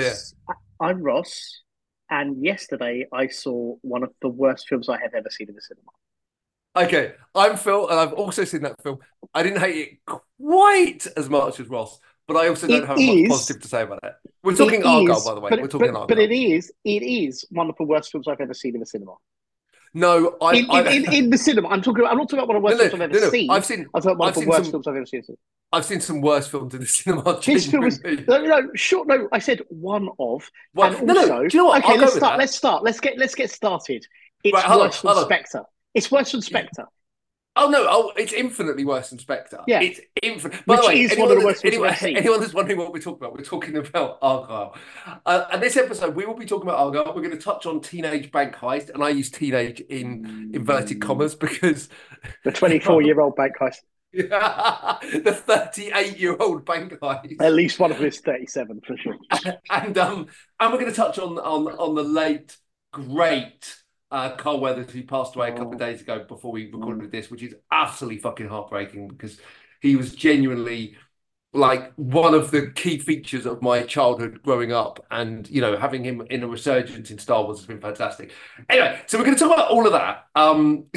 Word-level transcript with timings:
I'm 0.00 0.06
Ross. 0.08 0.34
I'm 0.80 1.02
Ross, 1.02 1.60
and 2.10 2.44
yesterday 2.44 3.06
I 3.12 3.28
saw 3.28 3.76
one 3.82 4.02
of 4.02 4.10
the 4.22 4.28
worst 4.28 4.68
films 4.68 4.88
I 4.88 4.98
have 5.00 5.14
ever 5.14 5.28
seen 5.30 5.48
in 5.48 5.54
the 5.54 5.60
cinema. 5.62 5.90
Okay, 6.76 7.14
I'm 7.34 7.56
Phil, 7.56 7.88
and 7.88 7.98
I've 7.98 8.12
also 8.12 8.44
seen 8.44 8.62
that 8.62 8.80
film. 8.82 8.98
I 9.34 9.42
didn't 9.42 9.60
hate 9.60 9.76
it 9.76 10.20
quite 10.38 11.06
as 11.16 11.28
much 11.28 11.58
as 11.60 11.68
Ross, 11.68 11.98
but 12.28 12.36
I 12.36 12.48
also 12.48 12.66
don't 12.68 12.82
It 12.84 12.86
have 12.86 12.98
is- 12.98 13.28
much 13.28 13.28
positive 13.30 13.62
to 13.62 13.68
say 13.68 13.82
about 13.82 14.00
it. 14.04 14.12
We're 14.42 14.54
talking 14.56 14.80
It 14.80 14.86
Argylle, 14.86 15.16
is, 15.16 15.24
by 15.24 15.34
the 15.34 15.40
way. 15.40 15.50
But, 15.50 15.60
We're 15.62 15.68
talking 15.68 15.92
but, 15.92 16.00
Argylle. 16.02 16.08
but 16.08 16.18
it 16.18 16.32
is, 16.32 16.72
it 16.84 17.02
is 17.02 17.44
one 17.50 17.68
of 17.68 17.76
the 17.76 17.84
worst 17.84 18.10
films 18.12 18.26
I've 18.28 18.40
ever 18.40 18.54
seen 18.54 18.74
in 18.74 18.80
the 18.80 18.86
cinema. 18.86 19.14
No, 19.92 20.36
I, 20.40 20.56
In, 20.56 20.70
I, 20.70 20.90
in, 20.92 21.12
in, 21.12 21.30
the 21.30 21.38
cinema, 21.38 21.68
I'm 21.68 21.82
talking. 21.82 22.02
About, 22.02 22.12
I'm 22.12 22.18
not 22.18 22.28
talking 22.28 22.44
about 22.44 22.48
one 22.48 22.56
of 22.56 22.62
the 22.62 22.66
worst 22.66 22.78
no, 22.78 22.88
films 22.88 22.98
no, 22.98 23.04
I've 23.04 23.10
ever 23.10 23.20
no, 23.20 23.26
no. 23.26 23.30
seen. 23.30 23.50
I've 23.50 23.64
seen, 23.64 23.80
I'm 23.92 24.02
talking 24.02 24.10
about 24.12 24.18
one 24.18 24.28
I've 24.28 24.36
of 24.36 24.42
the 24.42 24.48
worst 24.48 24.62
some- 24.64 24.70
films 24.70 24.86
I've 24.86 24.96
ever 24.96 25.06
seen. 25.06 25.22
I've 25.72 25.84
seen 25.84 26.00
some 26.00 26.20
worse 26.20 26.48
films 26.48 26.74
in 26.74 26.80
the 26.80 26.86
cinema. 26.86 27.40
This 27.44 27.70
film 27.70 27.84
was 27.84 28.02
no, 28.02 28.14
no, 28.26 28.44
no, 28.44 28.70
sure, 28.74 29.04
no. 29.06 29.28
I 29.30 29.38
said 29.38 29.60
one 29.68 30.08
of, 30.18 30.50
Well, 30.74 30.94
and 30.96 31.06
no, 31.06 31.14
no, 31.14 31.20
also, 31.20 31.46
do 31.46 31.56
you 31.56 31.62
know 31.62 31.68
what? 31.68 31.84
okay, 31.84 31.92
I'll 31.92 31.98
let's 32.00 32.14
start. 32.16 32.38
Let's 32.38 32.56
start. 32.56 32.82
Let's 32.82 32.98
get 33.00 33.18
let's 33.18 33.34
get 33.36 33.50
started. 33.50 34.04
It's 34.42 34.52
Right, 34.54 34.64
hold 34.64 34.82
on, 34.82 34.90
than 34.90 35.10
on. 35.18 35.24
Spectre. 35.24 35.62
It's 35.94 36.10
worse 36.10 36.32
than 36.32 36.42
Spectre. 36.42 36.86
Oh 37.56 37.68
no! 37.68 37.84
Oh, 37.88 38.12
it's 38.16 38.32
infinitely 38.32 38.84
worse 38.84 39.10
than 39.10 39.18
Spectre. 39.18 39.60
Yeah. 39.66 39.80
it's 39.80 40.00
infinite. 40.22 40.64
By 40.66 40.76
Which 40.76 40.82
the 40.82 40.86
way, 40.86 41.00
is 41.00 41.10
one 41.10 41.18
anyone 41.18 41.32
of 41.32 41.38
the 41.40 41.46
worst 41.46 41.64
anyone, 41.64 41.94
anyone 42.00 42.40
that's 42.40 42.54
wondering 42.54 42.78
what 42.78 42.92
we're 42.92 43.00
talking 43.00 43.24
about, 43.24 43.36
we're 43.36 43.44
talking 43.44 43.76
about 43.76 44.20
Argylle. 44.20 44.76
Uh, 45.26 45.44
and 45.52 45.60
this 45.60 45.76
episode, 45.76 46.14
we 46.14 46.26
will 46.26 46.36
be 46.36 46.46
talking 46.46 46.68
about 46.68 46.78
Argylle. 46.78 47.14
We're 47.14 47.22
going 47.22 47.36
to 47.36 47.42
touch 47.42 47.66
on 47.66 47.80
teenage 47.80 48.30
bank 48.30 48.54
heist, 48.54 48.90
and 48.90 49.02
I 49.02 49.08
use 49.08 49.30
teenage 49.30 49.80
in 49.80 50.52
inverted 50.54 51.00
commas 51.00 51.34
because 51.34 51.88
The 52.44 52.52
24 52.52 53.02
year 53.02 53.20
old 53.20 53.34
bank 53.34 53.54
heist. 53.60 53.78
the 54.12 55.42
38 55.46 56.18
year 56.18 56.36
old 56.38 56.64
bank 56.64 56.92
heist. 57.00 57.40
At 57.40 57.52
least 57.52 57.80
one 57.80 57.90
of 57.90 57.98
them 57.98 58.06
is 58.06 58.20
37 58.20 58.80
for 58.86 58.96
sure. 58.96 59.16
and 59.70 59.98
um, 59.98 60.26
and 60.60 60.72
we're 60.72 60.78
going 60.80 60.90
to 60.90 60.96
touch 60.96 61.18
on 61.18 61.36
on 61.38 61.66
on 61.66 61.94
the 61.96 62.04
late 62.04 62.56
great 62.92 63.76
uh, 64.10 64.30
Carl 64.36 64.60
Weathers, 64.60 64.90
who 64.90 65.02
passed 65.02 65.36
away 65.36 65.50
a 65.50 65.56
couple 65.56 65.72
of 65.72 65.78
days 65.78 66.00
ago 66.00 66.24
before 66.26 66.52
we 66.52 66.70
recorded 66.70 67.10
this, 67.10 67.30
which 67.30 67.42
is 67.42 67.54
utterly 67.70 68.18
fucking 68.18 68.48
heartbreaking 68.48 69.08
because 69.08 69.38
he 69.80 69.96
was 69.96 70.14
genuinely 70.14 70.96
like 71.52 71.92
one 71.94 72.32
of 72.34 72.50
the 72.52 72.70
key 72.70 72.98
features 72.98 73.44
of 73.44 73.60
my 73.60 73.82
childhood 73.82 74.40
growing 74.42 74.72
up, 74.72 75.04
and 75.10 75.48
you 75.50 75.60
know 75.60 75.76
having 75.76 76.04
him 76.04 76.22
in 76.30 76.42
a 76.42 76.48
resurgence 76.48 77.10
in 77.10 77.18
Star 77.18 77.42
Wars 77.44 77.58
has 77.58 77.66
been 77.66 77.80
fantastic. 77.80 78.32
Anyway, 78.68 79.00
so 79.06 79.18
we're 79.18 79.24
going 79.24 79.36
to 79.36 79.44
talk 79.44 79.52
about 79.52 79.70
all 79.70 79.86
of 79.86 79.92
that. 79.92 80.26
Um, 80.34 80.86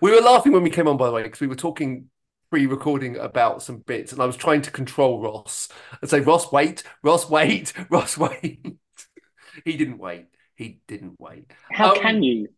we 0.00 0.10
were 0.10 0.20
laughing 0.20 0.52
when 0.52 0.62
we 0.62 0.70
came 0.70 0.88
on, 0.88 0.96
by 0.96 1.06
the 1.06 1.12
way, 1.12 1.22
because 1.22 1.40
we 1.40 1.46
were 1.46 1.56
talking 1.56 2.08
pre-recording 2.50 3.16
about 3.16 3.62
some 3.62 3.78
bits, 3.78 4.12
and 4.12 4.22
I 4.22 4.26
was 4.26 4.36
trying 4.36 4.62
to 4.62 4.70
control 4.70 5.20
Ross 5.20 5.68
and 6.00 6.08
say, 6.08 6.20
"Ross, 6.20 6.52
wait, 6.52 6.84
Ross, 7.02 7.28
wait, 7.28 7.72
Ross, 7.90 8.16
wait." 8.16 8.64
he 9.64 9.76
didn't 9.76 9.98
wait. 9.98 10.26
He 10.56 10.80
didn't 10.88 11.20
wait. 11.20 11.50
How 11.70 11.92
Um, 11.92 12.00
can 12.00 12.22
you? 12.22 12.48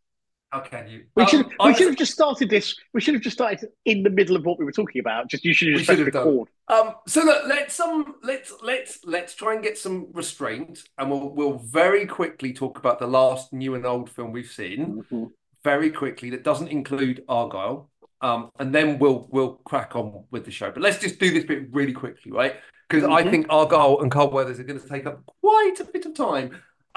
How 0.50 0.60
can 0.60 0.88
you? 0.88 1.04
We 1.14 1.24
Um, 1.24 1.28
should 1.28 1.46
I 1.60 1.68
we 1.68 1.74
should 1.74 1.88
have 1.88 1.96
just 1.96 2.12
started 2.12 2.48
this. 2.48 2.74
We 2.94 3.00
should 3.02 3.12
have 3.14 3.22
just 3.22 3.36
started 3.36 3.68
in 3.84 4.02
the 4.02 4.08
middle 4.08 4.34
of 4.34 4.46
what 4.46 4.58
we 4.58 4.64
were 4.64 4.72
talking 4.72 5.00
about. 5.00 5.28
Just 5.28 5.44
you 5.44 5.52
should 5.52 5.68
have 5.68 5.76
just 5.78 5.90
should 5.90 5.98
have 5.98 6.12
done. 6.12 6.44
Um, 6.68 6.94
so 7.06 7.22
look, 7.22 7.46
let's 7.46 7.78
um, 7.80 8.14
let's 8.22 8.54
let's 8.62 9.00
let's 9.04 9.34
try 9.34 9.54
and 9.54 9.62
get 9.62 9.76
some 9.76 10.06
restraint, 10.12 10.84
and 10.96 11.10
we'll 11.10 11.28
we'll 11.34 11.58
very 11.58 12.06
quickly 12.06 12.52
talk 12.54 12.78
about 12.78 12.98
the 12.98 13.06
last 13.06 13.52
new 13.52 13.74
and 13.74 13.84
old 13.84 14.08
film 14.08 14.32
we've 14.32 14.50
seen, 14.50 15.04
Mhm. 15.10 15.32
very 15.64 15.90
quickly. 15.90 16.30
That 16.30 16.44
doesn't 16.44 16.68
include 16.68 17.24
Argylle. 17.28 17.88
Um, 18.20 18.50
and 18.58 18.74
then 18.74 18.98
we'll 18.98 19.28
we'll 19.30 19.56
crack 19.64 19.94
on 19.96 20.24
with 20.30 20.44
the 20.44 20.50
show. 20.50 20.70
But 20.70 20.82
let's 20.82 20.98
just 20.98 21.18
do 21.20 21.30
this 21.30 21.44
bit 21.44 21.68
really 21.72 21.92
quickly, 21.92 22.32
right? 22.32 22.56
Because 22.88 23.04
I 23.04 23.22
Mhm. 23.22 23.30
think 23.30 23.46
Argylle 23.48 24.00
and 24.02 24.10
Carl 24.10 24.30
Weathers 24.30 24.58
are 24.58 24.64
going 24.64 24.80
to 24.80 24.88
take 24.88 25.04
up 25.06 25.22
quite 25.42 25.78
a 25.78 25.84
bit 25.84 26.06
of 26.06 26.14
time. 26.14 26.56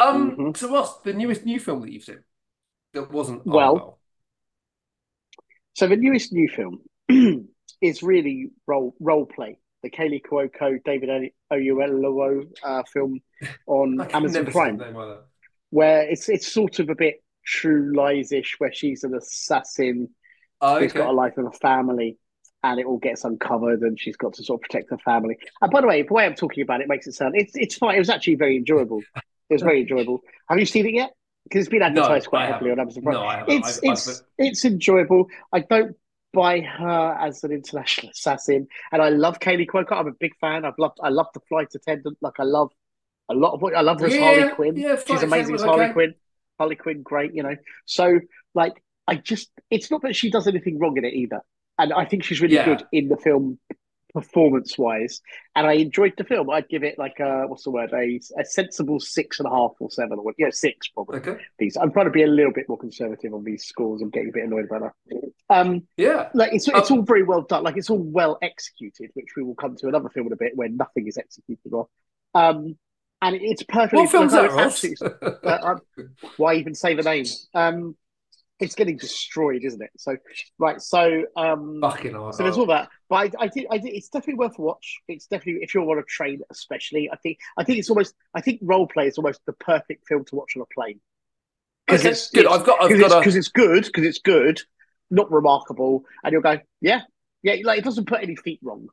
Um, 0.09 0.31
Mhm. 0.37 0.57
so 0.57 0.71
what's 0.71 0.97
the 1.01 1.13
newest 1.13 1.45
new 1.45 1.59
film 1.59 1.81
that 1.81 1.91
you've 1.91 2.03
seen 2.03 2.23
that 2.93 3.11
wasn't 3.11 3.45
Well. 3.45 3.99
So 5.73 5.87
the 5.87 5.95
newest 5.95 6.33
new 6.33 6.47
film 6.49 6.81
is 7.81 8.03
really 8.03 8.49
role 8.67 8.95
role 8.99 9.25
play. 9.25 9.57
The 9.83 9.89
Kaley 9.89 10.21
Cuoco, 10.21 10.83
David 10.83 11.31
Oyelowo 11.51 12.47
uh, 12.63 12.83
film 12.93 13.19
on 13.65 14.05
Amazon 14.13 14.45
Prime, 14.45 14.85
where 15.71 16.03
it's 16.09 16.29
it's 16.29 16.51
sort 16.51 16.79
of 16.79 16.89
a 16.89 16.95
bit 16.95 17.23
True 17.45 17.93
Lies-ish, 17.95 18.55
where 18.59 18.73
she's 18.73 19.03
an 19.03 19.15
assassin 19.15 20.09
Oh, 20.61 20.77
who's 20.77 20.93
okay. 20.93 20.99
got 20.99 21.09
a 21.09 21.13
life 21.13 21.33
and 21.37 21.47
a 21.47 21.51
family, 21.51 22.17
and 22.63 22.79
it 22.79 22.85
all 22.85 22.99
gets 22.99 23.25
uncovered, 23.25 23.81
and 23.81 23.99
she's 23.99 24.17
got 24.17 24.33
to 24.33 24.43
sort 24.43 24.59
of 24.59 24.63
protect 24.63 24.91
her 24.91 24.97
family. 24.99 25.37
And 25.61 25.71
by 25.71 25.81
the 25.81 25.87
way, 25.87 26.03
the 26.03 26.13
way 26.13 26.25
I'm 26.25 26.35
talking 26.35 26.63
about 26.63 26.81
it 26.81 26.87
makes 26.89 27.07
it 27.07 27.13
sound 27.13 27.35
it's 27.35 27.53
it's 27.55 27.75
fine. 27.77 27.95
It 27.95 27.99
was 27.99 28.09
actually 28.09 28.35
very 28.35 28.57
enjoyable. 28.57 29.07
It 29.51 29.55
was 29.55 29.61
very 29.63 29.81
enjoyable. 29.81 30.21
Have 30.49 30.57
you 30.59 30.65
seen 30.65 30.85
it 30.87 30.93
yet? 30.93 31.11
Because 31.43 31.61
it's 31.61 31.69
been 31.69 31.81
advertised 31.81 32.25
No, 32.27 32.29
quite 32.29 32.43
I 32.43 32.51
heavily 32.53 32.71
on 32.71 32.79
Amazon 32.79 33.03
Prime. 33.03 33.15
No, 33.15 33.23
I 33.25 33.37
haven't. 33.39 33.53
It's 33.53 33.77
I've- 33.79 33.87
I've- 33.89 33.91
it's 33.93 34.23
it's 34.37 34.65
enjoyable. 34.65 35.27
I 35.51 35.59
don't 35.59 35.95
buy 36.33 36.61
her 36.61 37.17
as 37.19 37.43
an 37.43 37.51
international 37.51 38.11
assassin, 38.11 38.67
and 38.93 39.01
I 39.01 39.09
love 39.09 39.39
Kaley 39.39 39.67
Cuoco. 39.67 39.91
I'm 39.97 40.07
a 40.07 40.13
big 40.13 40.31
fan. 40.39 40.63
I've 40.63 40.77
loved 40.77 40.99
I 41.03 41.09
love 41.09 41.27
the 41.33 41.41
flight 41.41 41.67
attendant. 41.75 42.17
Like 42.21 42.39
I 42.39 42.43
love 42.43 42.71
a 43.29 43.33
lot 43.33 43.53
of 43.53 43.61
what 43.61 43.75
I 43.75 43.81
love 43.81 43.99
her 43.99 44.05
as 44.07 44.15
Yeah, 44.15 44.21
Harley 44.21 44.49
Quinn. 44.55 44.75
yeah, 44.77 44.95
She's 45.05 45.23
amazing 45.23 45.55
as 45.55 45.61
Harley 45.63 45.85
okay. 45.85 45.93
Quinn. 45.93 46.15
Harley 46.57 46.75
Quinn, 46.77 47.01
great. 47.01 47.33
You 47.33 47.43
know, 47.43 47.55
so 47.85 48.19
like 48.55 48.81
I 49.07 49.15
just 49.15 49.51
it's 49.69 49.91
not 49.91 50.03
that 50.03 50.15
she 50.15 50.29
does 50.31 50.47
anything 50.47 50.79
wrong 50.79 50.95
in 50.97 51.03
it 51.03 51.13
either, 51.13 51.41
and 51.77 51.91
I 51.91 52.05
think 52.05 52.23
she's 52.23 52.39
really 52.39 52.55
Yeah. 52.55 52.65
good 52.65 52.83
in 52.93 53.09
the 53.09 53.17
film 53.17 53.59
performance 54.13 54.77
wise 54.77 55.21
and 55.55 55.65
i 55.67 55.73
enjoyed 55.73 56.13
the 56.17 56.23
film 56.23 56.49
i'd 56.49 56.67
give 56.69 56.83
it 56.83 56.97
like 56.99 57.19
a 57.19 57.45
what's 57.47 57.63
the 57.63 57.71
word 57.71 57.91
a, 57.93 58.19
a 58.39 58.45
sensible 58.45 58.99
six 58.99 59.39
and 59.39 59.47
a 59.47 59.51
half 59.51 59.71
or 59.79 59.89
seven 59.89 60.19
or 60.19 60.23
what 60.23 60.35
yeah 60.37 60.49
six 60.51 60.87
probably 60.89 61.17
Okay. 61.19 61.37
these. 61.59 61.77
I'm 61.77 61.91
trying 61.91 62.05
to 62.05 62.11
be 62.11 62.23
a 62.23 62.27
little 62.27 62.51
bit 62.53 62.67
more 62.67 62.77
conservative 62.77 63.33
on 63.33 63.43
these 63.43 63.65
scores. 63.65 64.01
I'm 64.01 64.09
getting 64.09 64.29
a 64.29 64.31
bit 64.31 64.43
annoyed 64.45 64.65
about 64.65 64.93
that. 65.09 65.31
Um, 65.49 65.87
Yeah. 65.97 66.29
like 66.33 66.53
it's 66.53 66.67
it's 66.67 66.89
Um, 66.91 66.97
all 66.99 67.03
very 67.03 67.23
well 67.23 67.41
done. 67.41 67.63
Like 67.63 67.77
it's 67.77 67.89
all 67.89 67.99
well 68.01 68.37
executed, 68.41 69.11
which 69.13 69.29
we 69.35 69.43
will 69.43 69.55
come 69.55 69.75
to 69.77 69.87
another 69.87 70.09
film 70.09 70.27
in 70.27 70.33
a 70.33 70.37
bit 70.37 70.53
where 70.55 70.69
nothing 70.69 71.07
is 71.07 71.17
executed 71.17 71.71
well. 71.71 71.89
Um, 72.33 72.77
and 73.21 73.35
it's 73.35 73.63
perfectly. 73.63 73.99
What 74.01 74.11
film's 74.11 74.31
that, 74.31 74.51
Ross? 74.51 74.83
uh, 75.43 75.57
um, 75.63 75.81
why 76.37 76.55
even 76.55 76.73
say 76.73 76.95
the 76.95 77.03
name? 77.03 77.25
Um, 77.53 77.95
it's 78.61 78.75
getting 78.75 78.95
destroyed, 78.97 79.63
isn't 79.63 79.81
it? 79.81 79.89
So 79.97 80.15
right, 80.59 80.81
so 80.81 81.23
um, 81.35 81.79
Fucking 81.81 82.11
hell. 82.11 82.31
so 82.31 82.43
there's 82.43 82.57
all 82.57 82.67
that, 82.67 82.89
but 83.09 83.15
I, 83.15 83.43
I 83.43 83.47
did, 83.47 83.65
I 83.71 83.77
did. 83.77 83.93
It's 83.93 84.09
definitely 84.09 84.35
worth 84.35 84.57
a 84.57 84.61
watch. 84.61 84.99
It's 85.07 85.25
definitely 85.27 85.63
if 85.63 85.73
you 85.73 85.81
want 85.81 85.99
to 85.99 86.05
train, 86.07 86.41
especially. 86.51 87.09
I 87.11 87.17
think, 87.17 87.39
I 87.57 87.63
think 87.63 87.79
it's 87.79 87.89
almost. 87.89 88.13
I 88.35 88.41
think 88.41 88.59
role 88.63 88.87
play 88.87 89.07
is 89.07 89.17
almost 89.17 89.41
the 89.45 89.53
perfect 89.53 90.07
film 90.07 90.23
to 90.25 90.35
watch 90.35 90.53
on 90.55 90.61
a 90.61 90.73
plane. 90.73 91.01
Okay, 91.89 92.09
it's 92.09 92.29
good. 92.29 92.45
it's- 92.45 92.59
I've 92.59 92.65
got, 92.65 92.81
I've 92.83 92.89
because 92.89 93.11
got 93.11 93.25
it's, 93.25 93.35
a. 93.35 93.39
it's 93.39 93.47
good, 93.49 93.83
because 93.85 94.05
it's 94.05 94.19
good, 94.19 94.61
not 95.09 95.31
remarkable, 95.31 96.05
and 96.23 96.31
you'll 96.31 96.41
go, 96.41 96.59
yeah, 96.79 97.01
yeah. 97.43 97.55
Like 97.63 97.79
it 97.79 97.83
doesn't 97.83 98.05
put 98.05 98.21
any 98.21 98.35
feet 98.35 98.59
wrong. 98.63 98.87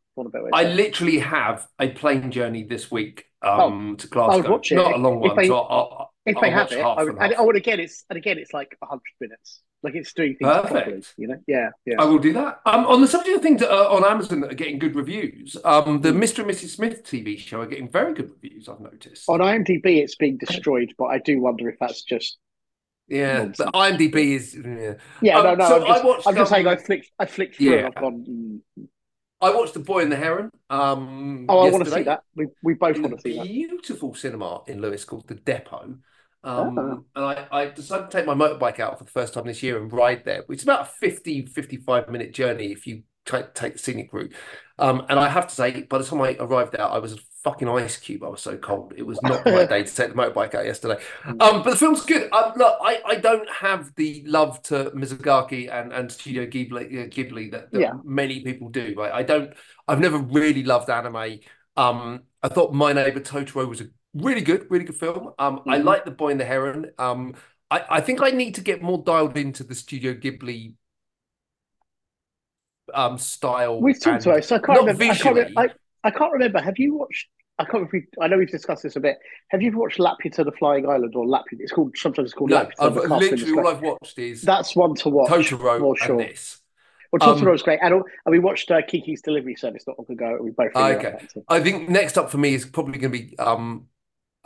I 0.52 0.64
literally 0.64 1.18
have 1.20 1.66
a 1.78 1.90
plane 1.90 2.30
journey 2.32 2.64
this 2.64 2.90
week 2.90 3.26
um, 3.42 3.96
to 3.98 4.08
Glasgow. 4.08 4.60
Not 4.72 4.94
a 4.94 4.96
long 4.96 5.20
one. 5.20 5.36
they- 5.36 5.46
so 5.46 5.58
I'll, 5.58 6.12
if 6.30 6.36
I'll 6.36 6.42
they 6.42 6.50
have 6.50 6.72
it, 6.72 6.80
I 6.80 7.02
would, 7.04 7.16
and 7.18 7.34
oh, 7.38 7.48
and 7.48 7.56
again, 7.56 7.80
it's 7.80 8.04
and 8.10 8.16
again, 8.16 8.38
it's 8.38 8.52
like 8.52 8.76
hundred 8.82 9.02
minutes. 9.20 9.62
Like 9.82 9.94
it's 9.94 10.12
doing 10.12 10.34
things 10.34 10.50
Perfect. 10.50 10.72
properly. 10.72 11.02
You 11.16 11.28
know, 11.28 11.38
yeah, 11.46 11.70
yeah. 11.86 11.96
I 12.00 12.04
will 12.04 12.18
do 12.18 12.32
that. 12.32 12.60
Um, 12.66 12.84
on 12.86 13.00
the 13.00 13.06
subject 13.06 13.36
of 13.36 13.42
things 13.42 13.60
that 13.60 13.72
are 13.72 13.88
on 13.88 14.04
Amazon 14.04 14.40
that 14.40 14.50
are 14.50 14.56
getting 14.56 14.78
good 14.78 14.96
reviews, 14.96 15.56
um, 15.64 16.00
the. 16.00 16.10
Mr. 16.10 16.40
and 16.40 16.50
Mrs. 16.50 16.70
Smith 16.70 17.04
TV 17.04 17.38
show 17.38 17.60
are 17.60 17.66
getting 17.66 17.88
very 17.88 18.12
good 18.12 18.30
reviews. 18.30 18.68
I've 18.68 18.80
noticed. 18.80 19.28
On 19.28 19.38
IMDb, 19.38 20.02
it's 20.02 20.16
being 20.16 20.36
destroyed, 20.36 20.94
but 20.98 21.06
I 21.06 21.18
do 21.18 21.40
wonder 21.40 21.68
if 21.68 21.76
that's 21.78 22.02
just 22.02 22.38
yeah, 23.08 23.38
nonsense. 23.38 23.56
the 23.58 23.78
IMDb 23.78 24.36
is. 24.36 24.54
Yeah. 24.54 24.94
yeah. 25.22 25.38
Um, 25.38 25.44
no, 25.44 25.54
no. 25.54 25.68
so 25.68 25.74
I'm 25.76 25.86
just, 25.86 26.02
I 26.02 26.06
watched, 26.06 26.26
I'm 26.26 26.34
just 26.34 26.52
um, 26.52 26.56
saying. 26.56 26.66
I 26.66 26.76
flicked, 26.76 27.10
I 27.18 27.26
flicked 27.26 27.56
through, 27.56 27.72
and 27.72 27.80
yeah. 27.80 27.86
I've 27.86 27.94
gone. 27.94 28.62
Mm. 28.78 28.86
I 29.40 29.54
watched 29.54 29.74
The 29.74 29.80
Boy 29.80 30.02
and 30.02 30.10
the 30.10 30.16
Heron. 30.16 30.50
Um, 30.68 31.46
Oh, 31.48 31.60
I 31.60 31.70
want 31.70 31.84
to 31.84 31.90
see 31.90 32.02
that. 32.02 32.22
We 32.34 32.48
we 32.62 32.74
both 32.74 32.98
want 32.98 33.14
to 33.16 33.20
see 33.20 33.36
that. 33.36 33.46
beautiful 33.46 34.14
cinema 34.14 34.62
in 34.66 34.80
Lewes 34.80 35.04
called 35.04 35.28
the 35.28 35.36
Depot. 35.36 35.98
Um, 36.44 36.78
Ah. 36.78 36.98
and 37.16 37.24
I, 37.24 37.46
I 37.50 37.66
decided 37.66 38.10
to 38.10 38.16
take 38.16 38.26
my 38.26 38.34
motorbike 38.34 38.78
out 38.80 38.98
for 38.98 39.04
the 39.04 39.10
first 39.10 39.34
time 39.34 39.46
this 39.46 39.62
year 39.62 39.76
and 39.80 39.92
ride 39.92 40.24
there, 40.24 40.44
It's 40.48 40.62
about 40.62 40.82
a 40.82 40.84
50, 40.86 41.46
55 41.46 42.08
minute 42.08 42.32
journey 42.32 42.72
if 42.72 42.86
you 42.86 43.02
t- 43.26 43.38
take 43.54 43.72
the 43.74 43.78
scenic 43.78 44.12
route. 44.12 44.32
Um, 44.78 45.04
and 45.08 45.18
I 45.18 45.28
have 45.28 45.48
to 45.48 45.54
say, 45.54 45.82
by 45.82 45.98
the 45.98 46.04
time 46.04 46.20
I 46.20 46.36
arrived 46.38 46.76
out, 46.76 46.92
I 46.92 46.98
was 46.98 47.14
a 47.14 47.18
fucking 47.42 47.68
ice 47.68 47.96
cube. 47.96 48.22
I 48.22 48.28
was 48.28 48.40
so 48.40 48.56
cold. 48.56 48.94
It 48.96 49.02
was 49.04 49.20
not 49.22 49.44
my 49.44 49.64
day 49.66 49.82
to 49.82 49.94
take 49.94 50.10
the 50.10 50.14
motorbike 50.14 50.54
out 50.54 50.64
yesterday. 50.64 51.02
Mm. 51.24 51.42
Um, 51.42 51.62
but 51.64 51.70
the 51.70 51.76
film's 51.76 52.04
good. 52.04 52.32
Um, 52.32 52.52
look, 52.56 52.78
I, 52.80 53.00
I 53.04 53.14
don't 53.16 53.48
have 53.50 53.92
the 53.96 54.22
love 54.26 54.62
to 54.64 54.92
Miyazaki 54.94 55.68
and, 55.72 55.92
and 55.92 56.10
Studio 56.12 56.46
Ghibli, 56.46 57.04
uh, 57.04 57.08
Ghibli 57.08 57.50
that, 57.50 57.72
that 57.72 57.80
Yeah. 57.80 57.92
many 58.04 58.40
people 58.40 58.68
do. 58.68 58.94
Right? 58.96 59.12
I 59.12 59.24
don't. 59.24 59.52
I've 59.88 60.00
never 60.00 60.18
really 60.18 60.62
loved 60.62 60.88
anime. 60.88 61.40
Um, 61.76 62.22
I 62.42 62.48
thought 62.48 62.72
My 62.72 62.92
Neighbor 62.92 63.20
Totoro 63.20 63.68
was 63.68 63.80
a 63.80 63.88
really 64.22 64.40
good, 64.40 64.66
really 64.70 64.84
good 64.84 64.96
film. 64.96 65.32
Um, 65.38 65.62
I 65.66 65.78
Mhm. 65.78 65.84
like 65.84 66.04
The 66.04 66.10
Boy 66.10 66.30
and 66.30 66.40
the 66.40 66.44
Heron. 66.44 66.90
Um, 66.98 67.34
I, 67.70 67.84
I 67.90 68.00
think 68.00 68.22
I 68.22 68.30
need 68.30 68.54
to 68.56 68.60
get 68.60 68.82
more 68.82 68.98
dialed 69.02 69.36
into 69.36 69.64
the 69.64 69.74
Studio 69.74 70.14
Ghibli 70.14 70.74
um, 72.94 73.18
style. 73.18 73.80
We've 73.80 74.00
talked 74.00 74.26
about 74.26 74.38
it, 74.38 74.44
so 74.44 74.56
I 74.56 74.58
can't 74.60 74.80
remember. 74.80 75.04
I 75.04 75.14
can't, 75.16 75.36
re- 75.36 75.54
I, 75.56 75.68
I 76.04 76.10
can't 76.10 76.32
remember. 76.32 76.60
Have 76.60 76.78
you 76.78 76.94
watched? 76.96 77.28
I 77.58 77.64
can't 77.64 77.90
remember. 77.90 78.06
I 78.20 78.28
know 78.28 78.38
we've 78.38 78.50
discussed 78.50 78.84
this 78.84 78.96
a 78.96 79.00
bit. 79.00 79.18
Have 79.48 79.62
you 79.62 79.76
watched 79.76 79.98
Laputa 79.98 80.44
the 80.44 80.52
Flying 80.52 80.88
Island 80.88 81.14
or 81.16 81.26
Laputa? 81.26 81.58
It's 81.58 81.72
called 81.72 81.96
sometimes 81.96 82.26
it's 82.26 82.34
called 82.34 82.50
no, 82.50 82.58
Laputa. 82.60 82.72
I've 82.78 82.94
the 82.94 83.00
Castle 83.00 83.14
in 83.16 83.18
the 83.18 83.36
literally 83.36 83.52
all 83.60 83.68
I've 83.68 83.82
watched 83.82 84.18
is 84.18 84.42
That's 84.42 84.76
one 84.76 84.94
to 84.96 85.08
watch. 85.08 85.30
Totoro 85.30 85.78
for 85.80 85.96
sure. 85.96 86.20
and 86.20 86.30
this. 86.30 86.60
Well, 87.10 87.20
Um, 87.20 87.38
Totoro's 87.40 87.62
great, 87.62 87.80
and, 87.82 87.94
and 87.94 88.04
we 88.26 88.38
watched 88.38 88.70
uh, 88.70 88.82
Kiki's 88.82 89.22
Delivery 89.22 89.56
Service 89.56 89.84
not 89.86 89.98
long 89.98 90.06
ago. 90.10 90.38
We 90.40 90.50
both 90.50 90.72
really 90.74 90.94
Okay. 90.94 91.08
liked 91.08 91.20
that 91.22 91.30
too. 91.34 91.44
I 91.48 91.60
think 91.60 91.88
next 91.88 92.16
up 92.18 92.30
for 92.30 92.38
me 92.38 92.54
is 92.54 92.64
probably 92.64 92.98
going 92.98 93.12
to 93.12 93.18
be 93.18 93.38
um 93.38 93.86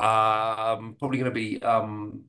um 0.02 0.96
probably 0.98 1.18
going 1.18 1.30
to 1.30 1.34
be 1.34 1.62
um 1.62 2.24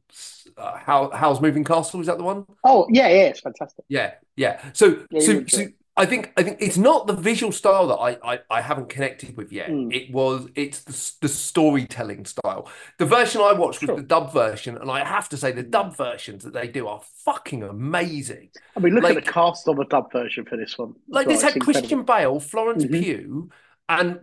uh, 0.58 0.78
How 0.78 1.10
Howl's 1.12 1.42
Moving 1.42 1.64
Castle. 1.64 2.00
Is 2.02 2.08
that 2.08 2.18
the 2.18 2.24
one? 2.24 2.46
Oh 2.64 2.88
yeah, 2.90 3.08
yeah, 3.08 3.24
it's 3.26 3.40
fantastic. 3.42 3.84
Yeah, 3.90 4.14
yeah. 4.36 4.62
So, 4.74 5.06
Yeah, 5.12 5.20
so, 5.22 5.46
so. 5.48 5.66
I 5.96 6.08
think 6.08 6.34
I 6.38 6.44
think 6.44 6.58
it's 6.60 6.78
not 6.78 7.06
the 7.06 7.14
visual 7.16 7.52
style 7.52 7.88
that 7.88 7.96
I 7.96 8.18
I, 8.34 8.40
I 8.50 8.62
haven't 8.62 8.90
connected 8.90 9.38
with 9.38 9.52
yet. 9.52 9.70
Mm. 9.70 9.94
It 9.94 10.12
was 10.12 10.48
it's 10.56 10.80
the 10.84 11.28
the 11.28 11.28
storytelling 11.30 12.26
style. 12.26 12.68
The 12.98 13.06
version 13.06 13.42
I 13.42 13.54
watched 13.54 13.82
was 13.82 13.88
Sure. 13.90 13.96
the 13.98 14.04
dub 14.04 14.34
version, 14.34 14.78
and 14.78 14.90
I 14.90 15.04
have 15.06 15.30
to 15.30 15.38
say 15.38 15.52
the 15.52 15.62
dub 15.64 15.96
versions 15.96 16.44
that 16.46 16.54
they 16.54 16.68
do 16.68 16.88
are 16.88 17.02
fucking 17.26 17.62
amazing. 17.64 18.50
I 18.76 18.80
mean, 18.80 18.94
look 18.96 19.04
Like- 19.04 19.18
at 19.18 19.26
the 19.26 19.32
cast 19.32 19.68
on 19.68 19.76
the 19.78 19.86
dub 19.86 20.12
version 20.12 20.46
for 20.46 20.58
this 20.58 20.78
one. 20.80 20.94
Like 21.08 21.28
this 21.28 21.42
had 21.42 21.50
It's 21.50 21.56
incredible. 21.58 21.82
Christian 21.82 22.04
Bale, 22.06 22.40
Florence 22.40 22.86
Mhm. 22.86 23.02
Pugh, 23.04 23.50
and 23.90 24.20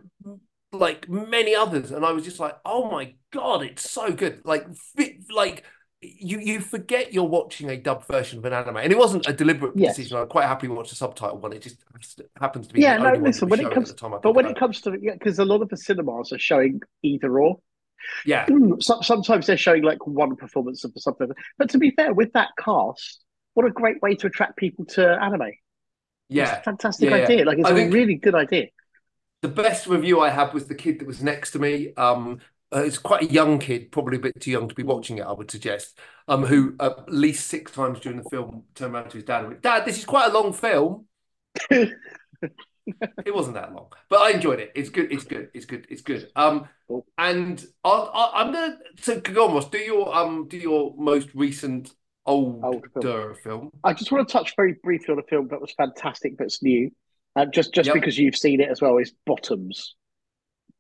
like 0.73 1.09
many 1.09 1.55
others, 1.55 1.91
and 1.91 2.05
I 2.05 2.13
was 2.13 2.25
just 2.25 2.39
like, 2.41 2.57
oh 2.65 2.91
my 2.91 3.15
god, 3.33 3.63
it's 3.63 3.91
so 3.91 4.13
good. 4.13 4.41
Like, 4.45 4.67
like 5.35 5.65
you 6.03 6.39
you 6.39 6.61
forget 6.61 7.13
you're 7.13 7.25
watching 7.25 7.69
a 7.71 7.77
dub 7.77 8.07
version 8.07 8.39
of 8.39 8.45
an 8.45 8.53
anime, 8.53 8.77
and 8.79 8.93
it 8.93 8.99
wasn't 8.99 9.29
a 9.29 9.33
deliberate 9.33 9.73
Yes. 9.77 9.97
decision. 9.97 10.19
I 10.19 10.25
quite 10.25 10.47
happily 10.47 10.69
watched 10.73 10.91
the 10.91 10.97
subtitle 10.97 11.39
one. 11.39 11.53
It 11.53 11.63
just 11.63 11.83
happens 12.41 12.69
to 12.69 12.75
be 12.75 12.81
Yeah, 12.81 12.97
no, 12.99 13.13
listen, 13.13 13.49
when 13.49 13.61
it 13.61 13.71
comes- 13.73 13.93
time 13.95 14.15
But 14.23 14.35
when 14.35 14.47
it 14.47 14.57
comes 14.59 14.81
to 14.83 14.97
yeah, 15.01 15.15
because 15.15 15.39
a 15.39 15.45
lot 15.45 15.61
of 15.63 15.69
the 15.69 15.77
cinemas 15.77 16.33
are 16.33 16.39
showing 16.39 16.81
either 17.03 17.39
or. 17.41 17.59
yeah, 18.25 18.47
Some, 18.81 19.03
sometimes 19.03 19.47
they're 19.47 19.57
showing 19.57 19.83
like 19.83 20.07
one 20.07 20.37
performance 20.37 20.85
of 20.85 20.93
something. 20.97 21.29
But 21.59 21.71
to 21.71 21.79
be 21.79 21.91
fair, 21.91 22.15
with 22.15 22.33
that 22.33 22.49
cast, 22.59 23.23
what 23.55 23.67
a 23.67 23.71
great 23.71 24.01
way 24.01 24.15
to 24.15 24.27
attract 24.29 24.57
people 24.57 24.85
to 24.87 25.07
anime. 25.23 25.43
It's 25.43 25.57
yeah. 26.29 26.61
a 26.61 26.63
fantastic 26.63 27.11
Yeah, 27.11 27.17
yeah. 27.17 27.23
idea. 27.25 27.45
Like 27.45 27.59
it's 27.59 27.69
I 27.69 27.73
a 27.73 27.75
think- 27.75 27.93
really 27.93 28.15
good 28.15 28.35
idea. 28.37 28.69
The 29.43 29.49
best 29.49 29.87
review 29.87 30.21
I 30.21 30.31
had 30.31 30.53
was 30.53 30.67
the 30.67 30.75
kid 30.75 30.99
that 30.99 31.07
was 31.07 31.23
next 31.23 31.53
to 31.53 31.59
me. 31.59 31.95
Um, 31.97 32.41
uh, 32.75 32.81
it's 32.81 32.99
quite 32.99 33.23
a 33.23 33.33
young 33.33 33.59
kid, 33.59 33.91
probably 33.91 34.19
a 34.19 34.21
bit 34.21 34.41
too 34.41 34.51
young 34.51 34.69
to 34.69 34.75
be 34.75 34.83
watching 34.83 35.19
it, 35.19 35.23
I 35.23 35.33
would 35.33 35.51
suggest. 35.51 35.99
Um, 36.29 36.45
who 36.45 36.77
at 36.79 37.09
least 37.11 37.49
six 37.49 37.73
times 37.73 38.01
during 38.01 38.23
the 38.23 38.29
film 38.31 38.65
turned 38.75 38.95
around 38.95 39.11
to 39.11 39.17
his 39.17 39.25
dad 39.25 39.41
and 39.41 39.49
went, 39.49 39.63
"Dad, 39.63 39.85
this 39.85 39.99
is 39.99 40.05
quite 40.05 40.31
a 40.31 40.33
long 40.33 40.53
film." 40.53 41.07
It 43.25 43.35
wasn't 43.35 43.55
that 43.55 43.73
long, 43.73 43.89
but 44.09 44.21
I 44.21 44.31
enjoyed 44.31 44.61
it. 44.61 44.73
It's 44.75 44.91
good. 44.91 45.13
It's 45.13 45.25
good. 45.25 45.51
It's 45.55 45.67
good. 45.67 45.87
It's 45.91 46.03
good. 46.03 46.31
Um, 46.35 46.69
and 47.19 47.65
I'll, 47.85 48.11
I'll, 48.13 48.31
I'm 48.35 48.53
gonna 48.53 48.79
so 48.99 49.21
go 49.21 49.49
on, 49.49 49.55
Ross. 49.55 49.69
Do 49.69 49.79
your 49.79 50.15
um, 50.15 50.49
do 50.49 50.57
your 50.57 50.95
most 50.97 51.29
recent 51.35 51.93
older 52.27 52.67
Old 52.67 52.87
film. 52.93 53.35
film. 53.45 53.71
I 53.85 53.93
just 53.93 54.11
want 54.11 54.27
to 54.27 54.33
touch 54.33 54.55
very 54.57 54.77
briefly 54.83 55.13
on 55.13 55.19
a 55.19 55.23
film 55.23 55.49
that 55.49 55.61
was 55.61 55.73
fantastic 55.73 56.37
that's 56.39 56.63
new. 56.63 56.91
Uh, 57.37 57.47
just 57.47 57.73
just 57.73 57.87
Yep. 57.89 57.95
because 57.95 58.19
you've 58.19 58.37
seen 58.37 58.61
it 58.61 58.69
as 58.71 58.81
well 58.81 58.99
is 58.99 59.13
Bottoms. 59.27 59.95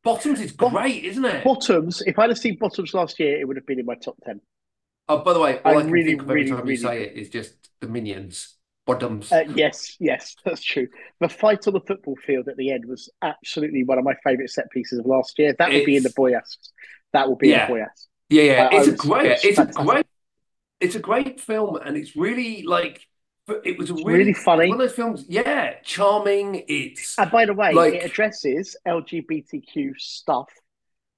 Bottoms 0.03 0.41
is 0.41 0.53
great, 0.53 1.05
isn't 1.05 1.25
it? 1.25 1.45
Bottoms. 1.45 2.03
If 2.07 2.19
I'd 2.19 2.31
have 2.31 2.39
seen 2.39 2.57
Bottoms 2.57 2.95
last 2.95 3.21
year, 3.21 3.39
it 3.41 3.47
would 3.47 3.57
have 3.57 3.67
been 3.67 3.79
in 3.79 3.87
my 3.87 3.95
top 3.95 4.17
ten. 4.25 4.41
Oh, 5.09 5.19
by 5.19 5.33
the 5.33 5.41
way, 5.41 5.61
all 5.65 5.79
I, 5.79 5.81
I 5.81 5.83
really, 5.85 6.11
think 6.11 6.23
of 6.23 6.31
every 6.31 6.43
really, 6.43 6.51
time 6.51 6.61
really 6.61 6.73
you 6.73 6.77
say 6.79 7.03
it 7.05 7.17
is 7.17 7.29
just 7.29 7.71
the 7.81 7.89
minions. 7.89 8.57
Bottoms. 8.87 9.31
Uh, 9.31 9.45
yes, 9.55 9.97
yes, 10.01 10.37
that's 10.45 10.63
true. 10.63 10.89
The 11.21 11.29
fight 11.29 11.67
on 11.69 11.75
the 11.75 11.81
football 11.81 12.17
field 12.27 12.49
at 12.49 12.57
the 12.57 12.73
end 12.73 12.87
was 12.87 13.11
absolutely 13.23 13.85
one 13.85 13.99
of 13.99 14.05
my 14.05 14.15
favourite 14.25 14.51
set 14.51 14.71
pieces 14.71 14.99
of 14.99 15.07
last 15.07 15.39
year. 15.39 15.55
That 15.59 15.71
would 15.71 15.85
be 15.85 15.97
in 15.97 16.03
the 16.03 16.11
Boyas. 16.11 16.57
That 17.13 17.29
would 17.29 17.39
be 17.39 17.49
Yeah. 17.49 17.67
in 17.67 17.73
the 17.75 17.81
Boyas. 17.81 18.07
Yeah, 18.31 18.43
yeah, 18.43 18.69
I 18.73 18.77
it's 18.79 18.89
a 18.89 18.93
great, 18.93 19.27
it's 19.33 19.45
it's 19.45 19.59
a 19.59 19.67
great, 19.67 20.07
it's 20.81 20.95
a 20.95 21.01
great 21.01 21.41
film, 21.41 21.77
and 21.77 21.97
it's 21.97 22.17
really 22.17 22.63
like, 22.63 23.07
but 23.47 23.63
it 23.67 23.79
was 23.79 23.91
a 23.91 23.95
really, 23.95 24.13
really 24.19 24.33
funny. 24.35 24.69
one 24.69 24.81
of 24.81 24.87
those 24.89 24.97
films. 24.97 25.25
Yeah, 25.29 25.75
charming. 25.83 26.65
It's 26.69 27.19
And 27.19 27.31
by 27.31 27.47
the 27.47 27.55
way, 27.55 27.73
Like- 27.73 27.95
it 27.95 28.05
addresses 28.05 28.77
LGBTQ 28.87 29.95
stuff 29.99 30.49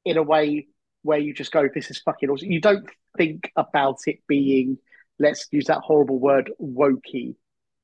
in 0.05 0.17
a 0.17 0.23
way 0.23 0.69
where 1.03 1.19
you 1.19 1.35
just 1.35 1.53
go, 1.53 1.69
"This 1.73 1.91
is 1.91 1.99
fucking 2.01 2.31
awesome." 2.31 2.51
You 2.51 2.61
don't 2.61 2.89
think 3.19 3.51
about 3.57 3.99
it 4.07 4.21
being, 4.27 4.79
let's 5.19 5.47
use 5.51 5.67
that 5.67 5.79
horrible 5.79 6.19
word, 6.19 6.51
wokey. 6.61 7.35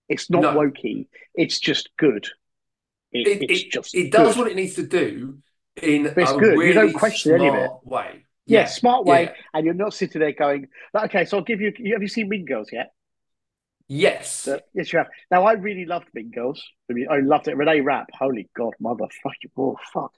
It's 0.08 0.30
not 0.30 0.42
No. 0.42 0.54
wokey. 0.54 1.08
It's 1.34 1.58
just 1.60 1.90
good. 1.98 2.26
It, 3.12 3.26
it, 3.26 3.50
it's 3.50 3.62
it, 3.64 3.70
just 3.72 3.94
it 3.94 4.10
does 4.12 4.34
good. 4.34 4.38
what 4.42 4.50
it 4.50 4.56
needs 4.56 4.74
to 4.74 4.86
do 4.86 5.38
in 5.82 6.04
But 6.04 6.18
it's 6.18 6.30
a 6.32 6.36
good. 6.36 6.54
You 6.54 6.60
really 6.60 6.72
don't 6.74 6.92
question 6.94 7.32
any 7.34 7.48
of 7.48 7.54
it. 7.54 7.66
smart 7.66 7.86
way. 7.86 8.24
Yeah, 8.46 8.64
smart 8.64 9.04
way, 9.04 9.24
yeah. 9.24 9.34
and 9.52 9.64
you're 9.66 9.74
not 9.74 9.92
sitting 9.92 10.20
there 10.20 10.32
going, 10.32 10.68
"Okay, 10.94 11.26
so 11.26 11.36
I'll 11.38 11.44
give 11.44 11.60
you." 11.60 11.72
Have 11.92 12.00
you 12.02 12.08
seen 12.08 12.28
Mean 12.30 12.46
Girls 12.46 12.70
yet? 12.72 12.92
Yes. 13.88 14.46
Yes, 14.74 14.92
you 14.92 14.98
have. 14.98 15.08
Now, 15.30 15.44
I 15.44 15.52
really 15.52 15.86
loved 15.86 16.08
Mean 16.12 16.30
Girls. 16.30 16.62
I 16.90 16.92
mean, 16.92 17.06
I 17.10 17.20
loved 17.20 17.48
it. 17.48 17.56
Renee 17.56 17.80
Rapp, 17.80 18.08
holy 18.12 18.48
God, 18.54 18.74
motherfucker, 18.82 19.50
oh 19.56 19.76
fuck. 19.92 20.12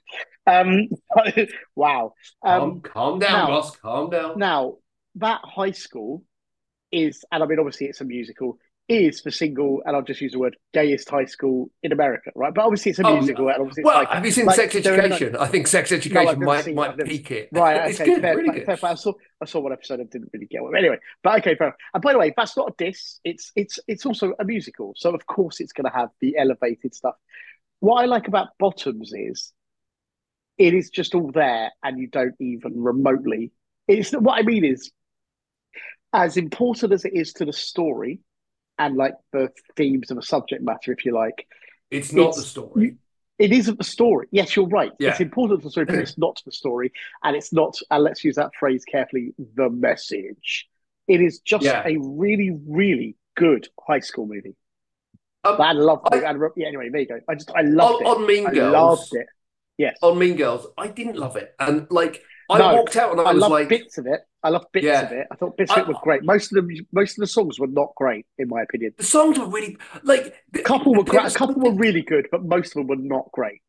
Um, 0.45 0.89
wow. 1.75 2.13
calm, 2.43 2.61
Um, 2.61 2.81
calm 2.81 3.19
down, 3.19 3.31
now- 3.31 3.47
Ross. 3.49 3.75
Calm 3.77 4.09
down. 4.09 4.37
now 4.37 4.75
that 5.15 5.41
high 5.43 5.71
school 5.71 6.23
is, 6.91 7.23
and 7.31 7.41
I 7.41 7.45
mean, 7.45 7.59
obviously, 7.59 7.87
it's 7.87 8.01
a 8.01 8.05
musical. 8.05 8.57
Is 8.93 9.21
the 9.21 9.31
single, 9.31 9.81
and 9.85 9.95
I'll 9.95 10.01
just 10.01 10.19
use 10.19 10.33
the 10.33 10.39
word 10.39 10.57
gayest 10.73 11.09
high 11.09 11.23
school 11.23 11.71
in 11.81 11.93
America, 11.93 12.29
right? 12.35 12.53
But 12.53 12.65
obviously, 12.65 12.89
it's 12.89 12.99
a 12.99 13.07
Oh, 13.07 13.13
musical, 13.15 13.47
and 13.47 13.57
obviously, 13.61 13.85
well, 13.85 13.99
like, 13.99 14.09
have 14.09 14.25
you 14.25 14.31
seen 14.31 14.45
like, 14.47 14.57
Sex 14.57 14.75
no- 14.75 14.79
Education? 14.81 15.35
I 15.37 15.47
think 15.47 15.67
Sex 15.67 15.93
Education 15.93 16.25
never 16.25 16.45
might 16.45 16.67
it. 16.67 16.75
might 16.75 16.97
peak 17.05 17.31
it. 17.31 17.47
Right, 17.53 17.77
It's 17.89 18.01
okay, 18.01 18.09
good, 18.15 18.21
fair, 18.21 18.35
really 18.35 18.49
fair, 18.49 18.65
good. 18.65 18.79
fair. 18.79 18.89
I 18.89 18.95
saw 18.95 19.13
I 19.41 19.45
saw 19.45 19.61
one 19.61 19.71
episode 19.71 20.01
and 20.01 20.09
didn't 20.09 20.29
really 20.33 20.45
get 20.47 20.61
it. 20.61 20.77
Anyway, 20.77 20.97
but 21.23 21.39
okay, 21.39 21.55
fair. 21.55 21.73
And 21.93 22.03
by 22.03 22.11
the 22.11 22.19
way, 22.19 22.33
that's 22.35 22.57
not 22.57 22.67
a 22.69 22.73
diss. 22.77 23.21
It's 23.23 23.53
it's 23.55 23.79
it's 23.87 24.05
also 24.05 24.33
a 24.37 24.43
musical, 24.43 24.93
so 24.97 25.15
of 25.15 25.25
course 25.25 25.61
it's 25.61 25.71
going 25.71 25.89
to 25.89 25.97
have 25.97 26.09
the 26.19 26.37
elevated 26.37 26.93
stuff. 26.93 27.15
What 27.79 28.01
I 28.01 28.07
like 28.07 28.27
about 28.27 28.49
Bottoms 28.59 29.13
is 29.13 29.53
it 30.57 30.73
is 30.73 30.89
just 30.89 31.15
all 31.15 31.31
there, 31.31 31.71
and 31.81 31.97
you 31.97 32.07
don't 32.07 32.35
even 32.41 32.73
remotely. 32.83 33.53
It's 33.87 34.11
what 34.11 34.37
I 34.37 34.41
mean 34.41 34.65
is 34.65 34.91
as 36.11 36.35
important 36.35 36.91
as 36.91 37.05
it 37.05 37.13
is 37.13 37.31
to 37.33 37.45
the 37.45 37.53
story 37.53 38.19
and 38.77 38.95
like 38.95 39.15
the 39.31 39.49
themes 39.75 40.11
of 40.11 40.17
the 40.17 40.23
subject 40.23 40.63
matter, 40.63 40.91
if 40.91 41.05
you 41.05 41.13
like. 41.13 41.47
It's 41.89 42.11
not 42.13 42.21
It's- 42.29 42.37
the 42.37 42.43
story. 42.43 42.97
It 43.39 43.51
isn't 43.51 43.79
the 43.79 43.83
story. 43.83 44.27
Yes, 44.31 44.55
you're 44.55 44.67
right. 44.67 44.91
Yeah. 44.99 45.09
It's 45.11 45.19
important 45.19 45.61
to 45.61 45.63
the 45.65 45.71
story, 45.71 45.85
but 45.87 45.95
it's 45.95 46.15
not 46.15 46.39
the 46.45 46.51
story. 46.51 46.91
And 47.23 47.35
it's 47.35 47.51
not, 47.51 47.75
and 47.89 48.03
let's 48.03 48.23
use 48.23 48.35
that 48.35 48.51
phrase 48.59 48.85
carefully, 48.85 49.33
the 49.55 49.67
message. 49.67 50.67
It 51.07 51.21
is 51.21 51.39
just 51.39 51.65
Yeah. 51.65 51.81
a 51.83 51.97
really, 51.97 52.51
really 52.67 53.15
good 53.35 53.67
high 53.87 54.01
school 54.01 54.27
movie. 54.27 54.55
Um, 55.43 55.59
I 55.59 55.71
loved 55.71 56.07
it. 56.13 56.23
I- 56.23 56.29
And, 56.29 56.39
yeah, 56.55 56.67
anyway, 56.67 56.89
there 56.89 57.01
you 57.01 57.07
go. 57.07 57.19
I 57.27 57.33
just, 57.33 57.49
I 57.55 57.61
loved 57.61 58.03
on, 58.03 58.17
on 58.21 58.27
Mean 58.27 58.43
it. 58.43 58.49
I 58.49 58.53
Girls, 58.53 58.73
loved 58.73 59.15
it. 59.15 59.25
Yes. 59.77 59.97
on 60.03 60.19
Mean 60.19 60.35
Girls, 60.35 60.67
I 60.77 60.87
didn't 60.89 61.17
love 61.17 61.35
it, 61.35 61.55
and 61.59 61.87
like 61.89 62.21
I 62.51 62.59
No, 62.59 62.75
walked 62.77 62.95
out 62.95 63.11
and 63.11 63.21
I, 63.21 63.23
I 63.25 63.31
was 63.31 63.41
loved 63.41 63.53
like, 63.53 63.69
bits 63.69 63.97
of 63.97 64.05
it. 64.07 64.21
I 64.43 64.49
loved 64.49 64.67
bits 64.73 64.85
Yeah. 64.85 65.01
of 65.01 65.11
it. 65.11 65.27
I 65.31 65.35
thought 65.35 65.57
bits 65.57 65.71
of 65.71 65.77
it 65.77 65.87
were 65.87 65.93
great. 66.01 66.23
Most 66.23 66.51
of 66.51 66.55
them, 66.55 66.69
most 66.91 67.17
of 67.17 67.21
the 67.21 67.27
songs 67.27 67.59
were 67.59 67.67
not 67.67 67.93
great, 67.95 68.25
in 68.37 68.47
my 68.49 68.61
opinion. 68.61 68.93
the 68.97 69.03
songs 69.03 69.37
were 69.39 69.47
really 69.47 69.77
like 70.03 70.35
A 70.53 70.59
couple 70.59 70.93
were 70.93 71.03
great. 71.03 71.25
A 71.25 71.31
couple 71.31 71.55
were 71.55 71.71
really 71.73 72.01
good, 72.01 72.27
but 72.31 72.43
most 72.43 72.69
of 72.69 72.73
them 72.75 72.87
were 72.87 72.95
not 72.95 73.31
great. 73.31 73.61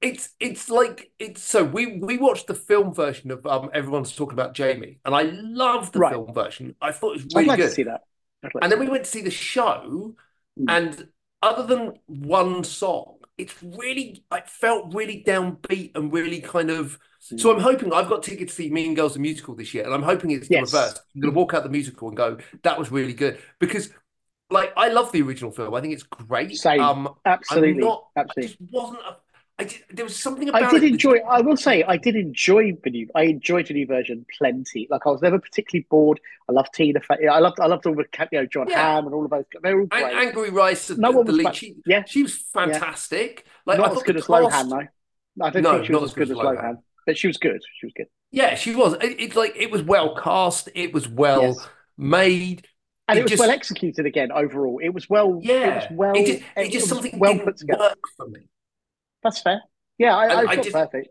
It's 0.00 0.30
it's 0.40 0.68
like 0.68 1.12
it's 1.20 1.42
so 1.42 1.62
we 1.62 1.98
we 1.98 2.18
watched 2.18 2.48
the 2.48 2.54
film 2.54 2.92
version 2.92 3.30
of 3.30 3.46
um 3.46 3.70
everyone's 3.72 4.14
talking 4.14 4.32
about 4.32 4.52
Jamie, 4.52 4.98
and 5.04 5.14
I 5.14 5.22
loved 5.22 5.92
the 5.92 6.00
Right. 6.00 6.12
film 6.12 6.34
version. 6.34 6.74
I 6.80 6.90
thought 6.92 7.10
it 7.16 7.24
was 7.24 7.34
I'd 7.36 7.36
really 7.36 7.48
like 7.48 7.58
good. 7.58 7.68
to 7.68 7.74
see 7.74 7.82
that. 7.84 8.02
Like 8.42 8.52
And 8.60 8.72
then 8.72 8.80
we 8.80 8.88
went 8.88 9.04
to 9.04 9.10
see 9.10 9.22
the 9.22 9.30
show, 9.30 10.16
Mm. 10.58 10.66
and 10.68 11.08
other 11.40 11.64
than 11.64 11.94
one 12.06 12.64
song, 12.64 13.18
it's 13.38 13.54
really 13.62 14.24
I 14.30 14.40
felt 14.40 14.92
really 14.94 15.22
downbeat 15.26 15.92
and 15.96 16.12
really 16.12 16.40
kind 16.40 16.70
of. 16.70 16.98
So 17.24 17.54
I'm 17.54 17.60
hoping 17.60 17.92
I've 17.92 18.08
got 18.08 18.22
tickets 18.22 18.56
to 18.56 18.62
see 18.62 18.70
Mean 18.70 18.94
Girls 18.94 19.14
the 19.14 19.20
musical 19.20 19.54
this 19.54 19.72
year, 19.74 19.84
and 19.84 19.94
I'm 19.94 20.02
hoping 20.02 20.32
it's 20.32 20.48
the 20.48 20.60
reverse. 20.60 21.00
I'm 21.14 21.20
going 21.20 21.32
to 21.32 21.38
walk 21.38 21.54
out 21.54 21.62
the 21.62 21.68
musical 21.68 22.08
and 22.08 22.16
go, 22.16 22.38
"That 22.62 22.78
was 22.78 22.90
really 22.90 23.14
good," 23.14 23.38
because 23.60 23.90
like 24.50 24.72
I 24.76 24.88
love 24.88 25.12
the 25.12 25.22
original 25.22 25.50
film. 25.52 25.72
I 25.74 25.80
think 25.80 25.94
it's 25.94 26.02
great. 26.02 26.56
Same. 26.56 26.80
Um, 26.80 27.14
Absolutely. 27.24 27.84
I 27.84 28.20
Absolutely. 28.20 28.42
just 28.48 28.72
wasn't. 28.72 29.00
A, 29.00 29.16
I 29.58 29.64
did, 29.64 29.82
there 29.90 30.04
was 30.04 30.16
something 30.16 30.48
about 30.48 30.62
I 30.64 30.70
did 30.70 30.82
that 30.82 30.88
enjoy. 30.88 31.18
I 31.28 31.40
will 31.42 31.56
say, 31.56 31.84
I 31.84 31.96
did 31.96 32.16
enjoy 32.16 32.72
the 32.82 32.90
new. 32.90 33.08
I 33.14 33.24
enjoyed 33.24 33.68
the 33.68 33.74
new 33.74 33.86
version 33.86 34.26
plenty. 34.38 34.88
Like 34.90 35.02
I 35.06 35.10
was 35.10 35.22
never 35.22 35.38
particularly 35.38 35.86
bored. 35.90 36.20
I 36.48 36.52
loved 36.52 36.72
Tina. 36.74 37.00
I 37.30 37.38
loved. 37.38 37.60
I 37.60 37.66
loved 37.66 37.86
all 37.86 37.94
the 37.94 38.06
you 38.32 38.38
know 38.40 38.46
John 38.46 38.66
Yeah. 38.68 38.94
Hamm 38.94 39.06
and 39.06 39.14
all 39.14 39.24
of 39.24 39.30
those. 39.30 39.44
They're 39.62 39.78
all 39.78 39.86
great. 39.86 40.04
Angourie 40.12 40.50
Rice, 40.50 40.88
the, 40.88 40.96
No 40.96 41.10
one 41.12 41.26
the 41.26 41.32
was 41.32 41.36
lead, 41.38 41.44
bad. 41.44 41.56
she, 41.56 41.76
Yeah. 41.86 42.02
she 42.06 42.22
was 42.22 42.34
fantastic. 42.34 43.44
Like 43.66 43.78
I 43.78 43.82
Not 43.82 43.96
as 43.96 44.02
good 44.02 44.16
as 44.16 44.26
Lohan 44.26 44.70
though. 44.70 45.44
I 45.44 45.50
don't 45.50 45.62
No, 45.62 45.72
think 45.74 45.86
she 45.86 45.92
not 45.92 46.02
was 46.02 46.10
as 46.10 46.12
as 46.12 46.16
good 46.16 46.30
as 46.30 46.36
Lohan, 46.38 46.78
but 47.06 47.16
she 47.18 47.26
was 47.26 47.36
good. 47.38 47.60
She 47.78 47.86
was 47.86 47.92
good. 47.96 48.06
Yeah, 48.30 48.54
she 48.54 48.74
was. 48.74 48.94
It, 48.94 49.20
it's 49.20 49.36
like 49.36 49.54
it 49.56 49.70
was 49.70 49.82
well 49.82 50.14
cast. 50.16 50.68
It 50.74 50.92
was 50.94 51.08
well 51.08 51.42
Yes. 51.42 51.68
made. 51.98 52.66
and 53.08 53.18
it, 53.18 53.20
It 53.20 53.24
was 53.24 53.30
just- 53.32 53.40
well 53.40 53.50
executed 53.50 54.06
again 54.06 54.32
overall. 54.32 54.80
It 54.82 54.90
was 54.90 55.08
well. 55.10 55.38
Yeah, 55.42 55.54
it 55.84 55.90
was 55.90 55.98
well. 55.98 56.12
it 56.16 56.26
just, 56.26 56.42
it 56.56 56.72
just 56.72 56.88
something 56.88 57.18
well 57.18 57.38
put 57.38 57.56
together. 57.56 57.80
work 57.80 57.98
for 58.16 58.28
me. 58.28 58.40
That's 59.22 59.40
fair. 59.40 59.60
Yeah, 59.98 60.16
I, 60.16 60.26
I, 60.26 60.40
I 60.50 60.56
just- 60.56 60.72
perfect. 60.72 61.08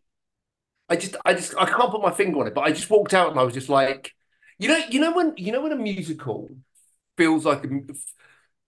I 0.89 0.95
just, 0.97 1.15
I 1.23 1.33
just, 1.35 1.55
I 1.57 1.65
can't 1.65 1.89
put 1.91 2.01
my 2.01 2.11
finger 2.11 2.39
on 2.41 2.47
it, 2.47 2.53
but 2.53 2.61
I 2.65 2.71
just 2.73 2.89
walked 2.89 3.13
out 3.13 3.31
and 3.31 3.39
I 3.39 3.43
was 3.43 3.53
just 3.53 3.69
like, 3.69 4.11
you 4.59 4.67
know, 4.67 4.81
you 4.89 4.99
know 4.99 5.13
when, 5.13 5.33
you 5.37 5.53
know 5.53 5.61
when 5.61 5.71
a 5.71 5.77
musical 5.77 6.49
feels 7.17 7.45
like 7.45 7.63
a, 7.63 7.69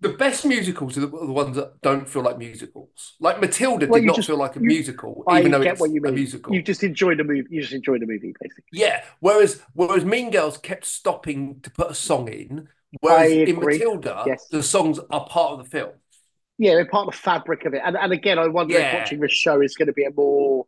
the 0.03 0.09
best 0.09 0.45
musicals 0.45 0.97
are 0.97 1.01
the, 1.01 1.07
the 1.07 1.31
ones 1.31 1.55
that 1.55 1.81
don't 1.81 2.07
feel 2.07 2.21
like 2.21 2.37
musicals. 2.37 3.15
Like 3.19 3.41
Matilda 3.41 3.87
Well, 3.87 3.99
did 3.99 4.05
not 4.07 4.15
just- 4.17 4.27
feel 4.27 4.37
like 4.37 4.55
a 4.55 4.59
you- 4.59 4.67
musical, 4.67 5.23
I 5.27 5.39
even 5.39 5.51
though 5.51 5.61
it's 5.61 5.81
a 5.81 5.87
musical. 6.11 6.53
You 6.53 6.61
just 6.61 6.83
enjoyed 6.83 7.17
the 7.19 7.23
movie. 7.23 7.47
You 7.49 7.61
just 7.61 7.73
enjoyed 7.73 8.01
the 8.01 8.05
movie, 8.05 8.33
basically. 8.39 8.63
Yeah. 8.71 9.03
Whereas, 9.19 9.61
whereas 9.73 10.05
Mean 10.05 10.29
Girls 10.29 10.57
kept 10.57 10.85
stopping 10.85 11.59
to 11.61 11.71
put 11.71 11.89
a 11.89 11.95
song 11.95 12.27
in, 12.27 12.67
whereas 13.01 13.31
in. 13.31 13.59
Matilda, 13.59 14.23
Yes. 14.27 14.47
the 14.49 14.61
songs 14.63 14.99
are 15.09 15.25
part 15.27 15.53
of 15.53 15.57
the 15.63 15.69
film. 15.69 15.91
Yeah, 16.59 16.75
they're 16.75 16.85
part 16.85 17.07
of 17.07 17.13
the 17.13 17.19
fabric 17.19 17.65
of 17.65 17.73
it. 17.73 17.81
And 17.83 17.97
and 17.97 18.13
again, 18.13 18.37
I 18.37 18.47
wonder 18.47 18.75
Yeah. 18.75 18.91
if 18.91 18.99
watching 18.99 19.19
this 19.19 19.31
show 19.31 19.61
is 19.61 19.75
going 19.75 19.87
to 19.87 19.93
be 19.93 20.03
a 20.05 20.11
more 20.11 20.67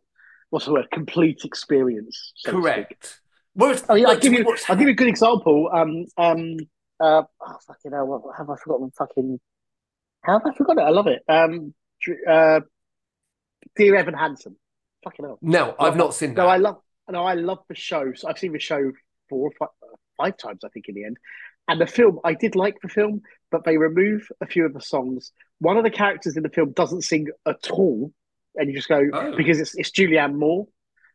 what's 0.50 0.66
the 0.66 0.72
word 0.72 0.88
complete 0.92 1.44
experience. 1.44 2.32
so. 2.36 2.50
Correct. 2.52 3.20
Whereas, 3.54 3.84
I 3.88 3.94
mean, 3.94 4.06
I'll 4.06 4.18
give 4.18 4.32
you. 4.32 4.44
I'll 4.68 4.76
give 4.76 4.88
you 4.88 4.94
a 4.98 5.00
good 5.02 5.08
example. 5.08 5.70
Um, 5.72 6.06
um, 6.18 6.56
uh, 7.00 7.22
oh, 7.40 7.56
fucking 7.66 7.92
hell, 7.92 8.06
what 8.06 8.36
have 8.36 8.48
I 8.50 8.56
forgotten? 8.56 8.90
Fucking, 8.96 9.40
how 10.22 10.38
have 10.38 10.46
I 10.46 10.54
forgotten 10.56 10.82
it? 10.82 10.86
I 10.86 10.90
love 10.90 11.06
it. 11.06 11.22
Um, 11.28 11.74
uh, 12.28 12.60
Dear 13.76 13.96
Evan 13.96 14.14
Hansen. 14.14 14.56
Fucking 15.04 15.24
hell. 15.24 15.38
No, 15.42 15.74
I've 15.78 15.96
not 15.96 16.14
seen 16.14 16.34
that. 16.34 16.42
No, 16.42 16.48
I 16.48 16.56
love. 16.56 16.76
No, 17.10 17.24
I 17.24 17.34
love 17.34 17.58
the 17.68 17.74
show. 17.74 18.12
So 18.14 18.28
I've 18.28 18.38
seen 18.38 18.52
the 18.52 18.58
show 18.58 18.90
four 19.28 19.48
or 19.48 19.52
five, 19.58 19.68
five 20.16 20.36
times, 20.36 20.60
I 20.64 20.68
think, 20.68 20.86
in 20.88 20.94
the 20.94 21.04
end. 21.04 21.16
And 21.68 21.80
the 21.80 21.86
film, 21.86 22.20
I 22.24 22.34
did 22.34 22.56
like 22.56 22.76
the 22.82 22.88
film, 22.88 23.22
but 23.50 23.64
they 23.64 23.76
remove 23.76 24.28
a 24.40 24.46
few 24.46 24.64
of 24.66 24.72
the 24.72 24.80
songs. 24.80 25.32
One 25.58 25.76
of 25.76 25.84
the 25.84 25.90
characters 25.90 26.36
in 26.36 26.42
the 26.42 26.48
film 26.48 26.72
doesn't 26.72 27.02
sing 27.02 27.26
at 27.46 27.70
all, 27.70 28.12
and 28.56 28.68
you 28.68 28.74
just 28.74 28.88
go 28.88 29.00
Oh. 29.12 29.36
because 29.36 29.60
it's 29.60 29.74
it's 29.76 29.90
Julianne 29.90 30.34
Moore, 30.34 30.66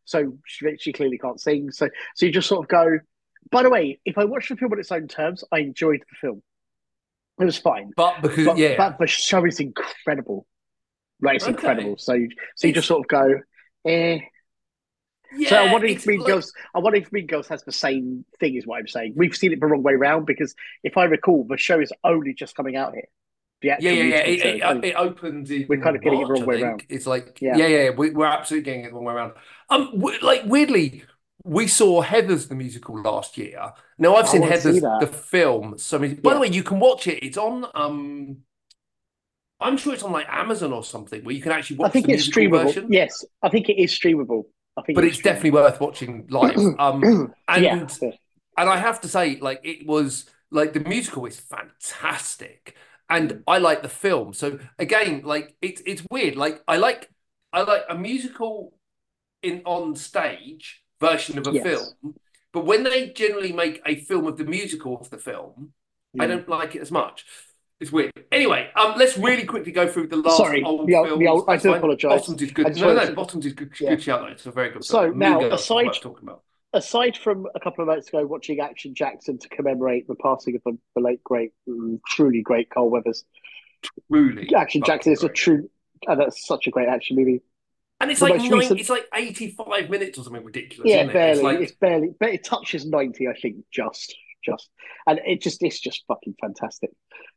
so 0.06 0.38
she, 0.46 0.76
she 0.80 0.94
clearly 0.94 1.18
can't 1.18 1.40
sing. 1.40 1.72
So 1.72 1.90
so 2.16 2.26
you 2.26 2.32
just 2.32 2.48
sort 2.48 2.64
of 2.64 2.70
go. 2.70 3.00
By 3.50 3.64
the 3.64 3.70
way, 3.70 4.00
if 4.06 4.18
I 4.18 4.26
watched 4.26 4.50
the 4.50 4.56
film 4.56 4.72
on 4.74 4.80
its 4.80 4.92
own 4.92 5.08
terms, 5.08 5.44
I 5.52 5.60
enjoyed 5.60 6.02
the 6.02 6.16
film. 6.22 6.42
It 7.40 7.46
was 7.46 7.58
fine, 7.58 7.92
But 7.96 8.22
because 8.22 8.46
but, 8.46 8.58
yeah, 8.58 8.76
but 8.78 9.00
the 9.00 9.08
show 9.08 9.44
is 9.46 9.60
incredible. 9.60 10.46
Like 11.22 11.36
it's 11.38 11.46
Okay. 11.46 11.52
incredible. 11.54 11.98
So 11.98 12.14
you 12.14 12.30
so 12.56 12.68
you 12.68 12.74
just 12.74 12.88
sort 12.88 13.00
of 13.04 13.08
go, 13.08 13.42
eh. 13.86 14.20
yeah, 15.36 15.50
So 15.50 15.56
I 15.58 15.72
wonder 15.72 15.88
if 15.88 16.06
Mean 16.06 16.20
like- 16.20 16.28
Girls. 16.28 16.54
I 16.76 16.80
wonder 16.80 17.00
if 17.00 17.12
Mean 17.12 17.26
Girls 17.28 17.48
has 17.48 17.64
the 17.64 17.72
same 17.72 18.26
thing. 18.40 18.56
Is 18.56 18.68
what 18.68 18.80
I'm 18.80 18.88
saying. 18.88 19.14
We've 19.16 19.36
seen 19.36 19.54
it 19.54 19.60
the 19.60 19.66
wrong 19.68 19.82
way 19.82 19.94
round 19.96 20.26
because 20.28 20.54
if 20.84 20.98
I 20.98 21.06
recall, 21.06 21.46
the 21.50 21.58
show 21.58 21.80
is 21.80 21.92
only 22.04 22.34
just 22.34 22.56
coming 22.56 22.76
out 22.76 22.94
here. 22.94 23.08
Yeah, 23.64 23.78
yeah, 23.80 23.92
yeah. 23.92 24.16
It, 24.18 24.40
it, 24.62 24.86
it 24.86 24.96
opens 24.96 25.52
in 25.52 25.68
We're 25.70 25.80
kind 25.82 25.96
of 25.96 26.02
getting 26.02 26.22
it 26.22 26.26
the 26.28 26.34
wrong 26.34 26.46
way 26.48 26.56
think. 26.56 26.68
round. 26.68 26.84
It's 26.90 27.06
like, 27.06 27.40
Yeah. 27.42 27.58
yeah, 27.58 27.68
yeah, 27.68 27.90
we, 27.92 28.10
we're 28.10 28.26
absolutely 28.26 28.66
getting 28.66 28.86
it 28.86 28.90
the 28.90 28.96
wrong 28.96 29.04
way 29.06 29.14
around. 29.14 29.34
Um, 29.70 30.04
like 30.24 30.42
weirdly, 30.46 31.04
we 31.44 31.68
saw 31.68 32.04
Heathers 32.04 32.48
the 32.50 32.56
musical 32.56 33.02
last 33.02 33.38
year. 33.38 33.74
Now 33.98 34.16
I've 34.16 34.28
seen 34.30 34.42
wanna 34.42 34.58
see 34.58 34.70
Heathers 34.70 35.00
the 35.00 35.08
film. 35.08 35.78
So 35.78 36.00
by 36.00 36.06
Yeah. 36.06 36.34
the 36.34 36.40
way, 36.40 36.48
you 36.48 36.64
can 36.64 36.80
watch 36.80 37.08
it. 37.08 37.24
It's 37.24 37.38
on. 37.38 37.66
Um, 37.74 38.44
I'm 39.60 39.78
sure 39.78 39.94
it's 39.94 40.04
on 40.04 40.12
like 40.12 40.28
Amazon 40.30 40.74
or 40.74 40.84
something 40.84 41.24
where 41.24 41.36
you 41.36 41.42
can 41.42 41.52
actually 41.52 41.78
watch. 41.78 41.90
I 41.90 41.92
think 41.92 42.08
the 42.08 42.14
it's 42.14 42.28
streamable. 42.28 42.64
version. 42.66 42.88
Yes, 42.92 43.24
I 43.44 43.50
think 43.50 43.70
it 43.70 43.78
is 43.80 43.92
streamable. 43.92 44.46
I 44.78 44.82
think 44.82 44.96
But 44.96 45.04
it's 45.06 45.16
it's 45.18 45.24
definitely 45.24 45.52
worth 45.52 45.80
watching 45.80 46.28
live. 46.30 46.58
Um, 46.80 47.34
and 47.48 47.64
yeah. 47.64 47.88
and 48.58 48.70
I 48.70 48.78
have 48.78 49.02
to 49.02 49.08
say, 49.08 49.38
like, 49.40 49.62
it 49.64 49.86
was 49.86 50.26
like 50.50 50.74
the 50.74 50.80
musical 50.80 51.26
is 51.26 51.40
fantastic, 51.40 52.76
and 53.10 53.44
I 53.48 53.60
like 53.60 53.84
the 53.84 53.90
film. 53.90 54.34
So 54.34 54.60
again, 54.80 55.22
like, 55.24 55.56
it's 55.62 55.82
it's 55.86 56.04
weird. 56.10 56.36
Like, 56.36 56.64
I 56.68 56.78
like 56.78 57.10
I 57.54 57.62
like 57.62 57.84
a 57.90 57.96
musical 57.96 58.74
in 59.44 59.62
on 59.66 59.96
stage 59.96 60.84
version 61.02 61.38
of 61.38 61.48
a 61.48 61.52
Yes. 61.52 61.64
film, 61.64 62.16
but 62.54 62.66
when 62.66 62.84
they 62.84 63.10
generally 63.10 63.52
make 63.52 63.82
a 63.86 63.96
film 63.96 64.26
of 64.28 64.38
the 64.38 64.46
musical 64.46 64.98
of 65.02 65.10
the 65.10 65.18
film, 65.18 65.74
I 66.20 66.28
don't 66.28 66.48
like 66.48 66.76
it 66.76 66.82
as 66.82 66.92
much. 66.92 67.26
It's 67.80 67.92
weird. 67.92 68.12
Anyway, 68.32 68.70
um, 68.76 68.94
let's 68.96 69.18
really 69.18 69.44
quickly 69.44 69.72
go 69.72 69.88
through 69.88 70.08
the 70.08 70.18
last 70.18 70.38
Sorry, 70.38 70.64
old 70.64 70.88
the 70.88 70.96
old- 70.96 71.20
the 71.20 71.28
old- 71.28 71.46
I 71.50 71.58
do 71.58 71.74
apologise. 71.74 72.22
Bottoms 72.22 72.42
is 72.44 72.52
good. 72.52 72.76
No, 72.78 72.94
no, 72.94 73.06
to- 73.08 73.14
Bottoms 73.14 73.46
is 73.46 73.54
good. 73.54 73.72
Yeah. 73.80 73.90
Good 73.92 74.04
shout. 74.04 74.32
It's 74.32 74.46
a 74.46 74.52
very 74.52 74.70
good. 74.70 74.84
So 74.86 75.08
film. 75.08 75.18
now, 75.18 75.40
Mean 75.40 75.50
Girls 75.50 75.62
is 75.64 75.70
what 75.70 75.84
I 75.86 75.88
was 75.88 75.98
aside- 75.98 76.02
talking 76.04 76.24
about. 76.30 76.44
Aside 76.74 77.18
from 77.18 77.48
a 77.56 77.60
couple 77.60 77.82
of 77.82 77.90
nights 77.90 78.08
ago 78.10 78.26
watching 78.26 78.60
Action 78.62 78.94
Jackson 78.94 79.38
to 79.40 79.50
commemorate 79.50 80.08
the 80.08 80.16
passing 80.16 80.56
of 80.56 80.62
the, 80.64 80.78
the 80.96 81.02
late 81.02 81.22
great, 81.24 81.52
mm, 81.68 82.00
truly 82.08 82.42
great 82.42 82.70
Carl 82.70 82.90
Weathers, 82.90 83.26
Truly, 84.12 84.54
Action 84.56 84.82
Jackson 84.86 85.12
is 85.14 85.24
a 85.24 85.30
true. 85.30 85.70
And 86.08 86.20
that's 86.20 86.46
such 86.46 86.68
a 86.68 86.72
great 86.72 86.88
action 86.88 87.16
movie. 87.16 87.42
And 88.02 88.12
it's 88.12 88.20
The 88.20 88.26
like 88.26 88.42
nine, 88.42 88.52
recent- 88.52 88.80
it's 88.82 88.90
like 88.90 89.06
85 89.14 89.90
minutes 89.90 90.18
or 90.18 90.24
something 90.24 90.44
ridiculous, 90.44 90.90
Yeah, 90.90 91.04
isn't 91.04 91.12
it? 91.12 91.14
barely. 91.14 91.32
It's 91.32 91.44
like 91.44 91.60
It's 91.62 91.76
barely, 91.76 92.10
but 92.20 92.30
it 92.30 92.44
touches 92.44 92.86
ninety, 92.86 93.28
I 93.28 93.34
think. 93.40 93.58
Just, 93.72 94.16
just, 94.44 94.70
and 95.08 95.20
it 95.26 95.42
just, 95.42 95.62
it's 95.64 95.80
just 95.80 96.04
fucking 96.08 96.36
fantastic. 96.42 96.90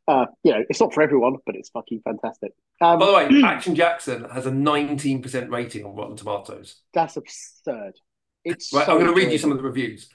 Uh, 0.07 0.25
you 0.43 0.51
know, 0.51 0.63
it's 0.69 0.81
not 0.81 0.93
for 0.93 1.03
everyone, 1.03 1.37
but 1.45 1.55
it's 1.55 1.69
fucking 1.69 2.01
fantastic. 2.03 2.51
Um, 2.81 2.99
by 2.99 3.05
the 3.05 3.13
way, 3.13 3.41
Action 3.45 3.75
Jackson 3.75 4.25
has 4.29 4.45
a 4.47 4.51
19% 4.51 5.49
rating 5.51 5.85
on 5.85 5.95
Rotten 5.95 6.15
Tomatoes. 6.17 6.81
that's 6.93 7.15
absurd. 7.17 7.93
It's 8.43 8.73
Right, 8.73 8.85
so 8.85 8.93
I'm 8.93 8.99
going 8.99 9.13
to 9.13 9.19
read 9.19 9.31
you 9.31 9.37
some 9.37 9.51
of 9.51 9.57
the 9.57 9.63
reviews. 9.63 10.09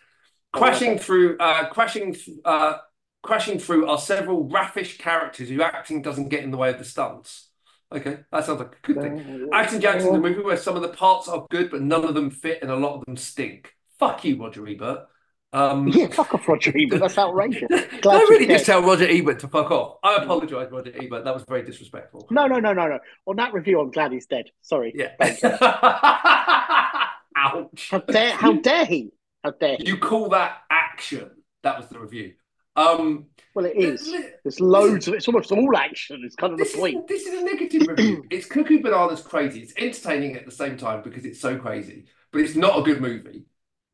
Oh, 0.54 0.58
Crashing 0.58 0.90
okay. 0.94 0.98
through, 0.98 1.38
uh, 1.38 1.68
crashing, 1.68 2.16
uh, 2.44 2.78
crashing 3.22 3.58
through 3.60 3.86
are 3.88 3.98
several 3.98 4.48
raffish 4.48 4.98
characters 4.98 5.48
whose 5.48 5.60
acting 5.60 6.02
doesn't 6.02 6.28
get 6.28 6.42
in 6.42 6.50
the 6.50 6.56
way 6.56 6.70
of 6.70 6.78
the 6.78 6.84
stunts. 6.84 7.49
Okay, 7.92 8.18
that 8.30 8.44
sounds 8.44 8.60
like 8.60 8.76
a 8.84 8.86
good 8.86 9.00
thing. 9.00 9.48
Action 9.52 9.80
Jackson's 9.80 10.14
a 10.14 10.20
movie 10.20 10.42
where 10.42 10.56
some 10.56 10.76
of 10.76 10.82
the 10.82 10.88
parts 10.88 11.28
are 11.28 11.46
good, 11.50 11.70
but 11.70 11.82
none 11.82 12.04
of 12.04 12.14
them 12.14 12.30
fit, 12.30 12.60
and 12.62 12.70
a 12.70 12.76
lot 12.76 12.94
of 12.94 13.04
them 13.04 13.16
stink. 13.16 13.74
Fuck 13.98 14.24
you, 14.24 14.40
Roger 14.40 14.66
Ebert. 14.66 15.06
Um, 15.52 15.88
Yeah, 15.88 16.06
fuck 16.06 16.32
off, 16.32 16.46
Roger 16.46 16.72
Ebert. 16.76 17.00
That's 17.00 17.18
outrageous. 17.18 17.68
I 17.72 18.26
really 18.30 18.46
just 18.46 18.66
tell 18.66 18.82
Roger 18.82 19.06
Ebert 19.08 19.40
to 19.40 19.48
fuck 19.48 19.72
off? 19.72 19.98
I 20.04 20.22
apologise, 20.22 20.70
Roger 20.70 20.92
Ebert. 20.94 21.24
That 21.24 21.34
was 21.34 21.42
very 21.48 21.62
disrespectful. 21.64 22.28
No, 22.30 22.46
no, 22.46 22.60
no, 22.60 22.72
no, 22.72 22.86
no. 22.86 22.98
On 23.26 23.36
that 23.36 23.52
review, 23.52 23.80
I'm 23.80 23.90
glad 23.90 24.12
he's 24.12 24.26
dead. 24.26 24.46
Sorry. 24.62 24.92
Yeah. 24.94 25.10
Ouch. 27.36 27.88
How 27.90 27.98
dare, 27.98 28.32
how 28.36 28.52
dare 28.52 28.84
he? 28.84 29.10
How 29.42 29.50
dare 29.50 29.76
he? 29.78 29.88
You 29.88 29.98
call 29.98 30.28
that 30.30 30.58
action? 30.70 31.30
That 31.62 31.78
was 31.78 31.88
the 31.88 31.98
review. 31.98 32.34
Um, 32.80 33.26
Well, 33.54 33.66
it 33.66 33.76
is. 33.76 34.08
li- 34.08 34.24
There's 34.44 34.60
loads 34.60 35.08
of. 35.08 35.14
It's 35.14 35.28
almost 35.28 35.52
all 35.52 35.76
action. 35.76 36.22
It's 36.24 36.36
kind 36.36 36.52
of 36.52 36.58
the 36.58 36.64
This 36.64 36.74
is, 36.74 36.80
point. 36.80 37.08
this 37.08 37.26
is 37.26 37.40
a 37.42 37.44
negative 37.44 37.86
review. 37.88 38.24
It's 38.30 38.46
Cuckoo 38.46 38.80
Bananas 38.80 39.22
crazy. 39.22 39.60
It's 39.60 39.74
entertaining 39.76 40.36
at 40.36 40.44
the 40.46 40.52
same 40.52 40.76
time 40.76 41.02
because 41.02 41.24
it's 41.24 41.40
so 41.40 41.58
crazy, 41.58 42.06
but 42.32 42.40
it's 42.40 42.54
not 42.56 42.78
a 42.78 42.82
good 42.82 43.00
movie. 43.00 43.44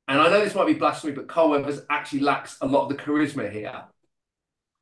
And 0.09 0.21
I 0.21 0.29
know 0.29 0.45
this 0.45 0.55
might 0.55 0.67
be 0.67 0.75
blasphemy, 0.75 1.15
but 1.15 1.27
Carl 1.27 1.51
Weathers 1.51 1.81
actually 1.91 2.21
lacks 2.21 2.59
a 2.61 2.67
lot 2.67 2.85
of 2.85 2.91
the 2.91 3.03
charisma 3.03 3.51
here. 3.51 3.83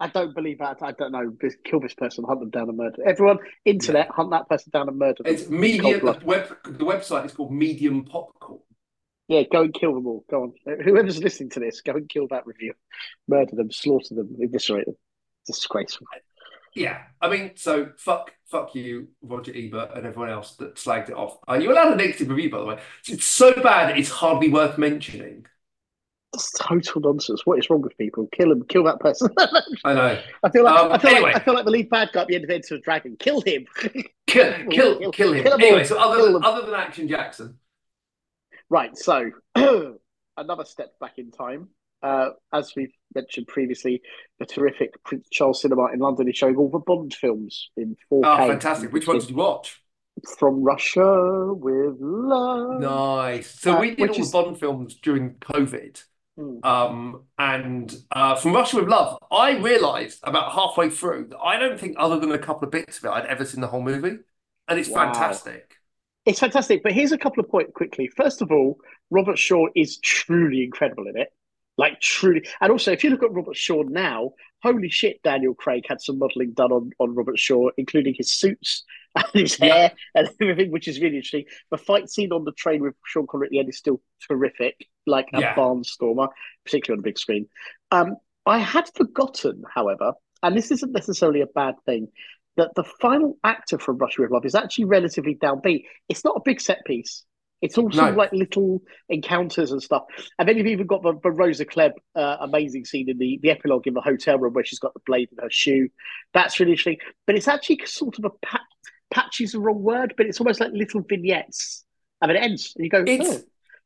I 0.01 0.09
don't 0.09 0.35
believe 0.35 0.59
that. 0.59 0.79
I 0.83 0.93
don't 0.93 1.13
know. 1.13 1.33
Just 1.41 1.63
kill 1.65 1.81
this 1.81 1.95
person, 1.95 2.25
hunt 2.25 2.41
them 2.41 2.51
down 2.51 2.69
and 2.69 2.77
murder. 2.77 2.97
Everyone, 3.07 3.39
internet, 3.65 4.11
hunt 4.11 4.33
that 4.33 4.49
person 4.49 4.71
down 4.71 4.89
and 4.89 4.99
murder 4.99 5.23
them. 5.23 5.33
It's 5.33 5.49
medium. 5.49 6.01
The, 6.05 6.21
web, 6.25 6.49
the 6.65 6.85
website 6.85 7.25
is 7.25 7.33
called 7.33 7.53
Medium 7.53 8.05
Popcorn. 8.05 8.61
Yeah, 9.29 9.43
go 9.51 9.63
and 9.63 9.73
kill 9.75 9.95
them 9.95 10.07
all. 10.07 10.25
Go 10.31 10.43
on. 10.43 10.53
Whoever's 10.85 11.23
listening 11.23 11.51
to 11.51 11.61
this, 11.61 11.81
go 11.81 11.93
and 11.93 12.09
kill 12.09 12.29
that 12.29 12.47
review. 12.47 12.75
Murder 13.27 13.57
them, 13.57 13.71
slaughter 13.71 14.15
them, 14.15 14.37
eviscerate 14.41 14.87
them. 14.87 14.97
Disgraceful. 15.47 16.07
Yeah, 16.75 17.03
I 17.21 17.29
mean, 17.29 17.53
so 17.57 17.93
fuck, 17.99 18.33
fuck 18.47 18.75
you, 18.75 19.09
Roger 19.23 19.53
Ebert, 19.55 19.93
and 19.97 20.07
everyone 20.07 20.31
else 20.31 20.57
that 20.57 20.75
slagged 20.75 21.09
it 21.11 21.15
off. 21.15 21.39
Uh, 21.49 21.55
you 21.55 21.71
allowed 21.73 21.93
a 21.93 21.97
negative 21.97 22.29
review, 22.29 22.51
by 22.51 22.59
the 22.59 22.65
way. 22.65 22.79
It's 23.09 23.25
so 23.25 23.53
bad, 23.63 23.97
it's 23.97 24.11
hardly 24.11 24.49
worth 24.51 24.77
mentioning. 24.77 25.47
It's 26.33 26.51
total 26.59 27.01
nonsense. 27.01 27.43
What 27.47 27.61
is 27.61 27.71
wrong 27.71 27.83
with 27.83 27.97
people? 27.97 28.29
Kill 28.33 28.49
them. 28.49 28.65
Kill 28.65 28.83
that 28.85 28.99
person. 28.99 29.29
I 29.85 29.95
know. 29.95 30.21
I 30.43 30.51
feel 30.51 30.65
like 30.65 30.81
Um, 30.81 30.91
I 30.93 30.99
feel 30.99 31.11
anyway. 31.11 31.33
like 31.33 31.37
I 31.37 31.45
feel 31.45 31.55
like 31.55 31.65
the 31.65 31.71
lead 31.71 31.89
bad 31.91 32.11
guy 32.13 32.23
at 32.23 32.27
the 32.29 32.35
end 32.35 32.45
of 32.45 32.51
Enter 32.51 32.75
the 32.75 32.81
Dragon. 32.81 33.17
Kill 33.21 33.41
him. 33.43 33.67
Kill, 34.27 34.53
kill, 34.69 35.11
kill 35.13 35.33
him. 35.33 35.45
Kill 35.45 35.53
'em 35.55 35.61
Anyway, 35.61 35.85
so 35.85 35.97
other 35.99 36.17
Kill 36.17 36.33
than, 36.33 36.45
other 36.45 36.67
than 36.67 36.75
Action 36.75 37.07
Jackson, 37.07 37.59
Right, 38.71 38.97
so 38.97 39.31
another 40.37 40.65
step 40.65 40.99
back 41.01 41.19
in 41.19 41.31
time. 41.31 41.69
Uh, 42.03 42.31
as 42.53 42.73
we've 42.77 42.93
mentioned 43.15 43.47
previously, 43.47 44.03
the 44.39 44.45
terrific 44.45 45.03
Prince 45.05 45.27
Charles 45.31 45.63
Cinema 45.63 45.87
in 45.93 46.01
London 46.01 46.29
is 46.29 46.37
showing 46.37 46.57
all 46.57 46.71
the 46.71 46.79
Bond 46.79 47.15
films 47.15 47.71
in 47.77 47.97
4K. 48.13 48.25
oh, 48.25 48.49
fantastic. 48.49 48.93
Which 48.93 49.07
ones 49.07 49.25
did 49.25 49.31
you 49.31 49.37
watch? 49.37 49.81
From 50.39 50.63
Russia 50.63 51.53
with 51.55 51.97
Love. 52.01 52.81
Nice. 52.81 53.59
So 53.59 53.77
Uh, 53.77 53.81
we 53.81 53.95
did 53.95 54.11
all 54.11 54.17
is- 54.21 54.31
the 54.31 54.43
Bond 54.43 54.59
films 54.59 54.97
during 54.97 55.35
COVID. 55.37 56.03
Hmm. 56.37 56.59
Um, 56.65 57.23
and 57.39 57.95
uh, 58.11 58.35
from 58.35 58.55
Russia 58.55 58.77
with 58.81 58.89
Love, 58.89 59.17
I 59.31 59.57
realised 59.59 60.19
about 60.25 60.53
halfway 60.53 60.91
through 60.91 61.29
that 61.31 61.39
I 61.39 61.59
don't 61.59 61.79
think, 61.79 61.95
other 61.99 62.19
than 62.19 62.33
a 62.33 62.39
couple 62.39 62.65
of 62.67 62.73
bits 62.73 62.99
of 62.99 63.05
it, 63.05 63.11
I'd 63.11 63.27
ever 63.27 63.45
seen 63.45 63.61
the 63.61 63.69
whole 63.69 63.83
movie. 63.83 64.19
And 64.69 64.79
it's 64.79 64.89
Wow. 64.89 65.05
fantastic. 65.05 65.77
It's 66.27 66.41
fantastic, 66.41 66.83
but 66.83 66.93
here's 66.93 67.13
a 67.13 67.19
couple 67.19 67.43
of 67.45 67.51
points 67.51 67.73
quickly. 67.75 68.09
First 68.09 68.41
of 68.41 68.51
all, 68.51 68.79
Robert 69.11 69.39
Shaw 69.39 69.67
is 69.77 69.99
truly 69.99 70.65
incredible 70.65 71.07
in 71.07 71.17
it. 71.19 71.29
Like 71.77 72.01
truly, 72.01 72.47
and 72.61 72.71
also 72.71 72.93
if 72.93 73.03
you 73.03 73.11
look 73.11 73.25
at 73.25 73.33
Robert 73.33 73.57
Shaw 73.57 73.83
now, 73.83 74.35
holy 74.63 74.89
shit, 74.89 75.21
Daniel 75.25 75.55
Craig 75.55 75.85
had 75.89 76.01
some 76.01 76.21
modelling 76.21 76.53
done 76.53 76.71
on 76.71 76.91
on 77.01 77.17
Robert 77.17 77.37
Shaw, 77.37 77.71
including 77.77 78.15
his 78.17 78.33
suits 78.33 78.85
and 79.17 79.27
his 79.35 79.57
hair 79.57 79.93
and 80.15 80.31
everything, 80.41 80.71
which 80.71 80.87
is 80.87 81.01
really 81.01 81.17
interesting. 81.17 81.45
The 81.73 81.79
fight 81.79 82.09
scene 82.09 82.33
on 82.33 82.45
the 82.45 82.53
train 82.53 82.81
with 82.81 82.95
Sean 83.05 83.27
Connery 83.27 83.49
at 83.49 83.51
the 83.51 83.59
end 83.59 83.69
is 83.69 83.77
still 83.77 84.01
terrific, 84.29 84.87
like 85.05 85.27
a 85.35 85.41
Yeah. 85.41 85.55
barnstormer, 85.57 86.29
particularly 86.65 86.99
on 86.99 87.03
the 87.03 87.09
big 87.09 87.19
screen. 87.19 87.49
Um, 87.91 88.19
I 88.47 88.59
had 88.59 88.89
forgotten, 88.95 89.65
however, 89.75 90.13
and 90.45 90.57
this 90.57 90.71
isn't 90.71 90.93
necessarily 90.93 91.41
a 91.41 91.47
bad 91.47 91.75
thing, 91.87 92.07
that 92.57 92.71
the 92.77 92.85
final 93.01 93.37
actor 93.45 93.79
from 93.79 93.99
Russia 93.99 94.23
with 94.23 94.31
Love 94.31 94.45
is 94.45 94.55
actually 94.55 94.85
relatively 94.85 95.35
downbeat. 95.35 95.85
It's 96.09 96.25
not 96.25 96.37
a 96.37 96.41
big 96.45 96.61
set 96.61 96.85
piece. 96.85 97.25
It's 97.63 97.79
all 97.79 97.91
sort 97.91 98.11
of 98.11 98.17
like 98.17 98.33
little 98.33 98.83
encounters 99.09 99.73
and 99.73 99.83
stuff. 99.83 100.03
And 100.39 100.47
then 100.47 100.59
you've 100.59 100.67
even 100.67 100.87
got 100.87 101.03
the, 101.03 101.15
the 101.23 101.31
Rosa 101.31 101.65
Klebb 101.65 101.93
uh, 102.15 102.37
amazing 102.41 102.85
scene 102.85 103.09
in 103.09 103.17
the, 103.17 103.39
the 103.43 103.51
epilogue 103.51 103.87
in 103.87 103.95
the 103.95 104.03
hotel 104.03 104.39
room 104.39 104.53
where 104.53 104.65
she's 104.67 104.79
got 104.79 104.93
the 104.93 105.01
blade 105.07 105.31
in 105.33 105.39
her 105.43 105.49
shoe. 105.51 105.89
That's 106.35 106.61
really 106.61 106.73
interesting. 106.73 106.99
But 107.27 107.37
it's 107.37 107.49
actually 107.49 107.81
sort 107.87 108.19
of 108.19 108.27
a 108.27 108.31
pat, 108.45 108.61
patchy's 109.11 109.53
the 109.53 109.61
wrong 109.61 109.83
word, 109.83 110.13
but 110.17 110.27
it's 110.27 110.41
almost 110.41 110.61
like 110.61 110.73
little 110.73 111.01
vignettes. 111.01 111.85
And 112.21 112.31
it 112.31 112.37
ends. 112.37 112.75
And 112.77 112.85
you 112.85 112.91
go, 112.91 113.03
It's- 113.07 113.43
oh. 113.43 113.43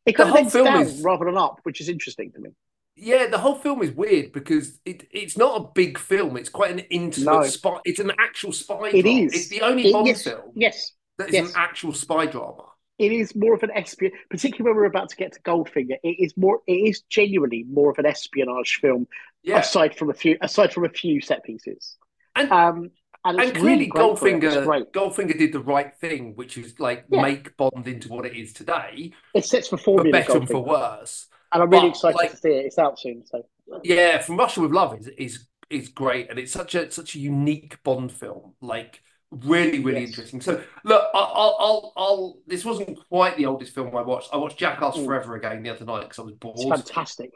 It 0.07 0.13
kind 0.17 0.29
the 0.29 0.31
of 0.31 0.31
whole 0.31 0.39
ends 0.41 0.53
film 0.55 0.65
down 0.65 0.83
is- 0.83 1.03
rather 1.03 1.27
than 1.27 1.37
up, 1.37 1.61
which 1.65 1.81
is 1.81 1.89
interesting 1.89 2.33
to 2.33 2.41
me. 2.41 2.51
Yeah, 3.01 3.27
the 3.29 3.39
whole 3.39 3.55
film 3.55 3.83
is 3.83 3.91
weird 3.93 4.33
because 4.33 4.79
it, 4.85 5.07
it's 5.11 5.37
not 5.37 5.61
a 5.61 5.69
big 5.75 5.99
film. 5.99 6.37
It's 6.37 6.49
quite 6.49 6.73
an 6.73 6.81
intimate 6.91 7.33
No. 7.33 7.43
spy. 7.45 7.79
It's 7.85 8.01
an 8.01 8.13
actual 8.19 8.53
spy 8.53 8.89
It 8.93 9.03
drama. 9.03 9.21
is. 9.21 9.35
It's 9.35 9.49
the 9.49 9.61
only 9.63 9.89
It- 9.89 9.93
Bond 9.93 10.07
yes, 10.07 10.25
film 10.25 10.53
yes. 10.55 10.93
that 11.19 11.29
is 11.29 11.35
yes. 11.35 11.49
an 11.51 11.55
actual 11.57 11.93
spy 11.93 12.27
drama. 12.27 12.65
it 12.99 13.13
is 13.13 13.37
more 13.37 13.55
of 13.55 13.63
an 13.63 13.71
espionage, 13.77 14.19
particularly 14.29 14.65
when 14.73 14.77
we're 14.77 14.87
about 14.87 15.09
to 15.11 15.17
get 15.17 15.33
to 15.33 15.41
Goldfinger. 15.43 15.99
It 16.03 16.17
is 16.19 16.37
more. 16.37 16.61
It 16.67 16.73
is 16.91 17.03
genuinely 17.03 17.65
more 17.71 17.91
of 17.93 17.99
an 17.99 18.07
espionage 18.07 18.79
film, 18.81 19.07
Yeah, 19.45 19.61
aside 19.61 19.97
from 19.97 20.11
a 20.11 20.15
few, 20.15 20.37
aside 20.41 20.73
from 20.73 20.85
a 20.85 20.89
few 20.89 21.21
set 21.21 21.45
pieces. 21.45 21.97
And- 22.35 22.51
um, 22.51 22.91
and, 23.25 23.41
and 23.41 23.51
clearly 23.53 23.71
really 23.73 23.87
great 23.87 24.19
for 24.19 24.29
it. 24.29 24.43
It's 24.45 24.57
Goldfinger. 24.57 24.91
Goldfinger 24.93 25.39
did 25.39 25.53
the 25.53 25.61
right 25.61 25.93
thing, 26.01 26.35
which 26.37 26.57
is 26.59 26.79
like 26.81 27.05
Yeah. 27.11 27.23
make 27.23 27.57
Bond 27.57 27.87
into 27.87 28.09
what 28.09 28.27
it 28.27 28.35
is 28.37 28.53
today, 28.53 29.13
It 29.35 29.45
sets 29.45 29.69
for 29.69 29.77
formula, 29.77 30.11
better 30.13 30.37
and 30.39 30.49
for 30.49 30.61
worse. 30.65 31.27
And 31.53 31.63
I'm 31.63 31.71
really 31.71 31.89
but, 31.89 31.97
excited 31.97 32.17
like- 32.17 32.31
to 32.33 32.37
see 32.37 32.51
it. 32.51 32.67
It's 32.67 32.79
out 32.79 32.99
soon, 32.99 33.25
so 33.27 33.43
Yeah, 33.85 34.19
From 34.19 34.37
Russia 34.39 34.61
with 34.61 34.73
Love 34.73 34.99
is 34.99 35.09
is 35.09 35.47
is 35.71 35.89
great, 35.89 36.31
and 36.31 36.39
it's 36.39 36.53
such 36.53 36.75
a 36.75 36.91
such 36.91 37.15
a 37.15 37.19
unique 37.19 37.83
Bond 37.83 38.11
film. 38.11 38.55
Like 38.61 39.03
really, 39.31 39.81
really 39.81 40.01
Yes. 40.01 40.09
interesting. 40.11 40.41
So 40.41 40.63
look, 40.85 41.05
I'll, 41.15 41.57
I'll, 41.59 41.93
I'll. 41.97 42.39
This 42.47 42.65
wasn't 42.65 42.99
quite 43.11 43.37
the 43.37 43.45
oldest 43.47 43.75
film 43.75 43.95
I 43.95 44.01
watched. 44.03 44.31
I 44.33 44.39
watched 44.39 44.59
Jackass 44.59 44.97
Mm. 44.97 45.05
Forever 45.05 45.37
again 45.37 45.63
the 45.63 45.71
other 45.71 45.85
night 45.85 46.03
because 46.05 46.19
I 46.19 46.23
was 46.23 46.33
bored. 46.35 46.57
it's 46.59 46.69
fantastic. 46.91 47.31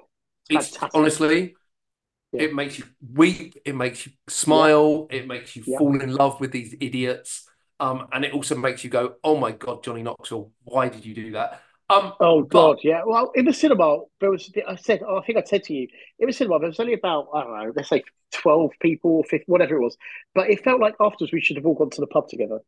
It's 0.49 0.69
fantastic. 0.71 0.99
honestly, 0.99 1.55
Yeah. 2.33 2.43
it 2.45 2.55
makes 2.55 2.79
you 2.79 2.87
weep, 3.13 3.57
it 3.67 3.75
makes 3.75 4.07
you 4.07 4.13
smile, 4.29 5.07
it 5.11 5.27
makes 5.27 5.55
you 5.55 5.65
Yeah. 5.67 5.79
fall 5.79 6.01
in 6.01 6.15
love 6.15 6.41
with 6.41 6.51
these 6.53 6.75
idiots. 6.81 7.47
Um, 7.79 8.09
and 8.13 8.25
it 8.25 8.33
also 8.33 8.55
makes 8.57 8.85
you 8.85 8.91
go, 8.91 9.17
"Oh 9.23 9.37
my 9.37 9.51
God, 9.53 9.83
Johnny 9.85 10.03
Knoxville, 10.03 10.51
why 10.65 10.89
did 10.89 11.05
you 11.05 11.15
do 11.15 11.33
that?" 11.33 11.61
Um, 11.93 12.13
Oh 12.21 12.43
But- 12.43 12.49
God, 12.49 12.79
yeah. 12.83 13.03
Well, 13.05 13.31
in 13.35 13.45
the 13.45 13.53
cinema, 13.53 14.01
there 14.21 14.31
was. 14.31 14.51
I 14.69 14.77
said, 14.77 15.01
oh, 15.07 15.19
I 15.19 15.25
think 15.25 15.39
I 15.39 15.43
said 15.45 15.65
to 15.65 15.75
you, 15.75 15.89
in 16.19 16.27
the 16.29 16.33
cinema, 16.33 16.59
there 16.59 16.69
was 16.69 16.81
only 16.81 16.95
about 16.95 17.29
I 17.35 17.43
don't 17.43 17.57
know, 17.67 17.73
let's 17.77 17.89
say 17.89 18.03
twelve 18.33 18.71
people, 18.81 19.11
or 19.19 19.25
50, 19.25 19.45
whatever 19.47 19.77
it 19.77 19.81
was. 19.81 19.97
But 20.35 20.51
it 20.51 20.63
felt 20.65 20.81
like 20.81 20.95
afterwards 21.01 21.33
we 21.33 21.41
should 21.41 21.57
have 21.57 21.67
all 21.67 21.75
gone 21.75 21.91
to 21.91 22.01
the 22.01 22.07
pub 22.07 22.29
together. 22.29 22.61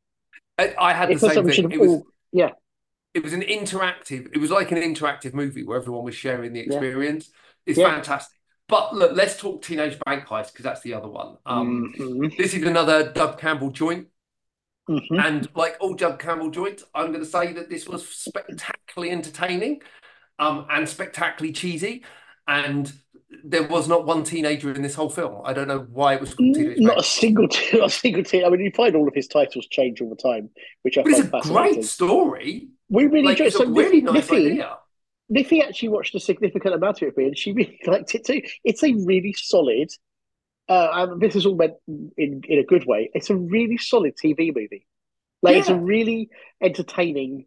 I, 0.59 0.75
I 0.79 0.93
had 0.93 1.11
It 1.11 1.21
the 1.21 1.31
same 1.31 1.47
thing. 1.49 1.73
It 1.73 1.81
was 1.81 1.89
all. 1.91 2.07
Yeah, 2.33 2.51
it 3.15 3.23
was 3.23 3.33
an 3.33 3.43
interactive. 3.43 4.29
It 4.35 4.39
was 4.39 4.51
like 4.51 4.71
an 4.73 4.79
interactive 4.79 5.35
movie 5.35 5.65
where 5.65 5.79
everyone 5.79 6.05
was 6.05 6.15
sharing 6.15 6.53
the 6.53 6.61
Yeah. 6.61 6.67
experience. 6.67 7.31
It's 7.67 7.79
Yeah. 7.79 7.93
fantastic. 7.95 8.39
But 8.69 8.95
look, 8.95 9.13
let's 9.15 9.37
talk 9.39 9.63
Teenage 9.63 9.99
Bank 10.07 10.25
Heist 10.27 10.53
because 10.53 10.65
that's 10.65 10.81
the 10.81 10.95
other 10.95 11.09
one. 11.09 11.37
Um, 11.45 11.93
Mhm, 11.99 12.37
this 12.39 12.55
is 12.55 12.63
another 12.63 13.13
Doug 13.13 13.39
Campbell 13.39 13.71
joint. 13.71 14.09
Mhm. 14.89 15.25
And 15.25 15.49
like 15.55 15.77
all 15.81 15.95
Doug 15.95 16.19
Campbell 16.19 16.51
joints, 16.51 16.85
I'm 16.95 17.09
going 17.09 17.21
to 17.21 17.27
say 17.27 17.53
that 17.53 17.71
this 17.71 17.89
was 17.89 18.09
spectacularly 18.09 19.13
entertaining, 19.13 19.83
um, 20.39 20.67
and 20.71 20.89
spectacularly 20.89 21.53
cheesy. 21.53 22.05
And 22.49 22.93
there 23.45 23.67
was 23.67 23.89
not 23.89 24.07
one 24.07 24.25
teenager 24.25 24.73
in 24.73 24.83
this 24.83 24.95
whole 24.95 25.11
film. 25.11 25.43
I 25.45 25.53
don't 25.53 25.69
know 25.69 25.81
why 25.91 26.15
it 26.15 26.21
was 26.21 26.35
called 26.35 26.55
Teenage 26.55 26.79
Not 26.79 26.99
a 26.99 27.03
single, 27.03 27.49
not 27.73 27.87
a 27.87 27.91
single 27.91 28.23
team. 28.25 28.45
I 28.45 28.49
mean, 28.51 28.61
you 28.61 28.71
find 28.71 28.95
all 28.97 29.09
of 29.09 29.15
his 29.15 29.29
titles 29.29 29.67
change 29.67 30.01
all 30.01 30.09
the 30.11 30.17
time, 30.17 30.51
which 30.83 30.99
I 30.99 31.03
But 31.03 31.11
it's 31.13 31.21
find 31.21 31.29
a 31.29 31.31
fascinating. 31.31 31.71
great 31.75 31.85
story. 31.85 32.71
We 32.89 33.07
really 33.07 33.31
Like 33.31 33.31
enjoyed. 33.31 33.47
it's 33.47 33.59
So 33.59 33.61
a 33.61 33.67
really 33.67 34.01
nice 34.01 34.31
Niffy, 34.31 34.31
idea. 34.31 34.79
Niffy 35.33 35.63
actually 35.63 35.91
watched 35.91 36.15
a 36.15 36.21
significant 36.21 36.75
amount 36.75 37.03
of 37.03 37.09
it, 37.17 37.19
and 37.19 37.39
she 37.39 37.53
really 37.53 37.81
liked 37.87 38.15
it 38.15 38.27
too. 38.27 38.43
It's 38.65 38.85
a 38.85 38.93
really 38.95 39.35
solid. 39.35 39.91
Uh, 40.69 40.89
and 40.93 41.21
this 41.21 41.37
is 41.37 41.45
all 41.47 41.57
meant 41.57 41.75
in 42.17 42.41
in 42.49 42.59
a 42.59 42.65
good 42.65 42.87
way. 42.87 43.11
It's 43.15 43.31
a 43.31 43.37
really 43.37 43.77
solid 43.77 44.15
TV 44.17 44.49
movie. 44.55 44.87
Like 45.43 45.57
it's 45.57 45.69
a 45.69 45.79
really 45.79 46.31
entertaining, 46.63 47.47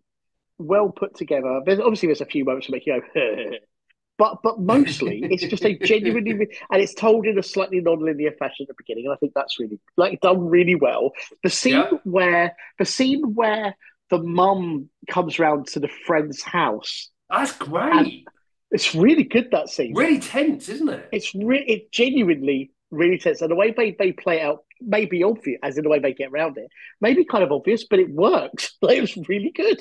well 0.59 0.89
put 0.89 1.15
together. 1.15 1.61
There's 1.65 1.79
obviously 1.79 2.07
there's 2.09 2.21
a 2.21 2.25
few 2.25 2.45
moments 2.45 2.67
to 2.67 2.71
make 2.73 2.85
you 2.85 3.01
go, 3.15 3.51
but 4.19 4.37
but 4.43 4.59
mostly 4.59 5.21
it's 5.23 5.43
just 5.47 5.65
a 5.65 5.75
genuinely 5.79 6.47
and 6.71 6.81
it's 6.81 6.93
told 6.93 7.25
in 7.25 7.39
a 7.39 7.43
slightly 7.43 7.81
non-linear 7.81 8.33
fashion 8.37 8.65
at 8.65 8.67
the 8.67 8.75
beginning, 8.77 9.05
and 9.05 9.13
I 9.13 9.17
think 9.17 9.33
that's 9.33 9.59
really 9.59 9.79
like 9.95 10.19
done 10.21 10.47
really 10.47 10.75
well. 10.75 11.13
The 11.43 11.49
scene 11.49 11.73
Yeah. 11.73 11.89
where 12.03 12.55
the 12.77 12.85
scene 12.85 13.33
where 13.33 13.75
the 14.11 14.19
mum 14.19 14.89
comes 15.09 15.39
round 15.39 15.67
to 15.69 15.79
the 15.79 15.89
friend's 16.05 16.41
house, 16.43 17.09
That's 17.31 17.51
great. 17.53 18.25
it's 18.71 18.93
really 18.95 19.23
good. 19.23 19.49
That 19.51 19.69
scene, 19.69 19.93
Really 19.95 20.19
tense, 20.19 20.69
isn't 20.69 20.87
it? 20.89 21.09
it's 21.11 21.33
re- 21.33 21.65
it 21.67 21.91
genuinely 21.91 22.71
really 22.91 23.17
tense, 23.17 23.41
and 23.41 23.51
the 23.51 23.55
way 23.55 23.71
they 23.75 23.95
they 23.97 24.11
play 24.11 24.41
out 24.41 24.63
may 24.81 25.05
be 25.05 25.23
obvious, 25.23 25.59
as 25.63 25.77
in 25.77 25.83
the 25.83 25.89
way 25.89 25.99
they 25.99 26.13
get 26.13 26.29
around 26.31 26.57
it, 26.57 26.67
maybe 27.01 27.25
kind 27.25 27.43
of 27.43 27.51
obvious, 27.51 27.85
but 27.89 27.99
it 27.99 28.09
works. 28.09 28.75
Like, 28.81 28.97
it 28.97 29.01
was 29.01 29.17
really 29.27 29.51
good. 29.53 29.79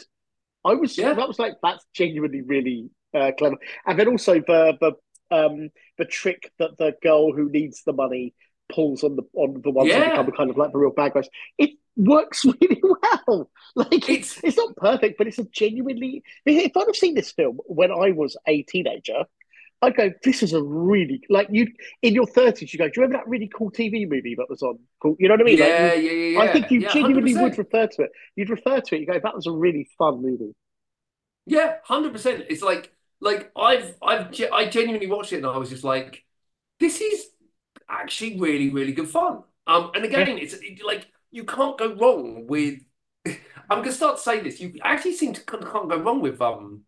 I 0.64 0.75
was 0.75 0.97
Yeah. 0.99 1.14
that 1.14 1.29
was 1.29 1.38
like 1.38 1.55
that's 1.62 1.85
genuinely 1.95 2.42
really 2.42 2.90
uh, 3.14 3.33
clever, 3.38 3.57
and 3.87 3.99
then 3.99 4.09
also 4.09 4.35
the 4.35 4.77
the 4.81 4.92
um 5.31 5.71
the 5.99 6.05
trick 6.05 6.53
that 6.59 6.77
the 6.79 6.95
girl 7.03 7.33
who 7.33 7.51
needs 7.51 7.83
the 7.85 7.92
money 7.92 8.35
pulls 8.73 9.05
on 9.05 9.16
the 9.16 9.23
on 9.35 9.61
the 9.62 9.71
ones 9.71 9.88
Yeah. 9.90 10.01
that 10.01 10.11
become 10.27 10.33
kind 10.37 10.51
of 10.51 10.57
like 10.57 10.73
the 10.73 10.79
real 10.79 10.90
bad 10.90 11.14
guys. 11.14 11.29
It 11.59 11.71
works 11.97 12.45
really 12.61 12.83
well. 12.83 13.51
Like 13.77 14.09
it's 14.09 14.37
It's 14.37 14.40
it's 14.45 14.57
not 14.57 14.77
perfect, 14.77 15.19
but 15.19 15.27
it's 15.29 15.38
a 15.38 15.45
genuinely. 15.45 16.23
If 16.45 16.77
I'd 16.77 16.87
have 16.87 16.97
seen 16.97 17.14
this 17.14 17.33
film 17.33 17.59
when 17.66 17.90
I 17.92 18.11
was 18.12 18.37
a 18.47 18.62
teenager, 18.62 19.25
I'd 19.83 19.97
go, 19.97 20.11
"This 20.25 20.43
is 20.43 20.53
a 20.53 20.62
really 20.62 21.23
like 21.31 21.49
you 21.51 21.67
in 22.03 22.15
your 22.15 22.27
thirties." 22.27 22.73
You 22.73 22.79
go, 22.79 22.87
"Do 22.87 22.93
you 22.97 23.03
remember 23.03 23.19
that 23.25 23.29
really 23.31 23.49
cool 23.55 23.71
TV 23.71 24.07
movie 24.07 24.35
that 24.37 24.49
was 24.51 24.62
on?" 24.62 24.79
Cool, 25.03 25.17
you 25.19 25.29
know 25.29 25.35
what 25.35 25.41
I 25.43 25.45
mean? 25.45 25.59
Like, 25.61 25.75
yeah, 25.75 25.79
you- 25.79 25.95
yeah, 25.95 26.11
yeah, 26.12 26.29
yeah. 26.29 26.39
I 26.39 26.47
think 26.49 26.71
you 26.71 26.83
yeah, 26.83 26.89
genuinely 26.89 27.35
100%. 27.35 27.35
would 27.35 27.59
refer 27.59 27.87
to 27.87 28.03
it. 28.03 28.11
You'd 28.37 28.51
refer 28.51 28.81
to 28.81 28.95
it. 28.97 29.01
You 29.01 29.07
go, 29.07 29.19
"That 29.23 29.35
was 29.35 29.47
a 29.47 29.53
really 29.53 29.89
fun 29.99 30.23
movie." 30.23 30.55
Yeah, 31.47 31.77
hundred 31.85 32.12
percent. 32.12 32.45
It's 32.49 32.62
like 32.62 32.93
like 33.21 33.51
I've 33.57 33.95
I've 34.03 34.35
I 34.53 34.67
genuinely 34.69 35.07
watched 35.07 35.33
it 35.33 35.39
and 35.39 35.47
I 35.47 35.57
was 35.59 35.71
just 35.71 35.85
like, 35.85 36.25
this 36.81 37.01
is 37.01 37.29
actually 37.89 38.39
really 38.41 38.71
really 38.71 38.93
good 38.93 39.09
fun. 39.09 39.45
Um, 39.67 39.93
and 39.95 40.05
again, 40.05 40.39
it's 40.39 40.55
it, 40.55 40.85
like 40.85 41.09
you 41.31 41.45
can't 41.45 41.79
go 41.79 41.95
wrong 41.95 42.47
with. 42.47 42.81
I'm 43.71 43.81
gonna 43.81 43.93
start 43.93 44.17
to 44.19 44.23
say 44.23 44.41
this. 44.41 44.61
You 44.61 44.75
actually 44.83 45.15
seem 45.15 45.33
to 45.35 45.43
can't 45.45 45.89
go 45.91 45.99
wrong 45.99 46.21
with 46.21 46.41
um 46.41 46.83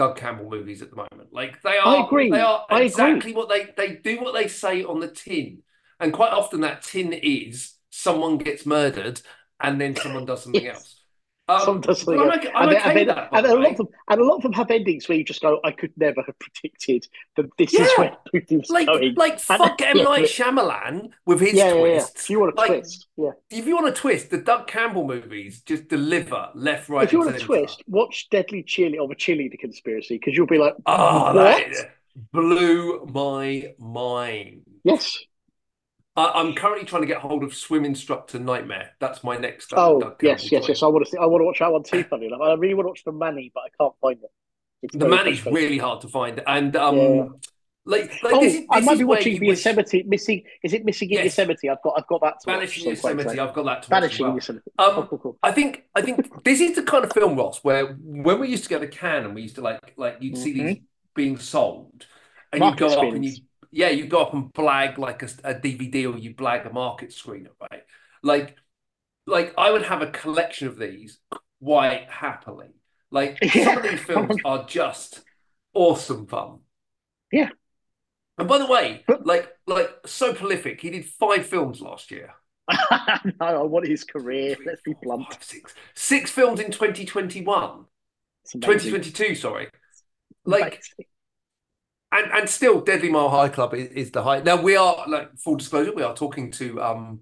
Doug 0.00 0.16
Campbell 0.16 0.48
movies 0.50 0.82
at 0.82 0.90
the 0.90 0.96
moment. 0.96 1.32
Like 1.32 1.60
they 1.62 1.76
are, 1.78 2.06
agree. 2.06 2.30
they 2.30 2.40
are 2.40 2.64
I 2.70 2.82
exactly 2.82 3.34
what 3.34 3.48
they 3.50 3.68
they 3.76 3.96
do 3.96 4.20
what 4.20 4.34
they 4.34 4.48
say 4.48 4.82
on 4.84 5.00
the 5.00 5.08
tin, 5.08 5.62
and 5.98 6.12
quite 6.12 6.32
often 6.32 6.62
that 6.62 6.82
tin 6.82 7.12
is 7.12 7.74
someone 7.90 8.38
gets 8.38 8.64
murdered 8.64 9.20
and 9.60 9.80
then 9.80 9.96
someone 9.96 10.24
does 10.24 10.42
something 10.42 10.64
Yes. 10.64 10.68
else. 10.68 10.99
Um, 11.50 11.80
but 11.80 11.98
I'm 12.08 12.30
okay, 12.38 12.50
I'm 12.54 12.68
and, 12.68 12.78
okay 12.78 13.00
and, 13.00 13.08
then, 13.10 13.28
and 13.32 13.46
a 13.46 13.54
lot 13.54 13.70
of 13.72 13.76
them, 13.78 13.88
and 14.08 14.20
a 14.20 14.24
lot 14.24 14.36
of 14.36 14.42
them 14.42 14.52
have 14.52 14.70
endings 14.70 15.08
where 15.08 15.18
you 15.18 15.24
just 15.24 15.40
go, 15.42 15.60
"I 15.64 15.72
could 15.72 15.92
never 15.96 16.22
have 16.22 16.38
predicted 16.38 17.06
that 17.36 17.46
this 17.58 17.74
is 17.74 17.80
Yeah. 17.80 17.86
where 17.98 18.16
the 18.32 18.40
movie 18.40 18.56
was 18.58 18.70
Like, 18.70 18.86
going." 18.86 19.14
like 19.16 19.40
fuck 19.40 19.80
M 19.82 19.96
Night 19.98 20.24
Shyamalan 20.24 21.10
with 21.26 21.40
his 21.40 21.54
yeah, 21.54 21.68
yeah, 21.68 21.74
yeah. 21.74 21.80
twists. 21.80 22.22
If 22.24 22.30
you 22.30 22.40
want 22.40 22.52
a 22.54 22.56
Like, 22.56 22.68
twist, 22.68 23.06
yeah. 23.16 23.30
If 23.50 23.66
you 23.66 23.74
want 23.74 23.88
a 23.88 23.92
twist, 23.92 24.30
the 24.30 24.38
Doug 24.38 24.66
Campbell 24.66 25.06
movies 25.06 25.62
just 25.62 25.88
deliver 25.88 26.50
left, 26.54 26.88
right, 26.88 27.04
if 27.04 27.12
you 27.12 27.20
want 27.20 27.34
a 27.34 27.38
twist, 27.38 27.82
watch 27.88 28.28
Deadly 28.30 28.62
Cheerleader 28.62 29.00
or 29.00 29.08
the 29.08 29.16
Cheerleader 29.16 29.58
Conspiracy 29.58 30.16
because 30.18 30.36
you'll 30.36 30.46
be 30.46 30.58
like, 30.58 30.74
Oh, 30.86 31.34
What? 31.34 31.34
that 31.34 31.90
blew 32.32 33.06
my 33.06 33.74
mind. 33.78 34.62
"Yes, 34.84 35.18
I, 36.20 36.40
I'm 36.40 36.54
currently 36.54 36.84
trying 36.86 37.02
to 37.02 37.06
get 37.08 37.18
hold 37.18 37.42
of 37.42 37.54
Swim 37.54 37.84
Instructor 37.84 38.38
Nightmare. 38.38 38.90
That's 39.00 39.22
my 39.24 39.36
next. 39.36 39.72
um, 39.72 39.78
oh 39.78 40.14
yes, 40.22 40.50
yes, 40.50 40.68
yes." 40.68 40.82
I 40.82 40.86
want 40.86 41.04
to 41.06 41.10
see. 41.10 41.18
I 41.18 41.26
want 41.26 41.40
to 41.40 41.46
watch 41.46 41.58
that 41.60 41.72
one 41.72 41.82
too. 41.82 42.04
Funny 42.04 42.26
enough, 42.26 42.40
I 42.42 42.54
really 42.54 42.74
want 42.74 42.86
to 42.86 42.90
watch 42.90 43.04
the 43.04 43.12
Manny, 43.12 43.50
but 43.54 43.60
I 43.60 43.68
can't 43.80 43.94
find 44.00 44.18
it. 44.22 44.30
It's 44.82 44.94
The 44.94 45.06
very 45.08 45.16
man 45.16 45.26
is 45.28 45.44
really 45.46 45.78
hard 45.78 46.00
to 46.02 46.08
find, 46.08 46.42
and 46.46 46.74
um, 46.76 46.96
Yeah. 46.96 47.24
like, 47.84 48.10
like 48.22 48.32
Oh, 48.34 48.40
this 48.40 48.54
is, 48.54 48.64
I 48.70 48.80
might 48.80 48.92
is 48.94 48.98
be 48.98 49.04
watching 49.04 49.40
the 49.40 49.48
wish- 49.48 49.64
Yosemite. 49.64 50.04
Missing 50.06 50.42
is 50.62 50.72
it 50.72 50.84
missing 50.84 51.10
in 51.10 51.16
Yes. 51.16 51.24
Yosemite? 51.38 51.68
I've 51.68 51.82
got 51.82 51.94
I've 51.98 52.06
got 52.06 52.20
that 52.22 52.40
to. 52.40 52.50
Vanishing 52.50 52.88
Yosemite. 52.88 53.38
I've 53.38 53.52
got 53.54 53.64
that 53.64 53.82
to 53.84 53.88
Vanishing 53.90 54.26
well. 54.26 54.34
Yosemite. 54.34 54.70
Um, 54.78 54.90
oh, 54.96 55.06
cool, 55.08 55.18
cool. 55.18 55.38
I 55.42 55.52
think 55.52 55.84
I 55.94 56.02
think 56.02 56.44
this 56.44 56.60
is 56.60 56.76
the 56.76 56.82
kind 56.82 57.04
of 57.04 57.12
film, 57.12 57.36
Ross, 57.36 57.62
where 57.62 57.94
when 58.02 58.38
we 58.40 58.48
used 58.48 58.64
to 58.64 58.70
go 58.70 58.78
to 58.78 58.86
Cannes 58.88 59.26
and 59.26 59.34
we 59.34 59.42
used 59.42 59.56
to 59.56 59.60
like 59.62 59.94
like 59.96 60.16
you'd 60.20 60.38
see 60.38 60.54
Mhm. 60.54 60.66
these 60.66 60.76
being 61.14 61.38
sold, 61.38 62.06
and 62.52 62.60
Market 62.60 62.84
you 62.84 62.88
go 62.96 63.00
up 63.08 63.14
and 63.14 63.24
you. 63.24 63.32
Yeah, 63.70 63.90
you 63.90 64.06
go 64.06 64.22
up 64.22 64.34
and 64.34 64.52
blag 64.52 64.98
like 64.98 65.22
a, 65.22 65.28
a 65.44 65.54
DVD 65.54 66.12
or 66.12 66.18
you 66.18 66.34
blag 66.34 66.68
a 66.68 66.72
market 66.72 67.10
screener, 67.10 67.50
right? 67.60 67.82
Like, 68.22 68.56
like 69.26 69.54
I 69.56 69.70
would 69.70 69.82
have 69.82 70.02
a 70.02 70.10
collection 70.10 70.68
of 70.68 70.78
these 70.78 71.18
quite 71.62 72.06
happily. 72.08 72.70
Like 73.10 73.38
some 73.52 73.78
of 73.78 73.82
these 73.82 74.00
films 74.00 74.36
are 74.44 74.64
just 74.66 75.22
awesome 75.74 76.26
fun. 76.26 76.60
Yeah. 77.32 77.50
And 78.38 78.48
by 78.48 78.58
the 78.58 78.66
way, 78.66 79.04
like 79.22 79.48
like 79.66 79.90
so 80.06 80.32
prolific, 80.32 80.80
he 80.80 80.90
did 80.90 81.04
five 81.04 81.46
films 81.46 81.80
last 81.80 82.10
year. 82.10 82.32
no, 82.70 83.30
I 83.40 83.62
want 83.62 83.86
his 83.86 84.04
career. 84.04 84.56
Let's 84.64 84.80
be 84.82 84.94
blunt. 85.02 85.32
Five, 85.32 85.44
six, 85.44 85.74
six 85.94 86.30
films 86.30 86.60
in 86.60 86.70
2021. 86.70 87.84
2022, 88.52 89.34
sorry. 89.34 89.68
Like. 90.44 90.82
And 92.12 92.32
and 92.32 92.48
still 92.48 92.80
Deadly 92.80 93.10
Mile 93.10 93.28
High 93.28 93.48
Club 93.48 93.74
is, 93.74 93.88
is 93.88 94.10
the 94.10 94.22
high. 94.22 94.40
Now 94.40 94.60
we 94.60 94.76
are 94.76 95.04
like 95.06 95.36
full 95.38 95.56
disclosure, 95.56 95.92
we 95.94 96.02
are 96.02 96.14
talking 96.14 96.50
to 96.52 96.80
um 96.82 97.20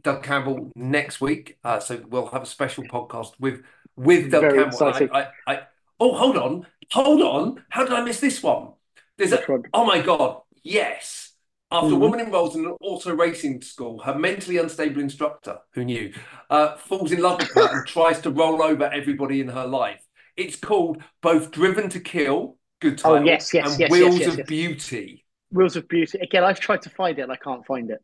Doug 0.00 0.22
Campbell 0.22 0.70
next 0.74 1.20
week. 1.20 1.58
Uh, 1.62 1.78
so 1.80 2.02
we'll 2.08 2.26
have 2.26 2.42
a 2.42 2.46
special 2.46 2.84
podcast 2.84 3.32
with 3.38 3.62
with 3.96 4.30
Doug 4.30 4.42
Very 4.42 4.58
Campbell. 4.58 4.84
I, 4.84 5.08
I, 5.46 5.52
I 5.52 5.60
oh 6.00 6.14
hold 6.14 6.36
on, 6.36 6.66
hold 6.90 7.20
on. 7.22 7.64
How 7.68 7.84
did 7.84 7.92
I 7.92 8.02
miss 8.02 8.20
this 8.20 8.42
one? 8.42 8.72
There's 9.18 9.32
a 9.32 9.44
oh 9.74 9.84
my 9.84 10.00
god, 10.00 10.40
yes. 10.62 11.28
After 11.70 11.94
a 11.94 11.96
Mhm. 11.96 12.00
woman 12.00 12.20
enrolls 12.20 12.54
in 12.54 12.66
an 12.66 12.76
auto 12.82 13.14
racing 13.14 13.62
school, 13.62 13.98
her 14.00 14.14
mentally 14.14 14.58
unstable 14.58 15.00
instructor, 15.00 15.58
who 15.72 15.84
knew, 15.86 16.12
uh, 16.50 16.76
falls 16.76 17.12
in 17.12 17.22
love 17.22 17.40
with 17.40 17.50
her 17.54 17.78
and 17.78 17.86
tries 17.86 18.20
to 18.22 18.30
roll 18.30 18.62
over 18.62 18.84
everybody 18.84 19.40
in 19.40 19.48
her 19.48 19.66
life. 19.66 20.04
It's 20.36 20.56
called 20.56 21.02
Both 21.22 21.50
Driven 21.50 21.88
to 21.88 22.00
Kill, 22.00 22.58
good 22.82 23.00
Oh, 23.04 23.18
title, 23.18 23.26
yes, 23.26 23.54
yes, 23.54 23.78
and 23.78 23.78
yes, 23.78 23.90
Wheels 23.90 24.18
yes, 24.18 24.36
yes, 24.36 24.38
of. 24.38 24.46
Beauty. 24.46 25.24
Wheels 25.52 25.76
of 25.76 25.88
Beauty. 25.88 26.18
Again, 26.20 26.44
I've 26.44 26.60
tried 26.60 26.82
to 26.82 26.90
find 26.90 27.18
it 27.18 27.22
and 27.22 27.32
I 27.32 27.36
can't 27.36 27.64
find 27.66 27.90
it. 27.90 28.02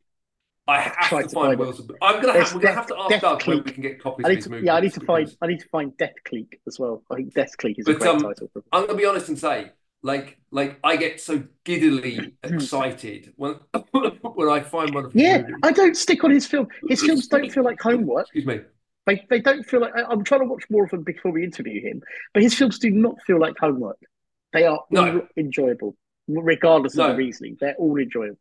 I 0.69 0.81
have 0.83 0.99
tried 1.01 1.25
to 1.25 1.29
to 1.31 1.37
find 1.37 1.57
find. 1.57 1.59
Wheels 1.59 1.81
of 1.81 1.89
Beauty. 1.89 1.99
I'm 2.03 2.21
gonna 2.21 2.35
have 2.35 2.53
we're 2.55 2.61
gonna 2.61 2.75
have 2.75 2.87
to 2.89 2.97
ask 2.99 3.09
Death 3.09 3.21
Doug 3.21 3.47
when 3.47 3.63
Clique. 3.63 3.65
we 3.65 3.73
can 3.73 3.83
get 3.83 4.01
copies 4.01 4.25
I 4.25 4.31
of 4.31 4.37
need 4.37 4.43
to, 4.43 4.51
movies. 4.51 4.67
yeah, 4.67 4.75
I 4.75 4.81
need 4.81 4.93
to 4.95 5.01
find, 5.01 5.35
I 5.41 5.47
need 5.47 5.61
to 5.61 5.69
find 5.69 5.97
Death 5.97 6.15
Clique 6.25 6.61
as 6.67 6.79
well. 6.79 7.03
I 7.11 7.17
think 7.17 7.35
Death 7.35 7.57
Clique 7.57 7.79
is 7.79 7.89
a 7.89 7.93
But, 7.93 7.99
great 7.99 8.15
um, 8.15 8.19
title. 8.19 8.51
I'm 8.73 8.87
gonna 8.87 8.99
be 8.99 9.07
honest 9.07 9.29
and 9.29 9.39
say, 9.39 9.73
like, 10.03 10.39
like 10.51 10.79
I 10.85 10.97
get 10.97 11.21
so 11.21 11.45
giddily 11.65 12.35
excited 12.43 13.33
when 13.37 13.55
when 13.93 14.49
I 14.49 14.61
find 14.61 14.95
one 14.95 15.07
of 15.07 15.13
his 15.13 15.23
yeah, 15.23 15.39
movies. 15.39 15.55
I 15.63 15.73
don't 15.73 15.97
stick 15.97 16.23
on 16.25 16.31
his 16.31 16.47
film. 16.47 16.69
His 16.89 17.03
films 17.03 17.27
don't 17.29 17.51
feel 17.51 17.65
like 17.65 17.81
homework. 17.81 18.27
Excuse 18.27 18.47
me. 18.47 18.61
They, 19.07 19.27
they 19.31 19.41
don't 19.41 19.65
feel 19.65 19.81
like. 19.81 19.95
I, 19.97 20.03
I'm 20.05 20.23
trying 20.25 20.43
to 20.43 20.47
watch 20.47 20.65
more 20.71 20.85
of 20.85 20.91
them 20.91 21.03
before 21.03 21.33
we 21.33 21.43
interview 21.43 21.81
him, 21.81 22.03
but 22.35 22.43
his 22.43 22.55
films 22.55 22.79
do 22.79 22.91
not 22.91 23.17
feel 23.27 23.41
like 23.41 23.57
homework. 23.59 23.99
They 24.53 24.65
are 24.65 24.81
No. 24.91 25.15
all 25.21 25.29
enjoyable, 25.37 25.97
regardless 26.27 26.95
of 26.95 26.99
No. 26.99 27.09
the 27.09 27.17
reasoning. 27.17 27.57
They're 27.61 27.75
all 27.77 27.99
enjoyable. 27.99 28.39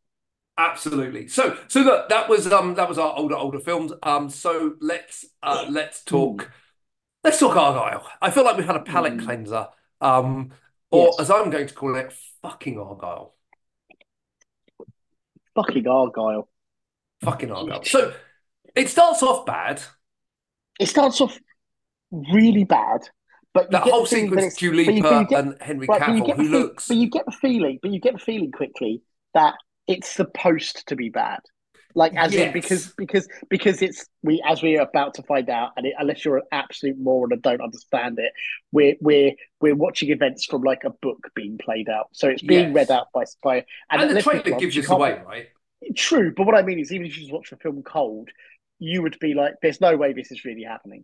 Absolutely. 0.58 1.28
So, 1.28 1.58
so 1.68 1.82
look, 1.82 2.10
that 2.10 2.28
was 2.30 2.52
um 2.52 2.74
that 2.76 2.90
was 2.90 2.98
our 2.98 3.16
older 3.16 3.36
older 3.36 3.60
films. 3.60 3.92
Um, 4.02 4.30
so 4.30 4.76
let's 4.82 5.26
uh 5.44 5.66
let's 5.70 6.04
talk 6.04 6.52
let's 7.24 7.40
talk 7.40 7.56
Argylle. 7.56 8.04
I 8.22 8.32
feel 8.32 8.44
like 8.44 8.58
we've 8.58 8.66
had 8.66 8.76
a 8.76 8.82
palate 8.82 9.18
Mm. 9.18 9.26
cleanser. 9.26 9.68
Um, 10.02 10.52
or 10.90 11.08
Yes. 11.08 11.20
as 11.20 11.32
I'm 11.32 11.50
going 11.50 11.68
to 11.68 11.74
call 11.74 11.96
it, 11.96 12.14
fucking 12.42 12.76
Argylle. 12.76 13.34
Fucking 15.56 15.84
Argylle. 15.84 16.48
Fucking 17.24 17.50
Argylle. 17.50 17.86
So 17.86 18.14
it 18.76 18.90
starts 18.90 19.22
off 19.24 19.46
bad. 19.46 19.82
It 20.80 20.88
starts 20.88 21.20
off 21.22 21.38
really 22.12 22.64
bad, 22.64 23.10
but 23.58 23.66
you 23.66 23.72
That 23.78 23.84
get 23.84 23.92
whole 23.94 24.04
the 24.04 24.10
that 24.10 24.16
sequence, 24.22 24.42
it's- 24.44 24.56
Dua 24.58 24.72
but 24.86 24.94
you- 24.96 25.02
but 25.04 25.10
you 25.12 25.18
Lipa 25.20 25.30
get- 25.30 25.44
and 25.44 25.62
Henry 25.62 25.88
Right, 25.88 26.02
Cavill, 26.02 26.36
who 26.36 26.48
the 26.50 26.58
looks 26.60 26.88
but 26.88 26.98
you 26.98 27.10
get 27.10 27.26
the 27.26 27.32
feeling, 27.32 27.80
but 27.82 27.92
you 27.92 28.00
get 28.00 28.14
the 28.14 28.20
feeling 28.20 28.52
quickly 28.52 29.02
that 29.34 29.56
it's 29.88 30.10
supposed 30.10 30.88
to 30.88 30.96
be 30.96 31.10
bad. 31.10 31.40
Like 31.96 32.14
as 32.16 32.36
in 32.36 32.54
because 32.54 32.94
because 32.96 33.28
because 33.50 33.82
it's 33.82 34.06
we 34.22 34.40
as 34.48 34.62
we 34.62 34.78
are 34.78 34.84
about 34.84 35.16
to 35.16 35.24
find 35.24 35.50
out, 35.50 35.72
and 35.78 35.88
it, 35.88 35.94
unless 35.98 36.24
you're 36.24 36.38
an 36.38 36.44
absolute 36.52 36.98
moron 37.00 37.32
and 37.32 37.42
don't 37.42 37.62
understand 37.62 38.20
it, 38.20 38.32
we're 38.72 38.96
we're 39.02 39.32
we're 39.62 39.74
watching 39.76 40.12
events 40.12 40.46
from 40.46 40.62
like 40.62 40.84
a 40.84 40.92
book 41.02 41.32
being 41.34 41.58
played 41.58 41.90
out. 41.90 42.10
So 42.12 42.28
it's 42.28 42.44
being 42.44 42.68
Yes. 42.68 42.76
read 42.76 42.92
out 42.92 43.08
by 43.16 43.24
by 43.42 43.66
and 43.90 44.02
the 44.12 44.14
let's 44.14 44.28
be 44.28 44.40
trailer 44.42 44.60
gives 44.60 44.76
you 44.76 44.84
this 44.84 44.92
away, 44.92 45.20
right? 45.26 45.48
True, 45.96 46.34
but 46.36 46.46
what 46.46 46.56
I 46.56 46.62
mean 46.62 46.78
is, 46.80 46.92
even 46.92 47.08
if 47.08 47.16
you 47.18 47.22
just 47.24 47.34
watch 47.34 47.50
the 47.50 47.58
film 47.58 47.82
cold, 47.82 48.30
you 48.78 49.02
would 49.02 49.18
be 49.20 49.34
like, 49.34 49.56
"There's 49.64 49.82
no 49.82 49.96
way 49.98 50.14
this 50.14 50.32
is 50.32 50.46
really 50.46 50.64
happening." 50.64 51.04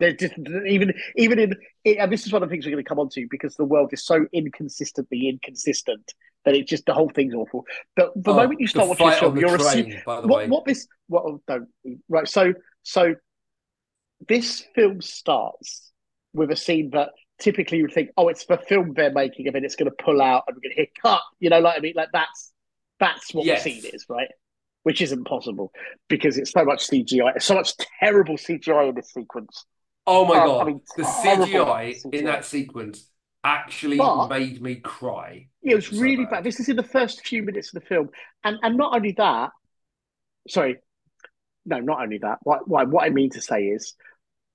There's 0.00 0.14
just 0.16 0.34
even 0.66 0.92
even 1.16 1.38
in 1.38 1.54
and 1.84 2.10
this 2.12 2.26
is 2.26 2.32
one 2.32 2.42
of 2.42 2.48
the 2.48 2.52
things 2.52 2.64
we're 2.66 2.72
going 2.72 2.82
to 2.84 2.88
come 2.88 2.98
on 2.98 3.08
to 3.10 3.26
because 3.30 3.54
the 3.56 3.64
world 3.64 3.90
is 3.92 4.04
so 4.04 4.26
inconsistently 4.32 5.28
inconsistent 5.28 6.12
that 6.46 6.54
it 6.56 6.66
just 6.66 6.86
the 6.86 6.94
whole 6.94 7.10
thing's 7.10 7.34
awful. 7.34 7.64
But 7.96 8.12
the 8.16 8.32
Oh, 8.32 8.36
moment 8.36 8.60
you 8.60 8.66
start 8.66 8.88
watching 8.88 9.06
this 9.08 9.18
film, 9.18 9.36
you're 9.36 9.54
assuming 9.56 10.02
by 10.06 10.20
the 10.22 10.26
what 10.26 10.38
way. 10.38 10.48
what 10.48 10.64
this 10.64 10.88
what 11.08 11.24
oh, 11.26 11.42
don't 11.46 11.68
right. 12.08 12.26
So 12.26 12.54
so 12.82 13.14
this 14.28 14.64
film 14.74 15.00
starts 15.00 15.92
with 16.32 16.50
a 16.50 16.56
scene 16.56 16.90
that 16.90 17.10
typically 17.38 17.78
you 17.78 17.84
would 17.84 17.92
think, 17.92 18.10
oh, 18.16 18.28
it's 18.28 18.42
for 18.44 18.56
film 18.56 18.92
they're 18.94 19.12
making, 19.12 19.46
and 19.46 19.54
then 19.54 19.64
it's 19.64 19.76
going 19.76 19.90
to 19.90 19.96
pull 20.04 20.20
out 20.22 20.44
and 20.46 20.56
we're 20.56 20.60
going 20.60 20.74
to 20.76 20.80
hit 20.82 20.90
cut. 21.00 21.22
You 21.40 21.50
know, 21.50 21.60
like 21.60 21.76
I 21.78 21.80
mean, 21.80 21.94
like 21.96 22.08
that's 22.12 22.52
that's 22.98 23.32
what 23.34 23.44
Yes. 23.46 23.64
the 23.64 23.70
scene 23.80 23.90
is, 23.92 24.06
right? 24.08 24.28
Which 24.82 25.02
isn't 25.02 25.24
possible 25.24 25.72
because 26.08 26.38
it's 26.38 26.52
so 26.52 26.64
much 26.64 26.86
CGI, 26.88 27.36
it's 27.36 27.44
so 27.46 27.54
much 27.54 27.72
terrible 28.00 28.36
CGI 28.36 28.88
in 28.90 28.94
this 28.94 29.12
sequence. 29.12 29.64
Oh 30.12 30.24
my 30.24 30.34
god, 30.34 30.62
I 30.62 30.64
mean, 30.64 30.80
the 30.96 31.04
CGI 31.04 32.12
in 32.12 32.24
that 32.24 32.44
sequence 32.44 33.08
actually 33.44 33.98
But- 33.98 34.26
made 34.28 34.60
me 34.60 34.74
cry. 34.76 35.48
It 35.62 35.74
was 35.76 35.86
So 35.86 35.98
really 36.00 36.24
bad. 36.24 36.30
bad. 36.30 36.44
This 36.44 36.58
is 36.58 36.68
in 36.68 36.76
the 36.76 36.82
first 36.82 37.26
few 37.26 37.42
minutes 37.44 37.68
of 37.74 37.80
the 37.80 37.86
film, 37.86 38.10
and 38.44 38.56
and 38.62 38.76
not 38.76 38.94
only 38.96 39.12
that. 39.12 39.50
Sorry, 40.48 40.78
no, 41.64 41.78
not 41.80 42.00
only 42.02 42.18
that. 42.18 42.38
What 42.42 42.66
what, 42.68 42.88
what 42.88 43.04
I 43.04 43.10
mean 43.10 43.30
to 43.30 43.40
say 43.40 43.66
is, 43.66 43.94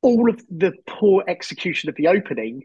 all 0.02 0.30
of 0.30 0.44
the 0.50 0.74
poor 0.88 1.24
execution 1.28 1.90
of 1.90 1.96
the 1.96 2.08
opening, 2.08 2.64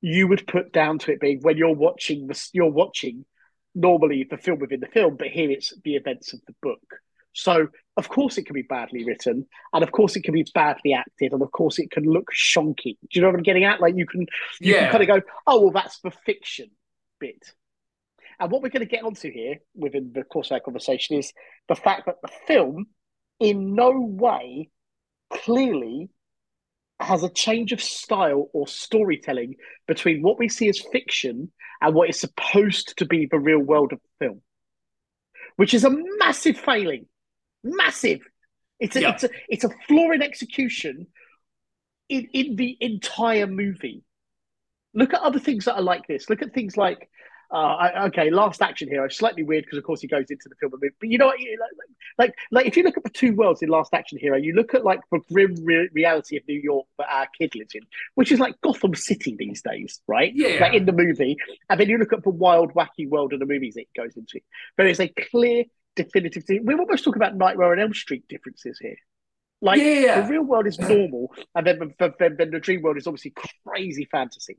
you 0.00 0.26
would 0.26 0.46
put 0.46 0.72
down 0.72 0.98
to 1.00 1.12
it 1.12 1.20
being 1.20 1.38
when 1.42 1.56
you're 1.56 1.74
watching 1.74 2.26
the 2.26 2.48
you're 2.52 2.70
watching 2.70 3.24
normally 3.74 4.26
the 4.28 4.38
film 4.38 4.58
within 4.58 4.80
the 4.80 4.86
film, 4.88 5.16
but 5.16 5.28
here 5.28 5.50
it's 5.50 5.72
the 5.84 5.94
events 5.96 6.32
of 6.32 6.40
the 6.46 6.54
book. 6.60 6.82
So 7.36 7.68
of 7.98 8.08
course 8.08 8.38
it 8.38 8.46
can 8.46 8.54
be 8.54 8.62
badly 8.62 9.04
written, 9.04 9.46
and 9.74 9.82
of 9.82 9.92
course 9.92 10.16
it 10.16 10.24
can 10.24 10.32
be 10.32 10.46
badly 10.54 10.94
acted, 10.94 11.32
and 11.32 11.42
of 11.42 11.52
course 11.52 11.78
it 11.78 11.90
can 11.90 12.04
look 12.04 12.28
shonky. 12.34 12.96
Do 13.02 13.08
you 13.12 13.20
know 13.20 13.28
what 13.28 13.36
I'm 13.36 13.42
getting 13.42 13.64
at? 13.64 13.80
Like 13.80 13.94
you 13.94 14.06
can 14.06 14.26
you 14.60 14.72
Yeah. 14.72 14.84
can 14.84 14.90
kind 14.92 15.02
of 15.02 15.08
go, 15.08 15.30
oh 15.46 15.60
well, 15.60 15.70
that's 15.70 16.00
the 16.00 16.10
fiction 16.10 16.70
bit. 17.20 17.52
And 18.40 18.50
what 18.50 18.62
we're 18.62 18.70
going 18.70 18.86
to 18.86 18.96
get 18.96 19.04
onto 19.04 19.30
here 19.30 19.56
within 19.74 20.12
the 20.14 20.22
course 20.22 20.50
of 20.50 20.54
our 20.54 20.60
conversation 20.60 21.16
is 21.18 21.32
the 21.68 21.74
fact 21.74 22.06
that 22.06 22.16
the 22.22 22.30
film, 22.46 22.86
in 23.38 23.74
no 23.74 23.90
way, 23.98 24.70
clearly 25.30 26.08
has 27.00 27.22
a 27.22 27.28
change 27.30 27.72
of 27.72 27.82
style 27.82 28.48
or 28.54 28.66
storytelling 28.66 29.56
between 29.86 30.22
what 30.22 30.38
we 30.38 30.48
see 30.48 30.68
as 30.68 30.80
fiction 30.92 31.52
and 31.82 31.94
what 31.94 32.08
is 32.08 32.18
supposed 32.18 32.96
to 32.96 33.04
be 33.04 33.26
the 33.30 33.38
real 33.38 33.58
world 33.58 33.92
of 33.92 34.00
the 34.00 34.26
film, 34.26 34.40
which 35.56 35.74
is 35.74 35.84
a 35.84 35.90
massive 36.18 36.56
failing. 36.58 37.06
Massive. 37.66 38.20
It's 38.78 38.96
a, 38.96 39.00
Yeah. 39.00 39.10
it's 39.12 39.24
a, 39.24 39.30
it's 39.48 39.64
a 39.64 39.70
flaw 39.88 40.10
in 40.12 40.22
execution 40.22 41.06
in, 42.08 42.28
in 42.32 42.56
the 42.56 42.76
entire 42.80 43.46
movie. 43.46 44.04
Look 44.94 45.12
at 45.14 45.20
other 45.20 45.40
things 45.40 45.64
that 45.66 45.74
are 45.76 45.82
like 45.82 46.06
this. 46.06 46.30
Look 46.30 46.42
at 46.42 46.54
things 46.54 46.76
like, 46.76 47.10
uh, 47.52 47.56
I- 47.56 48.06
okay, 48.06 48.30
Last 48.30 48.60
Action 48.62 48.88
Hero. 48.88 49.08
Slightly 49.08 49.42
weird 49.42 49.64
because, 49.64 49.78
of 49.78 49.84
course, 49.84 50.00
he 50.00 50.08
goes 50.08 50.26
into 50.30 50.48
the 50.48 50.54
film 50.56 50.72
a 50.74 50.78
bit. 50.78 50.94
But 50.98 51.08
you 51.10 51.18
know 51.18 51.26
what? 51.26 51.38
Like, 51.38 51.90
like, 52.18 52.34
like, 52.50 52.66
if 52.66 52.76
you 52.76 52.82
look 52.82 52.96
at 52.96 53.04
the 53.04 53.10
two 53.10 53.34
worlds 53.34 53.62
in 53.62 53.68
Last 53.68 53.92
Action 53.94 54.18
Hero, 54.18 54.36
you 54.36 54.52
look 54.54 54.74
at 54.74 54.84
like 54.84 55.00
the 55.12 55.20
grim 55.32 55.54
re- 55.62 55.88
reality 55.92 56.36
of 56.38 56.42
New 56.48 56.58
York 56.58 56.86
that 56.98 57.08
our 57.10 57.26
kid 57.38 57.54
lives 57.54 57.74
in, 57.74 57.82
which 58.14 58.32
is 58.32 58.40
like 58.40 58.60
Gotham 58.62 58.94
City 58.94 59.36
these 59.38 59.62
days, 59.62 60.00
right? 60.08 60.32
Yeah. 60.34 60.58
Like 60.60 60.74
in 60.74 60.86
the 60.86 60.92
movie, 60.92 61.36
and 61.70 61.78
then 61.78 61.88
you 61.88 61.98
look 61.98 62.12
at 62.12 62.22
the 62.24 62.30
wild, 62.30 62.72
wacky 62.74 63.08
world 63.08 63.32
of 63.32 63.38
the 63.40 63.46
movies 63.46 63.76
it 63.76 63.88
goes 63.96 64.16
into. 64.16 64.40
There 64.76 64.86
is 64.88 64.98
a 64.98 65.08
clear, 65.08 65.64
definitive 65.96 66.44
thing. 66.44 66.64
We're 66.64 66.78
almost 66.78 67.02
talking 67.04 67.20
about 67.20 67.36
Nightmare 67.36 67.72
on 67.72 67.80
Elm 67.80 67.94
Street 67.94 68.24
differences 68.28 68.78
here. 68.80 68.96
Like 69.60 69.80
Yeah. 69.80 70.20
the 70.20 70.28
real 70.30 70.42
world 70.42 70.66
is 70.66 70.78
normal, 70.78 71.34
and 71.54 71.66
then, 71.66 71.94
then, 71.98 72.36
then, 72.38 72.50
the 72.50 72.60
dream 72.60 72.82
world 72.82 72.98
is 72.98 73.06
obviously 73.06 73.32
crazy 73.66 74.06
fantasy. 74.10 74.58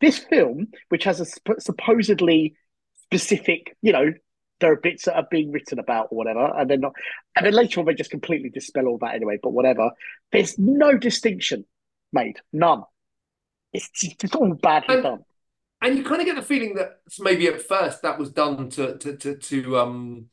This 0.00 0.18
film, 0.18 0.68
which 0.88 1.04
has 1.04 1.20
a 1.20 1.24
sp- 1.26 1.58
supposedly 1.58 2.54
specific, 3.02 3.76
you 3.82 3.92
know, 3.92 4.12
there 4.60 4.70
are 4.72 4.76
bits 4.76 5.06
that 5.06 5.16
are 5.16 5.26
being 5.28 5.50
written 5.50 5.80
about 5.80 6.08
or 6.12 6.18
whatever, 6.18 6.46
and 6.56 6.70
then 6.70 6.80
not, 6.80 6.92
and 7.36 7.44
then 7.44 7.52
later 7.52 7.80
on 7.80 7.86
they 7.86 7.94
just 7.94 8.12
completely 8.12 8.48
dispel 8.48 8.86
all 8.86 8.98
that 8.98 9.14
anyway. 9.16 9.38
But 9.42 9.50
whatever, 9.52 9.90
there's 10.30 10.56
no 10.56 10.96
distinction 10.96 11.64
made, 12.12 12.36
none. 12.52 12.84
It's 13.72 13.90
just 13.90 14.22
it's 14.22 14.36
all 14.36 14.54
badly 14.54 14.94
And- 14.94 15.02
done. 15.02 15.24
And 15.84 15.98
you 15.98 16.04
kind 16.04 16.20
of 16.20 16.26
get 16.26 16.36
the 16.36 16.42
feeling 16.42 16.76
that 16.76 17.00
maybe 17.18 17.48
at 17.48 17.60
first 17.60 18.02
that 18.02 18.16
was 18.16 18.30
done 18.30 18.70
to 18.70 18.96
to 18.98 19.16
to, 19.16 19.36
to 19.36 19.78
um 19.80 20.28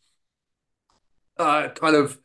uh 1.40 1.70
kind 1.70 1.96
of 1.96 2.20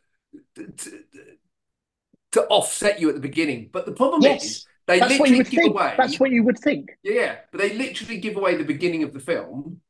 to, 2.31 2.43
offset 2.49 2.99
you 2.99 3.09
at 3.09 3.15
the 3.15 3.21
beginning. 3.21 3.69
But 3.71 3.85
the 3.85 3.91
problem 3.91 4.21
Yes, 4.21 4.43
is 4.45 4.65
they 4.87 4.99
That's 4.99 5.17
literally 5.17 5.43
give 5.43 5.61
think. 5.61 5.71
away 5.71 5.97
That's 5.97 6.19
what 6.19 6.31
you 6.31 6.43
would 6.43 6.57
think. 6.59 6.89
yeah, 7.03 7.37
but 7.51 7.59
they 7.59 7.73
literally 7.75 8.19
give 8.19 8.35
away 8.35 8.55
the 8.57 8.63
beginning 8.63 9.03
of 9.03 9.13
the 9.13 9.19
film 9.19 9.81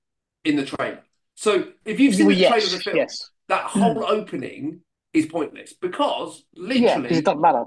in 0.44 0.56
the 0.56 0.66
trailer. 0.66 1.04
So 1.36 1.74
if 1.86 2.00
you've 2.00 2.16
seen 2.16 2.28
Well, 2.28 2.36
the 2.36 2.36
yes, 2.36 2.52
trailer 2.52 2.66
of 2.66 2.72
the 2.72 2.80
film, 2.80 2.98
yes. 2.98 3.30
that 3.50 3.64
whole 3.66 4.06
opening 4.06 4.82
is 5.14 5.26
pointless 5.28 5.74
because 5.74 6.44
literally 6.56 7.04
because 7.04 7.20
it 7.20 7.26
doesn't 7.26 7.42
matter. 7.42 7.66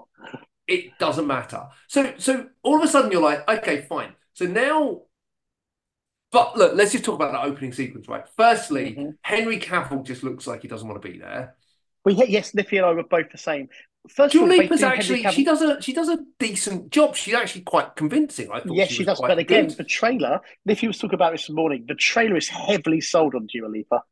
it 0.66 0.98
doesn't 0.98 1.26
matter. 1.26 1.66
So 1.88 2.14
so 2.18 2.48
all 2.62 2.76
of 2.76 2.82
a 2.84 2.88
sudden 2.88 3.10
you're 3.12 3.22
like, 3.22 3.48
okay, 3.48 3.82
fine. 3.82 4.14
So 4.34 4.44
now, 4.46 5.02
but 6.30 6.56
look, 6.56 6.74
let's 6.74 6.92
just 6.92 7.04
talk 7.04 7.14
about 7.14 7.32
that 7.32 7.44
opening 7.44 7.72
sequence, 7.72 8.08
right? 8.08 8.24
Firstly, 8.36 8.94
Mhm. 8.94 9.16
Henry 9.22 9.58
Cavill 9.58 10.04
just 10.04 10.22
looks 10.22 10.46
like 10.46 10.62
he 10.62 10.68
doesn't 10.68 10.86
want 10.88 11.00
to 11.00 11.08
be 11.08 11.18
there. 11.18 11.56
Well, 12.04 12.14
yeah, 12.14 12.24
yes, 12.26 12.52
Niffy 12.52 12.76
and 12.78 12.86
I 12.86 12.92
were 12.92 13.02
both 13.02 13.30
the 13.30 13.38
same. 13.38 13.68
First 14.08 14.34
of 14.34 14.40
all, 14.42 14.46
Julie 14.48 14.60
they 14.60 14.66
was 14.68 14.80
do 14.80 14.86
Henry 14.86 14.98
actually 14.98 15.22
Cavill- 15.22 15.32
she 15.32 15.44
does 15.44 15.62
a 15.62 15.82
she 15.82 15.92
does 15.92 16.08
a 16.08 16.18
decent 16.38 16.90
job. 16.90 17.14
She's 17.16 17.34
actually 17.34 17.62
quite 17.62 17.96
convincing. 17.96 18.50
I 18.50 18.60
thought 18.60 18.74
Yes, 18.74 18.88
she, 18.88 18.94
she 18.96 19.04
does. 19.04 19.20
But 19.20 19.38
again, 19.38 19.66
good. 19.68 19.76
the 19.76 19.84
trailer, 19.84 20.40
Niffy 20.66 20.86
was 20.86 20.98
talking 20.98 21.14
about 21.14 21.32
this 21.32 21.50
morning, 21.50 21.84
the 21.86 21.94
trailer 21.94 22.36
is 22.36 22.48
heavily 22.48 23.00
sold 23.00 23.34
on 23.34 23.46
Dua 23.46 23.66
Lipa. 23.68 24.02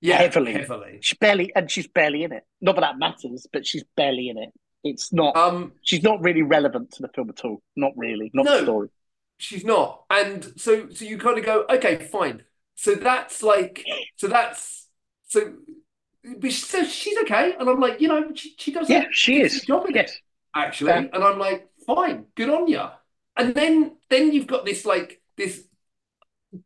yeah, 0.00 0.18
heavily. 0.18 0.52
heavily. 0.52 0.98
She's 1.02 1.18
barely, 1.18 1.52
and 1.54 1.70
she's 1.70 1.86
barely 1.88 2.22
in 2.24 2.32
it. 2.32 2.44
Not 2.60 2.76
that 2.76 2.82
that 2.82 2.98
matters, 2.98 3.46
but 3.52 3.66
she's 3.66 3.84
barely 3.96 4.28
in 4.28 4.38
it. 4.38 4.50
It's 4.82 5.12
not, 5.14 5.34
Um, 5.36 5.72
she's 5.82 6.02
not 6.02 6.20
really 6.22 6.42
relevant 6.42 6.92
to 6.92 7.02
the 7.02 7.08
film 7.08 7.30
at 7.30 7.42
all. 7.44 7.62
Not 7.74 7.92
really, 7.96 8.30
not 8.34 8.44
No. 8.44 8.58
the 8.58 8.62
story. 8.64 8.88
She's 9.38 9.64
not, 9.64 10.04
and 10.10 10.52
so 10.56 10.88
so 10.90 11.04
you 11.04 11.18
kind 11.18 11.38
of 11.38 11.44
go, 11.44 11.64
okay, 11.70 12.06
fine. 12.06 12.42
So 12.76 12.94
that's 12.94 13.42
like, 13.42 13.84
so 14.16 14.28
that's 14.28 14.88
so. 15.28 15.54
But 16.38 16.52
so 16.52 16.84
she's 16.84 17.18
okay, 17.18 17.54
and 17.58 17.68
I'm 17.68 17.80
like, 17.80 18.00
you 18.00 18.08
know, 18.08 18.32
she, 18.34 18.54
she 18.58 18.72
does. 18.72 18.88
Yeah, 18.88 19.04
she 19.12 19.40
is. 19.40 19.60
job 19.62 19.88
it. 19.88 19.94
Yes. 19.96 20.18
actually. 20.54 20.90
Yeah. 20.90 21.04
And 21.12 21.22
I'm 21.22 21.38
like, 21.38 21.68
fine, 21.86 22.26
good 22.34 22.50
on 22.50 22.68
you. 22.68 22.82
And 23.36 23.54
then 23.54 23.96
then 24.10 24.32
you've 24.32 24.46
got 24.46 24.64
this 24.64 24.84
like 24.86 25.20
this 25.36 25.64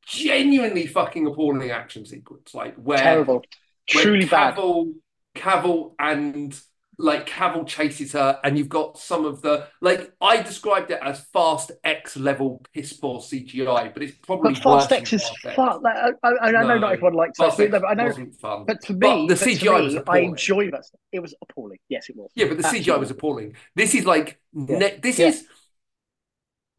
genuinely 0.06 0.86
fucking 0.86 1.26
appalling 1.26 1.70
action 1.70 2.04
sequence, 2.06 2.54
like 2.54 2.76
where, 2.76 2.98
Terrible. 2.98 3.44
where 3.92 4.04
Truly 4.04 4.26
bad. 4.26 4.54
Cavill, 4.54 4.92
Cavill 5.34 5.94
and 5.98 6.58
like 7.00 7.28
Cavill 7.28 7.64
chases 7.66 8.12
her, 8.12 8.40
and 8.42 8.58
you've 8.58 8.68
got 8.68 8.98
some 8.98 9.24
of 9.24 9.40
the 9.40 9.68
like 9.80 10.12
I 10.20 10.42
described 10.42 10.90
it 10.90 10.98
as 11.00 11.20
fast 11.32 11.70
X 11.84 12.16
level 12.16 12.60
piss 12.74 12.92
poor 12.92 13.20
CGI, 13.20 13.94
but 13.94 14.02
it's 14.02 14.16
probably 14.18 14.54
But 14.54 14.62
Fast 14.64 14.92
X 14.92 15.12
is 15.12 15.28
Fast. 15.42 15.58
Like, 15.82 15.96
I, 15.96 16.10
I, 16.24 16.30
I 16.48 16.50
know 16.50 16.62
No. 16.66 16.78
not 16.78 16.92
everyone 16.94 17.14
likes 17.14 17.38
Fast. 17.38 17.60
X 17.60 17.72
I 17.88 17.94
know, 17.94 18.04
wasn't 18.06 18.34
fun. 18.40 18.64
but 18.66 18.80
to 18.82 18.92
me, 18.94 19.26
the 19.28 19.34
but 19.34 19.38
to 19.38 19.44
CGI 19.50 19.84
was 19.84 19.94
me, 19.94 20.00
I 20.08 20.18
enjoy 20.18 20.70
that. 20.72 20.84
stuff. 20.84 21.00
It 21.12 21.20
was 21.20 21.34
appalling. 21.40 21.78
Yes, 21.88 22.08
it 22.08 22.16
was. 22.16 22.30
Yeah, 22.34 22.48
but 22.48 22.56
the 22.56 22.64
CGI 22.64 22.98
was 22.98 23.10
appalling. 23.12 23.54
This 23.76 23.94
is 23.94 24.04
like 24.04 24.40
Yeah. 24.52 24.78
ne- 24.78 24.98
this 25.00 25.18
Yeah. 25.20 25.28
is. 25.28 25.44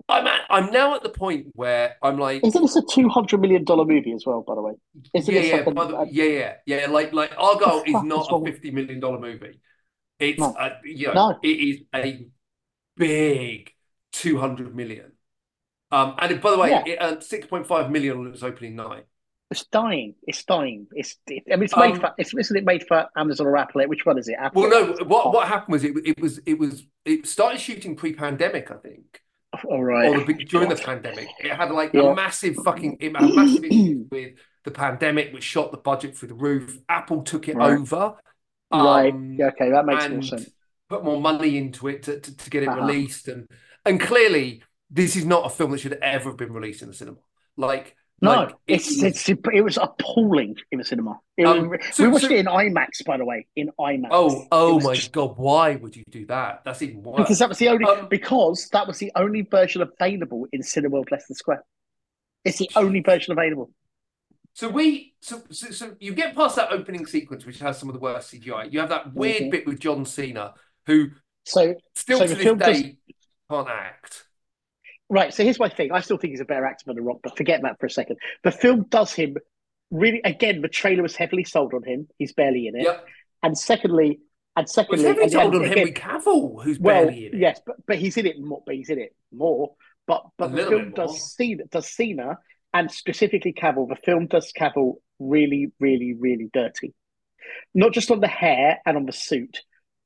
I'm 0.09 0.25
at, 0.25 0.41
I'm 0.49 0.71
now 0.71 0.95
at 0.95 1.03
the 1.03 1.09
point 1.09 1.47
where 1.53 1.95
I'm 2.01 2.17
like, 2.17 2.43
Isn't 2.43 2.61
this 2.63 2.75
a 2.75 2.81
two 2.91 3.07
hundred 3.09 3.41
million 3.41 3.63
dollar 3.63 3.85
movie 3.85 4.11
as 4.11 4.25
well? 4.25 4.41
By 4.41 4.55
the 4.55 4.61
way, 4.63 4.73
isn't 5.13 5.33
yeah, 5.33 5.41
yeah, 5.41 5.57
second- 5.57 5.75
by 5.75 5.85
the, 5.85 6.07
yeah, 6.11 6.23
yeah, 6.25 6.53
yeah. 6.65 6.87
Like, 6.89 7.13
like 7.13 7.31
Argo 7.37 7.83
is 7.85 8.01
not 8.03 8.27
a 8.31 8.43
fifty 8.43 8.71
million 8.71 8.99
dollar 8.99 9.19
movie. 9.19 9.61
It's, 10.19 10.39
No. 10.39 10.55
a, 10.59 10.71
you 10.83 11.07
know, 11.07 11.13
No. 11.13 11.39
it 11.41 11.47
is 11.47 11.81
a 11.95 12.27
big 12.97 13.71
two 14.11 14.37
hundred 14.39 14.75
million. 14.75 15.11
Um, 15.91 16.15
and 16.19 16.31
it, 16.33 16.41
by 16.41 16.51
the 16.51 16.57
way, 16.57 16.69
Yeah. 16.69 16.83
it 16.85 16.97
earned 17.01 17.23
six 17.23 17.47
point 17.47 17.65
five 17.67 17.89
million 17.89 18.17
on 18.17 18.27
its 18.27 18.43
opening 18.43 18.75
night. 18.75 19.05
it's 19.51 19.65
dying. 19.65 20.13
It's 20.27 20.43
dying. 20.45 20.85
It's. 20.91 21.15
It, 21.25 21.43
I 21.51 21.55
mean, 21.55 21.63
it's 21.63 21.75
made 21.75 21.93
Um, 21.93 21.99
for. 22.01 22.13
It's 22.19 22.33
isn't 22.33 22.55
it 22.55 22.65
made 22.65 22.85
for 22.87 23.07
Amazon 23.15 23.47
or 23.47 23.57
Apple? 23.57 23.81
Which 23.87 24.05
one 24.05 24.19
is 24.19 24.27
it? 24.27 24.35
Apple. 24.37 24.61
Well, 24.63 24.69
no, 24.69 25.05
what 25.05 25.33
what 25.33 25.47
happened 25.47 25.73
was 25.73 25.83
it 25.83 25.93
it 26.05 26.19
was 26.21 26.39
it 26.45 26.59
was 26.59 26.85
it 27.05 27.25
started 27.25 27.59
shooting 27.59 27.95
pre-pandemic, 27.95 28.69
I 28.69 28.75
think. 28.75 29.21
All 29.67 29.83
right. 29.83 30.09
or 30.15 30.23
the, 30.23 30.33
during 30.45 30.69
the 30.69 30.75
pandemic. 30.75 31.27
It 31.39 31.51
had 31.51 31.71
like 31.71 31.91
Yeah. 31.93 32.11
a 32.11 32.15
massive 32.15 32.55
fucking, 32.63 32.97
it 32.99 33.15
had 33.17 33.33
massive 33.33 33.63
issues 33.65 34.05
with 34.11 34.33
the 34.63 34.69
pandemic, 34.69 35.33
which 35.33 35.43
shot 35.43 35.71
the 35.71 35.77
budget 35.79 36.15
through 36.15 36.27
the 36.27 36.35
roof. 36.35 36.77
Apple 36.87 37.23
took 37.23 37.47
it 37.49 37.55
Right. 37.55 37.71
over, 37.79 38.13
right. 38.71 39.13
um, 39.13 39.33
Yeah. 39.37 39.47
Okay. 39.47 39.69
That 39.71 39.85
makes 39.85 40.07
more 40.09 40.21
sense. 40.21 40.49
put 40.89 41.03
more 41.03 41.19
money 41.19 41.57
into 41.57 41.87
it 41.87 42.03
to, 42.03 42.19
to, 42.19 42.37
to 42.37 42.49
get 42.49 42.63
it 42.63 42.69
Uh-huh. 42.69 42.81
released. 42.81 43.27
And 43.27 43.47
and 43.85 43.99
clearly, 43.99 44.63
this 44.89 45.15
is 45.15 45.25
not 45.25 45.45
a 45.45 45.49
film 45.49 45.71
that 45.71 45.79
should 45.79 45.93
ever 46.01 46.29
have 46.29 46.37
been 46.37 46.53
released 46.53 46.81
in 46.81 46.87
the 46.89 46.93
cinema. 46.93 47.17
Like, 47.57 47.95
No, 48.21 48.31
like, 48.31 48.49
it 48.67 48.75
it's, 48.75 49.01
it's 49.01 49.29
it 49.29 49.61
was 49.63 49.77
appalling 49.77 50.55
in 50.71 50.79
the 50.79 50.83
cinema. 50.85 51.19
Um, 51.45 51.69
was, 51.69 51.79
so- 51.91 52.03
we 52.03 52.09
watched 52.09 52.25
so- 52.25 52.31
it 52.31 52.39
in 52.39 52.45
IMAX, 52.47 53.03
by 53.05 53.17
the 53.17 53.25
way, 53.25 53.47
in 53.55 53.69
IMAX. 53.79 54.07
oh, 54.11 54.45
oh 54.51 54.79
my 54.81 54.93
just- 54.95 55.11
god, 55.13 55.37
why 55.37 55.75
would 55.75 55.95
you 55.95 56.03
do 56.09 56.25
that? 56.27 56.61
That's 56.65 56.81
even 56.81 57.01
worse. 57.03 57.17
Because 57.17 57.39
that 57.39 57.49
was 57.49 57.57
the 57.57 57.69
only 57.69 57.85
Um, 57.85 58.07
because 58.09 58.67
that 58.73 58.85
was 58.87 58.97
the 58.99 59.11
only 59.15 59.41
version 59.43 59.81
available 59.81 60.47
in 60.51 60.61
Cineworld 60.61 61.11
Leicester 61.11 61.33
Square. 61.33 61.63
It's 62.45 62.57
the 62.57 62.69
only 62.75 63.01
version 63.01 63.31
available. 63.31 63.71
So 64.59 64.67
we, 64.67 65.13
so, 65.21 65.41
so 65.51 65.71
so 65.71 65.95
you 66.01 66.13
get 66.13 66.35
past 66.35 66.57
that 66.57 66.69
opening 66.73 67.05
sequence, 67.05 67.45
which 67.45 67.59
has 67.59 67.77
some 67.79 67.87
of 67.87 67.93
the 67.93 67.99
worst 68.01 68.29
CGI. 68.33 68.69
You 68.69 68.81
have 68.81 68.89
that 68.89 69.13
weird 69.13 69.43
Mhm. 69.43 69.51
bit 69.51 69.65
with 69.65 69.79
John 69.79 70.03
Cena, 70.03 70.53
who 70.85 71.11
So 71.45 71.75
still 71.95 72.17
So 72.19 72.27
to 72.27 72.35
this 72.35 72.43
day 72.43 72.55
does- 72.55 72.93
can't 73.49 73.69
act. 73.69 74.25
right, 75.07 75.33
so 75.33 75.45
here's 75.45 75.59
my 75.59 75.69
thing. 75.69 75.93
I 75.93 76.01
still 76.01 76.17
think 76.17 76.31
he's 76.31 76.41
a 76.41 76.45
better 76.45 76.65
actor 76.65 76.83
than 76.87 76.97
The 76.97 77.01
Rock, 77.01 77.19
but 77.23 77.37
forget 77.37 77.61
that 77.61 77.79
for 77.79 77.85
a 77.85 77.89
second. 77.89 78.17
The 78.43 78.51
film 78.51 78.83
does 78.89 79.13
him 79.13 79.37
really 79.91 80.19
again. 80.25 80.59
The 80.61 80.67
trailer 80.67 81.03
was 81.03 81.15
heavily 81.15 81.45
sold 81.45 81.73
on 81.73 81.83
him. 81.83 82.09
He's 82.17 82.33
barely 82.33 82.67
in 82.67 82.75
it. 82.75 82.83
Yep. 82.83 83.07
And 83.43 83.57
secondly, 83.57 84.19
and 84.57 84.65
Well, 84.65 84.67
secondly, 84.67 85.05
it's 85.05 85.33
heavily 85.33 85.45
and 85.45 85.55
on 85.55 85.61
again- 85.71 85.77
Henry 85.77 85.93
Cavill, 85.93 86.63
who's 86.65 86.77
Well, 86.81 87.05
barely 87.05 87.27
in 87.27 87.35
it. 87.35 87.39
yes, 87.39 87.61
but 87.65 87.77
but 87.85 87.97
he's 87.97 88.17
in 88.17 88.25
it 88.25 88.41
more. 88.41 88.61
But 88.65 88.75
he's 88.75 88.89
in 88.89 88.99
it 88.99 89.15
more. 89.31 89.75
But 90.05 90.23
A 90.25 90.29
but 90.37 90.47
the 90.51 90.65
film 90.65 90.91
does 90.91 91.33
Cena 91.33 91.63
does 91.67 91.89
Cena 91.89 92.39
and 92.73 92.91
specifically 92.91 93.53
Cavill. 93.53 93.87
The 93.89 93.95
film 93.95 94.27
does 94.27 94.51
Cavill 94.57 94.95
really, 95.19 95.71
really, 95.79 96.13
really 96.13 96.49
dirty. 96.53 96.93
Not 97.73 97.93
just 97.93 98.11
on 98.11 98.19
the 98.19 98.27
hair 98.27 98.79
and 98.85 98.97
on 98.97 99.05
the 99.05 99.13
suit, 99.13 99.61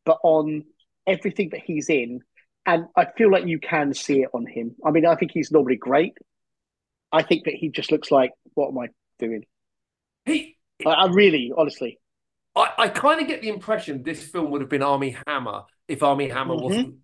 but 0.06 0.18
on 0.24 0.64
everything 1.08 1.50
that 1.52 1.62
he's 1.66 1.90
in. 1.90 2.22
And 2.66 2.86
I 2.96 3.08
feel 3.18 3.32
like 3.32 3.46
you 3.48 3.60
can 3.60 3.94
see 3.94 4.22
it 4.22 4.30
on 4.34 4.46
him. 4.46 4.76
I 4.86 4.92
mean, 4.92 5.06
I 5.06 5.16
think 5.16 5.32
he's 5.34 5.52
normally 5.52 5.76
great. 5.76 6.14
I 7.12 7.24
think 7.24 7.46
that 7.46 7.54
he 7.54 7.70
just 7.70 7.92
looks 7.92 8.12
like, 8.12 8.32
what 8.56 8.70
am 8.70 8.80
I 8.80 8.88
doing? 9.20 9.44
He, 10.26 10.58
I, 10.86 10.90
I 10.92 11.08
really, 11.12 11.52
honestly, 11.56 12.00
I, 12.56 12.70
I 12.78 12.88
kind 12.90 13.22
of 13.22 13.28
get 13.28 13.42
the 13.42 13.50
impression 13.50 14.04
this 14.04 14.24
film 14.24 14.52
would 14.52 14.62
have 14.62 14.70
been 14.70 14.84
Armie 14.84 15.18
Hammer 15.28 15.64
if 15.88 16.04
Armie 16.04 16.30
Hammer 16.30 16.56
Mhm. 16.56 16.62
wasn't 16.64 16.96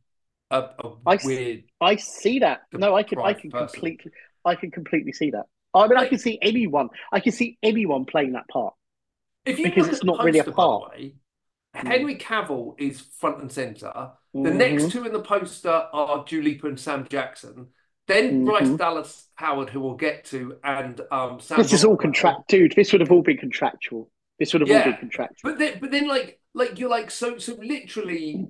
a, 0.52 0.58
a 0.80 0.94
I 1.06 1.20
weird. 1.24 1.64
I 1.82 1.96
see 1.96 2.40
that. 2.40 2.62
No, 2.74 2.96
I 2.96 3.04
can, 3.04 3.20
I 3.20 3.34
can 3.34 3.52
person. 3.52 3.68
completely, 3.68 4.12
I 4.46 4.56
can 4.56 4.72
completely 4.72 5.14
see 5.14 5.32
that. 5.32 5.46
I 5.74 5.88
mean, 5.88 5.98
I 5.98 6.08
can 6.08 6.18
see 6.20 6.40
anyone. 6.42 6.90
I 7.12 7.20
can 7.20 7.32
see 7.32 7.58
anyone 7.62 8.06
playing 8.06 8.34
that 8.34 8.48
part. 8.48 8.74
If 9.46 9.60
you 9.60 9.66
Because 9.66 9.88
it's 9.88 10.00
the 10.00 10.06
not 10.06 10.24
really 10.24 10.40
a 10.40 10.44
part. 10.44 10.92
way. 10.92 11.16
Henry 11.74 12.16
Cavill 12.16 12.76
is 12.80 13.00
front 13.00 13.42
and 13.42 13.52
center. 13.52 14.12
The 14.34 14.40
Mhm. 14.50 14.56
next 14.56 14.92
two 14.92 15.06
in 15.06 15.14
the 15.14 15.22
poster 15.22 15.70
are 15.70 16.26
Julie 16.26 16.60
and 16.64 16.80
Sam 16.80 17.08
Jackson. 17.08 17.68
Then 18.08 18.44
Bryce 18.46 18.68
Mhm. 18.68 18.78
Dallas 18.80 19.30
Howard, 19.36 19.70
who 19.70 19.82
we'll 19.82 19.94
get 19.96 20.26
to, 20.26 20.58
and 20.64 21.00
um, 21.12 21.40
Sam. 21.40 21.58
This 21.60 21.74
is 21.74 21.86
all 21.86 21.96
contract, 21.96 22.48
dude. 22.50 22.74
This 22.76 22.92
would 22.92 23.02
have 23.02 23.12
all 23.12 23.22
been 23.22 23.38
contractual. 23.38 24.10
This 24.40 24.52
would 24.54 24.62
have 24.62 24.72
all 24.72 24.84
been 24.92 24.98
contractual. 25.00 25.52
But 25.52 25.60
then, 25.60 25.80
but 25.80 25.92
then, 25.92 26.08
like, 26.08 26.42
like 26.56 26.80
you're 26.80 26.90
like 26.90 27.12
so, 27.12 27.38
so 27.38 27.54
literally, 27.56 28.48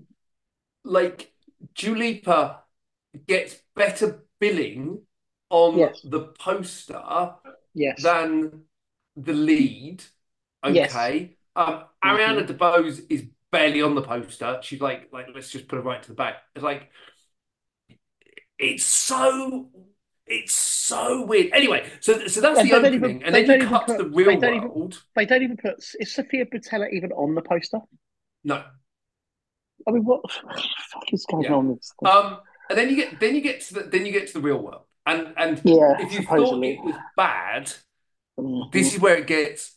like, 0.85 1.33
Dua 1.75 1.95
Lipa 1.97 2.63
gets 3.27 3.61
better 3.75 4.25
billing 4.39 5.01
on 5.49 5.77
Yes. 5.77 6.01
the 6.03 6.19
poster 6.39 7.01
Yes. 7.73 8.01
than 8.03 8.63
the 9.15 9.33
lead. 9.33 10.03
Yes. 10.69 10.93
Okay. 10.95 11.37
Um, 11.55 11.85
Ariana 12.03 12.45
DeBose 12.47 13.05
is 13.09 13.25
barely 13.51 13.81
on 13.81 13.95
the 13.95 14.01
poster. 14.01 14.59
She's 14.61 14.81
like, 14.81 15.09
like, 15.11 15.27
let's 15.33 15.49
just 15.49 15.67
put 15.67 15.77
her 15.77 15.81
right 15.81 16.01
to 16.03 16.09
the 16.09 16.15
back. 16.15 16.35
It's 16.55 16.63
like, 16.63 16.89
it's 18.57 18.83
so, 18.83 19.69
it's 20.27 20.53
so 20.53 21.25
weird. 21.25 21.51
Anyway, 21.53 21.89
so 22.01 22.27
so 22.27 22.41
that's 22.41 22.59
And 22.59 22.69
the 22.69 22.75
opening, 22.75 22.93
even- 22.95 23.23
and 23.23 23.33
they 23.33 23.45
then 23.45 23.61
you 23.61 23.67
cut 23.67 23.87
to 23.87 23.93
the 23.93 24.03
put- 24.03 24.13
real 24.15 24.25
they 24.27 24.35
don't 24.37 24.55
even- 24.55 24.69
world. 24.69 25.03
they 25.15 25.25
don't 25.25 25.43
even 25.43 25.57
put. 25.57 25.77
Is 25.99 26.13
Sofia 26.13 26.45
Boutella 26.45 26.91
even 26.91 27.11
on 27.13 27.35
the 27.35 27.41
poster? 27.41 27.79
No. 28.43 28.63
I 29.87 29.91
mean, 29.91 30.03
what 30.03 30.21
the 30.23 30.29
fuck 30.91 31.13
is 31.13 31.25
going 31.25 31.45
Yeah. 31.45 31.53
on? 31.53 31.69
With 31.69 31.79
this? 31.79 31.93
Um, 32.05 32.41
and 32.69 32.77
then 32.77 32.89
you 32.89 32.95
get 32.97 33.19
then 33.19 33.33
you 33.33 33.41
get 33.41 33.61
to 33.61 33.73
the 33.75 33.83
then 33.83 34.05
you 34.05 34.11
get 34.11 34.27
to 34.27 34.33
the 34.33 34.41
real 34.41 34.61
world, 34.61 34.83
and 35.09 35.33
and 35.37 35.61
yeah, 35.63 35.95
if 35.99 36.11
you 36.13 36.21
supposedly. 36.21 36.75
thought 36.75 36.81
it 36.81 36.85
was 36.85 36.95
bad, 37.17 37.73
Mhm. 38.39 38.71
this 38.71 38.93
is 38.93 38.99
where 39.01 39.17
it 39.17 39.27
gets 39.27 39.75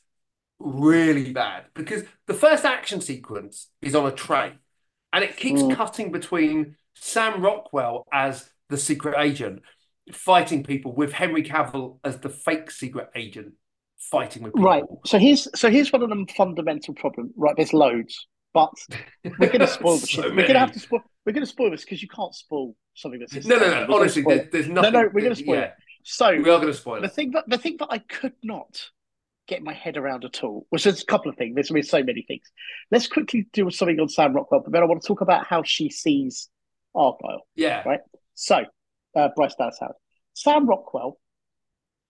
really 0.58 1.32
bad 1.32 1.64
because 1.74 2.04
the 2.26 2.34
first 2.34 2.64
action 2.64 3.00
sequence 3.00 3.68
is 3.80 3.94
on 3.94 4.06
a 4.06 4.12
train, 4.12 4.58
and 5.12 5.24
it 5.24 5.36
keeps 5.36 5.62
Mm. 5.62 5.74
cutting 5.74 6.12
between 6.12 6.76
Sam 6.94 7.42
Rockwell 7.42 8.06
as 8.12 8.48
the 8.68 8.76
secret 8.78 9.16
agent 9.18 9.62
fighting 10.12 10.62
people 10.64 10.92
with 10.94 11.12
Henry 11.12 11.42
Cavill 11.42 11.98
as 12.04 12.18
the 12.20 12.28
fake 12.28 12.70
secret 12.70 13.08
agent 13.14 13.54
fighting 13.98 14.42
with 14.42 14.52
people. 14.52 14.68
Right. 14.68 14.84
So 15.06 15.18
here's 15.18 15.48
so 15.58 15.70
here's 15.70 15.92
one 15.92 16.02
of 16.02 16.08
them 16.08 16.26
fundamental 16.26 16.94
problems. 16.94 17.32
Right. 17.36 17.54
There's 17.56 17.72
loads, 17.72 18.26
but 18.54 18.74
we're 19.38 19.48
going 19.48 19.60
to 19.60 19.66
spoil 19.66 19.96
the 19.98 20.06
So 20.06 20.22
shit. 20.22 20.30
We're 20.30 20.42
going 20.42 20.54
to 20.54 20.58
have 20.58 20.72
to 20.72 20.80
spoil. 20.80 21.02
We're 21.24 21.32
going 21.32 21.44
to 21.44 21.50
spoil 21.50 21.70
this 21.70 21.84
because 21.84 22.02
you 22.02 22.08
can't 22.08 22.34
spoil 22.34 22.74
something 22.94 23.20
that's 23.20 23.46
No, 23.46 23.58
no, 23.58 23.70
no. 23.70 23.86
We're 23.88 24.00
Honestly, 24.00 24.22
there's, 24.22 24.50
there's 24.50 24.68
no, 24.68 24.82
nothing. 24.82 25.10
we're 25.12 25.22
gonna 25.22 25.34
spoil 25.34 25.56
yeah, 25.56 25.62
it. 25.62 25.74
So 26.04 26.30
we 26.30 26.38
are 26.38 26.42
going 26.42 26.66
to 26.66 26.74
spoil 26.74 27.00
the 27.00 27.06
it. 27.06 27.12
thing 27.12 27.30
that 27.32 27.44
the 27.46 27.58
thing 27.58 27.76
that 27.78 27.88
I 27.90 27.98
could 27.98 28.34
not 28.42 28.90
get 29.48 29.62
my 29.62 29.72
head 29.72 29.96
around 29.96 30.24
at 30.24 30.42
all. 30.42 30.66
Which 30.70 30.84
there's 30.84 31.02
a 31.02 31.06
couple 31.06 31.30
of 31.30 31.36
things. 31.36 31.54
There's, 31.54 31.68
there's 31.68 31.90
so 31.90 32.02
many 32.02 32.22
things. 32.22 32.44
Let's 32.90 33.06
quickly 33.06 33.46
do 33.52 33.70
something 33.70 33.98
on 34.00 34.08
Sam 34.08 34.34
Rockwell, 34.34 34.60
but 34.60 34.72
then 34.72 34.82
I 34.82 34.86
want 34.86 35.02
to 35.02 35.08
talk 35.08 35.20
about 35.20 35.46
how 35.46 35.62
she 35.62 35.90
sees 35.90 36.48
Argylle. 36.94 37.40
Yeah. 37.54 37.82
Right. 37.84 38.00
So, 38.34 38.64
uh, 39.16 39.28
Bryce 39.36 39.54
Dallas 39.56 39.76
Howard, 39.80 39.96
Sam 40.34 40.66
Rockwell, 40.66 41.18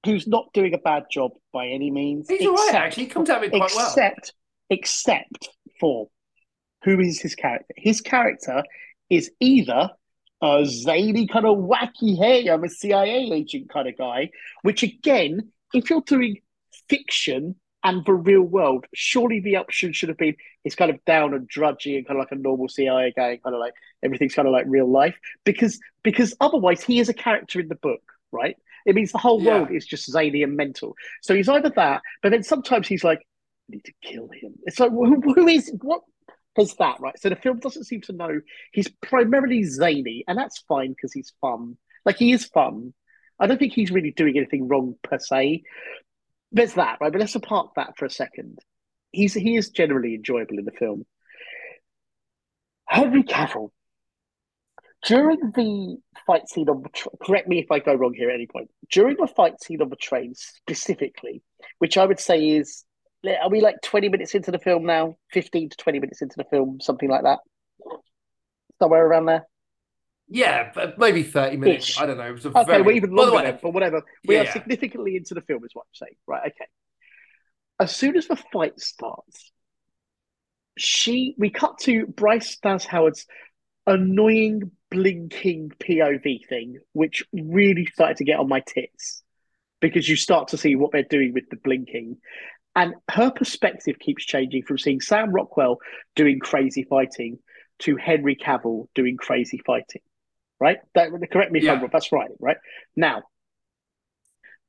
who's 0.04 0.26
not 0.26 0.52
doing 0.52 0.74
a 0.74 0.78
bad 0.78 1.04
job 1.10 1.32
by 1.52 1.68
any 1.68 1.90
means. 1.90 2.28
He's 2.28 2.46
all 2.46 2.54
right, 2.54 2.74
actually. 2.74 3.04
He 3.04 3.08
comes 3.10 3.30
out 3.30 3.44
it 3.44 3.50
quite 3.50 3.72
well. 3.74 3.86
except, 3.86 4.34
except 4.70 5.48
for 5.80 6.08
who 6.84 7.00
is 7.00 7.20
his 7.20 7.34
character? 7.34 7.74
His 7.76 8.00
character 8.00 8.62
is 9.10 9.30
either 9.40 9.90
a 10.42 10.64
zany 10.66 11.26
kind 11.26 11.46
of 11.46 11.58
wacky, 11.58 12.16
hey, 12.18 12.48
I'm 12.48 12.64
a 12.64 12.68
CIA 12.68 13.30
agent 13.32 13.70
kind 13.70 13.88
of 13.88 13.96
guy, 13.96 14.30
which 14.62 14.82
again, 14.82 15.52
if 15.72 15.88
you're 15.90 16.02
doing 16.02 16.38
fiction 16.88 17.54
and 17.84 18.04
the 18.04 18.14
real 18.14 18.42
world, 18.42 18.86
surely 18.94 19.40
the 19.40 19.56
option 19.56 19.92
should 19.92 20.08
have 20.08 20.18
been 20.18 20.36
it's 20.64 20.74
kind 20.76 20.90
of 20.90 21.04
down 21.04 21.34
and 21.34 21.48
drudgy 21.48 21.96
and 21.96 22.06
kind 22.06 22.18
of 22.18 22.22
like 22.22 22.32
a 22.32 22.40
normal 22.40 22.68
CIA 22.68 23.12
guy, 23.16 23.38
kind 23.42 23.54
of 23.54 23.60
like 23.60 23.74
everything's 24.02 24.34
kind 24.34 24.46
of 24.46 24.52
like 24.52 24.66
real 24.68 24.90
life. 24.90 25.16
Because 25.44 25.80
because 26.02 26.34
otherwise 26.40 26.82
he 26.82 27.00
is 27.00 27.08
a 27.08 27.14
character 27.14 27.60
in 27.60 27.68
the 27.68 27.74
book, 27.76 28.02
right? 28.30 28.56
It 28.86 28.94
means 28.94 29.12
the 29.12 29.18
whole 29.18 29.40
Yeah. 29.40 29.50
world 29.50 29.70
is 29.70 29.86
just 29.86 30.10
zany 30.10 30.42
and 30.42 30.56
mental. 30.56 30.94
So 31.22 31.34
he's 31.34 31.48
either 31.48 31.70
that, 31.76 32.02
but 32.22 32.30
then 32.30 32.42
sometimes 32.42 32.86
he's 32.88 33.04
like, 33.04 33.18
I 33.18 33.76
need 33.76 33.84
to 33.84 33.92
kill 34.02 34.28
him. 34.28 34.54
It's 34.64 34.78
like 34.80 34.90
who, 34.90 35.20
who 35.20 35.46
is 35.48 35.72
what 35.82 36.02
is 36.58 36.74
that, 36.76 37.00
right? 37.00 37.18
So 37.18 37.28
the 37.28 37.36
film 37.36 37.58
doesn't 37.58 37.84
seem 37.84 38.02
to 38.02 38.12
know 38.12 38.40
he's 38.72 38.88
primarily 39.00 39.64
zany, 39.64 40.24
and 40.28 40.36
that's 40.36 40.64
fine 40.68 40.90
because 40.90 41.12
he's 41.12 41.32
fun. 41.40 41.76
Like 42.04 42.16
he 42.16 42.32
is 42.32 42.44
fun. 42.44 42.92
I 43.38 43.46
don't 43.46 43.58
think 43.58 43.72
he's 43.72 43.90
really 43.90 44.10
doing 44.10 44.36
anything 44.36 44.68
wrong 44.68 44.96
per 45.02 45.18
se. 45.18 45.62
There's 46.52 46.74
that, 46.74 46.98
right? 47.00 47.10
But 47.10 47.20
let's 47.20 47.34
apart 47.34 47.70
that 47.76 47.96
for 47.96 48.04
a 48.04 48.10
second. 48.10 48.58
He's 49.10 49.34
he 49.34 49.56
is 49.56 49.70
generally 49.70 50.14
enjoyable 50.14 50.58
in 50.58 50.64
the 50.64 50.72
film. 50.72 51.04
Henry 52.86 53.22
Cavill, 53.22 53.70
during 55.06 55.38
the 55.54 55.96
fight 56.26 56.48
scene 56.48 56.68
on 56.68 56.82
the 56.82 56.88
tra- 56.90 57.10
correct 57.22 57.48
me 57.48 57.58
if 57.58 57.70
I 57.70 57.78
go 57.78 57.94
wrong 57.94 58.14
here 58.14 58.28
at 58.30 58.34
any 58.34 58.46
point. 58.46 58.70
During 58.90 59.16
the 59.18 59.26
fight 59.26 59.60
scene 59.62 59.82
on 59.82 59.88
the 59.88 59.96
train 59.96 60.34
specifically, 60.34 61.42
which 61.78 61.96
I 61.96 62.04
would 62.04 62.20
say 62.20 62.48
is 62.50 62.84
are 63.24 63.50
we 63.50 63.60
like 63.60 63.76
20 63.82 64.08
minutes 64.08 64.34
into 64.34 64.50
the 64.50 64.58
film 64.58 64.84
now? 64.84 65.16
15 65.32 65.70
to 65.70 65.76
20 65.76 66.00
minutes 66.00 66.22
into 66.22 66.36
the 66.36 66.44
film, 66.44 66.80
something 66.80 67.08
like 67.08 67.22
that. 67.22 67.38
Somewhere 68.80 69.06
around 69.06 69.26
there. 69.26 69.46
Yeah, 70.28 70.70
but 70.74 70.98
maybe 70.98 71.22
30 71.22 71.58
minutes. 71.58 71.90
Ish. 71.90 72.00
I 72.00 72.06
don't 72.06 72.16
know. 72.16 72.24
It 72.28 72.32
was 72.32 72.46
a 72.46 72.48
Okay, 72.48 72.64
very... 72.64 72.82
we're 72.82 72.92
even 72.92 73.10
longer 73.10 73.42
then, 73.42 73.58
but 73.62 73.72
whatever. 73.72 74.02
We 74.26 74.36
Yeah, 74.36 74.42
are 74.42 74.52
significantly 74.52 75.16
into 75.16 75.34
the 75.34 75.42
film, 75.42 75.64
is 75.64 75.70
what 75.74 75.82
I'm 75.82 75.94
saying. 76.06 76.14
Right, 76.26 76.42
okay. 76.46 76.66
As 77.78 77.94
soon 77.94 78.16
as 78.16 78.28
the 78.28 78.36
fight 78.36 78.80
starts, 78.80 79.52
she 80.78 81.34
we 81.38 81.50
cut 81.50 81.78
to 81.80 82.06
Bryce 82.06 82.56
Dallas 82.56 82.84
Howard's 82.86 83.26
annoying 83.86 84.70
blinking 84.90 85.72
POV 85.78 86.46
thing, 86.48 86.78
which 86.92 87.24
really 87.32 87.86
started 87.86 88.18
to 88.18 88.24
get 88.24 88.38
on 88.38 88.48
my 88.48 88.60
tits 88.60 89.22
because 89.80 90.08
you 90.08 90.16
start 90.16 90.48
to 90.48 90.56
see 90.56 90.76
what 90.76 90.92
they're 90.92 91.02
doing 91.02 91.32
with 91.34 91.44
the 91.50 91.56
blinking. 91.56 92.18
And 92.74 92.94
her 93.10 93.30
perspective 93.30 93.98
keeps 93.98 94.24
changing 94.24 94.62
from 94.62 94.78
seeing 94.78 95.00
Sam 95.00 95.30
Rockwell 95.30 95.78
doing 96.16 96.38
crazy 96.38 96.84
fighting 96.84 97.38
to 97.80 97.96
Henry 97.96 98.36
Cavill 98.36 98.86
doing 98.94 99.16
crazy 99.16 99.60
fighting. 99.66 100.00
Right? 100.58 100.78
That, 100.94 101.10
correct 101.30 101.52
me 101.52 101.58
if 101.58 101.64
Yeah. 101.64 101.72
I'm 101.74 101.80
wrong. 101.80 101.90
That's 101.92 102.12
right. 102.12 102.30
Right 102.38 102.56
now, 102.96 103.24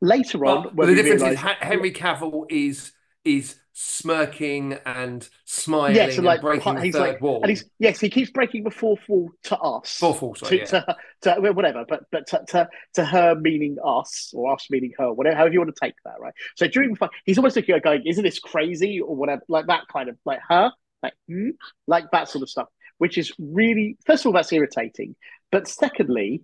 later 0.01 0.45
on, 0.45 0.75
when 0.75 0.87
the 0.89 0.95
difference 0.95 1.21
realise- 1.21 1.39
is 1.39 1.45
Henry 1.59 1.91
Cavill 1.91 2.45
is 2.49 2.91
is 3.25 3.55
smirking 3.73 4.77
and 4.85 5.27
smiling 5.45 5.95
yes, 5.95 6.09
and 6.09 6.19
and 6.19 6.25
like 6.27 6.41
breaking 6.41 6.75
the 6.75 6.91
third 6.91 6.99
like, 6.99 7.21
wall. 7.21 7.41
and 7.41 7.49
he's 7.49 7.65
yes, 7.79 7.99
he 7.99 8.09
keeps 8.09 8.29
breaking 8.29 8.63
the 8.63 8.71
fourth 8.71 9.01
wall 9.07 9.31
to 9.43 9.57
us. 9.57 9.97
Fourth 9.97 10.21
wall, 10.21 10.35
sorry, 10.35 10.59
to, 10.59 10.65
to, 10.65 10.95
to 11.21 11.35
well, 11.41 11.53
whatever, 11.53 11.83
but 11.87 12.03
but 12.11 12.27
to, 12.27 12.43
to 12.49 12.69
to 12.93 13.05
her 13.05 13.35
meaning 13.35 13.77
us 13.83 14.31
or 14.35 14.53
us 14.53 14.67
meaning 14.69 14.93
her, 14.97 15.11
whatever, 15.11 15.35
however 15.35 15.53
you 15.53 15.59
want 15.59 15.75
to 15.75 15.85
take 15.85 15.95
that, 16.05 16.19
right? 16.19 16.33
So 16.55 16.67
during 16.67 16.91
the 16.91 16.95
fight, 16.95 17.09
he's 17.25 17.37
almost 17.37 17.55
looking 17.55 17.75
at 17.75 17.83
going, 17.83 18.03
"Isn't 18.05 18.23
this 18.23 18.39
crazy?" 18.39 18.99
or 18.99 19.15
whatever, 19.15 19.41
like 19.47 19.65
that 19.67 19.83
kind 19.91 20.07
of 20.07 20.17
like 20.23 20.39
her, 20.47 20.71
like 21.01 21.13
hmm? 21.27 21.49
like 21.87 22.05
that 22.11 22.29
sort 22.29 22.43
of 22.43 22.49
stuff, 22.49 22.67
which 22.99 23.17
is 23.17 23.31
really 23.39 23.97
first 24.05 24.21
of 24.21 24.27
all 24.27 24.33
that's 24.33 24.53
irritating, 24.53 25.15
but 25.51 25.67
secondly, 25.67 26.43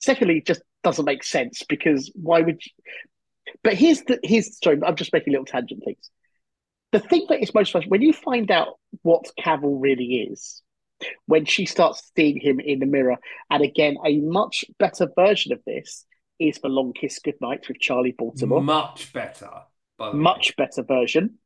secondly, 0.00 0.42
just 0.44 0.62
doesn't 0.82 1.04
make 1.04 1.22
sense 1.22 1.62
because 1.68 2.10
why 2.14 2.40
would? 2.40 2.60
You... 2.64 2.72
But 3.62 3.74
here's 3.74 4.02
the 4.02 4.18
here's 4.22 4.58
sorry, 4.62 4.80
I'm 4.84 4.96
just 4.96 5.12
making 5.12 5.32
little 5.32 5.46
tangent 5.46 5.82
things. 5.84 6.10
The 6.92 7.00
thing 7.00 7.26
that 7.28 7.42
is 7.42 7.52
most 7.54 7.72
frustrating 7.72 7.90
when 7.90 8.02
you 8.02 8.12
find 8.12 8.50
out 8.50 8.78
what 9.02 9.24
Cavill 9.40 9.80
really 9.80 10.28
is, 10.30 10.62
when 11.26 11.44
she 11.44 11.66
starts 11.66 12.10
seeing 12.16 12.38
him 12.38 12.60
in 12.60 12.78
the 12.78 12.86
mirror, 12.86 13.16
and 13.50 13.62
again, 13.62 13.96
a 14.04 14.18
much 14.20 14.64
better 14.78 15.08
version 15.16 15.52
of 15.52 15.60
this 15.66 16.04
is 16.38 16.58
the 16.58 16.68
Long 16.68 16.92
Kiss 16.92 17.18
Goodnight 17.18 17.66
with 17.68 17.80
Charlie 17.80 18.14
Baltimore. 18.16 18.62
much 18.62 19.12
better. 19.12 19.50
The 19.98 20.04
way. 20.06 20.12
much 20.12 20.56
better 20.56 20.82
version 20.82 21.38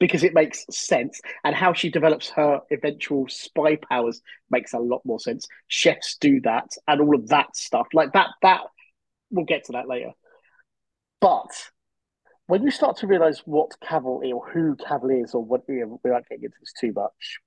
because 0.00 0.24
it 0.24 0.34
makes 0.34 0.64
sense 0.70 1.20
and 1.44 1.54
how 1.54 1.72
she 1.72 1.90
develops 1.90 2.30
her 2.30 2.60
eventual 2.70 3.26
spy 3.28 3.76
powers 3.76 4.22
makes 4.50 4.72
a 4.72 4.78
lot 4.78 5.02
more 5.04 5.20
sense 5.20 5.46
chefs 5.68 6.16
do 6.16 6.40
that 6.40 6.66
and 6.88 7.00
all 7.00 7.14
of 7.14 7.28
that 7.28 7.54
stuff 7.54 7.86
like 7.92 8.12
that 8.14 8.28
that 8.40 8.62
we'll 9.30 9.44
get 9.44 9.64
to 9.64 9.72
that 9.72 9.86
later 9.86 10.12
but 11.22 11.50
when 12.48 12.62
you 12.62 12.70
start 12.70 12.98
to 12.98 13.06
realize 13.06 13.40
what 13.46 13.70
Cavill 13.82 14.20
or 14.34 14.46
who 14.50 14.76
Cavill 14.76 15.24
is 15.24 15.32
or 15.34 15.42
what 15.42 15.62
you 15.68 15.80
know, 15.86 15.98
without 16.04 16.28
getting 16.28 16.44
into 16.44 16.56
this 16.60 16.74
too 16.78 16.92
much 16.94 17.38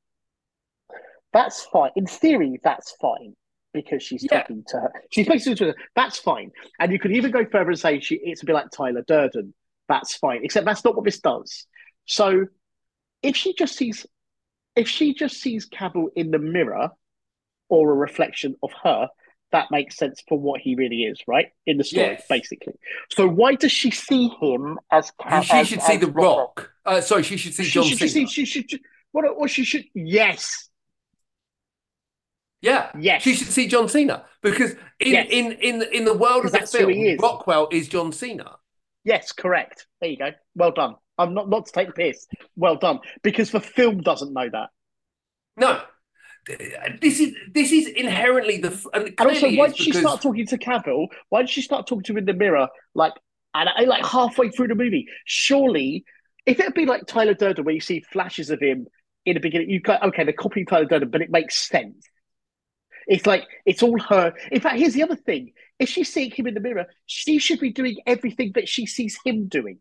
that's 1.32 1.62
fine 1.66 1.92
in 1.96 2.08
theory 2.08 2.60
that's 2.64 2.96
fine 3.00 3.36
because 3.74 4.02
she's 4.02 4.24
Yeah. 4.24 4.40
talking 4.40 4.64
to 4.70 4.78
her 4.80 4.92
she's 5.12 5.28
basically 5.28 5.56
to 5.56 5.66
her, 5.66 5.76
that's 5.96 6.18
fine 6.18 6.52
and 6.80 6.92
you 6.92 6.98
could 6.98 7.12
even 7.12 7.30
go 7.30 7.46
further 7.46 7.70
and 7.70 7.80
say 7.80 8.00
she 8.00 8.16
it's 8.16 8.42
a 8.42 8.46
bit 8.46 8.54
like 8.54 8.72
Tyler 8.72 9.04
Durden 9.08 9.54
that's 9.88 10.16
fine. 10.16 10.44
Except 10.44 10.66
that's 10.66 10.84
not 10.84 10.96
what 10.96 11.06
this 11.06 11.20
does. 11.20 11.68
So 12.06 12.48
if 13.22 13.36
she 13.36 13.54
just 13.54 13.76
sees 13.76 14.06
if 14.76 14.88
she 14.90 15.14
just 15.14 15.38
sees 15.40 15.70
Cavill 15.70 16.08
in 16.16 16.32
the 16.32 16.40
mirror 16.40 16.90
or 17.70 17.92
a 17.92 17.96
reflection 17.96 18.56
of 18.64 18.72
her, 18.84 19.10
that 19.56 19.72
makes 19.72 19.96
sense 19.98 20.22
for 20.28 20.38
what 20.40 20.60
he 20.62 20.76
really 20.76 21.04
is, 21.04 21.18
right? 21.28 21.48
In 21.66 21.78
the 21.78 21.84
story, 21.84 22.08
Yes. 22.18 22.26
basically. 22.30 22.74
So 23.10 23.28
why 23.28 23.56
does 23.56 23.72
she 23.72 23.90
see 23.92 24.28
him 24.42 24.78
as 24.92 25.12
she 25.48 25.54
as- 25.54 25.68
should 25.68 25.82
see 25.82 25.94
as 25.96 26.00
The 26.02 26.08
Rockwell? 26.08 26.38
Rock. 26.38 26.72
Uh, 26.86 27.02
sorry, 27.02 27.24
she 27.24 27.38
should 27.38 27.54
see 27.54 27.64
She 27.64 27.72
John 27.72 27.84
should 27.86 27.98
Cena. 28.00 28.10
see 28.10 28.26
she 28.28 28.46
should 28.46 28.82
what 29.12 29.26
or 29.26 29.48
she 29.48 29.64
should 29.64 29.86
yes. 29.94 30.70
Yeah, 32.62 32.92
Yes. 33.00 33.22
She 33.22 33.34
should 33.36 33.48
see 33.48 33.68
John 33.68 33.88
Cena 33.90 34.26
because 34.42 34.72
in 35.00 35.12
Yes. 35.14 35.28
in 35.30 35.52
in 35.54 35.82
in 35.98 36.06
the 36.06 36.14
world 36.18 36.46
of 36.46 36.52
the 36.52 36.58
Because 36.60 36.72
that's 36.72 36.84
who 36.84 36.92
film, 36.94 37.06
is. 37.06 37.20
Rockwell 37.20 37.68
is 37.72 37.88
John 37.88 38.12
Cena. 38.12 38.58
Yes, 39.04 39.32
correct. 39.32 39.88
There 40.02 40.10
you 40.10 40.18
go. 40.18 40.32
Well 40.56 40.72
done. 40.72 40.96
I'm 41.18 41.34
not 41.34 41.48
not 41.48 41.68
to 41.68 41.72
take 41.72 41.88
the 41.88 41.94
piss. 41.94 42.28
Well 42.56 42.76
done. 42.76 43.00
Because 43.24 43.52
the 43.52 43.62
film 43.62 44.02
doesn't 44.02 44.34
know 44.34 44.50
that. 44.50 44.70
No, 45.58 45.82
Uh, 46.50 46.90
this 47.02 47.20
is 47.20 47.34
this 47.54 47.72
is 47.72 47.88
inherently 47.88 48.58
the 48.58 48.70
and, 48.94 49.14
And 49.18 49.30
also, 49.30 49.50
why 49.56 49.68
did 49.68 49.78
she 49.78 49.86
because- 49.92 50.02
start 50.02 50.22
talking 50.22 50.46
to 50.48 50.58
Cavill? 50.58 51.08
Why 51.30 51.42
did 51.42 51.50
she 51.50 51.62
start 51.62 51.88
talking 51.88 52.04
to 52.04 52.12
him 52.14 52.20
in 52.20 52.26
the 52.26 52.34
mirror, 52.34 52.68
like, 52.94 53.14
and 53.54 53.70
I, 53.76 53.84
like 53.86 54.06
halfway 54.06 54.50
through 54.50 54.68
the 54.68 54.76
movie? 54.76 55.08
Surely, 55.26 56.06
if 56.46 56.60
it'd 56.60 56.76
be 56.76 56.86
like 56.86 57.08
Tyler 57.08 57.34
Durden, 57.34 57.66
where 57.66 57.74
you 57.74 57.82
see 57.82 58.02
flashes 58.02 58.52
of 58.52 58.60
him 58.60 58.86
in 59.26 59.34
the 59.34 59.40
beginning, 59.40 59.70
you 59.72 59.80
go, 59.80 59.98
okay, 60.04 60.24
they're 60.24 60.34
copying 60.34 60.68
Tyler 60.68 60.86
Durden, 60.86 61.10
but 61.10 61.22
it 61.22 61.32
makes 61.32 61.58
sense. 61.58 62.08
It's 63.08 63.26
like 63.26 63.46
it's 63.66 63.82
all 63.82 64.00
her. 64.00 64.34
In 64.52 64.62
fact, 64.62 64.78
here's 64.78 64.94
the 64.94 65.04
other 65.04 65.16
thing: 65.16 65.54
if 65.80 65.90
she's 65.90 66.12
seeing 66.14 66.32
him 66.32 66.48
in 66.48 66.54
the 66.54 66.60
mirror, 66.60 66.86
she 67.06 67.40
should 67.40 67.60
be 67.60 67.72
doing 67.72 67.98
everything 68.06 68.52
that 68.56 68.68
she 68.68 68.86
sees 68.86 69.18
him 69.26 69.48
doing. 69.48 69.80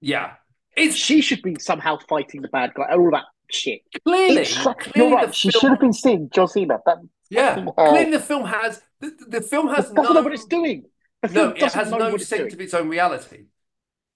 Yeah, 0.00 0.34
it's 0.76 0.96
She 0.96 1.20
should 1.20 1.42
be 1.42 1.56
somehow 1.58 1.98
fighting 2.08 2.42
the 2.42 2.48
bad 2.48 2.74
guy 2.74 2.86
and 2.90 3.00
all 3.00 3.10
that 3.12 3.24
shit. 3.54 3.80
clearly, 4.04 4.42
It's, 4.42 4.54
you're 4.96 5.10
right. 5.10 5.34
She 5.34 5.50
film- 5.50 5.60
should 5.60 5.70
have 5.70 5.80
been 5.80 5.92
seeing 5.92 6.28
John 6.34 6.48
Cena. 6.48 6.78
That 6.86 6.98
Yeah, 7.30 7.54
fucking 7.54 7.72
clearly 7.76 8.10
the 8.10 8.20
film 8.20 8.44
has 8.46 8.82
the, 9.00 9.12
the 9.28 9.40
film 9.40 9.68
has 9.68 9.90
it 9.90 9.94
doesn't 9.94 10.02
no 10.12 10.12
know 10.12 10.22
what 10.22 10.32
it's 10.34 10.44
doing. 10.44 10.84
The 11.22 11.28
no, 11.28 11.48
it 11.50 11.72
has 11.72 11.90
no 11.90 12.16
sense 12.18 12.52
of 12.54 12.60
its 12.60 12.74
own 12.74 12.88
reality. 12.88 13.44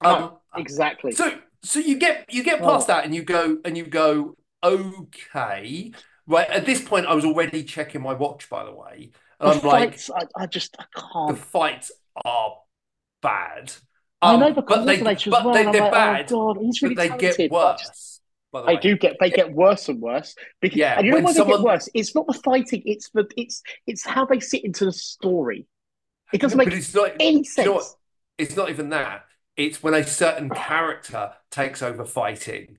No, 0.03 0.11
Um, 0.11 0.32
exactly. 0.57 1.12
So 1.12 1.39
so 1.62 1.78
you 1.80 1.99
get 1.99 2.26
you 2.32 2.43
get 2.45 2.61
past 2.61 2.89
Oh. 2.89 2.93
that 2.95 3.05
and 3.05 3.14
you 3.14 3.22
go 3.22 3.59
and 3.64 3.76
you 3.76 3.84
go 3.86 4.36
okay 4.62 5.93
right 6.26 6.49
at 6.51 6.66
this 6.66 6.80
point 6.82 7.07
I 7.07 7.14
was 7.14 7.24
already 7.24 7.64
checking 7.64 8.03
my 8.03 8.12
watch 8.14 8.49
by 8.51 8.64
the 8.64 8.72
way 8.72 9.11
and 9.41 9.51
the 9.51 9.55
I'm 9.55 9.66
like 9.66 9.91
fights, 9.95 10.11
I, 10.11 10.43
I 10.43 10.47
just 10.47 10.76
I 10.78 10.84
can't. 10.95 11.30
The 11.36 11.36
fights 11.43 11.91
are 12.24 12.57
bad 13.22 13.72
I 14.20 14.34
Um, 14.34 14.41
know 14.41 14.53
the 14.53 14.62
but 14.62 14.84
they, 14.84 15.01
but 15.01 15.16
as 15.16 15.26
well, 15.26 15.53
they, 15.53 15.62
they're 15.64 15.80
like, 15.82 15.93
bad 15.93 16.32
Oh 16.32 16.53
God, 16.55 16.62
he's 16.62 16.82
really 16.82 16.95
but 16.95 17.03
they 17.03 17.09
talented. 17.09 17.36
get 17.39 17.51
but 17.51 17.78
just- 17.78 17.89
worse 17.91 18.18
by 18.53 18.62
the 18.62 18.68
They 18.68 18.72
way 18.72 18.82
do 18.82 18.96
get 18.96 19.16
they 19.20 19.30
get 19.30 19.53
worse 19.53 19.88
and 19.88 20.01
worse. 20.01 20.34
Because, 20.61 20.80
Yeah, 20.80 20.96
and 20.96 21.07
you 21.07 21.12
know 21.12 21.20
why 21.20 21.32
they 21.32 21.42
get 21.42 21.61
worse? 21.61 21.88
It's 21.94 22.14
not 22.14 22.26
the 22.26 22.34
fighting. 22.34 22.82
It's 22.84 23.11
the 23.11 23.26
it's 23.36 23.62
it's 23.86 24.05
how 24.05 24.26
they 24.26 24.40
sit 24.40 24.64
into 24.64 24.84
the 24.84 24.92
story. 24.92 25.66
It 26.32 26.40
doesn't 26.40 26.59
No, 26.59 26.59
make 26.59 26.72
it's 26.72 26.94
not 26.94 27.11
any 27.20 27.44
do 27.57 27.62
you 27.62 27.74
know 27.74 27.74
sense. 27.80 27.96
it's 28.38 28.57
not 28.57 28.70
even 28.70 28.90
that 28.90 29.24
It's 29.57 29.82
when 29.82 29.94
a 29.94 30.05
certain 30.07 30.53
character 30.53 31.32
takes 31.51 31.82
over 31.82 32.05
fighting. 32.05 32.78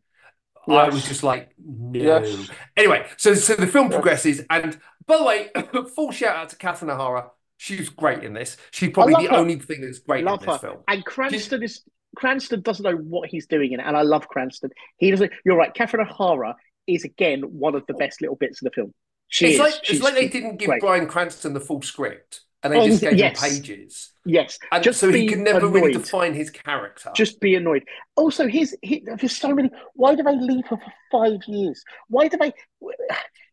I 0.69 0.89
Yes. 0.89 0.89
was 0.89 1.07
just 1.07 1.23
like, 1.23 1.51
no. 1.59 2.47
Yes. 2.47 2.51
Anyway, 2.77 3.07
so 3.17 3.35
so 3.35 3.55
the 3.55 3.67
film 3.67 3.89
Yes. 3.89 3.93
progresses, 3.93 4.41
and 4.49 4.79
by 5.07 5.17
the 5.17 5.23
way, 5.25 5.51
full 5.95 6.11
shout 6.11 6.37
out 6.37 6.49
to 6.49 6.57
Catherine 6.57 6.91
O'Hara. 6.91 7.31
She 7.57 7.77
was 7.77 7.89
great 7.89 8.23
in 8.23 8.33
this. 8.33 8.57
She's 8.71 8.91
probably 8.91 9.15
the 9.15 9.29
her. 9.29 9.35
only 9.35 9.57
thing 9.59 9.81
that's 9.81 9.99
great 9.99 10.27
in 10.27 10.39
this 10.39 10.55
her. 10.55 10.57
film. 10.57 10.83
And 10.87 11.05
Cranston 11.05 11.63
is 11.63 11.83
Cranston 12.15 12.61
doesn't 12.61 12.83
know 12.83 12.95
what 12.97 13.29
he's 13.29 13.47
doing 13.47 13.71
in 13.71 13.79
it, 13.79 13.85
and 13.85 13.95
I 13.95 14.01
love 14.01 14.27
Cranston. 14.27 14.71
He 14.97 15.11
doesn't. 15.11 15.31
You're 15.45 15.57
right. 15.57 15.73
Catherine 15.73 16.07
O'Hara 16.07 16.55
is 16.87 17.03
again 17.03 17.41
one 17.41 17.75
of 17.75 17.85
the 17.87 17.93
best 17.93 18.21
little 18.21 18.35
bits 18.35 18.61
of 18.61 18.65
the 18.65 18.71
film. 18.71 18.93
She 19.27 19.45
it's 19.45 19.53
is. 19.55 19.59
like 19.59 19.73
it's 19.89 20.01
like 20.01 20.13
they 20.15 20.27
didn't 20.27 20.57
give 20.57 20.69
great. 20.69 20.81
Bryan 20.81 21.07
Cranston 21.07 21.53
the 21.53 21.59
full 21.59 21.81
script, 21.83 22.41
and 22.63 22.73
they 22.73 22.79
Oh, 22.79 22.87
just 22.87 23.01
gave 23.01 23.13
yes. 23.17 23.41
him 23.43 23.51
pages, 23.61 24.11
Yes, 24.25 24.57
and 24.71 24.83
just 24.83 24.99
so 24.99 25.11
he 25.11 25.27
could 25.27 25.39
never 25.39 25.67
really 25.67 25.93
define 25.93 26.33
his 26.33 26.49
character. 26.49 27.11
Just 27.15 27.39
be 27.39 27.55
annoyed. 27.55 27.83
Also, 28.15 28.47
his, 28.47 28.75
his 28.81 29.01
there's 29.19 29.37
so 29.37 29.53
many. 29.53 29.69
Why 29.93 30.15
do 30.15 30.23
they 30.23 30.35
leave 30.35 30.65
her 30.67 30.77
for 30.77 30.93
five 31.11 31.39
years? 31.47 31.83
Why 32.07 32.27
do 32.27 32.37
they? 32.37 32.51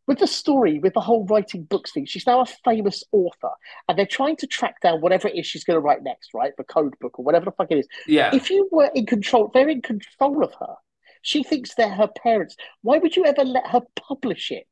With 0.07 0.21
the 0.21 0.27
story, 0.27 0.79
with 0.79 0.95
the 0.95 1.01
whole 1.01 1.27
writing 1.27 1.65
books 1.65 1.93
thing, 1.93 2.07
she's 2.07 2.27
now 2.27 2.41
a 2.41 2.47
famous 2.47 3.03
author, 3.11 3.51
and 3.89 3.99
they're 3.99 4.07
trying 4.07 4.37
to 4.37 4.47
track 4.47 4.81
down 4.81 5.01
whatever 5.01 5.27
it 5.27 5.35
is 5.35 5.47
she's 5.47 5.65
going 5.65 5.77
to 5.77 5.81
write 5.81 6.03
next, 6.03 6.33
right? 6.33 6.53
The 6.57 6.65
code 6.65 6.95
book 7.01 7.19
or 7.19 7.25
whatever 7.25 7.47
the 7.47 7.51
fuck 7.53 7.71
it 7.71 7.79
is. 7.79 7.89
yeah, 8.07 8.33
If 8.35 8.51
you 8.51 8.69
were 8.71 8.91
in 8.95 9.07
control, 9.07 9.51
they're 9.53 9.69
in 9.69 9.83
control 9.83 10.45
of 10.45 10.55
her. 10.61 10.75
She 11.23 11.43
thinks 11.43 11.75
they're 11.75 11.91
her 11.91 12.07
parents. 12.09 12.57
Why 12.83 12.99
would 12.99 13.17
you 13.17 13.25
ever 13.25 13.43
let 13.45 13.67
her 13.69 13.81
publish 13.97 14.53
it? 14.53 14.69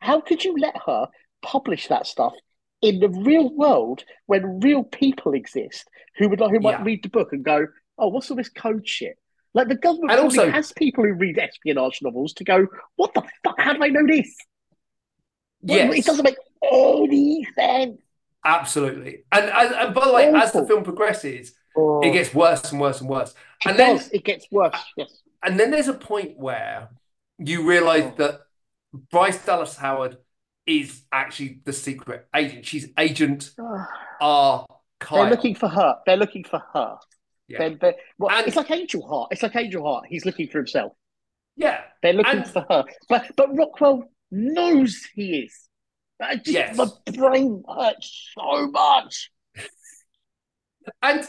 How 0.00 0.20
could 0.20 0.44
you 0.44 0.56
let 0.58 0.76
her 0.86 1.08
publish 1.40 1.88
that 1.88 2.06
stuff 2.06 2.34
in 2.82 3.00
the 3.00 3.08
real 3.08 3.48
world 3.54 4.04
when 4.26 4.60
real 4.60 4.82
people 4.84 5.32
exist 5.32 5.88
who 6.18 6.28
would 6.28 6.40
like 6.40 6.50
who 6.50 6.60
might 6.60 6.80
Yeah. 6.80 6.84
read 6.84 7.02
the 7.02 7.08
book 7.08 7.32
and 7.32 7.42
go, 7.44 7.66
"Oh, 7.96 8.08
what's 8.08 8.30
all 8.30 8.36
this 8.36 8.50
code 8.50 8.86
shit?" 8.86 9.18
Like 9.56 9.68
the 9.68 9.74
government 9.74 10.10
And 10.12 10.20
also- 10.20 10.50
has 10.50 10.70
people 10.72 11.02
who 11.02 11.14
read 11.14 11.38
espionage 11.38 12.00
novels 12.02 12.34
to 12.34 12.44
go, 12.44 12.66
"What 12.96 13.14
the 13.14 13.22
fuck? 13.42 13.58
How 13.58 13.72
do 13.72 13.82
I 13.82 13.88
know 13.88 14.06
this?" 14.06 14.36
Yes, 15.62 15.92
it 15.98 16.04
doesn't 16.04 16.24
make 16.24 16.36
any 16.70 17.46
sense. 17.54 17.98
absolutely. 18.44 19.24
And, 19.32 19.46
and 19.46 19.74
and 19.74 19.94
by 19.94 20.06
the 20.06 20.12
way, 20.12 20.28
as 20.28 20.52
the 20.52 20.66
film 20.66 20.84
progresses, 20.84 21.54
Oh, 21.74 22.00
it 22.02 22.12
gets 22.12 22.34
worse 22.34 22.70
and 22.70 22.80
worse 22.80 23.00
and 23.00 23.08
worse. 23.08 23.30
it 23.64 23.68
and 23.70 23.78
then. 23.78 24.00
It 24.12 24.24
gets 24.24 24.46
worse. 24.50 24.78
Yes. 24.96 25.10
and 25.42 25.58
then 25.58 25.70
there's 25.70 25.88
a 25.88 25.94
point 25.94 26.36
where 26.38 26.90
you 27.38 27.66
realize 27.66 28.04
Oh. 28.04 28.14
that 28.18 28.40
Bryce 29.10 29.44
Dallas 29.44 29.76
Howard 29.76 30.18
is 30.66 31.02
actually 31.12 31.60
the 31.64 31.72
secret 31.72 32.26
agent. 32.34 32.66
She's 32.66 32.88
Agent 32.98 33.50
R. 34.20 34.66
Kyle. 35.00 35.22
They're 35.22 35.30
looking 35.30 35.54
for 35.54 35.68
her. 35.68 35.96
They're 36.06 36.16
looking 36.16 36.44
for 36.44 36.62
her. 36.74 36.98
Yeah. 37.48 37.58
They're, 37.58 37.76
they're, 37.80 37.94
well, 38.18 38.34
And- 38.36 38.46
it's 38.46 38.56
like 38.56 38.70
Angel 38.70 39.06
Heart. 39.06 39.28
It's 39.32 39.42
like 39.42 39.54
Angel 39.56 39.84
Heart. 39.84 40.06
He's 40.08 40.24
looking 40.26 40.48
for 40.48 40.58
himself. 40.58 40.92
yeah, 41.56 41.80
They're 42.02 42.12
looking 42.12 42.38
And- 42.40 42.46
for 42.48 42.64
her. 42.68 42.84
But 43.08 43.30
but 43.36 43.56
Rockwell 43.56 44.04
knows 44.30 45.00
he 45.14 45.40
is. 45.44 45.54
I 46.20 46.36
just, 46.36 46.48
Yes. 46.48 46.76
My 46.76 46.86
brain 47.12 47.62
hurts 47.68 48.30
so 48.38 48.66
much. 48.68 49.30
and 51.02 51.26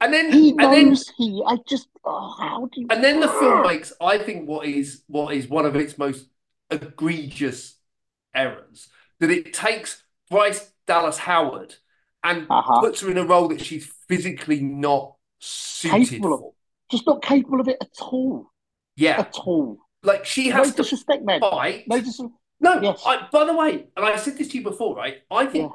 and 0.00 0.12
then 0.14 0.32
He 0.32 0.50
and 0.50 0.60
then 0.72 0.88
knows 0.90 1.08
he. 1.16 1.42
I 1.46 1.56
just. 1.68 1.88
Oh, 2.04 2.34
how 2.38 2.68
do 2.72 2.80
you? 2.80 2.86
and 2.90 3.02
then 3.02 3.20
the 3.20 3.28
film 3.28 3.62
makes, 3.66 3.92
I 4.00 4.18
think, 4.18 4.48
what 4.48 4.66
is 4.66 5.02
what 5.08 5.34
is 5.34 5.48
one 5.48 5.66
of 5.66 5.76
its 5.76 5.98
most 5.98 6.26
egregious 6.70 7.76
errors 8.34 8.88
that 9.20 9.30
it 9.30 9.52
takes 9.52 10.02
Bryce 10.30 10.70
Dallas 10.86 11.18
Howard 11.18 11.74
and 12.22 12.46
Uh-huh. 12.50 12.80
puts 12.80 13.00
her 13.00 13.10
in 13.10 13.18
a 13.18 13.24
role 13.26 13.48
that 13.48 13.60
she's 13.60 13.86
physically 14.08 14.60
not 14.60 15.14
suited 15.38 16.08
Capable 16.08 16.34
of- 16.34 16.40
for. 16.40 16.52
just 16.90 17.06
not 17.06 17.22
capable 17.22 17.60
of 17.60 17.68
it 17.68 17.76
at 17.80 18.00
all. 18.00 18.50
Yeah, 18.96 19.20
At 19.20 19.34
all. 19.38 19.78
like 20.02 20.24
she 20.24 20.48
No 20.50 20.56
has 20.56 20.70
to 20.72 20.82
disrespect, 20.82 21.24
man. 21.24 21.40
fight. 21.40 21.86
No 21.86 21.98
disrespect. 21.98 22.32
No, 22.60 22.80
Yes. 22.82 23.02
I, 23.06 23.28
by 23.30 23.44
the 23.44 23.54
way, 23.54 23.86
and 23.96 24.04
I 24.04 24.16
said 24.16 24.36
this 24.36 24.48
to 24.48 24.58
you 24.58 24.64
before, 24.64 24.96
right? 24.96 25.18
I 25.30 25.46
think 25.46 25.72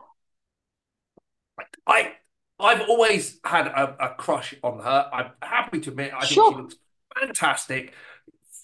I 1.87 2.13
I've 2.59 2.81
always 2.81 3.39
had 3.43 3.67
a, 3.67 3.95
a 4.11 4.15
crush 4.15 4.53
on 4.63 4.79
her. 4.79 5.09
I'm 5.11 5.31
happy 5.41 5.79
to 5.81 5.89
admit, 5.89 6.13
I 6.13 6.21
think 6.21 6.31
she 6.33 6.39
looks 6.39 6.75
fantastic, 7.19 7.93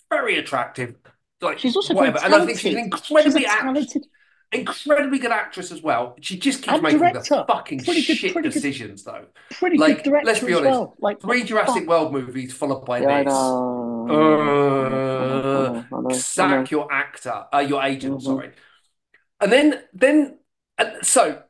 very 0.10 0.38
attractive. 0.38 0.96
Like 1.42 1.60
She's 1.60 1.76
also 1.76 1.94
whatever, 1.94 2.20
and 2.24 2.36
I 2.36 2.46
think 2.46 2.60
she's 2.60 2.74
an 2.74 2.80
incredibly 2.82 3.42
She's 3.42 3.50
talented. 3.50 4.06
Incredibly 4.52 5.20
good 5.20 5.32
actress 5.32 5.72
as 5.72 5.84
well. 5.84 6.16
She 6.22 6.40
just 6.40 6.64
keeps 6.64 6.74
And 6.74 6.82
making 6.82 7.00
director. 7.00 7.36
the 7.36 7.46
fucking 7.48 7.84
Pretty 7.84 8.02
good- 8.04 8.18
shit 8.18 8.34
pretty 8.34 8.48
good- 8.50 8.54
decisions, 8.54 9.04
though. 9.04 9.26
Pretty 9.52 9.78
Like, 9.78 9.98
good 9.98 10.06
director 10.06 10.26
let's 10.26 10.40
be 10.44 10.54
as 10.54 10.58
honest, 10.60 10.72
well. 10.72 10.96
Like 11.00 11.22
Three 11.22 11.44
Jurassic 11.44 11.84
fuck? 11.84 11.88
World 11.88 12.14
movies 12.14 12.52
followed 12.54 12.84
by 12.86 13.00
Yeah, 13.02 13.24
this. 13.24 13.34
Uh, 13.34 14.08
I 14.10 14.12
know, 14.12 15.86
I 15.94 16.02
know. 16.02 16.10
sack 16.16 16.72
your 16.72 16.92
actor, 16.92 17.46
uh, 17.54 17.60
your 17.60 17.84
agent, 17.84 18.18
Mhm. 18.20 18.24
sorry. 18.24 18.52
And 19.40 19.52
then, 19.52 19.84
then, 19.94 20.40
and 20.80 21.06
so 21.06 21.44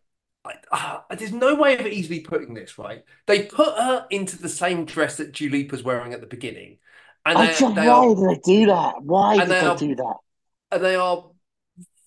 I, 0.44 0.54
ah, 0.72 1.06
there's 1.18 1.32
no 1.34 1.56
way 1.56 1.78
of 1.78 1.88
easily 1.88 2.20
putting 2.22 2.54
this 2.54 2.78
right. 2.78 3.04
They 3.28 3.44
put 3.44 3.78
her 3.78 4.08
into 4.10 4.38
the 4.38 4.50
same 4.50 4.84
dress 4.86 5.18
that 5.18 5.32
Dua 5.34 5.50
Lipa's 5.52 5.84
wearing 5.84 6.14
at 6.14 6.22
the 6.22 6.28
beginning, 6.28 6.80
and 7.26 7.38
I 7.38 7.46
they, 7.48 7.54
just, 7.54 7.76
they 7.76 7.88
why 7.88 7.90
are 7.90 8.16
did 8.16 8.30
they 8.30 8.42
do 8.44 8.66
that? 8.68 9.02
Why 9.04 9.32
And 9.34 9.42
did 9.42 9.50
they 9.50 9.62
they 9.62 9.68
are- 9.68 9.78
do 9.78 9.96
that? 9.96 10.16
and 10.72 10.84
they 10.84 10.96
are 10.96 11.26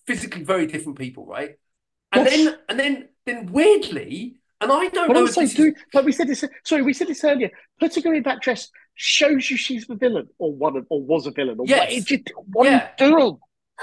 physically 0.06 0.44
very 0.44 0.66
different 0.66 0.98
people, 0.98 1.26
right? 1.26 1.58
And 2.12 2.26
Yes. 2.26 2.36
then, 2.36 2.58
and 2.68 2.78
then, 2.80 3.08
then 3.26 3.52
weirdly, 3.52 4.36
and 4.60 4.70
I 4.70 4.88
don't 4.88 5.08
But 5.08 5.14
know 5.14 5.20
also, 5.22 5.44
do 5.46 5.66
is, 5.68 5.74
but 5.92 6.04
we 6.04 6.12
said 6.12 6.28
this. 6.28 6.44
Sorry, 6.64 6.82
we 6.82 6.92
said 6.92 7.08
this 7.08 7.24
earlier. 7.24 7.50
Putting 7.80 8.04
her 8.04 8.14
in 8.14 8.22
that 8.24 8.40
dress 8.40 8.68
shows 8.94 9.50
you 9.50 9.56
she's 9.56 9.86
the 9.86 9.96
villain, 9.96 10.28
or 10.38 10.54
one 10.54 10.76
of, 10.76 10.86
or 10.88 11.02
was 11.02 11.26
a 11.26 11.30
villain. 11.32 11.58
Or 11.58 11.66
Yes. 11.66 11.94
what, 11.94 12.04
just, 12.06 12.22
what 12.52 12.64
Yeah. 12.66 12.88
are 13.00 13.04
you 13.04 13.10
doing? 13.10 13.38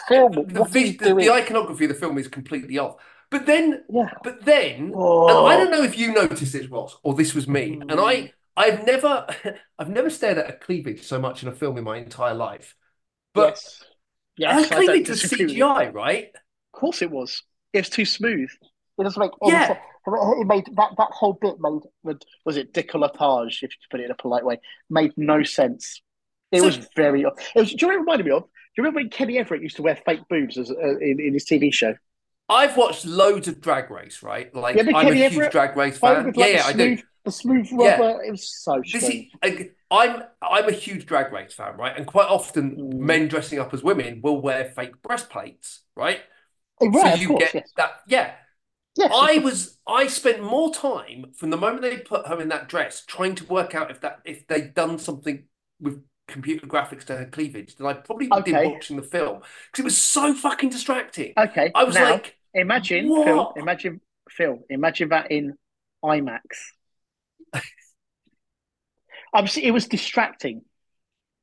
Film. 0.07 0.31
the, 0.31 0.41
What 0.61 0.69
are 0.69 0.71
vis- 0.71 0.91
you 0.93 0.97
the, 0.97 1.15
the 1.15 1.29
iconography 1.31 1.85
of 1.85 1.89
the 1.89 1.95
film 1.95 2.17
is 2.17 2.27
completely 2.29 2.77
off. 2.77 2.95
But 3.29 3.45
then, 3.45 3.83
yeah. 3.89 4.13
but 4.23 4.45
then, 4.45 4.93
Oh. 4.95 5.45
I 5.45 5.57
don't 5.57 5.71
know 5.71 5.83
if 5.83 5.97
you 5.97 6.13
noticed 6.13 6.53
this, 6.53 6.67
Ross, 6.67 6.97
or 7.03 7.13
this 7.15 7.33
was 7.35 7.47
me. 7.47 7.75
Hmm. 7.75 7.89
And 7.89 7.99
I, 7.99 8.31
I've 8.55 8.85
never, 8.85 9.27
I've 9.79 9.89
never 9.89 10.09
stared 10.09 10.37
at 10.37 10.49
a 10.49 10.53
cleavage 10.53 11.03
so 11.03 11.19
much 11.19 11.43
in 11.43 11.49
a 11.49 11.51
film 11.53 11.77
in 11.77 11.83
my 11.83 11.97
entire 11.97 12.33
life. 12.33 12.75
But 13.33 13.55
yes, 13.55 13.83
yes, 14.39 14.69
her 14.69 14.75
I 14.77 14.85
don't 14.85 15.07
was 15.07 15.21
disagree 15.21 15.45
with. 15.45 15.55
CGI, 15.55 15.93
right? 15.93 16.27
Of 16.73 16.79
course, 16.79 17.01
it 17.01 17.11
was. 17.11 17.43
It 17.73 17.79
was 17.79 17.89
too 17.89 18.05
smooth. 18.05 18.49
It 18.97 19.03
doesn't 19.03 19.19
make 19.19 19.31
any 19.43 19.51
Yeah. 19.51 19.67
sense. 19.67 19.79
It 20.07 20.47
made 20.47 20.65
that 20.75 20.91
that 20.97 21.09
whole 21.11 21.33
bit 21.33 21.55
made 22.03 22.17
was 22.45 22.57
it 22.57 22.73
décolletage, 22.73 23.57
if 23.61 23.71
you 23.71 23.77
put 23.91 23.99
it 23.99 24.05
in 24.05 24.11
a 24.11 24.15
polite 24.15 24.43
way, 24.43 24.59
made 24.89 25.11
no 25.17 25.43
sense. 25.43 26.01
It 26.51 26.59
So- 26.61 26.65
was 26.65 26.77
very. 26.95 27.21
It 27.21 27.33
was. 27.55 27.73
Do 27.73 27.85
you 27.85 27.87
know 27.87 27.87
what 27.87 27.95
it 27.95 27.99
reminded 27.99 28.25
me 28.25 28.31
of? 28.31 28.43
Do 28.43 28.49
you 28.77 28.83
remember 28.83 28.99
when 29.01 29.09
Kenny 29.09 29.37
Everett 29.37 29.61
used 29.61 29.75
to 29.75 29.81
wear 29.83 29.95
fake 29.95 30.21
boobs 30.29 30.57
as, 30.57 30.71
uh, 30.71 30.97
in 30.99 31.19
in 31.19 31.33
his 31.33 31.45
TV 31.45 31.71
show? 31.71 31.95
I've 32.51 32.75
watched 32.77 33.05
loads 33.05 33.47
of 33.47 33.61
Drag 33.61 33.91
Race, 33.91 34.23
right? 34.23 34.53
Like 34.55 34.75
Yeah, 34.75 34.83
I'm 34.95 35.07
a 35.07 35.13
huge 35.13 35.33
Everett, 35.33 35.51
Drag 35.51 35.77
Race 35.77 35.99
fan. 35.99 36.25
with, 36.25 36.35
Yeah, 36.37 36.43
like, 36.45 36.53
yeah, 36.55 36.63
the 36.63 36.83
I 36.83 36.95
do. 36.95 37.01
Smooth, 37.25 37.25
The 37.25 37.31
smooth 37.31 37.67
Yeah. 37.79 37.97
rubber. 37.97 38.23
It 38.23 38.31
was 38.31 38.49
so 38.49 38.81
This 38.91 39.03
strange. 39.03 39.05
is, 39.07 39.25
I- 39.41 39.71
I'm 39.91 40.23
I'm 40.41 40.69
a 40.69 40.71
huge 40.71 41.05
Drag 41.05 41.31
Race 41.33 41.53
fan, 41.53 41.75
right? 41.77 41.95
And 41.97 42.05
quite 42.07 42.27
often, 42.27 42.77
Mm. 42.77 42.93
men 42.99 43.27
dressing 43.27 43.59
up 43.59 43.73
as 43.73 43.83
women 43.83 44.21
will 44.21 44.41
wear 44.41 44.65
fake 44.65 45.01
breastplates, 45.01 45.81
right? 45.95 46.21
Oh, 46.81 46.91
So 46.99 46.99
right, 46.99 47.13
of 47.13 47.21
you 47.21 47.27
course, 47.27 47.51
get 47.51 47.53
yes. 47.53 47.71
that. 47.77 48.01
Yeah, 48.07 48.35
Yes, 48.97 49.11
I 49.13 49.39
was 49.39 49.79
I 49.87 50.07
spent 50.07 50.43
more 50.43 50.73
time 50.73 51.33
from 51.35 51.49
the 51.51 51.57
moment 51.57 51.81
they 51.81 51.97
put 51.99 52.27
her 52.27 52.41
in 52.41 52.49
that 52.49 52.69
dress 52.69 53.05
trying 53.05 53.35
to 53.35 53.45
work 53.45 53.75
out 53.75 53.91
if 53.91 54.01
that 54.01 54.19
if 54.25 54.47
they'd 54.47 54.73
done 54.73 54.99
something 54.99 55.45
with 55.79 56.03
computer 56.27 56.67
graphics 56.67 57.05
to 57.05 57.17
her 57.17 57.25
cleavage 57.25 57.75
than 57.75 57.87
I 57.87 57.93
probably 57.93 58.27
did 58.27 58.47
Okay. 58.53 58.67
watching 58.67 58.97
the 58.97 59.03
film 59.03 59.41
because 59.71 59.79
it 59.79 59.83
was 59.83 59.97
so 59.97 60.33
fucking 60.33 60.69
distracting. 60.69 61.33
okay. 61.37 61.71
I 61.75 61.83
was 61.85 61.95
now, 61.95 62.11
like, 62.13 62.37
imagine 62.53 63.07
what? 63.09 63.25
Phil. 63.25 63.53
Imagine 63.55 64.01
Phil. 64.29 64.59
Imagine 64.69 65.09
that 65.09 65.31
in 65.31 65.57
IMAX. 66.03 66.39
I'm. 69.33 69.47
It 69.61 69.71
was 69.71 69.87
distracting. 69.87 70.61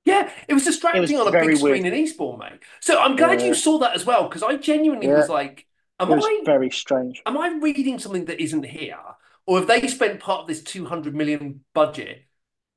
yeah, 0.04 0.30
it 0.48 0.54
was 0.54 0.64
distracting 0.64 1.16
on 1.18 1.28
a 1.28 1.30
big 1.30 1.56
screen 1.56 1.82
weird. 1.82 1.86
in 1.86 1.94
Eastbourne, 1.94 2.38
mate. 2.38 2.60
So 2.80 3.00
I'm 3.00 3.16
glad 3.16 3.40
Yeah. 3.40 3.48
you 3.48 3.54
saw 3.54 3.78
that 3.78 3.94
as 3.94 4.04
well 4.04 4.28
because 4.28 4.42
I 4.42 4.56
genuinely 4.56 5.06
Yeah. 5.08 5.18
was 5.18 5.28
like, 5.28 5.66
am 6.00 6.10
It 6.10 6.16
was 6.16 6.24
I 6.26 6.42
very 6.44 6.70
strange. 6.70 7.22
am 7.26 7.38
I 7.38 7.48
reading 7.60 7.98
something 7.98 8.24
that 8.26 8.40
isn't 8.40 8.64
here, 8.64 8.98
or 9.46 9.58
have 9.58 9.68
they 9.68 9.86
spent 9.88 10.20
part 10.20 10.42
of 10.42 10.46
this 10.48 10.62
200 10.62 11.14
million 11.14 11.64
budget 11.74 12.24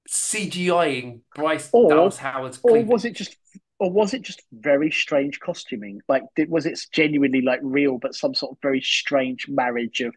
CGIing 0.07 1.21
Bryce 1.35 1.69
Or- 1.71 1.89
Dallas 1.89 2.17
Howard's 2.17 2.59
Or 2.63 2.79
was 2.83 3.05
it 3.05 3.13
just? 3.15 3.35
Or 3.81 3.89
was 3.89 4.13
it 4.13 4.23
just 4.23 4.41
very 4.51 4.91
strange 4.91 5.39
costuming? 5.39 6.01
Like, 6.09 6.23
did, 6.35 6.49
was 6.49 6.65
it 6.65 6.77
genuinely 6.91 7.39
like 7.41 7.61
real, 7.63 7.97
but 7.97 8.13
some 8.13 8.35
sort 8.35 8.51
of 8.51 8.57
very 8.61 8.81
strange 8.81 9.47
marriage 9.47 10.01
of 10.01 10.13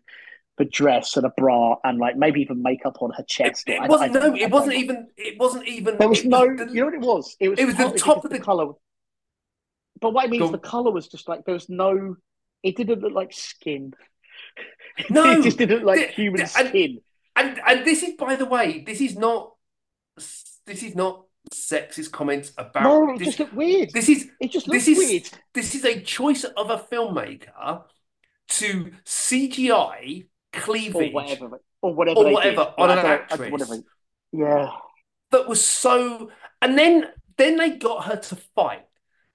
the 0.58 0.64
dress 0.66 1.16
and 1.16 1.24
a 1.26 1.30
bra 1.36 1.76
and 1.82 1.98
like 1.98 2.16
maybe 2.16 2.40
even 2.42 2.62
makeup 2.62 2.98
on 3.00 3.10
her 3.16 3.24
chest? 3.24 3.68
it 3.68 3.80
I- 3.80 3.86
wasn't 3.88 4.12
no, 4.14 4.34
it 4.34 4.50
wasn't 4.50 4.74
even. 4.74 5.08
It 5.16 5.38
wasn't 5.38 5.66
even. 5.68 5.96
There 5.98 6.08
was 6.08 6.24
no. 6.24 6.54
the- 6.56 6.68
you 6.72 6.80
know 6.80 6.86
what 6.86 6.94
it 6.94 7.00
was? 7.00 7.36
It 7.40 7.48
was. 7.48 7.58
It 7.58 7.64
was 7.66 7.76
the 7.76 7.98
top 7.98 8.24
of 8.24 8.30
the- 8.30 8.38
color. 8.38 8.72
But 10.00 10.12
what 10.14 10.24
I 10.24 10.28
mean 10.28 10.42
is 10.42 10.50
the 10.50 10.58
color 10.58 10.90
was 10.90 11.08
just 11.08 11.28
like 11.28 11.44
there 11.44 11.54
was 11.54 11.68
no. 11.68 12.16
It 12.62 12.76
didn't 12.76 13.00
look 13.00 13.12
like 13.12 13.32
skin. 13.32 13.94
No, 15.08 15.24
it 15.38 15.42
just 15.42 15.56
didn't 15.56 15.78
look 15.78 15.86
like 15.86 16.08
the- 16.08 16.12
human 16.14 16.40
the- 16.42 16.52
and- 16.58 16.68
skin. 16.68 17.00
and 17.36 17.60
and 17.66 17.84
this 17.86 18.02
is 18.02 18.14
by 18.18 18.36
the 18.36 18.44
way, 18.44 18.82
this 18.86 19.00
is 19.00 19.16
not 19.16 19.54
this 20.66 20.82
is 20.82 20.94
not 20.94 21.24
sexist 21.52 22.12
comments 22.12 22.52
about 22.58 22.82
No, 22.82 23.14
it 23.14 23.18
this, 23.18 23.28
just 23.28 23.38
looked 23.40 23.54
weird. 23.54 23.90
this 23.92 24.08
is 24.10 24.28
It 24.38 24.50
just 24.52 24.66
this 24.70 24.86
looks 24.86 24.98
is- 25.00 25.08
weird. 25.10 25.30
this 25.54 25.74
is 25.74 25.84
a 25.86 26.00
choice 26.02 26.44
of 26.44 26.68
a 26.70 26.76
filmmaker 26.78 27.84
to 28.48 28.92
CGI 29.06 30.26
Or 30.54 31.04
whatever. 31.10 31.60
Or 31.80 31.94
whatever. 31.94 32.20
Or 32.20 32.32
whatever, 32.32 32.64
did. 32.64 32.74
on 32.78 32.90
an 32.90 32.98
actress. 32.98 33.50
Whatever. 33.50 33.76
Yeah. 34.32 34.70
that 35.30 35.48
was 35.48 35.64
so 35.64 36.30
and 36.60 36.78
then 36.78 37.06
then 37.38 37.56
they 37.56 37.70
got 37.70 38.04
her 38.04 38.16
to 38.16 38.36
fight. 38.54 38.82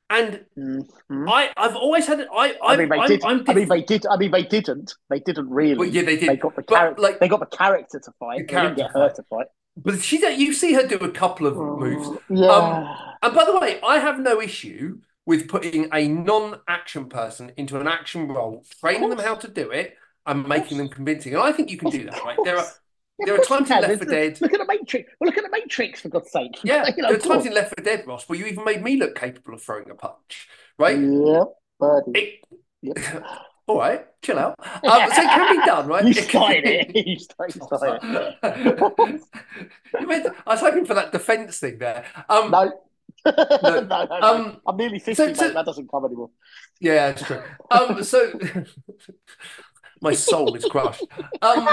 And 0.10 0.46
Mhm. 0.58 0.86
I, 1.30 1.50
I've 1.58 1.76
always 1.76 2.08
had 2.08 2.22
it. 2.22 2.30
I, 2.34 2.52
I 2.64 2.74
I, 2.74 2.78
mean, 2.78 2.88
they 2.90 2.98
I'm, 2.98 3.08
did, 3.10 3.24
I'm 3.26 3.44
I 3.48 3.54
mean, 3.54 3.68
they 3.68 3.82
did. 3.82 4.06
I 4.10 4.16
mean, 4.16 4.32
they 4.32 4.44
didn't. 4.44 4.94
They 5.10 5.20
didn't 5.20 5.50
really. 5.50 5.90
Yeah, 5.90 6.04
they 6.04 6.16
did. 6.16 6.30
They 6.30 6.38
got 6.38 6.56
the 6.56 6.64
character. 6.64 7.02
like- 7.02 7.20
they 7.20 7.28
got 7.28 7.42
the 7.42 7.58
character 7.58 8.00
to 8.00 8.12
fight. 8.20 8.48
The 8.48 8.54
They 8.54 8.62
didn't 8.62 8.78
get 8.78 8.94
character 8.94 9.00
her 9.00 9.10
to 9.16 9.24
fight. 9.30 9.48
but 9.76 10.00
she, 10.02 10.18
you 10.36 10.54
see 10.54 10.74
her 10.74 10.88
do 10.88 10.96
a 11.00 11.12
couple 11.12 11.46
of 11.48 11.58
moves. 11.58 12.08
Oh, 12.08 12.20
yeah. 12.30 12.96
And 13.22 13.36
by 13.36 13.44
the 13.44 13.60
way, 13.60 13.82
I 13.86 14.00
have 14.00 14.18
no 14.20 14.40
issue 14.40 15.00
with 15.26 15.50
putting 15.50 15.90
a 15.94 16.08
non-action 16.08 17.10
person 17.10 17.52
into 17.58 17.78
an 17.78 17.88
action 17.90 18.30
role, 18.30 18.64
training 18.80 19.10
them 19.10 19.20
how 19.20 19.36
to 19.36 19.48
do 19.50 19.72
it, 19.72 19.98
and 20.28 20.48
making 20.48 20.78
them 20.78 20.90
convincing. 20.90 21.34
And 21.34 21.42
I 21.42 21.52
think 21.52 21.72
you 21.72 21.78
can 21.78 21.90
do 21.90 22.04
that, 22.06 22.24
right? 22.24 22.38
There 22.44 22.58
are. 22.58 22.66
There 23.26 23.34
are 23.34 23.44
times 23.44 23.72
in. 23.72 23.82
Left 23.82 23.98
For 23.98 24.06
There's- 24.06 24.38
Dead. 24.40 24.42
Look 24.42 24.54
at 24.54 24.60
the 24.60 24.66
Matrix. 24.68 25.12
Well, 25.20 25.26
look 25.28 25.38
at 25.40 25.44
the 25.44 25.50
Matrix 25.50 26.02
for 26.02 26.10
God's 26.10 26.32
sake. 26.32 26.56
yeah, 26.64 26.86
You 26.96 27.02
know, 27.02 27.08
there 27.10 27.18
are 27.18 27.20
times 27.20 27.48
in 27.48 27.54
Left 27.56 27.74
For 27.76 27.82
Dead, 27.84 28.06
Ross, 28.06 28.30
where 28.30 28.38
you 28.38 28.46
even 28.46 28.64
made 28.64 28.84
me 28.84 28.98
look 28.98 29.16
capable 29.16 29.56
of 29.56 29.64
throwing 29.64 29.90
a 29.90 29.96
punch, 29.96 30.48
right? 30.78 31.00
Yeah, 31.00 31.44
buddy. 31.80 32.12
It, 32.14 32.34
Yep. 32.84 33.24
all 33.68 33.80
right, 33.80 34.06
chill 34.22 34.38
out. 34.38 34.54
Um, 34.60 34.70
so 34.84 35.22
it 35.22 35.30
can 35.30 35.60
be 35.60 35.66
done, 35.66 35.88
right? 35.88 36.06
You 36.06 36.14
started 36.14 36.64
it. 36.68 37.08
You 37.08 37.18
started, 37.18 37.64
started 37.64 38.04
it. 38.04 38.36
I 40.46 40.52
was 40.52 40.60
hoping 40.62 40.86
for 40.86 40.94
that 40.94 41.12
defense 41.12 41.58
thing 41.60 41.80
there. 41.80 42.06
Um, 42.30 42.52
No. 42.52 42.72
no, 43.26 43.34
no, 43.82 43.82
no. 44.06 44.08
um, 44.22 44.62
I'm 44.68 44.78
nearly 44.78 45.00
50, 45.00 45.14
so- 45.16 45.26
mate. 45.26 45.38
so- 45.38 45.50
That 45.54 45.66
doesn't 45.66 45.90
come 45.90 46.06
anymore. 46.06 46.30
Yeah, 46.80 47.12
that's 47.12 47.24
true. 47.24 47.42
Um, 47.72 48.04
so 48.04 48.32
my 50.02 50.14
soul 50.14 50.56
is 50.56 50.66
crushed. 50.66 51.04
Um, 51.42 51.68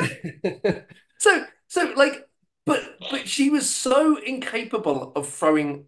so 1.18 1.44
so 1.68 1.92
like, 1.96 2.26
but 2.64 2.82
but 3.10 3.28
she 3.28 3.50
was 3.50 3.68
so 3.68 4.16
incapable 4.16 5.12
of 5.16 5.28
throwing 5.28 5.86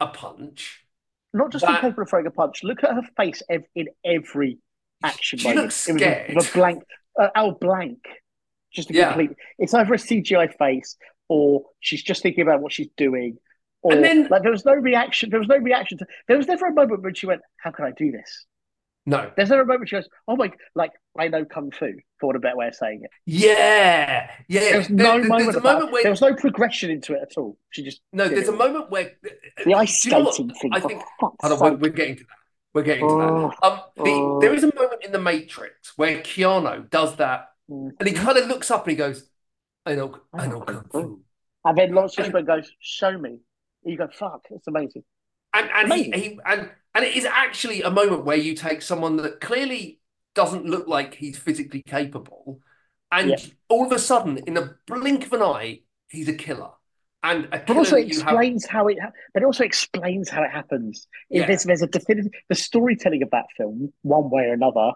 a 0.00 0.06
punch. 0.08 0.84
Not 1.32 1.52
just 1.52 1.64
That- 1.64 1.76
incapable 1.76 2.02
of 2.04 2.10
throwing 2.10 2.26
a 2.26 2.30
punch. 2.30 2.62
Look 2.62 2.82
at 2.84 2.94
her 2.94 3.02
face 3.16 3.42
ev- 3.48 3.64
in 3.74 3.88
every 4.04 4.58
action 5.02 5.38
She 5.38 5.48
moment. 5.48 5.64
looks 5.66 5.88
It 5.88 5.92
was 5.94 6.02
a- 6.02 6.04
scared. 6.04 6.30
it 6.30 6.36
was 6.36 6.50
a 6.50 6.52
blank. 6.52 6.82
Uh, 7.18 7.28
oh, 7.36 7.52
blank. 7.52 7.98
Just 8.72 8.90
a 8.90 8.94
Yeah. 8.94 9.08
complete. 9.12 9.30
It's 9.58 9.74
either 9.74 9.94
a 9.94 9.98
CGI 9.98 10.46
face 10.56 10.96
or 11.28 11.64
she's 11.80 12.02
just 12.02 12.22
thinking 12.22 12.42
about 12.42 12.60
what 12.60 12.72
she's 12.72 12.88
doing. 12.96 13.38
Or 13.82 13.92
And 13.94 14.04
then- 14.04 14.28
like 14.28 14.42
there 14.42 14.50
was 14.50 14.64
no 14.64 14.74
reaction. 14.74 15.30
There 15.30 15.38
was 15.38 15.48
no 15.48 15.56
reaction 15.56 15.98
to. 15.98 16.06
There 16.28 16.36
was 16.36 16.46
never 16.48 16.66
a 16.66 16.72
moment 16.72 17.02
when 17.02 17.14
she 17.14 17.26
went, 17.26 17.40
"How 17.56 17.70
can 17.70 17.84
I 17.86 17.92
do 17.92 18.10
this?" 18.12 18.46
No. 19.06 19.30
There's 19.36 19.48
never 19.48 19.62
a 19.62 19.66
moment 19.66 19.88
she 19.88 19.96
goes, 19.96 20.08
"Oh 20.28 20.36
my!" 20.36 20.52
Like 20.74 20.92
I 21.18 21.28
know 21.28 21.44
kung 21.44 21.70
fu. 21.70 21.92
For 22.20 22.26
want 22.26 22.36
a 22.36 22.40
better 22.40 22.56
way 22.56 22.68
of 22.68 22.74
saying 22.74 23.00
it. 23.04 23.10
Yeah, 23.24 24.30
yeah. 24.46 24.60
There 24.60 24.78
was 24.78 24.90
no 24.90 25.04
there- 25.18 25.24
moment. 25.24 25.44
there's 25.44 25.56
about- 25.56 25.74
moment 25.78 25.92
where 25.92 26.02
there 26.02 26.12
was 26.12 26.20
no 26.20 26.34
progression 26.34 26.90
into 26.90 27.14
it 27.14 27.20
at 27.22 27.38
all. 27.38 27.56
She 27.70 27.82
just 27.82 28.02
no. 28.12 28.28
There's 28.28 28.48
a 28.48 28.52
moment 28.52 28.90
where 28.90 29.12
the 29.64 29.74
ice 29.74 30.02
Do 30.02 30.10
you 30.10 30.16
know 30.22 30.30
skating 30.30 30.54
thing. 30.54 30.70
I 30.74 30.80
think- 30.80 31.02
fuck's 31.20 31.36
Hold 31.40 31.62
on, 31.62 31.72
we're, 31.72 31.76
we're 31.88 31.90
getting 31.92 32.16
to 32.16 32.22
that. 32.24 32.28
We're 32.74 32.82
getting 32.82 33.08
to 33.08 33.14
Oh, 33.14 33.48
that. 33.62 33.66
Um, 33.66 33.80
the, 33.96 34.02
oh. 34.10 34.40
there 34.40 34.54
is 34.54 34.64
a 34.64 34.74
moment 34.74 35.02
in 35.02 35.12
the 35.12 35.18
Matrix 35.20 35.96
where 35.96 36.18
Keanu 36.18 36.88
does 36.90 37.16
that, 37.16 37.46
Mm. 37.70 37.90
and 37.98 38.08
he 38.08 38.14
kind 38.14 38.36
of 38.36 38.48
looks 38.48 38.70
up 38.70 38.84
and 38.86 38.90
he 38.90 38.96
goes, 38.96 39.28
"I 39.86 39.94
know, 39.94 40.14
I 40.34 40.46
know 40.46 40.60
kung 40.60 40.84
fu." 40.92 41.20
And 41.64 41.78
then 41.78 41.92
Laurence 41.94 42.14
Fishburne 42.16 42.46
goes, 42.46 42.70
"Show 42.80 43.16
me." 43.16 43.38
You 43.82 43.96
go, 43.96 44.08
"Fuck, 44.12 44.42
it's 44.50 44.66
amazing." 44.68 45.04
And 45.54 45.70
and 45.72 45.92
he, 45.92 46.10
he 46.10 46.38
and 46.44 46.70
and 46.94 47.04
it 47.04 47.16
is 47.16 47.24
actually 47.24 47.82
a 47.82 47.90
moment 47.90 48.24
where 48.24 48.36
you 48.36 48.54
take 48.54 48.82
someone 48.82 49.16
that 49.16 49.40
clearly 49.40 50.00
doesn't 50.34 50.64
look 50.66 50.86
like 50.88 51.14
he's 51.14 51.38
physically 51.38 51.82
capable, 51.82 52.60
and 53.12 53.30
Yeah. 53.30 53.36
all 53.68 53.86
of 53.86 53.92
a 53.92 53.98
sudden, 53.98 54.38
in 54.38 54.56
a 54.56 54.74
blink 54.86 55.26
of 55.26 55.32
an 55.32 55.42
eye, 55.42 55.80
he's 56.08 56.28
a 56.28 56.34
killer. 56.34 56.70
And 57.22 57.46
a 57.52 57.58
But 57.66 57.76
also 57.76 57.96
you 57.96 58.04
have 58.20 58.28
explains 58.28 58.66
how 58.66 58.88
it. 58.88 58.98
ha- 58.98 59.10
But 59.34 59.42
it 59.42 59.46
also 59.46 59.64
explains 59.64 60.30
how 60.30 60.42
it 60.42 60.50
happens. 60.50 61.06
If 61.28 61.40
Yeah. 61.40 61.46
There's 61.48 61.64
there's 61.64 61.82
a 61.82 61.86
definitive. 61.86 62.32
The 62.48 62.54
storytelling 62.54 63.22
of 63.22 63.30
that 63.30 63.46
film, 63.56 63.92
one 64.02 64.30
way 64.30 64.44
or 64.44 64.54
another, 64.54 64.92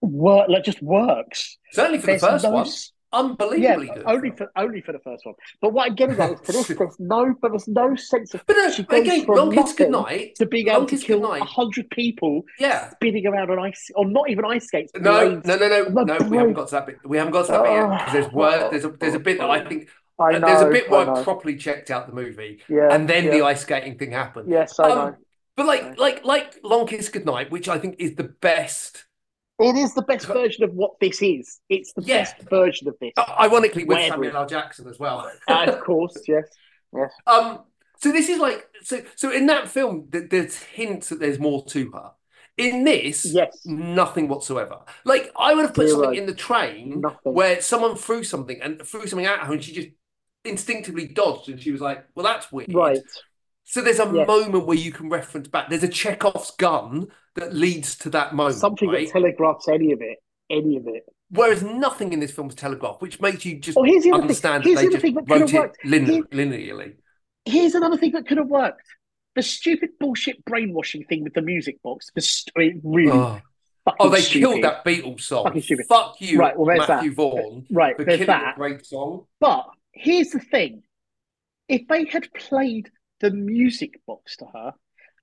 work 0.00 0.48
like 0.48 0.64
just 0.64 0.82
works. 0.82 1.58
certainly 1.72 1.98
for 1.98 2.06
the 2.12 2.18
first 2.18 2.44
no 2.44 2.50
one, 2.50 2.68
unbelievably 3.12 3.86
yeah, 3.88 3.94
good. 3.94 4.04
only 4.06 4.30
for 4.30 4.50
only 4.56 4.80
for 4.80 4.92
the 4.92 4.98
first 5.00 5.24
one. 5.26 5.34
But 5.60 5.72
what 5.72 5.88
I'm 5.88 5.94
getting 5.94 6.18
at 6.20 6.32
is, 6.32 6.40
but 6.46 6.54
also 6.54 6.74
there's 6.74 6.96
no, 6.98 7.34
but 7.40 7.50
there's 7.50 7.68
no 7.68 7.94
sense 7.94 8.34
of 8.34 8.44
But 8.46 8.56
no, 8.56 8.70
she 8.70 8.82
goes 8.84 9.00
again, 9.00 9.24
Long 9.26 9.50
Kiss 9.50 9.70
nothing 9.70 9.76
Goodnight. 9.92 10.34
to 10.36 10.46
being 10.46 10.68
able 10.68 10.86
to 10.86 10.96
kill 10.98 11.24
a 11.32 11.44
hundred 11.44 11.90
people 11.90 12.42
Yeah. 12.58 12.90
spinning 12.90 13.26
around 13.26 13.50
on 13.50 13.58
ice, 13.58 13.90
or 13.94 14.06
not 14.06 14.30
even 14.30 14.44
ice 14.44 14.66
skates. 14.66 14.92
No, 14.96 15.40
no, 15.44 15.56
no, 15.56 15.68
no, 15.68 16.04
no. 16.04 16.18
We 16.28 16.36
haven't 16.36 16.54
got 16.54 16.68
to 16.68 16.72
that 16.76 16.86
bit. 16.86 16.98
We 17.04 17.16
haven't 17.18 17.32
got 17.32 17.46
to 17.46 17.52
that 17.52 17.62
bit 17.62 17.72
yet 17.72 18.12
there's 18.12 18.26
Oh, 18.26 18.36
word. 18.36 18.70
There's 18.70 18.84
a 18.84 18.88
there's 18.90 19.14
a 19.14 19.18
bit 19.18 19.38
that 19.38 19.50
I 19.50 19.64
think 19.64 19.88
I 20.18 20.38
know. 20.38 20.46
there's 20.46 20.62
a 20.62 20.70
bit 20.70 20.90
where 20.90 21.08
I 21.08 21.20
I 21.20 21.22
properly 21.24 21.56
checked 21.56 21.90
out 21.90 22.06
the 22.06 22.14
movie, 22.14 22.62
Yeah, 22.68 22.88
and 22.92 23.08
then 23.08 23.30
the 23.30 23.42
ice 23.42 23.62
skating 23.62 23.98
thing 23.98 24.12
happened. 24.12 24.48
Yes, 24.50 24.78
I 24.78 24.90
Um, 24.90 24.98
know. 24.98 25.16
But 25.56 25.66
like 25.66 25.98
like 25.98 26.24
like 26.24 26.58
Long 26.62 26.86
Kiss 26.86 27.08
Goodnight, 27.08 27.50
which 27.50 27.68
I 27.68 27.78
think 27.78 27.96
is 27.98 28.14
the 28.14 28.24
best. 28.24 29.04
It 29.58 29.76
is 29.76 29.94
the 29.94 30.02
best 30.02 30.26
version 30.26 30.64
of 30.64 30.72
what 30.74 30.98
this 31.00 31.22
is. 31.22 31.60
It's 31.68 31.92
the 31.92 32.02
Yeah. 32.02 32.18
best 32.20 32.36
version 32.48 32.88
of 32.88 32.96
this. 33.00 33.12
uh, 33.16 33.24
Ironically, 33.40 33.84
with. 33.84 33.98
Samuel 34.08 34.36
L. 34.36 34.46
Jackson 34.46 34.88
as 34.88 34.98
well. 34.98 35.30
Uh, 35.48 35.64
of 35.68 35.80
course, 35.80 36.16
yes. 36.26 36.44
Yes. 36.94 37.10
Um, 37.26 37.60
so 37.98 38.10
this 38.12 38.28
is 38.28 38.38
like 38.38 38.66
so. 38.82 39.02
So 39.14 39.30
in 39.30 39.46
that 39.46 39.68
film, 39.68 40.08
th- 40.10 40.28
there's 40.30 40.56
hints 40.58 41.08
that 41.10 41.20
there's 41.20 41.38
more 41.38 41.64
to 41.66 41.90
her. 41.92 42.10
In 42.58 42.84
this, 42.84 43.24
Yes. 43.24 43.60
nothing 43.64 44.28
whatsoever. 44.28 44.80
Like 45.04 45.30
I 45.36 45.54
would 45.54 45.64
have 45.64 45.74
put 45.74 45.88
Zero. 45.88 46.02
something 46.02 46.18
in 46.18 46.26
the 46.26 46.34
train 46.34 47.00
Nothing. 47.00 47.32
where 47.34 47.60
someone 47.62 47.96
threw 47.96 48.24
something 48.24 48.60
and 48.60 48.82
threw 48.86 49.06
something 49.06 49.26
at 49.26 49.40
her, 49.40 49.52
and 49.52 49.62
she 49.64 49.72
just 49.72 49.88
instinctively 50.44 51.06
dodged, 51.08 51.48
and 51.48 51.60
she 51.60 51.70
was 51.72 51.80
like, 51.80 52.04
"Well, 52.14 52.24
that's 52.24 52.50
weird." 52.52 52.74
Right. 52.74 52.98
So 53.64 53.80
there's 53.80 54.00
a 54.00 54.10
Yes. 54.12 54.26
moment 54.26 54.66
where 54.66 54.76
you 54.76 54.92
can 54.92 55.08
reference 55.08 55.48
back. 55.48 55.68
There's 55.70 55.82
a 55.82 55.88
Chekhov's 55.88 56.50
gun 56.52 57.08
that 57.36 57.54
leads 57.54 57.96
to 57.98 58.10
that 58.10 58.34
moment, 58.34 58.56
Something 58.58 58.90
right? 58.90 59.06
that 59.06 59.12
telegraphs 59.12 59.68
any 59.68 59.92
of 59.92 60.00
it. 60.02 60.18
Any 60.50 60.76
of 60.76 60.86
it. 60.86 61.04
Whereas 61.30 61.62
nothing 61.62 62.12
in 62.12 62.20
this 62.20 62.32
film 62.32 62.48
is 62.48 62.54
telegraphed, 62.54 63.00
which 63.00 63.20
makes 63.20 63.44
you 63.46 63.58
just 63.58 63.78
Oh, 63.78 63.84
here's 63.84 64.02
the 64.02 64.10
other 64.10 64.18
thing. 64.18 64.22
understand 64.22 64.64
Here's 64.64 64.80
that 64.80 64.86
the 64.90 64.96
they 64.96 65.00
thing 65.00 65.14
just 65.14 65.52
have 65.52 65.62
wrote 65.62 65.74
it 65.82 65.88
lin- 65.88 66.06
Here- 66.06 66.22
linearly. 66.24 66.94
Here's 67.46 67.74
another 67.74 67.96
thing 67.96 68.12
that 68.12 68.26
could 68.26 68.36
have 68.38 68.48
worked. 68.48 68.82
The 69.34 69.42
stupid 69.42 69.90
bullshit 69.98 70.44
brainwashing 70.44 71.04
thing 71.04 71.24
with 71.24 71.32
the 71.32 71.40
music 71.40 71.80
box 71.82 72.10
The 72.14 72.20
st- 72.20 72.80
really 72.84 73.10
Oh. 73.10 73.14
oh 73.16 73.40
fucking 73.86 73.96
Oh, 74.00 74.08
they 74.10 74.20
stupid. 74.20 74.46
killed 74.46 74.64
that 74.64 74.84
Beatles 74.84 75.20
song. 75.22 75.44
Fucking 75.44 75.62
stupid. 75.62 75.86
Fuck 75.88 76.20
you, 76.20 76.38
Right, 76.38 76.54
well, 76.56 76.66
there's 76.66 76.86
Matthew 76.86 77.10
that. 77.10 77.16
Vaughn, 77.16 77.66
Right, 77.70 77.96
for 77.96 78.04
there's 78.04 78.18
killing 78.18 78.26
that. 78.26 78.54
a 78.54 78.58
great 78.58 78.84
song. 78.84 79.26
But 79.40 79.66
here's 79.92 80.30
the 80.32 80.40
thing: 80.40 80.82
if 81.68 81.88
they 81.88 82.04
had 82.04 82.30
played 82.34 82.90
the 83.22 83.30
music 83.30 83.98
box 84.06 84.36
to 84.36 84.44
her, 84.52 84.74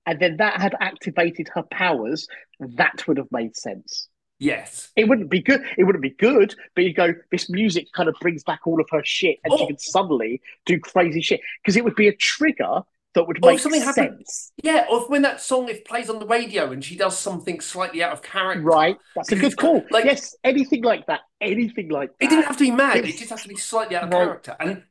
and 0.06 0.18
then 0.18 0.38
that 0.38 0.60
had 0.60 0.74
activated 0.80 1.48
her 1.54 1.62
powers, 1.62 2.26
that 2.58 3.06
would 3.06 3.18
have 3.18 3.30
made 3.30 3.54
sense. 3.56 4.08
Yes. 4.40 4.88
It 4.96 5.06
wouldn't 5.06 5.30
be 5.30 5.42
good. 5.42 5.62
It 5.76 5.84
wouldn't 5.84 6.02
be 6.02 6.10
good, 6.18 6.54
but 6.74 6.82
you 6.84 6.94
go, 6.94 7.14
this 7.30 7.50
music 7.50 7.88
kind 7.94 8.08
of 8.08 8.16
brings 8.22 8.42
back 8.42 8.60
all 8.66 8.80
of 8.80 8.88
her 8.90 9.02
shit, 9.04 9.38
and 9.44 9.52
she 9.56 9.64
Oh. 9.64 9.66
can 9.68 9.78
suddenly 9.78 10.40
do 10.66 10.80
crazy 10.80 11.20
shit 11.20 11.40
because 11.62 11.76
it 11.76 11.84
would 11.84 11.94
be 11.94 12.08
a 12.08 12.14
trigger 12.16 12.80
that 13.14 13.26
would 13.26 13.38
oh, 13.42 13.48
Or 13.48 13.50
make 13.52 13.60
something 13.60 13.82
sense, 13.82 13.96
happened- 13.96 14.24
Yeah, 14.62 14.86
or 14.90 15.00
when 15.08 15.22
that 15.22 15.40
song 15.42 15.68
if 15.68 15.84
plays 15.84 16.08
on 16.08 16.20
the 16.20 16.26
radio 16.26 16.70
and 16.70 16.82
she 16.82 16.96
does 16.96 17.18
something 17.18 17.60
slightly 17.60 18.02
out 18.02 18.12
of 18.12 18.22
character. 18.22 18.62
right? 18.62 18.96
That's 19.14 19.32
a 19.32 19.36
good 19.36 19.56
call. 19.58 19.84
like- 19.90 20.04
yes, 20.06 20.34
anything 20.44 20.84
like 20.84 21.04
that. 21.06 21.20
Anything 21.40 21.88
like 21.90 22.10
that. 22.18 22.24
It 22.24 22.30
didn't 22.30 22.44
have 22.46 22.56
to 22.56 22.64
be 22.64 22.70
mad. 22.70 22.96
It 22.96 23.04
It's- 23.04 23.18
just 23.18 23.30
has 23.30 23.42
to 23.42 23.48
be 23.48 23.56
slightly 23.56 23.96
out 23.96 24.04
of 24.04 24.10
No. 24.10 24.16
character, 24.24 24.56
and 24.58 24.84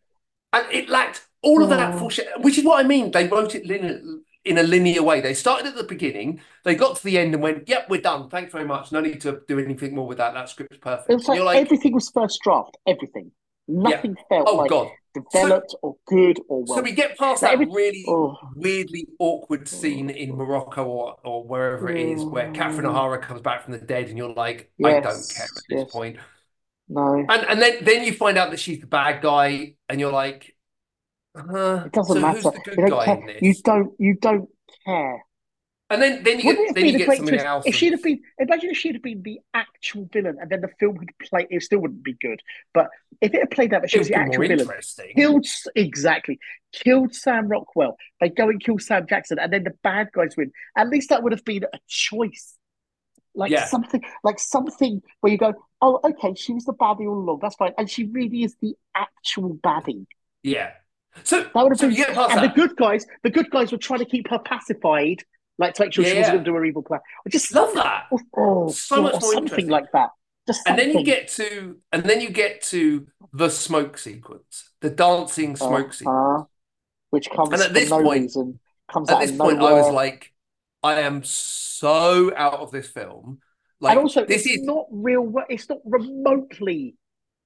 and 0.52 0.66
it 0.72 0.90
lacked 0.90 1.28
all 1.42 1.64
of 1.64 1.70
that 1.70 1.96
Oh. 2.02 2.10
shit. 2.10 2.28
Which 2.40 2.58
is 2.58 2.66
what 2.66 2.84
I 2.84 2.88
mean. 2.88 3.12
They 3.12 3.28
wrote 3.28 3.56
it 3.56 3.66
linear, 3.66 4.02
in 4.46 4.58
a 4.58 4.64
linear 4.64 5.04
way. 5.04 5.22
They 5.22 5.34
started 5.34 5.68
at 5.68 5.76
the 5.76 5.84
beginning, 5.84 6.40
they 6.64 6.76
got 6.76 6.96
to 6.98 7.04
the 7.04 7.18
end, 7.18 7.34
and 7.34 7.44
went, 7.44 7.68
"Yep, 7.68 7.90
we're 7.90 8.02
done. 8.02 8.30
Thanks 8.30 8.52
very 8.52 8.66
much. 8.66 8.92
No 8.92 9.02
need 9.02 9.22
to 9.22 9.42
do 9.48 9.60
anything 9.60 9.96
more 9.96 10.08
with 10.08 10.18
that. 10.18 10.34
That 10.34 10.50
script's 10.50 10.78
perfect." 10.78 11.10
It 11.10 11.16
was 11.16 11.28
like, 11.28 11.36
You're 11.38 11.46
like, 11.46 11.58
everything 11.58 11.94
was 11.94 12.10
first 12.10 12.40
draft. 12.44 12.78
Everything. 12.88 13.32
Nothing 13.68 14.16
felt 14.30 14.48
"Oh 14.48 14.56
like 14.58 14.70
god." 14.70 14.90
developed 15.14 15.74
or 15.82 15.96
good 16.06 16.40
or 16.50 16.64
well. 16.66 16.78
So 16.78 16.82
we 16.84 16.92
get 16.92 17.18
past 17.18 17.42
Like 17.42 17.52
that 17.52 17.54
every- 17.62 17.66
really 17.66 18.06
Oh. 18.08 18.38
weirdly 18.56 19.08
awkward 19.18 19.68
scene 19.68 20.10
in 20.10 20.36
Morocco 20.36 20.86
or, 20.86 21.16
or 21.26 21.44
wherever 21.44 21.90
it 21.90 21.98
is, 21.98 22.24
where 22.24 22.52
Catherine 22.52 22.86
Mm. 22.86 22.92
O'Hara 22.92 23.18
comes 23.20 23.42
back 23.42 23.64
from 23.64 23.74
the 23.74 23.80
dead, 23.80 24.08
and 24.10 24.18
you're 24.18 24.34
like, 24.34 24.72
I 24.84 24.92
don't 25.00 25.04
care 25.04 25.46
at 25.46 25.64
this 25.68 25.92
point. 25.92 26.18
No, 26.88 27.26
And 27.28 27.30
and 27.46 27.62
then 27.62 27.84
then 27.84 28.04
you 28.04 28.14
find 28.14 28.38
out 28.38 28.52
that 28.52 28.60
she's 28.60 28.80
the 28.82 28.88
bad 28.88 29.22
guy, 29.22 29.76
and 29.90 30.00
you're 30.00 30.12
like, 30.12 30.56
uh, 31.40 31.84
it 31.86 31.92
doesn't 31.94 32.16
so 32.16 32.22
matter. 32.22 32.42
the 32.42 32.62
good 32.64 32.78
You 32.78 32.88
don't 32.88 32.90
guy 32.90 33.06
care. 33.06 33.16
in 33.16 33.26
this? 33.28 33.42
You 33.42 33.54
don't. 33.64 33.94
You 34.00 34.16
don't 34.22 34.50
care. 34.86 35.24
And 35.92 36.00
then 36.04 36.24
then 36.24 36.40
you 36.40 36.46
Wouldn't 36.50 36.68
get 36.68 36.76
then 36.76 36.86
you 36.86 36.92
the 37.00 37.06
get 37.06 37.18
something 37.18 37.40
else. 37.40 37.66
if 37.66 37.74
she'd 37.76 37.94
have 37.94 38.04
been? 38.04 38.20
Imagine 38.38 38.70
if 38.70 38.78
she'd 38.78 38.94
have 38.94 39.02
been 39.02 39.24
the 39.24 39.40
actual 39.56 40.08
villain, 40.14 40.38
and 40.40 40.48
then 40.48 40.62
the 40.62 40.68
film 40.80 40.98
had 40.98 41.08
played. 41.28 41.48
It 41.50 41.64
still 41.64 41.80
wouldn't 41.80 42.04
be 42.04 42.14
good. 42.22 42.42
But 42.76 42.90
if 43.22 43.34
it 43.34 43.40
had 43.40 43.50
played 43.50 43.74
out 43.74 43.82
that 43.82 43.90
she 43.90 43.98
it 43.98 44.00
was 44.02 44.08
the 44.10 44.14
actual 44.14 44.48
villain, 44.48 44.70
killed 45.16 45.48
exactly 45.76 46.38
killed 46.74 47.16
Sam 47.16 47.48
Rockwell. 47.48 47.98
They 48.22 48.30
go 48.30 48.50
and 48.50 48.64
kill 48.64 48.78
Sam 48.78 49.08
Jackson, 49.08 49.40
and 49.40 49.52
then 49.52 49.64
the 49.64 49.74
bad 49.82 50.10
guys 50.14 50.36
win. 50.38 50.52
At 50.78 50.90
least 50.90 51.10
that 51.10 51.24
would 51.24 51.32
have 51.32 51.44
been 51.44 51.64
a 51.64 51.80
choice, 51.88 52.56
like 53.34 53.50
Yeah. 53.52 53.66
something, 53.66 54.04
like 54.24 54.38
something 54.40 55.02
where 55.22 55.32
you 55.32 55.40
go, 55.40 55.56
"Oh, 55.82 56.00
okay, 56.04 56.36
she 56.36 56.54
was 56.54 56.66
the 56.66 56.74
baddie 56.74 57.08
all 57.08 57.18
along. 57.18 57.40
That's 57.42 57.56
fine," 57.56 57.74
and 57.80 57.90
she 57.90 58.04
really 58.06 58.44
is 58.44 58.56
the 58.62 58.76
actual 58.94 59.56
baddie. 59.56 60.06
Yeah. 60.44 60.74
So 61.24 61.44
That 61.44 61.54
would 61.56 61.72
have 61.72 61.80
so 61.80 61.88
been. 61.88 61.96
you 61.98 62.06
get 62.06 62.14
past 62.16 62.32
and 62.32 62.40
that. 62.44 62.56
the 62.56 62.62
good 62.62 62.76
guys, 62.78 63.06
the 63.24 63.30
good 63.30 63.50
guys 63.50 63.72
were 63.72 63.78
trying 63.78 64.00
to 64.00 64.06
keep 64.06 64.28
her 64.30 64.40
pacified, 64.40 65.24
like 65.58 65.74
to 65.76 65.84
make 65.84 65.94
sure 65.94 66.04
she 66.06 66.16
wasn't 66.18 66.34
going 66.36 66.46
to 66.46 66.52
do 66.52 66.56
her 66.56 66.66
evil 66.66 66.84
plan. 66.84 67.00
I 67.26 67.30
just 67.30 67.54
Love 67.54 67.74
that. 67.76 68.06
Oh, 68.12 68.20
oh, 68.38 68.70
So 68.70 68.96
God, 68.98 69.02
much 69.04 69.14
or 69.16 69.20
more 69.22 69.34
something 69.34 69.68
like 69.68 69.92
that. 69.94 70.10
Just 70.48 70.62
And 70.68 70.80
then 70.80 70.98
you 70.98 71.04
get 71.04 71.28
to 71.30 71.78
and 71.92 72.04
then 72.04 72.22
you 72.22 72.30
get 72.30 72.62
to 72.64 73.08
the 73.34 73.50
smoke 73.50 73.98
sequence, 73.98 74.72
the 74.82 74.90
dancing 74.90 75.56
smoke 75.56 75.94
sequence. 75.94 76.08
Uh-huh. 76.08 76.44
which 77.12 77.30
comes 77.30 77.52
And 77.52 77.62
at 77.62 77.74
this 77.74 77.90
no 77.90 78.02
point- 78.04 78.22
reason. 78.24 78.60
Comes 78.92 79.10
At 79.12 79.20
this 79.20 79.32
point, 79.38 79.60
I 79.62 79.74
was 79.74 79.94
like, 79.94 80.34
I 80.82 81.02
am 81.02 81.24
so 81.24 82.32
out 82.36 82.56
of 82.60 82.72
this 82.72 82.88
film. 82.88 83.40
Like 83.80 83.92
and 83.92 84.00
also, 84.00 84.26
this 84.26 84.48
is 84.48 84.64
not 84.64 84.88
real. 84.90 85.32
It's 85.48 85.70
not 85.70 85.78
remotely 85.86 86.96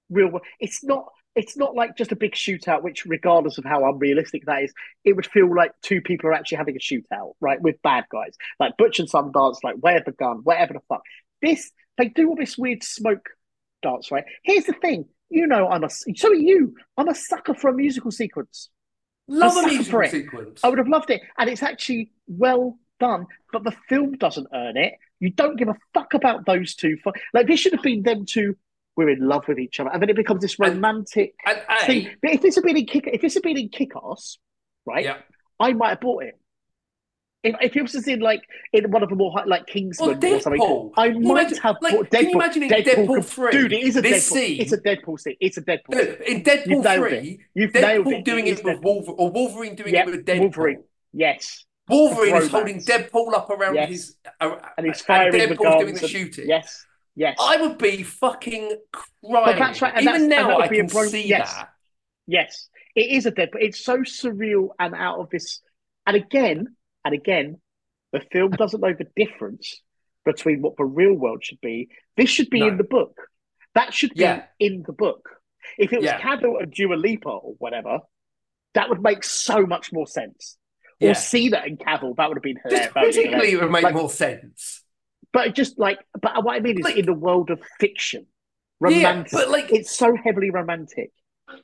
real. 0.09 0.39
It's 0.61 0.83
not. 0.85 1.09
It's 1.35 1.57
not 1.57 1.73
like 1.75 1.97
just 1.97 2.11
a 2.11 2.15
big 2.15 2.33
shootout. 2.33 2.83
Which, 2.83 3.05
regardless 3.05 3.57
of 3.57 3.65
how 3.65 3.87
unrealistic 3.89 4.45
that 4.45 4.63
is, 4.63 4.73
it 5.03 5.15
would 5.15 5.25
feel 5.25 5.53
like 5.53 5.71
two 5.81 6.01
people 6.01 6.29
are 6.29 6.33
actually 6.33 6.57
having 6.59 6.75
a 6.75 6.79
shootout, 6.79 7.33
right, 7.41 7.61
with 7.61 7.81
bad 7.81 8.05
guys, 8.11 8.35
like 8.59 8.77
Butch 8.77 8.99
and 8.99 9.09
Sundance, 9.09 9.57
like 9.63 9.75
where 9.79 10.01
the 10.05 10.11
gun, 10.11 10.41
whatever 10.43 10.73
the 10.73 10.79
fuck. 10.89 11.01
This 11.41 11.71
they 11.97 12.09
do 12.09 12.29
all 12.29 12.35
this 12.35 12.57
weird 12.57 12.83
smoke 12.83 13.29
dance, 13.81 14.11
right? 14.11 14.25
Here's 14.43 14.65
the 14.65 14.73
thing. 14.73 15.05
You 15.29 15.47
know, 15.47 15.67
I'm 15.67 15.83
a. 15.83 15.89
So 15.89 16.29
are 16.29 16.35
you. 16.35 16.75
I'm 16.97 17.07
a 17.09 17.15
sucker 17.15 17.53
for 17.55 17.69
a 17.69 17.73
musical 17.73 18.11
sequence. 18.11 18.69
love 19.27 19.51
a 19.51 19.55
sucker 19.61 19.67
musical 19.67 20.03
sequence. 20.07 20.61
I 20.63 20.69
would 20.69 20.77
have 20.77 20.87
loved 20.87 21.09
it, 21.09 21.21
and 21.37 21.49
it's 21.49 21.63
actually 21.63 22.11
well 22.27 22.77
done. 22.99 23.25
But 23.51 23.63
the 23.63 23.73
film 23.89 24.13
doesn't 24.17 24.47
earn 24.53 24.77
it. 24.77 24.93
You 25.19 25.31
don't 25.31 25.57
give 25.57 25.69
a 25.69 25.75
fuck 25.93 26.13
about 26.13 26.45
those 26.45 26.75
two. 26.75 26.97
fu- 27.03 27.13
Like 27.33 27.47
this 27.47 27.59
should 27.59 27.73
have 27.73 27.81
been 27.83 28.03
them 28.03 28.25
two. 28.25 28.55
We're 28.95 29.09
in 29.09 29.27
love 29.27 29.47
with 29.47 29.57
each 29.59 29.79
other, 29.79 29.89
and 29.91 30.01
then 30.01 30.09
it 30.09 30.15
becomes 30.15 30.41
this 30.41 30.59
romantic 30.59 31.33
And 31.45 31.59
A, 31.67 31.85
thing. 31.85 32.09
But 32.21 32.31
if 32.31 32.41
this 32.41 32.55
had 32.55 32.63
been 32.63 32.77
in 32.77 32.85
kick, 32.85 33.09
if 33.11 33.21
this 33.21 33.33
had 33.33 33.41
been 33.43 33.57
in 33.57 33.69
Kick-Ass, 33.69 34.37
right? 34.85 35.03
yeah. 35.03 35.17
I 35.59 35.73
might 35.73 35.89
have 35.89 36.01
bought 36.01 36.23
it. 36.23 36.39
If, 37.43 37.55
if 37.61 37.75
it 37.75 37.81
was 37.81 37.91
just 37.91 38.07
in 38.07 38.19
like 38.21 38.41
in 38.71 38.89
one 38.91 39.03
of 39.03 39.09
the 39.09 39.15
more 39.15 39.33
like 39.45 39.65
Kingsman 39.67 40.09
Or 40.09 40.11
or, 40.35 40.39
something, 40.39 40.61
Deadpool. 40.61 40.91
I 40.95 41.09
Can 41.09 41.23
might 41.23 41.41
imagine- 41.41 41.57
have 41.57 41.75
like, 41.81 41.93
bought 41.93 42.09
can 42.11 42.29
you 42.29 42.35
imagine 42.35 42.63
in 42.63 42.69
Deadpool 42.69 43.07
could- 43.15 43.25
3, 43.25 43.51
dude, 43.51 43.73
it 43.73 43.83
is 43.83 43.97
a 43.97 44.01
this 44.01 44.29
Deadpool. 44.29 44.33
scene- 44.33 44.61
It's 44.61 44.71
a 44.71 44.77
Deadpool 44.77 45.19
scene. 45.19 45.35
It's 45.41 45.57
a 45.57 45.61
Deadpool. 45.61 45.89
No, 45.89 45.99
in 46.25 46.43
Deadpool 46.43 46.67
You've 46.67 46.83
3, 47.09 47.39
You've 47.53 47.71
Deadpool 47.73 48.19
it. 48.19 48.25
doing 48.25 48.47
is 48.47 48.59
it 48.59 48.65
with 48.65 48.77
Deadpool. 48.77 48.83
Wolverine, 48.83 49.15
or 49.17 49.31
Wolverine 49.31 49.75
doing 49.75 49.93
Yep, 49.93 50.07
it 50.07 50.11
with 50.11 50.25
Deadpool. 50.25 50.39
Wolverine. 50.39 50.83
Yes, 51.11 51.65
Wolverine 51.89 52.35
is 52.37 52.49
holding 52.49 52.79
Deadpool 52.79 53.33
up 53.33 53.49
around 53.49 53.75
Yes. 53.75 53.89
his, 53.89 54.15
uh, 54.39 54.55
and 54.77 54.87
he's 54.87 55.01
firing 55.01 55.31
the 55.33 55.39
Deadpool's 55.39 55.57
guns. 55.57 55.81
doing 55.81 55.93
the 55.95 55.99
and- 56.01 56.09
shooting. 56.09 56.47
Yes, 56.47 56.85
yes. 57.15 57.37
I 57.39 57.57
would 57.57 57.77
be 57.77 58.03
fucking 58.03 58.77
crying. 58.91 59.45
But 59.45 59.57
that's 59.57 59.81
right, 59.81 59.93
and 59.95 60.07
Even 60.07 60.29
now, 60.29 60.59
I 60.59 60.67
can 60.67 60.89
see 60.89 61.27
yes. 61.27 61.53
that. 61.53 61.69
Yes, 62.27 62.69
it 62.95 63.09
is 63.11 63.25
a 63.25 63.31
dead, 63.31 63.49
but 63.51 63.61
it's 63.61 63.83
so 63.83 63.97
surreal 63.99 64.69
and 64.79 64.95
out 64.95 65.19
of 65.19 65.29
this. 65.29 65.61
And 66.07 66.15
again, 66.15 66.75
and 67.03 67.13
again, 67.13 67.59
the 68.11 68.21
film 68.31 68.51
doesn't 68.57 68.81
know 68.81 68.93
the 68.93 69.07
difference 69.15 69.81
between 70.25 70.61
what 70.61 70.77
the 70.77 70.85
real 70.85 71.13
world 71.13 71.43
should 71.43 71.59
be. 71.61 71.89
This 72.15 72.29
should 72.29 72.49
be 72.49 72.61
No. 72.61 72.67
in 72.67 72.77
the 72.77 72.83
book. 72.85 73.17
That 73.75 73.93
should 73.93 74.13
be 74.13 74.21
Yeah. 74.21 74.43
in 74.59 74.83
the 74.85 74.93
book. 74.93 75.29
If 75.77 75.91
it 75.91 75.97
was 75.97 76.05
Yeah. 76.05 76.19
Cavill 76.21 76.61
and 76.61 76.71
Dua 76.71 76.95
Lipa 76.95 77.29
or 77.29 77.55
whatever, 77.57 77.99
that 78.73 78.89
would 78.89 79.01
make 79.01 79.23
so 79.23 79.65
much 79.65 79.91
more 79.91 80.07
sense. 80.07 80.57
Or 81.01 81.07
Yeah. 81.07 81.13
Cena 81.13 81.57
and 81.65 81.77
Cavill, 81.77 82.15
that 82.15 82.29
would 82.29 82.37
have 82.37 82.43
been 82.43 82.57
hilarious. 82.63 82.85
Just 82.85 82.93
That 82.93 83.01
would 83.01 83.07
have 83.07 83.15
been 83.15 83.23
particularly, 83.23 83.51
hilarious. 83.51 83.53
it 83.53 83.63
would 83.65 83.71
make 83.73 83.83
Like- 83.83 83.95
more 83.95 84.09
sense. 84.09 84.72
But 85.33 85.55
just 85.55 85.77
like, 85.79 85.99
but 86.21 86.43
what 86.43 86.55
I 86.55 86.59
mean 86.59 86.77
is 86.77 86.83
Like- 86.85 86.95
in 86.97 87.05
the 87.07 87.13
world 87.13 87.49
of 87.49 87.59
fiction, 87.79 88.27
Yeah, 88.81 88.87
romantic. 88.97 89.31
but 89.33 89.49
like, 89.49 89.71
it's 89.71 89.91
so 89.91 90.15
heavily 90.15 90.51
romantic. 90.51 91.11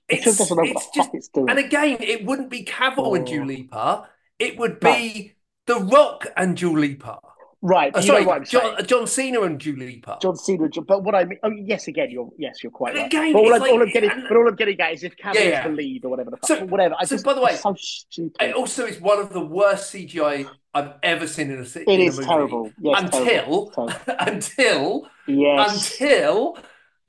It's, 0.10 0.26
doesn't 0.26 0.50
know 0.50 0.64
what 0.64 0.72
it's 0.72 0.86
the 0.88 0.92
just 0.96 1.10
it's 1.14 1.28
doing. 1.30 1.50
And 1.50 1.60
again, 1.60 1.98
it 2.02 2.26
wouldn't 2.26 2.50
be 2.50 2.66
Cavill 2.66 3.16
and 3.18 3.28
Oh. 3.28 3.32
Dua 3.32 3.46
Lipa. 3.46 4.10
It 4.40 4.58
would 4.58 4.80
be 4.80 5.34
The 5.68 5.76
Rock 5.80 6.28
and 6.36 6.58
Dua 6.58 6.78
Lipa. 6.78 7.20
Right, 7.62 7.96
Uh, 7.96 8.02
sorry, 8.02 8.22
know 8.22 8.28
what 8.28 8.38
I'm 8.38 8.46
saying. 8.46 8.76
John, 8.78 8.86
John 8.88 9.08
Cena 9.08 9.42
and 9.42 9.60
Dua 9.60 9.76
Lipa. 9.78 10.18
John 10.22 10.36
Cena, 10.36 10.68
but 10.88 11.04
what 11.04 11.16
I 11.16 11.26
mean, 11.26 11.40
oh 11.44 11.52
yes, 11.52 11.88
again, 11.88 12.10
you're 12.12 12.30
yes, 12.38 12.64
you're 12.64 12.72
quite 12.72 12.92
And 12.92 13.00
right. 13.00 13.08
again, 13.08 13.34
but 13.34 13.40
all, 13.40 13.54
I'm, 13.54 13.62
like- 13.62 13.72
all 13.72 13.82
I'm 13.82 13.90
getting, 13.90 14.10
and- 14.12 14.24
but 14.28 14.38
all 14.38 14.48
I'm 14.48 14.56
getting 14.56 14.80
at 14.80 14.94
is 14.94 15.04
if 15.04 15.16
Cavill's 15.18 15.38
Yeah, 15.44 15.50
yeah. 15.50 15.68
the 15.68 15.74
lead 15.74 16.06
or 16.06 16.10
whatever 16.10 16.32
the 16.32 16.38
fuck, 16.38 16.48
So- 16.60 16.66
whatever. 16.66 16.96
I 17.00 17.06
so 17.06 17.16
just, 17.16 17.26
by 17.26 17.34
the 17.34 17.42
way, 17.42 17.56
so 17.56 17.76
stupid. 17.78 18.42
It 18.42 18.56
also 18.56 18.86
is 18.86 19.00
one 19.02 19.20
of 19.20 19.32
the 19.34 19.42
worst 19.46 19.94
CGI 19.94 20.48
I've 20.74 20.94
ever 21.04 21.28
seen 21.28 21.50
in 21.52 21.58
a, 21.60 21.62
it 21.64 21.76
in 21.88 22.00
a 22.00 22.04
is 22.04 22.18
movie. 22.18 22.28
terrible. 22.30 22.72
Yes, 22.82 23.02
until 23.04 23.26
terrible. 23.26 23.72
Until 24.20 25.08
yes, 25.28 25.92
until 26.00 26.58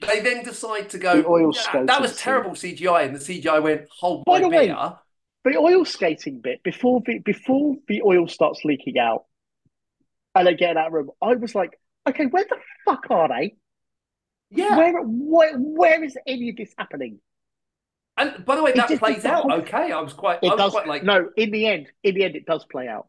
they 0.01 0.21
then 0.21 0.43
decide 0.43 0.89
to 0.91 0.99
go. 0.99 1.23
Oil 1.29 1.53
"Yeah, 1.75 1.85
that 1.85 2.01
was 2.01 2.17
terrible 2.17 2.53
CGI, 2.53 3.05
and 3.05 3.15
the 3.15 3.19
CGI 3.21 3.63
went 3.63 3.83
hold 4.01 4.25
By 4.25 4.41
the 4.41 4.49
way, 4.49 4.69
the 5.45 5.57
oil 5.57 5.85
skating 5.85 6.41
bit 6.41 6.63
before 6.63 7.03
the 7.07 7.19
before 7.19 7.77
the 7.89 8.03
oil 8.03 8.27
starts 8.29 8.61
leaking 8.65 8.99
out, 8.99 9.25
and 10.35 10.47
they 10.47 10.55
get 10.55 10.71
in 10.71 10.75
that 10.77 10.93
room. 10.93 11.11
I 11.23 11.35
was 11.35 11.55
like, 11.55 11.79
okay, 12.09 12.27
where 12.27 12.45
the 12.45 12.57
fuck 12.85 13.05
are 13.11 13.29
they? 13.29 13.57
Yeah, 14.51 14.77
Where, 14.77 15.01
where, 15.03 15.57
where 15.57 16.05
is 16.05 16.17
any 16.27 16.51
of 16.51 16.57
this 16.57 16.73
happening? 16.77 17.21
and 18.17 18.45
by 18.45 18.57
the 18.57 18.63
way, 18.63 18.73
that 18.73 18.89
just- 18.89 19.01
plays 19.01 19.25
out 19.25 19.43
whole- 19.43 19.53
okay. 19.61 19.93
I 19.93 20.01
was 20.01 20.13
quite, 20.13 20.41
I 20.43 20.49
was 20.49 20.57
does. 20.59 20.73
quite 20.73 20.87
like, 20.89 21.05
no, 21.05 21.31
in 21.37 21.51
the 21.53 21.67
end, 21.67 21.87
in 22.03 22.15
the 22.15 22.25
end, 22.25 22.37
it 22.37 22.47
does 22.47 22.65
play 22.71 22.89
out. 22.89 23.07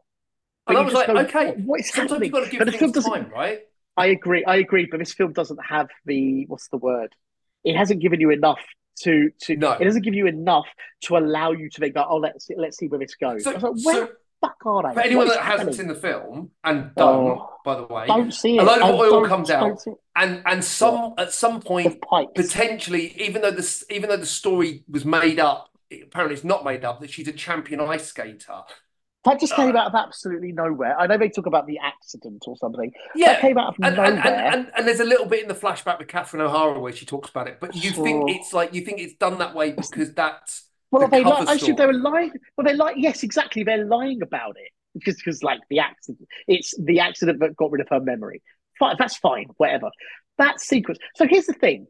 and 0.68 0.78
I 0.78 0.80
was 0.82 0.94
like, 0.94 1.08
go, 1.08 1.16
okay. 1.18 1.48
what- 1.52 1.66
what 1.66 1.86
happening? 1.94 2.22
you've 2.24 2.32
got 2.32 2.44
to 2.44 2.50
give 2.50 2.58
But 2.60 2.74
film 2.74 2.92
things 2.92 3.04
time, 3.04 3.30
right? 3.30 3.60
I 3.96 4.06
agree. 4.06 4.44
I 4.44 4.56
agree. 4.56 4.86
But 4.90 5.00
this 5.00 5.12
film 5.12 5.32
doesn't 5.32 5.58
have 5.62 5.88
the 6.06 6.46
what's 6.46 6.68
the 6.68 6.78
word? 6.78 7.14
It 7.62 7.76
hasn't 7.76 8.00
given 8.00 8.20
you 8.20 8.30
enough 8.30 8.60
to 9.00 9.30
to. 9.42 9.56
No. 9.56 9.72
It 9.72 9.84
doesn't 9.84 10.00
give 10.02 10.14
you 10.14 10.26
enough 10.26 10.64
to 11.02 11.18
allow 11.18 11.52
you 11.52 11.68
to 11.68 11.80
think, 11.80 11.94
oh, 11.98 12.16
let's 12.16 12.48
let's 12.56 12.78
see 12.78 12.86
where 12.88 13.00
this 13.00 13.14
goes. 13.16 13.44
So, 13.44 13.50
like, 13.50 13.62
where 13.62 14.06
so 14.06 14.08
fuck 14.42 14.56
are 14.66 14.82
they? 14.88 14.94
for 14.94 15.00
anyone 15.00 15.28
that 15.28 15.38
hasn't 15.40 15.74
seen 15.74 15.86
the 15.88 15.94
film 15.94 16.50
and 16.64 16.90
don't, 16.94 17.38
Oh. 17.38 17.50
by 17.64 17.76
the 17.76 17.86
way, 17.86 18.06
don't 18.06 18.34
see 18.34 18.56
it. 18.58 18.60
a 18.60 18.64
load 18.64 18.82
of 18.82 18.94
oil 19.00 19.26
comes 19.26 19.50
out. 19.50 19.80
and 20.16 20.42
and 20.44 20.62
some 20.62 21.14
at 21.16 21.32
some 21.32 21.60
point 21.60 22.02
potentially, 22.34 23.14
even 23.22 23.40
though 23.42 23.50
this, 23.50 23.84
even 23.90 24.10
though 24.10 24.16
the 24.16 24.26
story 24.26 24.82
was 24.88 25.04
made 25.04 25.40
up, 25.40 25.70
apparently 25.90 26.34
it's 26.34 26.44
not 26.44 26.64
made 26.64 26.84
up. 26.84 27.00
That 27.00 27.10
she's 27.10 27.28
a 27.28 27.32
champion 27.32 27.80
ice 27.80 28.06
skater. 28.08 28.60
That 29.24 29.38
just 29.38 29.54
came 29.54 29.76
Uh, 29.76 29.78
out 29.78 29.86
of 29.86 29.94
absolutely 29.94 30.50
nowhere. 30.50 30.98
I 30.98 31.06
know 31.06 31.16
they 31.16 31.28
talk 31.28 31.46
about 31.46 31.68
the 31.68 31.78
accident 31.78 32.42
or 32.48 32.56
something. 32.56 32.90
Yeah, 33.14 33.34
That 33.34 33.40
came 33.40 33.56
out 33.56 33.68
of 33.68 33.74
and, 33.80 33.94
nowhere. 33.94 34.10
and, 34.10 34.18
and, 34.18 34.54
and, 34.54 34.72
and 34.76 34.88
there's 34.88 34.98
a 34.98 35.04
little 35.04 35.26
bit 35.26 35.42
in 35.42 35.48
the 35.48 35.54
flashback 35.54 36.00
with 36.00 36.08
Catherine 36.08 36.42
O'Hara 36.42 36.80
where 36.80 36.92
she 36.92 37.06
talks 37.06 37.30
about 37.30 37.46
it, 37.46 37.58
but 37.60 37.76
you 37.76 37.92
think 37.92 38.28
it's 38.30 38.52
like 38.52 38.74
you 38.74 38.80
think 38.80 38.98
it's 38.98 39.14
done 39.14 39.38
that 39.38 39.54
way 39.54 39.70
because 39.70 40.12
that's 40.14 40.64
well, 40.92 41.08
the 41.08 41.08
they 41.08 41.24
like? 41.24 41.60
They 41.60 41.70
were 41.70 41.92
story. 41.92 41.92
lying. 41.94 42.32
Well, 42.56 42.64
they're 42.64 42.76
like. 42.76 42.96
Yes, 42.98 43.22
exactly. 43.22 43.64
They're 43.64 43.84
lying 43.84 44.22
about 44.22 44.56
it 44.56 44.70
because 44.94 45.16
because 45.16 45.42
like 45.42 45.60
the 45.70 45.80
accident. 45.80 46.28
It's 46.46 46.74
the 46.78 47.00
accident 47.00 47.40
that 47.40 47.56
got 47.56 47.70
rid 47.70 47.80
of 47.80 47.88
her 47.90 48.00
memory. 48.00 48.42
Fine, 48.78 48.96
that's 48.98 49.16
fine. 49.16 49.46
Whatever. 49.56 49.90
That 50.38 50.60
sequence. 50.60 50.98
So 51.16 51.26
here's 51.26 51.46
the 51.46 51.52
thing. 51.52 51.86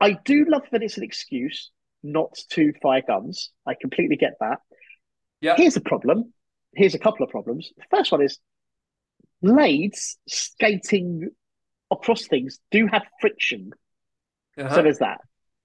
I 0.00 0.18
do 0.24 0.44
love 0.48 0.62
that 0.72 0.82
it's 0.82 0.96
an 0.98 1.04
excuse 1.04 1.70
not 2.02 2.36
to 2.50 2.72
fire 2.82 3.02
guns. 3.06 3.50
I 3.66 3.74
completely 3.80 4.16
get 4.16 4.34
that. 4.40 4.58
Yeah. 5.40 5.54
Here's 5.56 5.76
a 5.76 5.80
problem. 5.80 6.32
Here's 6.74 6.94
a 6.94 6.98
couple 6.98 7.24
of 7.24 7.30
problems. 7.30 7.70
The 7.76 7.96
first 7.96 8.12
one 8.12 8.22
is 8.22 8.38
blades 9.42 10.16
skating 10.28 11.28
across 11.90 12.26
things 12.26 12.58
do 12.70 12.86
have 12.86 13.02
friction. 13.20 13.70
Uh-huh. 14.58 14.74
So 14.74 14.82
there's 14.82 14.98
that. 14.98 15.18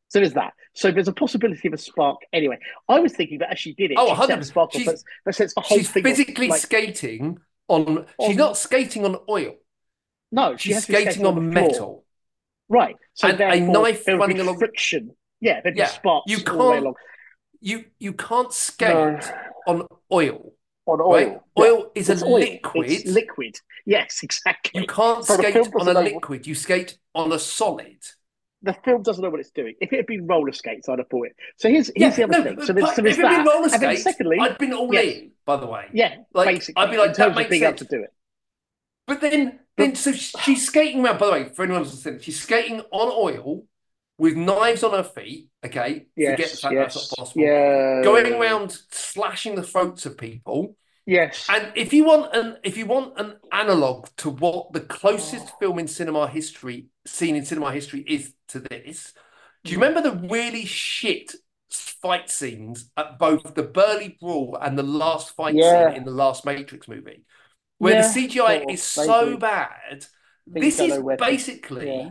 So 0.09 0.19
there's 0.19 0.33
that. 0.33 0.53
So 0.73 0.91
there's 0.91 1.07
a 1.07 1.13
possibility 1.13 1.67
of 1.67 1.73
a 1.73 1.77
spark. 1.77 2.17
Anyway, 2.33 2.57
I 2.87 2.99
was 2.99 3.13
thinking 3.13 3.39
that 3.39 3.51
as 3.51 3.59
she 3.59 3.73
did 3.73 3.91
it, 3.91 3.97
Oh, 3.99 4.07
she 4.15 4.21
set 4.27 4.29
a 4.31 4.41
100%. 4.41 4.45
spark 4.45 4.75
off. 4.75 4.81
She's- 4.81 5.03
sets 5.31 5.53
the 5.53 5.61
whole 5.61 5.77
she's 5.77 5.89
thing. 5.89 6.03
off. 6.05 6.09
physically 6.09 6.47
Like, 6.49 6.61
skating 6.61 7.37
on. 7.67 8.05
She's 8.21 8.29
On- 8.31 8.35
not 8.35 8.57
skating 8.57 9.05
on 9.05 9.17
oil. 9.29 9.55
no, 10.31 10.57
she 10.57 10.73
She's 10.73 10.83
skating 10.83 11.25
on 11.25 11.33
floor. 11.35 11.41
metal. 11.43 12.05
Right. 12.67 12.95
So 13.13 13.27
And 13.29 13.39
a 13.41 13.59
knife 13.59 14.07
running 14.07 14.39
along- 14.39 14.57
friction. 14.59 15.15
Yeah, 15.41 15.61
there'd 15.61 15.77
Yeah, 15.77 15.85
be 15.85 15.91
sparks 15.91 16.31
you 16.31 16.37
all 16.37 16.43
can't 16.43 16.83
along. 16.83 16.93
You 17.61 17.85
you 17.99 18.13
can't 18.13 18.51
skate 18.53 18.89
No. 18.93 19.19
on 19.67 19.87
oil. 20.11 20.53
on 20.87 21.01
oil. 21.01 21.11
Right? 21.11 21.27
Yeah. 21.55 21.63
Oil 21.63 21.91
is 21.93 22.09
a 22.09 22.25
oil. 22.25 22.39
liquid. 22.39 22.89
It's 22.89 23.05
liquid. 23.05 23.55
Yes, 23.85 24.21
exactly. 24.23 24.81
You 24.81 24.87
can't 24.87 25.23
skate 25.23 25.55
on 25.75 25.87
a 25.87 26.01
liquid. 26.01 26.47
You 26.47 26.55
skate 26.55 26.97
on 27.13 27.31
a 27.31 27.37
solid. 27.37 27.99
The 28.61 28.73
film 28.85 29.03
doesn't 29.03 29.23
know 29.23 29.29
what 29.29 29.39
it's 29.39 29.51
doing. 29.51 29.75
If 29.79 29.93
it 29.93 29.97
had 29.97 30.05
been 30.05 30.27
roller 30.27 30.51
skates, 30.51 30.89
I'd 30.89 30.99
have 30.99 31.09
bought 31.09 31.27
it. 31.27 31.35
So 31.57 31.69
here's 31.69 31.91
here's 31.95 32.15
the 32.15 32.23
other 32.23 32.39
no, 32.39 32.43
thing. 32.43 32.61
So 32.61 32.73
there's, 32.73 32.85
but 32.85 32.95
so 32.95 33.01
there's 33.01 33.17
if 33.17 33.23
it'd 33.23 33.37
been 33.37 33.45
roller 33.45 33.63
and 33.63 33.71
then 33.71 33.79
skates, 33.79 34.03
secondly, 34.03 34.37
I'd 34.39 34.57
been 34.57 34.73
all 34.73 34.93
yes. 34.93 35.05
in. 35.05 35.31
By 35.45 35.57
the 35.57 35.65
way, 35.65 35.85
yeah, 35.93 36.15
like, 36.33 36.47
basically, 36.47 36.83
I'd 36.83 36.91
be 36.91 36.97
like, 36.97 37.15
that 37.15 37.35
makes 37.35 37.49
being 37.49 37.63
able 37.63 37.77
sense. 37.77 37.89
to 37.89 37.97
do 37.97 38.03
it. 38.03 38.13
But 39.07 39.21
then, 39.21 39.59
then 39.77 39.95
so 39.95 40.11
she's 40.13 40.67
skating 40.67 41.03
around. 41.03 41.19
By 41.19 41.25
the 41.25 41.31
way, 41.31 41.49
for 41.49 41.63
anyone 41.63 41.83
who's 41.83 41.93
listening, 41.93 42.19
she's 42.19 42.39
skating 42.39 42.81
on 42.91 43.11
oil 43.11 43.63
with 44.17 44.35
knives 44.35 44.83
on 44.83 44.91
her 44.91 45.03
feet. 45.03 45.47
Okay, 45.65 46.05
Yes, 46.15 46.31
forget 46.31 46.51
the 46.51 46.57
fact 46.57 46.73
yes, 46.73 46.93
that's 46.93 47.11
not 47.11 47.17
possible. 47.17 47.41
yeah. 47.41 48.01
Going 48.03 48.33
around 48.33 48.77
slashing 48.91 49.55
the 49.55 49.63
throats 49.63 50.05
of 50.05 50.17
people. 50.17 50.75
Yes. 51.05 51.47
And 51.49 51.71
if 51.75 51.91
you 51.91 52.03
want 52.03 52.35
an 52.35 52.57
if 52.63 52.77
you 52.77 52.85
want 52.85 53.19
an 53.19 53.37
analog 53.51 54.09
to 54.17 54.29
what 54.29 54.73
the 54.73 54.81
closest 54.81 55.47
oh. 55.47 55.57
film 55.59 55.79
in 55.79 55.87
cinema 55.87 56.27
history 56.27 56.85
seen 57.07 57.35
in 57.35 57.45
cinema 57.45 57.71
history 57.71 58.01
is 58.01 58.33
to 58.49 58.59
this, 58.59 59.13
do 59.63 59.71
you 59.71 59.77
Mm. 59.77 59.81
remember 59.81 60.01
the 60.09 60.27
really 60.27 60.65
shit 60.65 61.33
fight 61.69 62.29
scenes 62.29 62.89
at 62.97 63.19
both 63.19 63.53
the 63.55 63.63
Burly 63.63 64.17
Brawl 64.19 64.57
and 64.61 64.77
the 64.77 64.83
last 64.83 65.35
fight 65.35 65.55
Yeah. 65.55 65.89
scene 65.89 65.97
in 65.97 66.03
the 66.05 66.11
last 66.11 66.45
Matrix 66.45 66.87
movie, 66.87 67.23
where 67.77 67.95
Yeah, 67.95 68.01
the 68.01 68.07
CGI 68.07 68.53
of, 68.63 68.69
is 68.69 68.81
so 68.83 69.37
bad? 69.37 70.05
Things 70.51 70.77
This 70.77 70.79
is 70.79 70.89
know 70.95 71.01
where 71.01 71.17
to- 71.17 71.23
basically 71.25 71.87
yeah. 71.95 72.09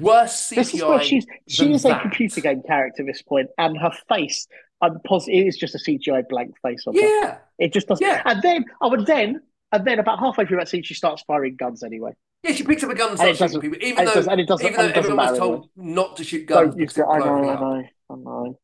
worse 0.00 0.34
CGI. 0.50 0.56
This 0.56 0.74
is 0.74 0.82
where 0.84 1.02
she's 1.02 1.26
she 1.48 1.72
is 1.72 1.84
a 1.84 1.98
computer 2.00 2.40
game 2.40 2.62
character 2.62 3.02
at 3.02 3.06
this 3.06 3.22
point, 3.22 3.48
and 3.58 3.78
her 3.78 3.92
face, 4.08 4.48
I'm 4.80 4.98
positive, 5.04 5.44
it 5.44 5.48
is 5.48 5.56
just 5.56 5.74
a 5.74 5.78
CGI 5.78 6.22
blank 6.28 6.54
face 6.62 6.84
on 6.86 6.94
her. 6.94 7.00
Yeah, 7.00 7.38
It 7.58 7.72
just 7.72 7.86
doesn't. 7.88 8.04
Yeah. 8.06 8.22
And 8.24 8.42
then, 8.42 8.64
oh, 8.80 8.92
and 8.94 9.06
then, 9.06 9.40
and 9.72 9.84
then 9.86 9.98
about 9.98 10.18
halfway 10.18 10.46
through 10.46 10.58
that 10.58 10.68
scene, 10.68 10.82
she 10.82 10.94
starts 10.94 11.22
firing 11.26 11.56
guns 11.56 11.82
anyway. 11.82 12.12
yeah. 12.42 12.52
She 12.52 12.64
picks 12.64 12.82
up 12.84 12.90
a 12.90 12.94
gun 12.94 13.10
and 13.10 13.20
And 13.20 13.36
starts 13.36 13.52
shooting 13.54 13.70
people, 13.72 13.86
even 13.86 14.04
though 14.04 14.12
and 14.30 14.40
it 14.40 14.46
doesn't- 14.48 14.66
even 14.66 14.76
though 14.86 14.92
everyone 14.94 15.26
was 15.30 15.38
told 15.38 15.68
not 15.76 16.16
to 16.16 16.24
shoot 16.24 16.46
guns. 16.46 16.70
Don't 16.70 16.78
use 16.80 16.96
it. 16.98 17.04
I 17.08 17.18
know, 17.18 17.24
I 17.36 17.40
know, 17.60 17.84
I 18.10 18.14
know. 18.14 18.58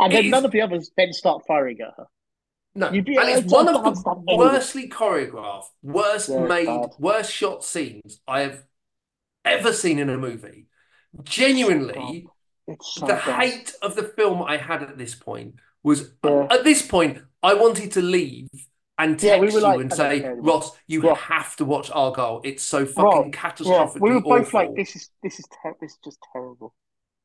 And 0.00 0.12
It 0.12 0.16
then 0.16 0.24
is- 0.26 0.30
none 0.30 0.44
of 0.44 0.50
the 0.52 0.60
others 0.60 0.90
then 0.96 1.12
start 1.12 1.42
firing 1.46 1.78
at 1.80 1.92
her. 1.96 2.06
No, 2.74 2.90
You'd 2.92 3.04
be- 3.06 3.16
and 3.16 3.28
it's 3.28 3.40
it's 3.40 3.52
one 3.52 3.66
of 3.68 3.82
the 3.82 4.36
worstly 4.36 4.88
choreographed, 4.88 5.70
worst 5.82 6.28
Yeah, 6.28 6.40
made, 6.46 6.66
bad. 6.66 6.90
worst 6.98 7.32
shot 7.32 7.64
scenes 7.64 8.20
I 8.28 8.40
have 8.40 8.64
ever 9.44 9.72
seen 9.72 9.98
in 9.98 10.08
a 10.10 10.16
movie. 10.18 10.66
Genuinely, 11.24 12.26
so 12.82 13.06
the 13.06 13.14
bad. 13.14 13.40
hate 13.42 13.74
of 13.82 13.96
the 13.96 14.02
film 14.04 14.42
I 14.42 14.56
had 14.58 14.82
at 14.82 14.98
this 14.98 15.14
point 15.14 15.54
was 15.82 16.12
Yeah. 16.24 16.46
at 16.50 16.64
this 16.64 16.86
point 16.86 17.18
I 17.42 17.54
wanted 17.54 17.92
to 17.92 18.02
leave 18.02 18.48
and 18.98 19.18
text 19.18 19.26
Yeah, 19.26 19.36
we 19.38 19.50
were 19.50 19.60
you 19.60 19.80
and 19.80 19.92
say, 19.92 20.24
anymore. 20.24 20.38
Ross, 20.40 20.76
you 20.86 21.02
Ross. 21.02 21.18
have 21.28 21.56
to 21.56 21.64
watch 21.64 21.90
Argylle. 21.90 22.40
It's 22.44 22.62
so 22.62 22.84
fucking 22.86 23.32
Yeah, 23.62 23.84
catastrophically 23.84 24.00
we 24.00 24.10
were 24.12 24.20
both 24.20 24.46
awful. 24.46 24.54
like, 24.54 24.74
"This 24.74 24.96
is 24.96 25.10
this 25.22 25.38
is 25.38 25.46
ter- 25.62 25.76
this 25.80 25.92
is 25.92 25.98
just 26.04 26.18
terrible." 26.32 26.74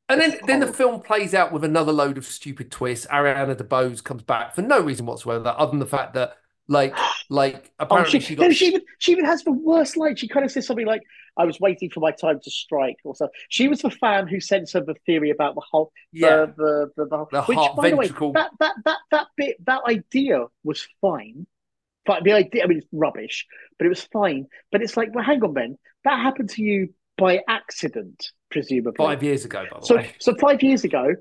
And 0.08 0.20
then, 0.20 0.38
then 0.46 0.60
the 0.60 0.66
film 0.66 1.00
plays 1.00 1.32
out 1.34 1.50
with 1.50 1.64
another 1.64 1.92
load 1.92 2.18
of 2.18 2.26
stupid 2.26 2.70
twists. 2.70 3.06
Ariana 3.06 3.56
DeBose 3.56 4.04
comes 4.04 4.22
back 4.22 4.54
for 4.54 4.60
no 4.62 4.80
reason 4.80 5.06
whatsoever, 5.06 5.54
other 5.56 5.70
than 5.70 5.78
the 5.80 5.86
fact 5.86 6.14
that, 6.14 6.36
like, 6.68 6.94
like 7.30 7.72
Oh, 7.90 8.02
apparently 8.02 8.04
she, 8.04 8.20
she 8.20 8.36
no, 8.38 8.50
got 8.50 8.52
she 8.52 8.66
even 8.68 8.82
she 8.98 9.12
even 9.12 9.24
has 9.26 9.44
the 9.44 9.52
worst 9.52 9.96
line. 9.96 10.16
She 10.16 10.26
kind 10.28 10.44
of 10.44 10.50
says 10.50 10.66
something 10.66 10.86
like, 10.86 11.02
"I 11.36 11.44
was 11.44 11.60
waiting 11.60 11.90
for 11.90 12.00
my 12.00 12.12
time 12.12 12.40
to 12.42 12.50
strike," 12.50 12.96
or 13.04 13.14
so. 13.14 13.28
She 13.50 13.68
was 13.68 13.82
the 13.82 13.90
fan 13.90 14.26
who 14.26 14.40
sent 14.40 14.70
her 14.72 14.80
the 14.80 14.94
theory 15.06 15.30
about 15.30 15.54
the 15.54 15.62
whole 15.70 15.92
yeah, 16.12 16.38
the 16.38 16.54
the 16.56 16.90
the, 16.96 17.04
the, 17.06 17.26
The 17.30 17.42
which, 17.46 17.56
heart 17.56 17.76
by 17.76 17.88
the 17.90 17.96
way, 17.96 18.08
that 18.32 18.50
that 18.58 18.74
that 18.84 18.98
that 19.10 19.26
bit 19.36 19.56
that 19.66 19.82
idea 19.86 20.46
was 20.64 20.86
fine. 21.00 21.46
But 22.06 22.24
the 22.24 22.32
idea, 22.32 22.64
I 22.64 22.66
mean, 22.66 22.78
it's 22.78 22.86
rubbish, 22.92 23.46
but 23.78 23.86
it 23.86 23.88
was 23.88 24.02
fine. 24.02 24.46
But 24.70 24.82
it's 24.82 24.96
like, 24.96 25.14
well, 25.14 25.24
hang 25.24 25.42
on, 25.42 25.54
Ben, 25.54 25.78
that 26.04 26.20
happened 26.20 26.50
to 26.50 26.62
you 26.62 26.90
by 27.16 27.40
accident, 27.48 28.30
presumably. 28.50 28.96
five 28.98 29.22
years 29.22 29.44
ago, 29.44 29.64
by 29.70 29.78
the 29.80 29.86
So, 29.86 29.96
way. 29.96 30.12
so 30.18 30.34
five 30.40 30.62
years 30.62 30.84
ago, 30.84 31.14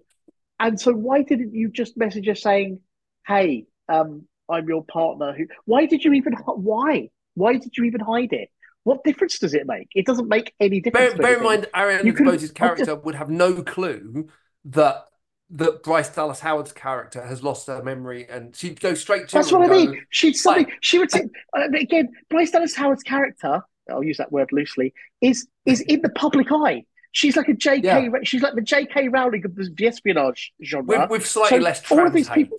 and 0.60 0.80
so 0.80 0.92
why 0.94 1.24
didn't 1.24 1.54
you 1.54 1.70
just 1.70 1.98
message 1.98 2.28
her 2.28 2.36
saying, 2.36 2.80
"Hey, 3.28 3.66
um, 3.90 4.28
I'm 4.50 4.68
your 4.68 4.84
partner"? 4.84 5.34
Who? 5.34 5.46
Why 5.66 5.86
did 5.86 6.04
you 6.04 6.14
even? 6.14 6.34
Why? 6.34 7.10
Why 7.36 7.54
did 7.58 7.78
you 7.78 7.86
even 7.86 8.02
hide 8.02 8.34
it? 8.34 8.50
What 8.84 9.04
difference 9.04 9.40
does 9.40 9.54
it 9.54 9.66
make? 9.66 9.88
It 9.96 10.06
doesn't 10.06 10.28
make 10.28 10.54
any 10.60 10.82
difference. 10.82 11.14
Bear, 11.14 11.22
bear 11.22 11.38
in 11.38 11.44
mind, 11.44 11.68
could've- 11.74 12.18
DeBose's 12.18 12.52
character 12.52 12.96
would 12.96 13.16
have 13.16 13.30
no 13.30 13.64
clue 13.64 14.28
that 14.66 15.06
that 15.54 15.84
Bryce 15.84 16.10
Dallas 16.10 16.40
Howard's 16.40 16.72
character 16.72 17.22
has 17.26 17.44
lost 17.44 17.68
her 17.68 17.82
memory, 17.84 18.28
and 18.30 18.56
she'd 18.56 18.80
go 18.82 18.94
straight 18.94 19.28
to 19.30 19.36
That's 19.36 19.52
what 19.52 19.70
I 19.70 19.74
mean. 19.74 19.92
go, 19.94 19.98
She'd 20.10 20.36
something. 20.36 20.68
She 20.82 21.00
would 21.00 21.12
say 21.12 21.22
uh, 21.58 21.68
again. 21.80 22.10
Bryce 22.30 22.52
Dallas 22.52 22.76
Howard's 22.76 23.04
character. 23.04 23.62
I'll 23.90 24.04
use 24.04 24.18
that 24.18 24.32
word 24.32 24.52
loosely. 24.52 24.94
Is 25.22 25.48
is 25.66 25.82
in 25.82 26.02
the 26.02 26.10
public 26.10 26.48
eye. 26.52 26.86
She's 27.12 27.38
like 27.38 27.48
a 27.48 27.54
J.K. 27.54 27.82
Yeah. 27.86 28.10
She's 28.24 28.42
like 28.42 28.56
the 28.56 28.62
J.K. 28.62 29.10
Rowling 29.10 29.46
of 29.46 29.56
the, 29.56 29.86
espionage 29.86 30.52
genre. 30.64 31.02
with, 31.02 31.10
with 31.12 31.28
slightly 31.28 31.60
So 31.60 31.64
less 31.64 31.92
all 31.92 32.08
of 32.08 32.14
these 32.14 32.28
people- 32.30 32.58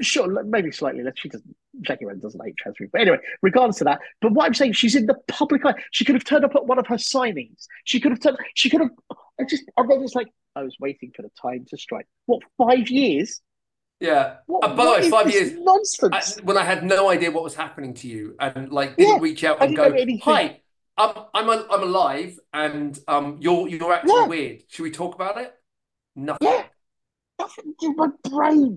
Sure, 0.00 0.42
maybe 0.44 0.70
slightly 0.70 1.02
less. 1.02 1.14
She 1.16 1.28
doesn't. 1.28 1.54
Jackie 1.80 2.04
Rowling 2.04 2.20
doesn't 2.20 2.44
hate 2.44 2.56
trans 2.56 2.76
people. 2.76 2.90
But 2.92 3.00
anyway, 3.02 3.18
regardless 3.42 3.80
of 3.80 3.86
that. 3.86 4.00
But 4.20 4.32
what 4.32 4.46
I'm 4.46 4.54
saying, 4.54 4.72
she's 4.74 4.94
in 4.94 5.06
the 5.06 5.16
public 5.28 5.64
eye. 5.64 5.74
She 5.90 6.04
could 6.04 6.14
have 6.14 6.24
turned 6.24 6.44
up 6.44 6.54
at 6.54 6.66
one 6.66 6.78
of 6.78 6.86
her 6.86 6.96
signings. 6.96 7.66
She 7.84 8.00
could 8.00 8.12
have 8.12 8.20
turned. 8.20 8.38
She 8.54 8.70
could 8.70 8.80
have. 8.80 8.90
I 9.40 9.44
just. 9.44 9.64
And 9.76 9.90
then 9.90 10.02
it's 10.02 10.14
like 10.14 10.28
I 10.54 10.62
was 10.62 10.76
waiting 10.78 11.12
for 11.16 11.22
the 11.22 11.30
time 11.40 11.64
to 11.70 11.76
strike. 11.78 12.06
What 12.26 12.42
five 12.58 12.88
years? 12.88 13.40
Yeah. 14.00 14.36
What, 14.46 14.64
Uh, 14.64 14.74
by 14.76 14.84
the 14.84 14.90
way, 14.90 15.10
five 15.10 15.26
this 15.26 15.34
years. 15.34 15.52
I, 15.52 15.62
nonsense. 15.62 16.40
when 16.42 16.56
I 16.58 16.64
had 16.64 16.84
no 16.84 17.08
idea 17.08 17.30
what 17.30 17.42
was 17.42 17.54
happening 17.54 17.94
to 17.94 18.08
you, 18.08 18.36
and 18.38 18.70
like 18.70 18.96
didn't 18.96 19.14
Yeah, 19.14 19.20
reach 19.20 19.44
out 19.44 19.62
and 19.62 19.76
go, 19.76 19.94
"Hi, 20.24 20.60
I'm 20.96 21.16
I'm 21.32 21.48
I'm 21.50 21.82
alive, 21.82 22.38
and 22.52 22.98
um, 23.08 23.38
you're 23.40 23.68
you're 23.68 23.92
acting 23.92 24.14
Yeah. 24.14 24.26
weird. 24.26 24.62
Should 24.68 24.82
we 24.82 24.90
talk 24.90 25.14
about 25.14 25.38
it?" 25.38 25.54
Nothing. 26.14 26.48
Yeah. 26.48 26.64
Nothing 27.40 27.74
in 27.82 27.96
my 27.96 28.08
brain. 28.28 28.76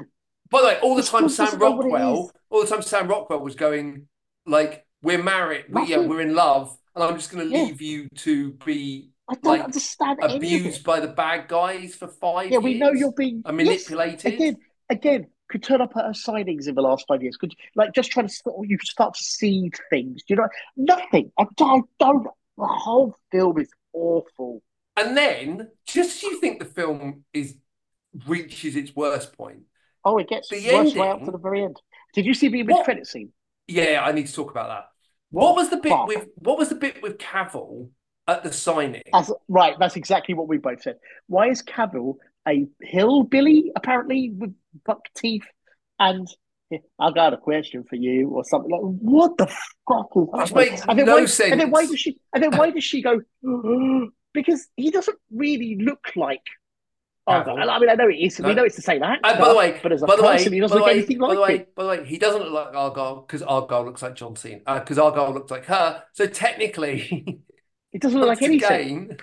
By 0.49 0.61
the 0.61 0.67
way, 0.67 0.79
all 0.81 0.95
the 0.95 1.03
time 1.03 1.29
Sam 1.29 1.45
doesn't 1.45 1.59
know 1.59 1.71
what 1.71 1.85
it 1.85 1.89
Rockwell, 1.89 2.31
all 2.49 2.61
the 2.61 2.67
time 2.67 2.81
Sam 2.81 3.07
Rockwell 3.07 3.39
was 3.39 3.55
going 3.55 4.07
like, 4.45 4.85
"We're 5.01 5.21
married, 5.21 5.65
we, 5.69 5.85
yeah, 5.87 5.97
we're 5.99 6.21
in 6.21 6.35
love, 6.35 6.77
and 6.95 7.03
I'm 7.03 7.15
just 7.15 7.31
going 7.31 7.47
to 7.47 7.53
Yeah. 7.53 7.63
leave 7.63 7.81
you 7.81 8.09
to 8.09 8.53
be 8.65 9.11
I 9.29 9.33
don't 9.33 9.43
Like, 9.43 9.63
understand 9.65 10.19
abused 10.21 10.85
by 10.85 11.01
the 11.01 11.09
bad 11.09 11.49
guys 11.49 11.95
for 11.95 12.07
five 12.07 12.49
Yeah, 12.49 12.59
we 12.59 12.75
know 12.75 12.93
you're 12.93 13.11
being 13.11 13.41
and 13.45 13.59
yes, 13.59 13.89
manipulated." 13.89 14.33
again, 14.33 14.57
again, 14.89 15.27
could 15.49 15.63
turn 15.63 15.81
up 15.81 15.95
at 15.97 16.05
her 16.05 16.11
signings 16.11 16.67
in 16.67 16.75
the 16.75 16.81
last 16.81 17.05
five 17.07 17.21
years. 17.21 17.35
Could 17.35 17.53
like 17.75 17.93
just 17.93 18.09
trying 18.11 18.27
to 18.27 18.33
sort- 18.33 18.67
you 18.67 18.77
start 18.83 19.15
to 19.15 19.23
see 19.23 19.69
things. 19.89 20.23
You 20.27 20.37
know, 20.37 20.47
nothing. 20.77 21.31
I 21.37 21.45
don't. 21.57 21.89
I 21.99 22.05
don't 22.05 22.27
the 22.57 22.65
whole 22.67 23.15
film 23.31 23.59
is 23.59 23.69
awful. 23.93 24.63
And 24.95 25.15
then, 25.15 25.69
just 25.85 26.23
you 26.23 26.39
think 26.39 26.59
the 26.59 26.65
film 26.65 27.23
is 27.33 27.55
reaches 28.25 28.75
its 28.75 28.95
worst 28.95 29.37
point, 29.37 29.63
Oh, 30.07 30.17
it 30.19 30.29
gets 30.29 30.47
The 30.47 30.71
worse 30.71 30.95
right 30.95 31.09
up 31.09 31.25
to 31.25 31.31
the 31.31 31.37
very 31.37 31.63
end. 31.63 31.75
Did 32.13 32.25
you 32.25 32.33
see 32.33 32.47
the 32.47 32.63
What- 32.63 32.77
mid-credit 32.77 33.07
scene? 33.07 33.33
yeah, 33.67 34.01
I 34.05 34.13
need 34.13 34.27
to 34.27 34.33
talk 34.33 34.49
about 34.51 34.69
that. 34.69 34.85
What 35.31 35.57
was 35.57 35.69
the 35.69 35.75
bit 35.77 35.89
fuck? 35.91 36.07
with 36.07 36.29
what 36.35 36.57
was 36.57 36.69
the 36.69 36.75
bit 36.75 37.01
with 37.03 37.17
Cavill 37.17 37.89
at 38.25 38.43
the 38.43 38.53
signing? 38.53 39.03
As 39.13 39.29
right, 39.49 39.75
that's 39.77 39.97
exactly 39.97 40.33
what 40.33 40.47
we 40.47 40.57
both 40.57 40.81
said. 40.81 40.95
Why 41.27 41.49
is 41.49 41.61
Cavill 41.61 42.15
a 42.47 42.65
hillbilly 42.81 43.73
apparently 43.75 44.29
with 44.31 44.55
buck 44.85 45.01
teeth 45.17 45.43
and? 45.99 46.25
"Yeah, 46.69 46.79
I 46.97 47.11
got 47.11 47.33
a 47.33 47.37
question 47.37 47.83
for 47.89 47.97
you, 47.97 48.29
or 48.29 48.45
something 48.45 48.71
like. 48.71 48.81
What 48.81 49.37
the 49.37 49.47
fuck 49.47 50.11
is 50.15 50.27
Which 50.31 50.49
happening? 50.49 50.71
makes 50.71 50.85
And 50.87 50.99
then 50.99 51.05
no 51.07 51.15
why, 51.15 51.25
sense. 51.25 51.51
And 51.51 51.59
then 51.61 51.71
why 51.71 51.85
does 51.85 51.99
she? 51.99 52.17
And 52.33 52.41
then 52.43 52.55
why 52.57 52.71
does 52.71 52.83
she 52.85 53.01
go? 53.01 53.19
because 54.33 54.67
he 54.77 54.91
doesn't 54.91 55.17
really 55.31 55.75
look 55.81 56.11
like. 56.15 56.43
Oh. 57.27 57.33
I 57.33 57.79
mean, 57.79 57.89
I 57.89 57.95
know 57.95 58.07
it 58.07 58.15
is. 58.15 58.39
No. 58.39 58.47
We 58.49 58.55
know 58.55 58.63
it's 58.63 58.75
the 58.77 58.81
same 58.81 59.03
actor. 59.03 59.19
And 59.27 59.37
uh, 59.37 59.43
by 59.43 59.49
the 59.49 59.55
way, 59.57 59.79
but 59.83 59.91
as 59.91 60.01
a 60.01 60.05
by 60.07 60.15
the 60.15 60.21
person, 60.23 60.51
way, 60.51 60.55
he 60.55 60.59
doesn't 60.61 60.77
look 60.77 60.85
way, 60.87 60.93
anything 60.93 61.17
by 61.17 61.33
the 61.33 61.39
like 61.39 61.49
way, 61.49 61.55
it. 61.57 61.75
by 61.75 61.83
the 61.83 61.89
way, 61.89 62.05
he 62.05 62.17
doesn't 62.17 62.41
look 62.41 62.53
like 62.53 62.73
Argylle 62.73 63.27
because 63.27 63.41
Argylle 63.41 63.85
looks 63.85 64.01
like 64.01 64.15
John 64.15 64.35
Cena. 64.35 64.61
Uh, 64.65 64.79
because 64.79 64.97
Argylle 64.97 65.33
looks 65.33 65.51
like 65.51 65.65
her. 65.65 66.03
So 66.13 66.25
technically, 66.27 67.41
It 67.93 68.01
doesn't 68.01 68.19
look 68.19 68.29
like 68.35 68.41
anything. 68.41 68.65
again, 69.07 69.17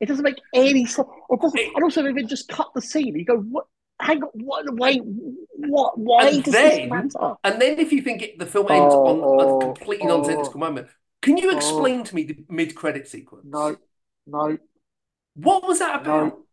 It 0.00 0.06
doesn't 0.06 0.22
make 0.24 0.38
any 0.54 0.84
sense. 0.86 1.06
It. 1.30 1.40
It- 1.54 1.72
and 1.74 1.82
also, 1.84 2.02
they 2.02 2.10
even 2.10 2.28
just 2.28 2.48
cut 2.48 2.68
the 2.74 2.82
scene. 2.82 3.16
You 3.16 3.24
go, 3.24 3.38
what? 3.38 3.66
Hang 4.00 4.22
on. 4.22 4.30
What? 4.34 4.64
Wait. 4.76 5.00
What? 5.04 5.98
Why 5.98 6.28
And 6.28 6.44
does 6.44 6.54
then- 6.54 6.88
this 6.88 7.12
matter? 7.14 7.34
and 7.42 7.60
then 7.60 7.80
if 7.80 7.92
you 7.92 8.00
think 8.02 8.22
it, 8.22 8.38
the 8.38 8.46
film 8.46 8.70
ends 8.70 8.94
Oh, 8.94 9.06
on 9.06 9.18
a 9.18 9.22
oh, 9.54 9.58
completely 9.58 10.06
oh. 10.08 10.18
nonsensical 10.18 10.60
moment, 10.60 10.86
can 11.20 11.36
you 11.36 11.50
Oh. 11.52 11.56
explain 11.56 12.04
to 12.04 12.14
me 12.14 12.22
the 12.22 12.44
mid-credit 12.48 13.08
sequence? 13.08 13.44
No. 13.48 13.76
No. 14.26 14.56
What 15.34 15.66
was 15.66 15.80
that 15.80 16.02
about? 16.02 16.26
No. 16.26 16.44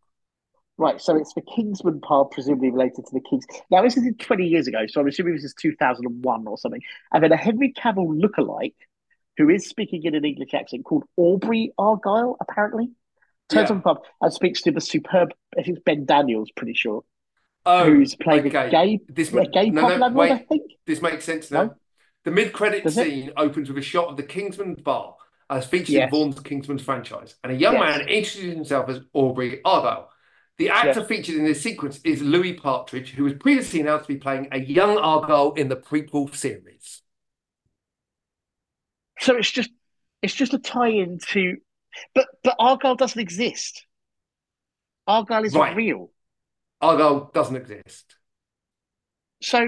Right, 0.77 0.99
so 0.99 1.15
it's 1.15 1.33
the 1.33 1.41
Kingsman 1.41 2.01
part, 2.01 2.31
presumably 2.31 2.69
related 2.69 3.05
to 3.05 3.13
the 3.13 3.21
Kings. 3.21 3.45
Now, 3.71 3.81
this 3.81 3.95
is 3.95 4.03
20 4.19 4.45
years 4.45 4.67
ago, 4.67 4.85
so 4.87 4.99
I'm 4.99 5.07
assuming 5.07 5.33
this 5.35 5.45
is 5.45 5.53
2001 5.53 6.47
or 6.47 6.57
something. 6.57 6.81
And 7.13 7.23
then 7.23 7.31
a 7.31 7.37
Henry 7.37 7.71
Cavill 7.71 8.19
lookalike, 8.21 8.73
who 9.37 9.49
is 9.49 9.67
speaking 9.69 10.03
in 10.03 10.15
an 10.15 10.25
English 10.25 10.53
accent, 10.53 10.83
called 10.83 11.05
Aubrey 11.15 11.71
Argylle, 11.79 12.35
apparently, 12.41 12.89
turns 13.47 13.69
Yeah. 13.69 13.75
on 13.75 13.77
the 13.77 13.83
pub 13.83 14.03
and 14.21 14.33
speaks 14.33 14.61
to 14.63 14.71
the 14.71 14.81
superb, 14.81 15.33
I 15.57 15.63
think 15.63 15.77
it's 15.77 15.83
Ben 15.85 16.05
Daniels, 16.05 16.51
pretty 16.51 16.73
sure, 16.73 17.05
Oh, 17.65 17.85
who's 17.85 18.15
playing 18.15 18.47
okay. 18.47 18.67
a 18.67 18.69
gay, 18.69 18.99
This 19.07 19.33
a 19.33 19.45
gay 19.45 19.69
no, 19.69 19.81
pub 19.81 19.91
no, 19.91 19.97
landlord, 19.97 20.31
I 20.31 20.37
think. 20.39 20.73
This 20.85 21.01
makes 21.01 21.23
sense 21.23 21.51
now. 21.51 21.63
No? 21.63 21.75
The 22.25 22.31
mid-credit 22.31 22.85
it? 22.85 22.91
scene 22.91 23.31
opens 23.37 23.69
with 23.69 23.77
a 23.77 23.81
shot 23.81 24.09
of 24.09 24.17
the 24.17 24.23
Kingsman 24.23 24.73
bar 24.75 25.15
as 25.49 25.65
featured 25.67 25.89
Yes. 25.89 26.03
in 26.05 26.09
Vaughn's 26.09 26.39
Kingsman 26.41 26.79
franchise, 26.79 27.35
and 27.45 27.53
a 27.53 27.55
young 27.55 27.75
Yes. 27.75 27.81
man 27.81 27.99
introduces 28.09 28.53
himself 28.55 28.89
as 28.89 28.99
Aubrey 29.13 29.61
Argylle. 29.63 30.07
The 30.57 30.69
actor 30.69 31.03
featured 31.03 31.35
in 31.35 31.43
this 31.43 31.61
sequence 31.61 31.99
is 32.03 32.21
Louis 32.21 32.53
Partridge, 32.53 33.11
who 33.11 33.25
was 33.25 33.33
previously 33.33 33.81
announced 33.81 34.07
to 34.07 34.13
be 34.13 34.19
playing 34.19 34.47
a 34.51 34.59
young 34.59 34.95
Argylle 34.97 35.57
in 35.57 35.67
the 35.67 35.75
prequel 35.75 36.33
series. 36.33 37.01
So 39.19 39.35
it's 39.35 39.51
just 39.51 39.69
it's 40.21 40.33
just 40.33 40.53
a 40.53 40.59
tie-in 40.59 41.19
to, 41.29 41.57
but 42.13 42.27
but 42.43 42.57
Argylle 42.59 42.97
doesn't 42.97 43.19
exist. 43.21 43.85
Argylle 45.07 45.45
isn't 45.45 45.59
Right. 45.59 45.75
real. 45.75 46.11
Argylle 46.81 47.33
doesn't 47.33 47.55
exist. 47.55 48.15
So 49.41 49.67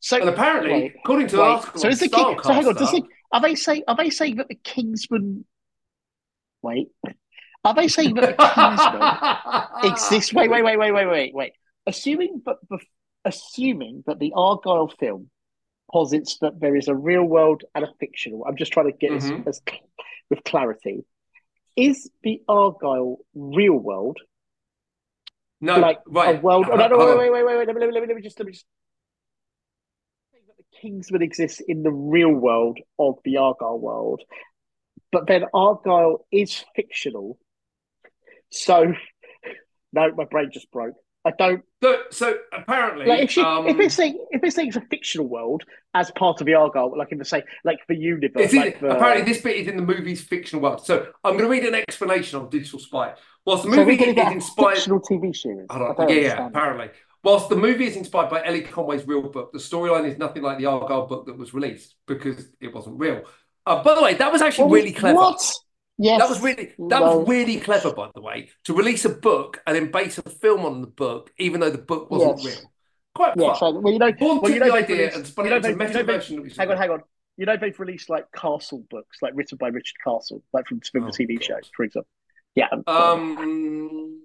so 0.00 0.20
And 0.20 0.28
apparently, 0.28 0.72
Wait, 0.72 0.94
according 1.02 1.28
to 1.28 1.36
the 1.36 1.42
wait, 1.42 1.48
article, 1.48 1.80
so 1.82 1.88
is 1.88 2.00
the 2.00 2.08
king? 2.08 2.38
So 2.42 2.52
hang 2.52 2.66
on, 2.68 2.74
does 2.74 2.92
the, 2.92 3.02
are 3.32 3.40
they 3.40 3.54
saying 3.54 3.82
are 3.88 3.96
they 3.96 4.10
saying 4.10 4.36
that 4.36 4.48
the 4.48 4.54
Kingsman? 4.54 5.44
Wait, 6.62 6.88
are 7.68 7.74
they 7.74 7.88
saying 7.88 8.14
that 8.14 8.36
the 8.38 8.46
Kingsman 8.54 9.92
exists? 9.92 10.32
Wait, 10.32 10.50
wait, 10.50 10.62
wait, 10.64 10.78
wait, 10.78 10.92
wait, 10.92 11.06
wait, 11.06 11.34
wait. 11.34 11.52
Assuming 11.86 12.40
but 12.44 12.58
assuming 13.24 14.02
that 14.06 14.18
the 14.18 14.32
Argylle 14.34 14.90
film 14.98 15.30
posits 15.92 16.38
that 16.40 16.60
there 16.60 16.76
is 16.76 16.88
a 16.88 16.94
real 16.94 17.24
world 17.24 17.62
and 17.74 17.84
a 17.84 17.88
fictional. 18.00 18.44
I'm 18.46 18.56
just 18.56 18.72
trying 18.72 18.90
to 18.90 18.96
get 18.96 19.12
Mhm. 19.12 19.44
this 19.44 19.46
as, 19.46 19.60
with 20.30 20.44
clarity. 20.44 21.04
Is 21.76 22.10
the 22.22 22.42
Argylle 22.48 23.16
real 23.34 23.74
world 23.76 24.18
No, 25.60 25.78
like 25.78 25.98
right. 26.06 26.36
a 26.36 26.40
world? 26.40 26.66
Oh, 26.70 26.76
no, 26.76 26.88
no, 26.88 26.98
wait, 26.98 27.18
wait, 27.18 27.30
wait, 27.32 27.44
wait, 27.44 27.58
wait. 27.58 27.66
Let 27.66 27.74
me, 27.76 27.80
let 27.80 27.90
me, 28.02 28.06
let 28.08 28.16
me 28.16 28.22
just 28.22 28.38
let 28.38 28.46
me 28.46 28.52
just. 28.52 28.66
That 30.32 30.56
the 30.58 30.64
Kingsman 30.80 31.22
exists 31.22 31.60
in 31.66 31.82
the 31.82 31.92
real 31.92 32.32
world 32.32 32.78
of 32.98 33.18
the 33.24 33.34
Argylle 33.34 33.78
world, 33.80 34.22
but 35.12 35.26
then 35.26 35.44
Argylle 35.54 36.18
is 36.32 36.64
fictional. 36.76 37.38
So, 38.50 38.92
no, 39.92 40.14
my 40.14 40.24
brain 40.24 40.50
just 40.52 40.70
broke. 40.70 40.94
I 41.24 41.32
don't 41.36 41.62
So, 41.82 42.02
so 42.10 42.38
apparently, 42.52 43.06
like 43.06 43.24
if 43.24 43.30
she 43.30 43.42
um, 43.42 43.66
if 43.66 43.78
it's 43.78 43.94
saying 43.94 44.24
if 44.30 44.42
it's 44.42 44.54
saying 44.54 44.68
it's 44.68 44.76
a 44.76 44.82
fictional 44.82 45.26
world 45.26 45.64
as 45.92 46.10
part 46.12 46.40
of 46.40 46.46
the 46.46 46.52
Argylle, 46.52 46.96
like 46.96 47.12
in 47.12 47.18
the 47.18 47.24
say 47.24 47.42
like 47.64 47.78
the 47.88 47.96
universe, 47.96 48.52
like 48.52 48.80
the, 48.80 48.96
apparently 48.96 49.30
this 49.30 49.42
bit 49.42 49.56
is 49.56 49.68
in 49.68 49.76
the 49.76 49.82
movie's 49.82 50.22
fictional 50.22 50.62
world. 50.62 50.86
So 50.86 51.08
I'm 51.24 51.32
going 51.36 51.44
to 51.44 51.50
read 51.50 51.64
an 51.64 51.74
explanation 51.74 52.40
on 52.40 52.48
Digital 52.48 52.78
Spy. 52.78 53.14
Whilst 53.44 53.64
the 53.64 53.70
movie 53.70 53.96
to 53.96 54.04
is 54.04 54.32
inspired, 54.32 54.76
fictional 54.76 55.00
TV 55.00 55.34
series. 55.36 55.66
Hold 55.70 55.98
I 56.00 56.06
don't 56.06 56.16
Yeah, 56.16 56.20
yeah, 56.20 56.46
apparently. 56.46 56.90
Whilst 57.24 57.48
the 57.48 57.56
movie 57.56 57.86
is 57.86 57.96
inspired 57.96 58.30
by 58.30 58.44
Elly 58.46 58.62
Conway's 58.62 59.06
real 59.06 59.22
book, 59.22 59.52
the 59.52 59.58
storyline 59.58 60.08
is 60.08 60.18
nothing 60.18 60.42
like 60.42 60.58
the 60.58 60.64
Argylle 60.64 61.08
book 61.08 61.26
that 61.26 61.36
was 61.36 61.52
released 61.52 61.96
because 62.06 62.46
it 62.60 62.72
wasn't 62.72 62.98
real. 62.98 63.22
Uh, 63.66 63.82
by 63.82 63.94
the 63.94 64.02
way, 64.02 64.14
that 64.14 64.32
was 64.32 64.40
actually 64.40 64.72
really 64.72 64.92
clever. 64.92 65.18
What? 65.18 65.52
Yes, 66.00 66.20
That 66.20 66.28
was 66.28 66.40
really 66.40 66.66
that 66.78 67.00
No. 67.00 67.18
was 67.18 67.28
really 67.28 67.58
clever, 67.58 67.92
by 67.92 68.10
the 68.14 68.20
way, 68.20 68.50
to 68.64 68.72
release 68.74 69.04
a 69.04 69.08
book 69.08 69.60
and 69.66 69.74
then 69.76 69.90
base 69.90 70.16
a 70.18 70.22
film 70.22 70.64
on 70.64 70.80
the 70.80 70.86
book, 70.86 71.32
even 71.38 71.60
though 71.60 71.70
the 71.70 71.78
book 71.78 72.10
wasn't 72.10 72.38
Yes. 72.42 72.46
real. 72.60 72.72
Quite 73.14 73.34
Yeah, 73.36 73.52
so 73.54 73.70
well, 73.80 73.92
you 73.92 73.98
know, 73.98 74.12
Born 74.12 74.40
well, 74.40 74.52
you 74.52 74.60
know 74.60 74.66
the 74.66 74.72
idea 74.74 74.96
released- 74.96 75.16
and 75.16 75.26
spun 75.26 75.46
you 75.46 75.50
it 75.50 75.50
know 75.50 75.56
into 75.56 75.68
a 75.68 75.72
they've- 75.78 75.90
you 76.00 76.06
know 76.06 76.12
version 76.12 76.50
Hang 76.56 76.70
on, 76.70 76.76
hang 76.76 76.90
on. 76.90 77.02
You 77.36 77.46
know 77.46 77.56
they've 77.56 77.78
released 77.80 78.08
like 78.10 78.30
Castle 78.32 78.84
books, 78.90 79.18
like 79.22 79.32
written 79.34 79.58
by 79.58 79.68
Richard 79.68 79.96
Castle, 80.04 80.42
like 80.52 80.66
from, 80.68 80.80
from 80.80 81.04
Oh, 81.04 81.06
the 81.06 81.12
TV 81.12 81.34
God. 81.36 81.44
show, 81.44 81.58
for 81.74 81.84
example. 81.84 82.08
Yeah. 82.54 82.68
Um, 82.86 84.20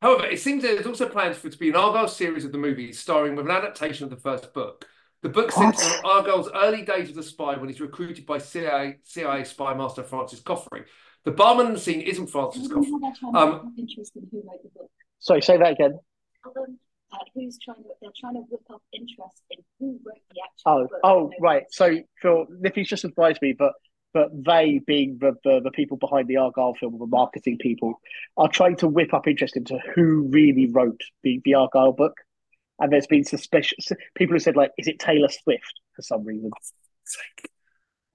however, 0.00 0.26
it 0.26 0.40
seems 0.40 0.62
there's 0.62 0.86
also 0.86 1.08
plans 1.08 1.36
for 1.36 1.48
it 1.48 1.52
to 1.52 1.58
be 1.58 1.68
an 1.68 1.74
Argylle 1.74 2.08
series 2.08 2.44
of 2.44 2.52
the 2.52 2.58
movies 2.58 2.98
starring 2.98 3.36
with 3.36 3.46
an 3.46 3.50
adaptation 3.52 4.04
of 4.04 4.10
the 4.10 4.16
first 4.16 4.52
book. 4.54 4.86
The 5.22 5.28
book 5.28 5.50
centers 5.50 5.82
on 6.04 6.24
Argylle's 6.24 6.48
early 6.54 6.82
days 6.82 7.10
as 7.10 7.16
a 7.16 7.22
spy 7.22 7.56
when 7.56 7.68
he's 7.68 7.80
recruited 7.80 8.24
by 8.24 8.38
CIA, 8.38 8.98
CIA 9.02 9.44
spy 9.44 9.74
master 9.74 10.02
Francis 10.04 10.40
Coffrey. 10.40 10.84
The 11.24 11.32
barman 11.32 11.66
in 11.66 11.72
the 11.74 11.78
scene 11.80 12.00
isn't 12.00 12.28
Francis 12.28 12.68
Coffrey. 12.68 12.92
Um, 13.24 13.36
Um, 13.36 13.74
interest 13.78 14.16
in 14.16 14.26
who 14.30 14.38
wrote 14.48 14.62
the 14.62 14.70
book. 14.70 14.90
Sorry, 15.18 15.42
say 15.42 15.56
that 15.58 15.72
again. 15.72 15.98
Um, 16.46 16.78
uh, 17.12 17.16
who's 17.34 17.58
trying 17.58 17.82
to? 17.82 17.88
They're 18.00 18.10
trying 18.18 18.34
to 18.34 18.40
whip 18.50 18.62
up 18.72 18.82
interest 18.92 19.42
in 19.50 19.58
who 19.78 19.98
wrote 20.06 20.22
the 20.30 20.40
actual 20.44 20.62
Oh, 20.66 20.86
book. 20.86 21.00
oh, 21.04 21.30
right. 21.40 21.64
So 21.70 21.98
Phil, 22.22 22.46
Nippy's 22.60 22.88
just 22.88 23.04
advised 23.04 23.40
me, 23.42 23.54
but 23.58 23.72
but 24.14 24.28
they, 24.32 24.80
being 24.86 25.18
the, 25.20 25.34
the 25.44 25.60
the 25.60 25.70
people 25.70 25.96
behind 25.96 26.28
the 26.28 26.34
Argylle 26.34 26.76
film, 26.78 26.98
the 26.98 27.06
marketing 27.06 27.58
people, 27.58 28.00
are 28.36 28.48
trying 28.48 28.76
to 28.76 28.88
whip 28.88 29.12
up 29.12 29.26
interest 29.26 29.56
into 29.56 29.78
who 29.94 30.28
really 30.30 30.66
wrote 30.70 31.00
the 31.22 31.40
the 31.44 31.52
Argylle 31.52 31.96
book. 31.96 32.14
And 32.80 32.92
there's 32.92 33.08
been 33.08 33.24
suspicious 33.24 33.88
people 34.14 34.34
who 34.34 34.38
said 34.40 34.54
like, 34.56 34.70
is 34.78 34.86
it 34.86 34.98
Taylor 35.00 35.28
Swift 35.28 35.80
for 35.96 36.02
some 36.02 36.24
reason? 36.24 36.50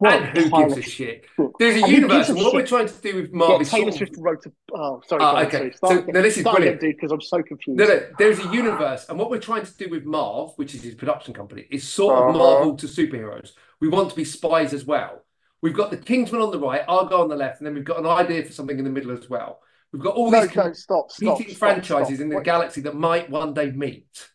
What 0.03 0.13
and 0.21 0.37
who 0.37 0.49
gives 0.49 0.77
a 0.77 0.81
shit? 0.81 1.25
There's 1.59 1.81
a 1.81 1.83
And 1.85 1.91
universe, 1.91 2.29
a 2.29 2.33
what 2.35 2.43
shit? 2.45 2.53
we're 2.53 2.67
trying 2.67 2.87
to 2.87 2.93
do 3.01 3.15
with 3.21 3.31
Marvel 3.31 3.61
is 3.61 3.69
Taylor 3.71 3.91
Swift 3.91 4.15
wrote 4.17 4.45
a. 4.45 4.51
Oh, 4.73 5.01
sorry, 5.07 5.23
Ah, 5.23 5.41
okay. 5.43 5.71
sorry. 5.81 6.01
So, 6.01 6.05
no, 6.11 6.21
this 6.21 6.35
is 6.35 6.41
start 6.41 6.57
brilliant. 6.57 6.77
again, 6.79 6.89
dude, 6.91 6.97
because 6.97 7.11
I'm 7.11 7.21
so 7.21 7.41
confused. 7.41 7.79
No, 7.79 7.85
no, 7.85 8.01
there's 8.17 8.39
a 8.39 8.47
universe, 8.53 9.05
and 9.07 9.17
what 9.17 9.29
we're 9.29 9.39
trying 9.39 9.65
to 9.65 9.73
do 9.77 9.89
with 9.89 10.03
Marv, 10.05 10.51
which 10.57 10.75
is 10.75 10.83
his 10.83 10.95
production 10.95 11.33
company, 11.33 11.65
is 11.71 11.87
sort 11.87 12.15
of 12.15 12.29
Uh-huh. 12.35 12.37
Marvel 12.37 12.75
to 12.77 12.85
superheroes. 12.87 13.51
We 13.79 13.87
want 13.87 14.09
to 14.09 14.15
be 14.15 14.25
spies 14.25 14.73
as 14.73 14.83
well. 14.85 15.23
We've 15.61 15.73
got 15.73 15.91
the 15.91 15.97
Kingsman 15.97 16.41
on 16.41 16.51
the 16.51 16.59
right, 16.59 16.83
Argo 16.87 17.21
on 17.21 17.29
the 17.29 17.37
left, 17.37 17.59
and 17.61 17.67
then 17.67 17.73
we've 17.73 17.85
got 17.85 17.99
an 17.99 18.05
idea 18.05 18.43
for 18.43 18.51
something 18.51 18.77
in 18.77 18.83
the 18.83 18.89
middle 18.91 19.11
as 19.17 19.29
well. 19.29 19.61
We've 19.93 20.01
got 20.01 20.15
all 20.15 20.29
no, 20.31 20.41
these 20.45 20.55
no, 20.55 20.73
stop, 20.73 21.11
stop, 21.11 21.37
competing 21.37 21.55
stop, 21.55 21.59
franchises 21.59 22.19
in 22.19 22.27
the 22.27 22.35
What- 22.35 22.43
galaxy 22.43 22.81
that 22.81 22.95
might 22.95 23.29
one 23.29 23.53
day 23.53 23.71
meet. 23.71 24.27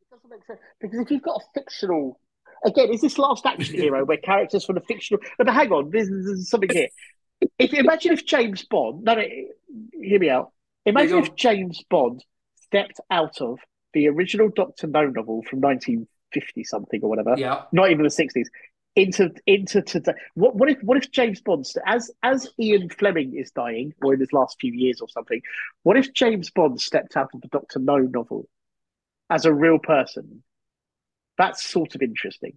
It 0.00 0.10
doesn't 0.14 0.30
make 0.30 0.44
sense 0.46 0.60
because 0.80 1.00
if 1.00 1.10
you've 1.10 1.22
got 1.22 1.40
a 1.40 1.44
fictional, 1.60 2.20
again, 2.66 2.92
is 2.92 3.00
this 3.00 3.18
Last 3.18 3.46
Action 3.46 3.74
Hero 3.80 4.04
where 4.04 4.18
characters 4.18 4.64
from 4.64 4.74
the 4.74 4.80
fictional? 4.82 5.20
But 5.38 5.48
hang 5.48 5.72
on, 5.72 5.90
there's, 5.90 6.08
there's 6.08 6.50
something 6.50 6.68
here. 6.70 6.88
If 7.58 7.72
imagine 7.74 8.12
if 8.12 8.26
James 8.26 8.64
Bond, 8.64 9.04
no, 9.04 9.14
no, 9.14 9.22
hear 10.02 10.18
me 10.18 10.30
out. 10.30 10.52
Imagine 10.84 11.18
if 11.18 11.34
James 11.36 11.82
Bond 11.90 12.24
stepped 12.56 13.00
out 13.10 13.40
of 13.40 13.58
the 13.92 14.08
original 14.08 14.48
Doctor 14.54 14.86
No 14.86 15.06
novel 15.06 15.42
from 15.48 15.60
1950 15.60 16.64
something 16.64 17.00
or 17.02 17.08
whatever, 17.08 17.34
Yeah. 17.36 17.62
not 17.72 17.90
even 17.90 18.04
the 18.04 18.10
60s, 18.10 18.46
into 18.94 19.30
into 19.46 19.82
today. 19.82 20.12
What 20.34 20.56
what 20.56 20.70
if 20.70 20.82
what 20.82 20.96
if 20.96 21.10
James 21.10 21.40
Bond 21.42 21.66
as 21.86 22.10
as 22.22 22.48
Ian 22.58 22.88
Fleming 22.88 23.36
is 23.36 23.50
dying, 23.50 23.92
or 24.02 24.14
in 24.14 24.20
his 24.20 24.32
last 24.32 24.56
few 24.58 24.72
years 24.72 25.00
or 25.02 25.08
something? 25.10 25.42
What 25.82 25.98
if 25.98 26.14
James 26.14 26.50
Bond 26.50 26.80
stepped 26.80 27.16
out 27.16 27.28
of 27.34 27.42
the 27.42 27.48
Doctor 27.48 27.78
No 27.78 27.98
novel 27.98 28.48
as 29.28 29.44
a 29.44 29.52
real 29.52 29.78
person? 29.78 30.42
That's 31.38 31.68
sort 31.68 31.94
of 31.94 32.02
interesting. 32.02 32.54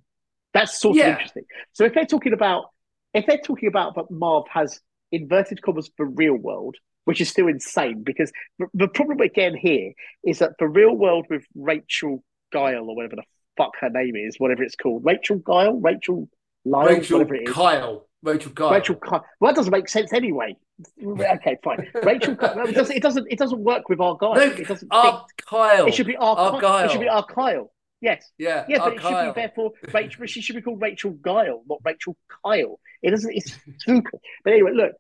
That's 0.54 0.80
sort 0.80 0.98
Yeah. 0.98 1.08
of 1.08 1.12
interesting. 1.14 1.44
So 1.74 1.86
if 1.86 1.94
they're 1.94 2.06
talking 2.06 2.34
about 2.34 2.66
if 3.14 3.26
they're 3.26 3.40
talking 3.44 3.68
about 3.70 3.96
that 3.96 4.12
Marv 4.12 4.46
has 4.50 4.80
inverted 5.12 5.62
commas 5.62 5.90
the 5.98 6.06
real 6.06 6.36
world, 6.36 6.76
which 7.06 7.20
is 7.22 7.30
still 7.30 7.48
insane 7.48 8.04
because 8.04 8.32
the, 8.60 8.68
the 8.74 8.88
problem 8.88 9.20
again 9.20 9.56
here 9.56 9.94
is 10.24 10.40
that 10.40 10.52
the 10.60 10.68
real 10.68 10.96
world 10.96 11.26
with 11.30 11.44
Rachel 11.56 12.24
Guile 12.54 12.88
or 12.88 12.96
whatever 12.96 13.16
the 13.16 13.24
fuck 13.58 13.72
her 13.82 13.90
name 13.90 14.16
is, 14.16 14.36
whatever 14.38 14.64
it's 14.64 14.76
called, 14.76 15.04
Rachel 15.06 15.38
Guile, 15.38 15.80
Rachel 15.80 16.30
Lyle, 16.66 16.88
Rachel 16.88 17.18
whatever 17.20 17.36
it 17.36 17.48
is. 17.50 17.54
Kyle. 17.54 18.06
Rachel 18.22 18.52
Kyle. 18.52 18.72
Rachel 18.72 18.96
Kyle. 18.96 19.26
Well, 19.40 19.52
that 19.52 19.56
doesn't 19.56 19.72
make 19.72 19.88
sense 19.88 20.12
anyway. 20.12 20.56
Okay, 21.04 21.58
fine. 21.64 21.88
Rachel 22.04 22.36
Kyle. 22.36 22.68
It 22.68 22.76
doesn't. 22.76 22.96
It 22.98 23.02
doesn't. 23.02 23.28
It 23.32 23.40
doesn't 23.40 23.60
work 23.60 23.88
with 23.88 24.00
Argylle. 24.00 24.36
No, 24.36 24.42
it 24.42 24.68
doesn't. 24.68 24.90
Ar 24.92 25.26
Kyle. 25.50 25.88
It 25.88 25.94
should 25.94 26.06
be 26.08 26.16
Argylle. 26.16 26.60
Argylle. 26.62 26.86
It 26.86 26.92
should 26.92 27.00
be 27.00 27.08
Argylle. 27.08 27.70
Yes. 28.02 28.32
Yeah, 28.38 28.66
Yeah, 28.70 28.78
but 28.80 28.88
oh, 28.88 28.96
it 28.96 29.02
should 29.02 29.34
be 29.36 29.42
therefore 29.42 29.72
Rachel. 29.94 30.26
She 30.26 30.42
should 30.42 30.56
be 30.56 30.62
called 30.62 30.82
Rachel 30.82 31.12
Guile, 31.12 31.64
not 31.68 31.80
Rachel 31.84 32.16
Kyle. 32.46 32.80
It 33.02 33.12
doesn't. 33.12 33.34
It's 33.36 33.58
stupid. 33.80 34.20
But 34.44 34.54
anyway, 34.54 34.72
look. 34.74 34.92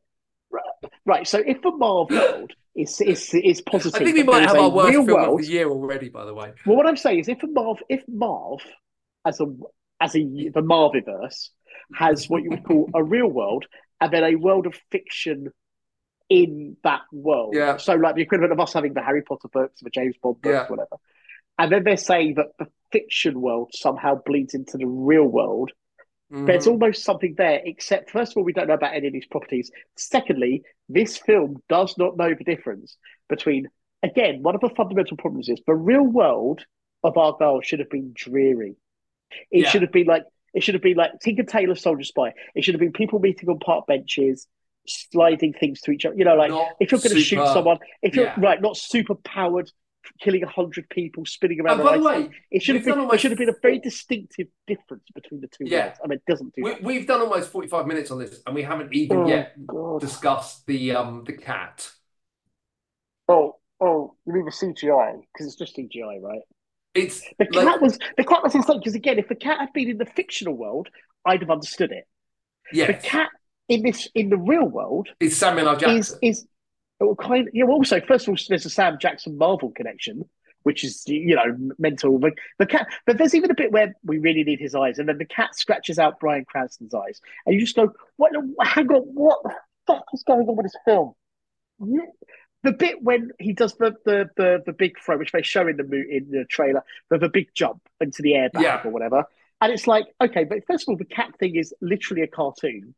Right. 0.52 0.92
right, 1.06 1.28
So 1.28 1.38
if 1.46 1.62
the 1.62 1.70
Marvel 1.72 2.08
world 2.18 2.54
is 2.76 3.00
is 3.02 3.32
is 3.36 3.62
positive, 3.62 4.02
I 4.02 4.06
think 4.06 4.18
we 4.18 4.24
might 4.24 4.48
have 4.48 4.58
our 4.58 4.70
worst 4.70 4.92
film 4.92 5.06
world. 5.06 5.40
of 5.40 5.46
the 5.46 5.52
year 5.52 5.70
already, 5.70 6.10
by 6.10 6.26
the 6.26 6.34
way. 6.34 6.54
Well, 6.66 6.76
what 6.76 6.88
I'm 6.88 6.98
saying 6.98 7.20
is, 7.20 7.28
if 7.30 7.44
a 7.44 7.48
Marv, 7.48 7.78
if 7.88 8.04
Marv, 8.08 8.60
as 9.26 9.40
a 9.40 9.46
as 10.02 10.16
a 10.16 10.24
the 10.24 10.62
Marviverse 10.62 11.50
has 11.94 12.28
what 12.30 12.42
you 12.44 12.50
would 12.50 12.64
call 12.64 12.90
a 12.96 13.04
real 13.04 13.28
world, 13.28 13.66
and 14.02 14.12
then 14.12 14.24
a 14.24 14.36
world 14.36 14.66
of 14.66 14.74
fiction 14.92 15.50
in 16.30 16.78
that 16.84 17.02
world. 17.12 17.54
Yeah. 17.56 17.78
So, 17.78 17.94
like 17.94 18.16
the 18.16 18.22
equivalent 18.24 18.52
of 18.54 18.60
us 18.60 18.74
having 18.74 18.94
the 18.94 19.02
Harry 19.04 19.22
Potter 19.22 19.50
books, 19.54 19.82
the 19.82 19.90
James 19.92 20.16
Bond 20.22 20.42
books, 20.42 20.52
Yeah. 20.54 20.68
whatever. 20.68 20.98
And 21.60 21.72
then 21.72 21.84
they're 21.84 21.98
saying 21.98 22.36
that 22.36 22.48
the 22.58 22.68
fiction 22.92 23.40
world 23.40 23.70
somehow 23.74 24.16
bleeds 24.26 24.56
into 24.56 24.78
the 24.78 24.88
real 24.88 25.26
world. 25.26 25.72
There's 26.32 26.66
Mhm. 26.66 26.72
almost 26.72 27.04
something 27.04 27.34
there, 27.36 27.60
except 27.66 28.12
first 28.12 28.34
of 28.34 28.38
all, 28.38 28.44
we 28.44 28.54
don't 28.54 28.68
know 28.68 28.76
about 28.76 28.94
any 28.94 29.08
of 29.08 29.14
these 29.14 29.26
properties. 29.28 29.72
Secondly, 29.96 30.64
this 30.88 31.18
film 31.18 31.62
does 31.70 31.98
not 31.98 32.18
know 32.18 32.34
the 32.34 32.44
difference 32.44 32.98
between. 33.28 33.68
Again, 34.04 34.42
one 34.44 34.56
of 34.56 34.62
the 34.62 34.70
fundamental 34.70 35.18
problems 35.18 35.50
is 35.50 35.60
the 35.68 35.74
real 35.76 36.04
world 36.04 36.66
of 37.04 37.16
Argylle 37.16 37.64
should 37.64 37.80
have 37.80 37.90
been 37.90 38.12
dreary. 38.16 38.76
It 39.52 39.62
Yeah. 39.62 39.70
should 39.70 39.82
have 39.82 39.92
been 39.92 40.08
like 40.08 40.24
it 40.54 40.64
should 40.64 40.74
have 40.74 40.82
been 40.82 40.98
like 40.98 41.12
Tinker 41.20 41.44
Tailor 41.44 41.76
Soldier 41.76 42.04
Spy. 42.04 42.34
It 42.56 42.64
should 42.64 42.74
have 42.74 42.80
been 42.80 42.92
people 42.92 43.20
meeting 43.20 43.50
on 43.50 43.60
park 43.60 43.86
benches, 43.86 44.48
sliding 44.88 45.54
things 45.54 45.82
to 45.82 45.92
each 45.92 46.06
other. 46.06 46.16
You 46.16 46.26
know, 46.26 46.36
like 46.36 46.50
Not 46.50 46.70
if 46.80 46.92
you're 46.92 47.00
going 47.02 47.16
to 47.16 47.22
shoot 47.22 47.46
someone, 47.54 47.78
if 48.02 48.16
you're 48.16 48.26
yeah. 48.26 48.40
right, 48.40 48.60
not 48.60 48.76
super 48.78 49.14
powered, 49.16 49.72
killing 50.20 50.44
a 50.44 50.48
hundred 50.48 50.90
people, 50.90 51.26
spinning 51.26 51.62
around. 51.62 51.80
And 51.80 51.88
by 51.90 51.98
the 51.98 52.04
way, 52.04 52.30
it 52.52 52.64
should 52.64 52.76
have 52.76 52.86
been. 52.86 52.96
done 52.96 53.14
It 53.14 53.20
should 53.20 53.32
have 53.32 53.38
been 53.38 53.50
a 53.50 53.56
very 53.62 53.80
distinctive 53.80 54.48
difference 54.68 55.04
between 55.14 55.42
the 55.42 55.48
two 55.48 55.66
Yeah. 55.66 55.86
worlds. 55.88 56.00
I 56.04 56.08
mean, 56.08 56.18
it 56.18 56.32
doesn't 56.32 56.56
do 56.56 56.64
we, 56.64 56.70
that. 56.72 56.84
we've 56.84 57.08
done 57.08 57.22
almost 57.22 57.52
45 57.52 57.86
minutes 57.88 58.12
on 58.12 58.20
this, 58.20 58.42
and 58.46 58.56
we 58.56 58.64
haven't 58.64 58.94
even 58.94 59.18
Oh, 59.18 59.28
yet 59.28 59.66
God. 59.66 60.02
discussed 60.02 60.66
the 60.68 60.94
um 60.96 61.24
the 61.26 61.34
cat. 61.34 61.90
Oh, 63.28 63.58
oh, 63.80 64.16
you 64.26 64.34
mean 64.34 64.46
the 64.46 64.52
CGI? 64.52 65.22
Because 65.34 65.48
it's 65.48 65.56
just 65.56 65.76
CGI, 65.78 66.20
right? 66.22 66.42
It's 66.96 67.22
The 67.38 67.48
like- 67.54 67.66
cat 67.68 67.82
was 67.82 68.00
the 68.18 68.24
cat 68.24 68.42
was 68.44 68.56
insane 68.56 68.80
because 68.80 68.96
again, 68.96 69.20
if 69.20 69.28
the 69.28 69.36
cat 69.36 69.60
had 69.60 69.74
been 69.74 69.90
in 69.90 69.98
the 69.98 70.06
fictional 70.06 70.56
world, 70.56 70.90
I'd 71.26 71.42
have 71.42 71.52
understood 71.52 71.92
it. 71.92 72.08
Yeah, 72.74 72.88
the 72.88 72.94
cat 72.96 73.30
in 73.68 73.84
this 73.84 74.08
in 74.16 74.30
the 74.30 74.38
real 74.38 74.66
world 74.66 75.10
is 75.20 75.38
Samuel 75.38 75.70
L. 75.70 75.76
is 75.76 75.82
Jackson. 75.82 76.20
is 76.24 76.48
well, 77.00 77.16
kind. 77.16 77.50
You 77.54 77.66
know, 77.66 77.72
also 77.72 78.00
first 78.02 78.28
of 78.28 78.32
all, 78.32 78.38
there's 78.50 78.66
a 78.66 78.70
Sam 78.70 78.98
Jackson 79.00 79.38
Marvel 79.38 79.72
connection, 79.72 80.24
which 80.64 80.84
is 80.84 81.04
you 81.08 81.36
know 81.36 81.56
mental. 81.78 82.20
But 82.20 82.34
the 82.58 82.66
cat, 82.66 82.88
but 83.06 83.18
there's 83.18 83.36
even 83.36 83.52
a 83.52 83.56
bit 83.56 83.72
where 83.72 83.96
we 84.04 84.18
really 84.20 84.44
need 84.44 84.60
his 84.60 84.76
eyes, 84.76 85.00
and 85.00 85.08
then 85.08 85.18
the 85.18 85.26
cat 85.26 85.56
scratches 85.56 86.00
out 86.00 86.20
Bryan 86.20 86.46
Cranston's 86.46 86.94
eyes, 86.94 87.22
and 87.46 87.56
you 87.56 87.62
just 87.62 87.76
go, 87.76 87.94
"What? 88.18 88.32
Hang 88.62 88.88
on, 88.90 89.02
what 89.14 89.40
the 89.44 89.54
fuck 89.88 90.06
is 90.14 90.24
going 90.24 90.48
on 90.48 90.56
with 90.56 90.66
this 90.66 90.76
film?" 90.86 91.14
You, 91.82 92.08
the 92.64 92.74
bit 92.74 93.02
when 93.02 93.32
he 93.40 93.54
does 93.54 93.76
the 93.76 93.96
the 94.06 94.30
the, 94.36 94.64
the 94.66 94.74
big 94.74 95.00
throw, 95.00 95.18
which 95.18 95.32
they 95.32 95.42
show 95.42 95.68
in 95.68 95.78
the 95.78 95.84
in 95.84 96.30
the 96.30 96.46
trailer, 96.50 96.84
the, 97.10 97.18
the 97.18 97.30
big 97.30 97.48
jump 97.56 97.82
into 98.02 98.22
the 98.22 98.32
airbag 98.34 98.62
Yeah. 98.62 98.82
or 98.84 98.92
whatever, 98.92 99.24
and 99.62 99.72
it's 99.72 99.88
like, 99.88 100.08
okay, 100.22 100.44
but 100.44 100.60
first 100.68 100.84
of 100.84 100.90
all, 100.90 100.98
the 100.98 101.06
cat 101.06 101.32
thing 101.40 101.56
is 101.56 101.74
literally 101.82 102.24
a 102.24 102.28
cartoon. 102.28 102.96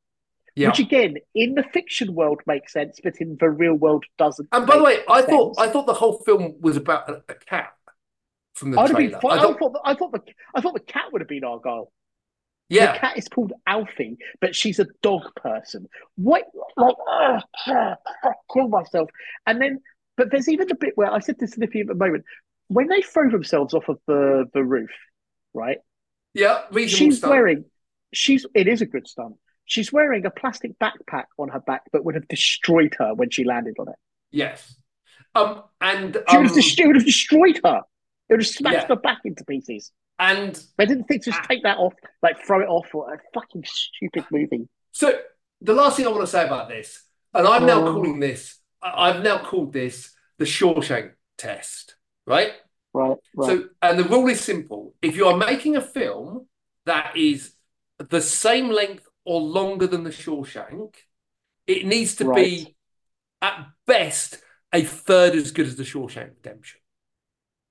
Yeah. 0.56 0.68
Which 0.70 0.80
again, 0.80 1.16
in 1.34 1.56
the 1.56 1.64
fiction 1.64 2.14
world 2.14 2.42
makes 2.46 2.74
sense, 2.74 3.00
but 3.04 3.14
in 3.20 3.38
the 3.40 3.50
real 3.50 3.74
world 3.74 4.06
doesn't. 4.18 4.50
And 4.52 4.68
by 4.68 4.78
the 4.78 4.84
way, 4.84 5.00
I 5.10 5.22
thought. 5.22 5.56
I 5.58 5.70
thought 5.70 5.86
the 5.86 5.94
whole 5.94 6.20
film 6.26 6.56
was 6.60 6.78
about 6.78 7.10
a, 7.10 7.24
a 7.30 7.36
cat 7.36 7.74
from 8.54 8.72
the 8.72 8.78
I'd 8.80 8.96
been. 8.96 9.12
trailer. 9.12 9.20
I 9.30 9.38
I 9.38 9.40
thought, 9.40 9.60
thought. 9.60 9.76
I 9.86 9.96
thought 9.96 10.12
the. 10.12 10.22
I 10.56 10.62
thought 10.62 10.74
the 10.74 10.80
cat 10.82 11.06
would 11.12 11.22
have 11.22 11.30
been 11.30 11.44
Argylle. 11.44 11.88
yeah, 12.70 12.94
The 12.94 13.00
cat 13.00 13.18
is 13.18 13.28
called 13.28 13.54
Alfie, 13.68 14.18
but 14.40 14.56
she's 14.56 14.80
a 14.80 14.88
dog 15.02 15.24
person. 15.36 15.88
What? 16.16 16.46
Like, 16.78 16.96
ugh, 17.68 17.96
kill 18.54 18.68
myself. 18.70 19.10
And 19.46 19.62
then, 19.62 19.80
but 20.18 20.32
there's 20.32 20.50
even 20.50 20.72
a 20.72 20.76
bit 20.76 20.94
where 20.96 21.12
I 21.12 21.20
said 21.20 21.38
this 21.40 21.52
to 21.52 21.56
Snippy 21.58 21.82
at 21.82 21.88
the 21.88 21.96
moment 21.96 22.26
when 22.68 22.88
they 22.88 23.02
throw 23.02 23.30
themselves 23.30 23.74
off 23.74 23.90
of 23.90 24.00
the 24.08 24.46
the 24.54 24.64
roof, 24.64 24.92
right? 25.54 25.78
yeah, 26.34 26.62
she's 26.88 27.18
stuff. 27.18 27.30
wearing. 27.30 27.66
She's. 28.14 28.46
It 28.54 28.68
is 28.68 28.82
a 28.82 28.86
good 28.86 29.08
stunt. 29.08 29.36
She's 29.72 29.94
wearing 29.94 30.26
a 30.26 30.30
plastic 30.30 30.78
backpack 30.80 31.28
on 31.40 31.48
her 31.48 31.62
back 31.62 31.84
that 31.94 32.04
would 32.04 32.16
have 32.16 32.28
destroyed 32.28 32.94
her 33.00 33.14
when 33.14 33.30
she 33.30 33.46
landed 33.46 33.76
on 33.80 33.88
it. 33.88 33.96
Yes. 34.30 34.76
Um, 35.34 35.64
and 35.80 36.18
She 36.30 36.36
um, 36.36 36.44
would, 36.44 36.52
have, 36.52 36.56
des- 36.62 36.82
it 36.84 36.88
would 36.88 36.96
have 36.98 37.06
destroyed 37.06 37.62
her. 37.64 37.78
It 38.28 38.34
would 38.34 38.42
have 38.42 38.48
smashed 38.48 38.76
Yeah. 38.80 38.88
her 38.88 38.96
back 38.98 39.20
into 39.24 39.46
pieces. 39.46 39.94
and 40.20 40.62
They 40.78 40.86
didn't 40.86 41.06
think 41.06 41.24
to 41.24 41.30
just 41.32 41.42
Ah. 41.42 41.48
take 41.48 41.64
that 41.64 41.78
off, 41.78 41.94
like 42.22 42.46
throw 42.46 42.60
it 42.60 42.68
off, 42.68 42.94
or 42.94 43.14
a 43.14 43.20
fucking 43.34 43.64
stupid 43.66 44.26
movie. 44.30 44.68
so 44.92 45.22
the 45.62 45.74
last 45.74 45.96
thing 45.96 46.06
I 46.06 46.10
want 46.10 46.22
to 46.24 46.28
say 46.28 46.46
about 46.46 46.68
this, 46.68 47.04
and 47.34 47.48
I'm 47.48 47.66
now 47.66 47.80
Oh. 47.88 47.94
calling 47.94 48.20
this, 48.20 48.60
I've 48.82 49.24
now 49.24 49.38
called 49.42 49.72
this 49.72 50.14
the 50.38 50.44
Shawshank 50.46 51.14
test, 51.38 51.96
right? 52.28 52.52
Right, 52.94 53.18
right. 53.38 53.48
So, 53.48 53.70
and 53.82 53.98
the 53.98 54.04
rule 54.04 54.28
is 54.28 54.42
simple: 54.42 54.96
if 55.02 55.16
you 55.16 55.28
are 55.28 55.38
making 55.38 55.78
a 55.78 55.82
film 55.82 56.48
that 56.86 57.16
is 57.16 57.56
the 58.00 58.22
same 58.22 58.68
length 58.70 59.08
or 59.26 59.40
longer 59.42 59.88
than 59.88 60.04
the 60.04 60.10
Shawshank, 60.10 60.96
it 61.68 61.86
needs 61.86 62.16
to 62.16 62.26
Right. 62.26 62.44
be 62.46 62.76
at 63.42 63.68
best 63.86 64.42
a 64.74 64.84
third 64.84 65.36
as 65.36 65.52
good 65.52 65.68
as 65.68 65.76
the 65.76 65.84
Shawshank 65.84 66.30
Redemption, 66.36 66.80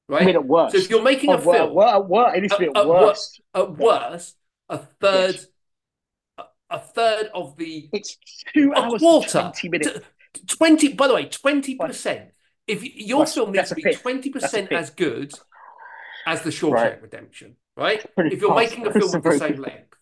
right? 0.08 0.22
I 0.22 0.26
mean, 0.26 0.34
at 0.36 0.44
worst. 0.44 0.72
So 0.74 0.78
if 0.82 0.90
you're 0.90 1.02
making 1.02 1.30
a 1.30 1.34
At 1.36 1.42
film, 1.42 1.74
wor- 1.74 1.88
at 1.88 2.04
wor- 2.06 2.34
it 2.34 2.40
needs 2.42 2.52
to 2.54 2.58
be 2.60 2.66
At- 2.66 2.76
at 2.76 2.82
at 2.82 2.86
wor- 2.86 3.00
worst. 3.00 3.40
at 3.54 3.70
worst, 3.76 4.36
a 4.68 4.78
third, 4.78 5.34
Yes. 5.34 5.46
a, 6.38 6.44
a 6.70 6.78
third 6.78 7.26
of 7.34 7.56
the 7.56 7.88
It's 7.92 8.16
two 8.54 8.72
a 8.74 8.80
hours 8.80 9.00
quarter, 9.00 9.28
20 9.52 9.68
minutes. 9.68 9.90
t- 10.34 10.42
twenty. 10.46 10.92
By 10.92 11.08
the 11.08 11.14
way, 11.14 11.24
twenty 11.26 11.74
percent. 11.76 12.30
If 12.66 12.84
your 12.84 13.26
film 13.26 13.50
needs 13.52 13.70
that's 13.70 13.80
to 13.80 13.88
be 13.88 13.94
twenty 13.94 14.30
percent 14.30 14.70
as 14.72 14.90
good 14.90 15.32
as 16.26 16.42
the 16.42 16.50
Shawshank 16.50 16.72
Right. 16.74 17.02
Redemption, 17.02 17.56
right? 17.76 18.04
If 18.16 18.40
you're 18.40 18.54
fast. 18.54 18.70
making 18.70 18.86
a 18.86 18.92
film 18.92 19.14
of 19.14 19.22
the 19.22 19.38
same 19.38 19.56
length, 19.56 19.94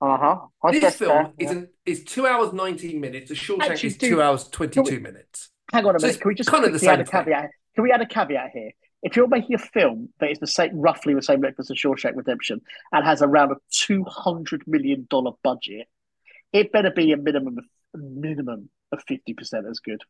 Uh-huh. 0.00 0.46
This 0.70 0.94
film 0.96 1.10
fair, 1.10 1.32
is 1.38 1.50
an, 1.50 1.68
is 1.84 2.04
two 2.04 2.26
hours 2.26 2.52
nineteen 2.52 3.00
minutes. 3.00 3.30
The 3.30 3.34
Shawshank 3.34 3.70
Actually, 3.70 3.86
is 3.88 3.96
dude, 3.96 4.10
two 4.10 4.22
hours 4.22 4.48
twenty-two 4.48 5.00
minutes. 5.00 5.50
Hang 5.72 5.84
on 5.86 5.96
a 5.96 5.98
So 5.98 6.06
minute. 6.06 6.14
it's 6.14 6.22
Can 6.22 6.28
we 6.28 6.34
just 6.34 6.50
kind 6.50 6.64
of 6.64 6.72
the 6.72 6.78
quickly 6.78 6.88
add 6.88 7.00
a 7.00 7.06
same 7.06 7.24
thing. 7.24 7.24
caveat? 7.24 7.50
Can 7.74 7.84
we 7.84 7.92
add 7.92 8.00
a 8.00 8.06
caveat 8.06 8.50
here? 8.52 8.70
If 9.02 9.16
you're 9.16 9.28
making 9.28 9.54
a 9.54 9.58
film 9.58 10.08
that 10.20 10.30
is 10.30 10.38
the 10.38 10.46
same, 10.46 10.70
roughly 10.76 11.14
the 11.14 11.22
same 11.22 11.40
length 11.40 11.60
as 11.60 11.66
the 11.68 11.74
Shawshank 11.74 12.16
Redemption, 12.16 12.60
and 12.92 13.04
has 13.04 13.22
around 13.22 13.52
a 13.52 13.56
two 13.70 14.04
hundred 14.04 14.62
million 14.66 15.06
dollar 15.10 15.32
budget, 15.42 15.86
it 16.52 16.70
better 16.72 16.90
be 16.90 17.12
a 17.12 17.16
minimum 17.16 17.58
of 17.58 17.64
a 17.94 17.98
minimum 17.98 18.70
of 18.92 19.02
fifty 19.06 19.34
percent 19.34 19.66
as 19.68 19.80
good 19.80 20.02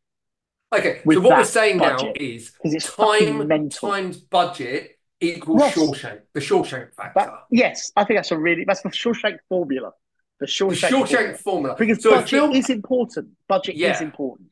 Okay, 0.71 1.01
With 1.03 1.17
so 1.17 1.21
what 1.21 1.29
we're 1.31 1.37
that 1.37 1.47
saying 1.47 1.77
now 1.77 2.13
is 2.15 2.51
because 2.51 2.75
it's 2.75 2.85
fucking 2.85 3.39
time 3.39 3.47
mental. 3.47 3.89
times 3.89 4.17
budget 4.17 4.98
equals 5.21 5.61
Yes. 5.61 5.75
Shawshank. 5.75 6.21
The 6.33 6.39
Shawshank 6.39 6.93
factor. 6.93 7.19
That, 7.19 7.29
yes, 7.51 7.91
I 7.95 8.03
think 8.03 8.17
that's 8.17 8.31
a 8.31 8.37
really 8.37 8.63
that's 8.65 8.81
the 8.81 8.89
Shawshank 8.89 9.37
formula. 9.47 9.91
The 10.39 10.45
the 10.45 10.51
Shawshank, 10.51 10.89
Shawshank 10.89 11.37
formula. 11.37 11.37
formula. 11.37 11.75
because 11.77 12.01
so 12.01 12.11
budget 12.11 12.29
film 12.29 12.51
is 12.53 12.69
important. 12.69 13.29
Budget 13.47 13.75
is 13.75 14.01
important. 14.01 14.49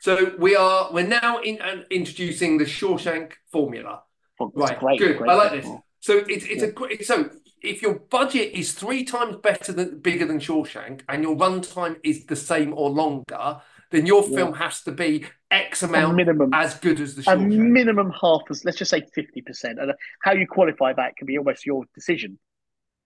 So 0.00 0.34
we 0.38 0.56
are 0.56 0.88
we're 0.92 1.06
now 1.06 1.38
in, 1.40 1.60
uh, 1.60 1.82
introducing 1.90 2.58
the 2.58 2.64
Shawshank 2.64 3.32
formula. 3.50 4.02
It's 4.40 4.56
Right, 4.56 4.78
great, 4.78 4.98
good. 4.98 5.18
great. 5.18 5.30
I 5.30 5.34
like 5.34 5.52
this. 5.52 5.70
So 6.00 6.18
it's 6.18 6.44
it's 6.46 6.62
a 6.62 6.72
great 6.72 7.04
so 7.06 7.30
if 7.62 7.80
your 7.80 7.94
budget 7.94 8.52
is 8.54 8.72
three 8.72 9.04
times 9.04 9.36
better 9.36 9.72
than 9.72 10.00
bigger 10.00 10.26
than 10.26 10.40
Shawshank 10.40 11.02
and 11.08 11.22
your 11.22 11.36
runtime 11.36 11.96
is 12.02 12.26
the 12.26 12.34
same 12.34 12.74
or 12.76 12.90
longer, 12.90 13.60
then 13.92 14.06
your 14.06 14.22
Yeah. 14.24 14.36
film 14.36 14.54
has 14.54 14.82
to 14.82 14.92
be 14.92 15.26
X 15.50 15.82
amount 15.82 16.16
minimum, 16.16 16.50
as 16.52 16.74
good 16.74 16.98
as 17.00 17.14
the 17.14 17.30
a 17.30 17.36
minimum 17.36 18.10
half 18.20 18.42
as 18.50 18.64
let's 18.64 18.78
just 18.78 18.90
say 18.90 19.02
fifty 19.14 19.40
percent, 19.42 19.78
and 19.78 19.92
how 20.22 20.32
you 20.32 20.46
qualify 20.46 20.92
that 20.94 21.16
can 21.16 21.26
be 21.26 21.38
almost 21.38 21.64
your 21.64 21.84
decision. 21.94 22.38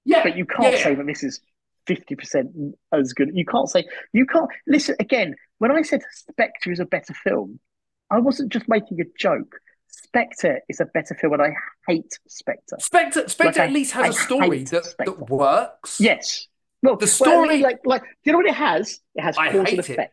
yeah, 0.05 0.23
But 0.23 0.37
you 0.37 0.47
can't 0.47 0.73
yeah. 0.73 0.83
say 0.83 0.95
that 0.95 1.07
this 1.07 1.23
is 1.23 1.41
fifty 1.87 2.15
percent 2.15 2.51
as 2.93 3.13
good. 3.13 3.31
You 3.35 3.45
can't 3.45 3.69
say 3.69 3.85
you 4.13 4.25
can't 4.27 4.49
listen 4.67 4.97
again. 5.01 5.35
When 5.59 5.71
I 5.73 5.83
said 5.83 6.03
Spectre 6.13 6.71
is 6.73 6.81
a 6.81 6.85
better 6.87 7.15
film, 7.15 7.61
I 8.11 8.19
wasn't 8.19 8.53
just 8.53 8.69
making 8.69 9.01
a 9.01 9.05
joke. 9.19 9.57
Spectre 9.89 10.61
is 10.69 10.81
a 10.81 10.85
better 10.85 11.15
film, 11.15 11.33
and 11.35 11.43
I 11.43 11.55
hate 11.89 12.19
Spectre. 12.29 12.77
Spectre 12.79 13.29
Spectre 13.29 13.61
Like, 13.61 13.61
I- 13.61 13.65
at 13.67 13.73
least 13.73 13.93
has 13.93 14.05
a 14.17 14.19
I 14.21 14.23
story 14.25 14.65
that, 14.65 14.85
Spectre. 14.85 15.13
that 15.13 15.31
works. 15.31 16.01
Yes. 16.01 16.49
Well, 16.83 16.97
The 16.97 17.07
well, 17.21 17.31
I 17.31 17.35
mean, 17.35 17.47
story- 17.49 17.63
like, 17.63 17.79
like, 17.87 18.03
you 18.25 18.33
know 18.33 18.39
what 18.39 18.47
it 18.47 18.55
has? 18.55 19.01
It 19.15 19.23
has 19.23 19.37
I 19.39 19.47
cause 19.51 19.57
and 19.61 19.69
hate 19.69 19.91
it. 19.91 20.11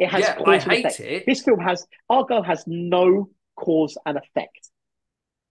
It, 0.00 0.08
has 0.08 0.20
Yeah, 0.22 0.38
I 0.46 0.58
hate 0.58 0.86
effect. 0.86 1.00
it. 1.00 1.26
This 1.26 1.42
film 1.42 1.60
has 1.60 1.86
Argylle 2.10 2.44
has 2.44 2.64
no 2.66 3.28
cause 3.56 3.96
and 4.06 4.16
effect. 4.18 4.70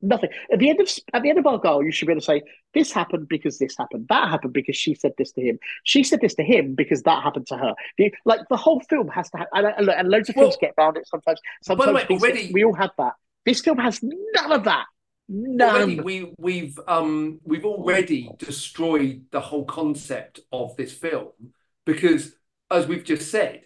Nothing. 0.02 0.30
At 0.52 0.60
the 0.60 0.70
end 0.70 0.80
of 0.82 0.90
at 1.14 1.22
the 1.24 1.30
end 1.30 1.38
of 1.40 1.46
Argylle, 1.46 1.84
you 1.86 1.92
should 1.92 2.08
be 2.08 2.14
able 2.14 2.22
to 2.22 2.26
say 2.26 2.42
this 2.74 2.92
happened 2.92 3.28
because 3.28 3.60
this 3.60 3.76
happened. 3.78 4.08
That 4.10 4.30
happened 4.30 4.54
because 4.54 4.76
she 4.76 4.96
said 4.96 5.12
this 5.18 5.32
to 5.34 5.42
him. 5.42 5.60
She 5.84 6.04
said 6.04 6.20
this 6.22 6.34
to 6.36 6.44
him 6.44 6.74
because 6.74 7.04
that 7.04 7.22
happened 7.22 7.48
to 7.48 7.58
her. 7.58 7.74
The, 7.98 8.12
like 8.26 8.40
the 8.50 8.58
whole 8.58 8.80
film 8.90 9.10
has 9.10 9.30
to 9.32 9.38
have, 9.40 9.48
and, 9.54 9.68
and, 9.78 9.90
and 9.90 10.10
loads 10.10 10.30
of 10.30 10.36
films 10.36 10.58
get 10.60 10.74
around 10.80 10.98
it 10.98 11.08
sometimes. 11.08 11.40
by 11.68 11.76
the 11.76 11.84
Sometimes 11.84 12.10
way, 12.10 12.18
already- 12.18 12.52
we 12.54 12.64
all 12.64 12.74
have 12.74 12.92
that. 12.98 13.14
This 13.46 13.60
film 13.62 13.78
has 13.78 14.00
none 14.02 14.52
of 14.52 14.64
that. 14.64 14.86
None. 15.28 16.02
We 16.04 16.34
we've 16.40 16.80
um 16.88 17.40
we've 17.44 17.66
already 17.66 18.32
destroyed 18.40 19.26
the 19.32 19.40
whole 19.42 19.66
concept 19.66 20.40
of 20.52 20.76
this 20.76 20.92
film 20.94 21.30
because 21.86 22.34
as 22.72 22.88
we've 22.88 23.04
just 23.04 23.30
said, 23.30 23.62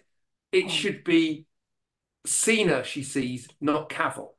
it 0.54 0.70
should 0.70 1.04
be 1.04 1.46
Cena 2.26 2.84
she 2.84 3.02
sees, 3.02 3.48
not 3.60 3.88
Cavill. 3.90 4.30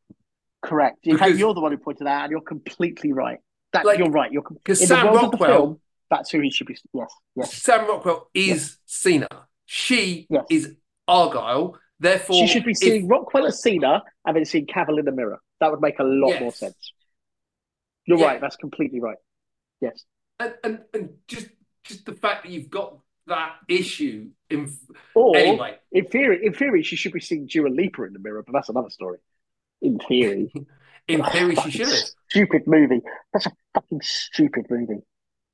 Correct. 0.62 1.00
In 1.06 1.18
fact, 1.18 1.26
Because- 1.28 1.40
you're 1.40 1.54
the 1.54 1.62
one 1.62 1.72
who 1.72 1.78
pointed 1.78 2.08
that 2.08 2.12
out, 2.12 2.24
and 2.26 2.32
you're 2.32 2.42
completely 2.42 3.12
right. 3.14 3.40
That 3.74 3.86
Like, 3.86 4.00
you're 4.00 4.10
right. 4.10 4.32
You're 4.32 4.42
Because 4.42 4.88
Sam 4.88 5.08
Rockwell, 5.14 5.50
film, 5.50 5.82
that's 6.10 6.32
who 6.32 6.40
he 6.40 6.50
should 6.50 6.68
be. 6.68 6.78
Yes, 6.94 7.14
yes. 7.36 7.54
Sam 7.62 7.88
Rockwell 7.88 8.30
is 8.34 8.78
Cena. 8.86 9.28
She 9.66 10.26
Yes. 10.30 10.46
is 10.50 10.76
Argylle. 11.08 11.78
Therefore, 12.00 12.36
She 12.36 12.48
should 12.48 12.66
be 12.66 12.72
if- 12.72 12.78
seeing 12.78 13.08
Rockwell 13.08 13.46
as 13.46 13.62
Cena 13.62 14.04
and 14.26 14.36
then 14.36 14.46
seeing 14.46 14.66
Cavill 14.66 14.98
in 15.00 15.06
the 15.06 15.12
mirror. 15.12 15.40
That 15.60 15.72
would 15.72 15.82
make 15.82 16.00
a 16.00 16.04
lot 16.04 16.30
Yes. 16.30 16.42
more 16.42 16.52
sense. 16.52 16.94
You're 18.06 18.18
Yeah. 18.20 18.26
right. 18.28 18.42
That's 18.42 18.56
completely 18.56 19.00
right. 19.02 19.18
Yes. 19.82 20.06
and, 20.40 20.54
and 20.64 20.86
and 20.94 21.18
just 21.28 21.48
just 21.86 22.06
the 22.06 22.14
fact 22.14 22.44
that 22.44 22.52
you've 22.52 22.70
got 22.70 23.00
that 23.28 23.56
issue 23.68 24.30
in 24.50 24.72
Or 25.14 25.36
anyway. 25.36 25.78
in 25.92 26.06
theory, 26.06 26.46
in 26.46 26.54
theory, 26.54 26.84
she 26.84 26.96
should 26.96 27.14
be 27.14 27.20
seeing 27.20 27.48
Dua 27.48 27.68
Lipa 27.70 28.04
in 28.04 28.14
the 28.14 28.20
mirror, 28.20 28.44
but 28.44 28.54
that's 28.54 28.70
another 28.70 28.90
story. 28.90 29.20
In 29.82 30.00
theory, 30.00 30.52
In 31.08 31.24
theory, 31.24 31.56
she 31.56 31.70
should. 31.72 31.88
Stupid 32.30 32.64
movie. 32.66 33.02
That's 33.32 33.46
a 33.46 33.52
fucking 33.76 34.02
stupid 34.02 34.66
movie. 34.72 35.04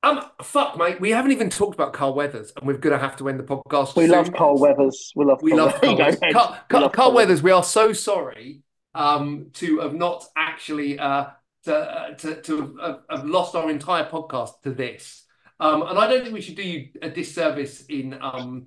Um, 0.01 0.21
fuck, 0.41 0.77
mate. 0.77 1.01
We 1.01 1.11
haven't 1.11 1.33
even 1.33 1.49
talked 1.49 1.75
about 1.75 1.91
Carl 1.93 2.13
Weathers, 2.15 2.53
and 2.55 2.65
we're 2.65 2.77
going 2.77 2.93
to 2.93 2.99
have 2.99 3.17
to 3.17 3.27
end 3.27 3.37
the 3.37 3.43
podcast. 3.43 3.95
We 3.97 4.03
soon. 4.05 4.11
love 4.11 4.33
Carl 4.33 4.57
Weathers. 4.57 5.11
We 5.15 5.25
love. 5.25 5.41
We 5.41 5.51
Carl 5.51 5.65
love 5.65 5.81
Carl 5.81 5.97
Weathers. 5.97 6.19
Ed. 6.23 6.33
Carl, 6.33 6.51
We 6.51 6.57
Carl, 6.69 6.83
love 6.83 6.91
Carl 6.93 7.11
Weathers, 7.13 7.43
we 7.43 7.51
are 7.51 7.63
so 7.63 7.91
sorry 7.93 8.61
um, 8.95 9.47
to 9.55 9.79
have 9.81 9.93
not 9.93 10.23
actually 10.37 10.97
uh, 10.97 11.25
to, 11.65 11.75
uh, 11.77 12.13
to 12.15 12.41
to 12.43 12.77
have, 12.81 12.99
have 13.09 13.25
lost 13.25 13.53
our 13.55 13.69
entire 13.69 14.05
podcast 14.09 14.61
to 14.63 14.71
this. 14.71 15.23
Um, 15.61 15.83
and 15.83 15.97
I 15.99 16.07
don't 16.07 16.23
think 16.23 16.33
we 16.33 16.41
should 16.41 16.55
do 16.55 16.63
you 16.63 16.89
a 17.03 17.09
disservice 17.09 17.85
in 17.85 18.17
um, 18.19 18.65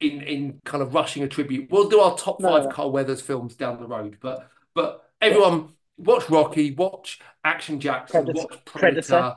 in 0.00 0.20
in 0.22 0.60
kind 0.64 0.82
of 0.82 0.92
rushing 0.92 1.22
a 1.22 1.28
tribute. 1.28 1.70
We'll 1.70 1.88
do 1.88 2.00
our 2.00 2.16
top 2.18 2.42
five 2.42 2.64
no. 2.64 2.70
Carl 2.70 2.90
Weathers 2.92 3.22
films 3.22 3.54
down 3.54 3.78
the 3.80 3.86
road, 3.86 4.18
but 4.20 4.48
but 4.74 5.08
everyone 5.22 5.74
watch 5.96 6.28
Rocky, 6.28 6.72
watch 6.72 7.20
Action 7.44 7.78
Jackson, 7.78 8.24
Predator- 8.24 8.46
watch 8.50 8.64
Predator. 8.64 9.36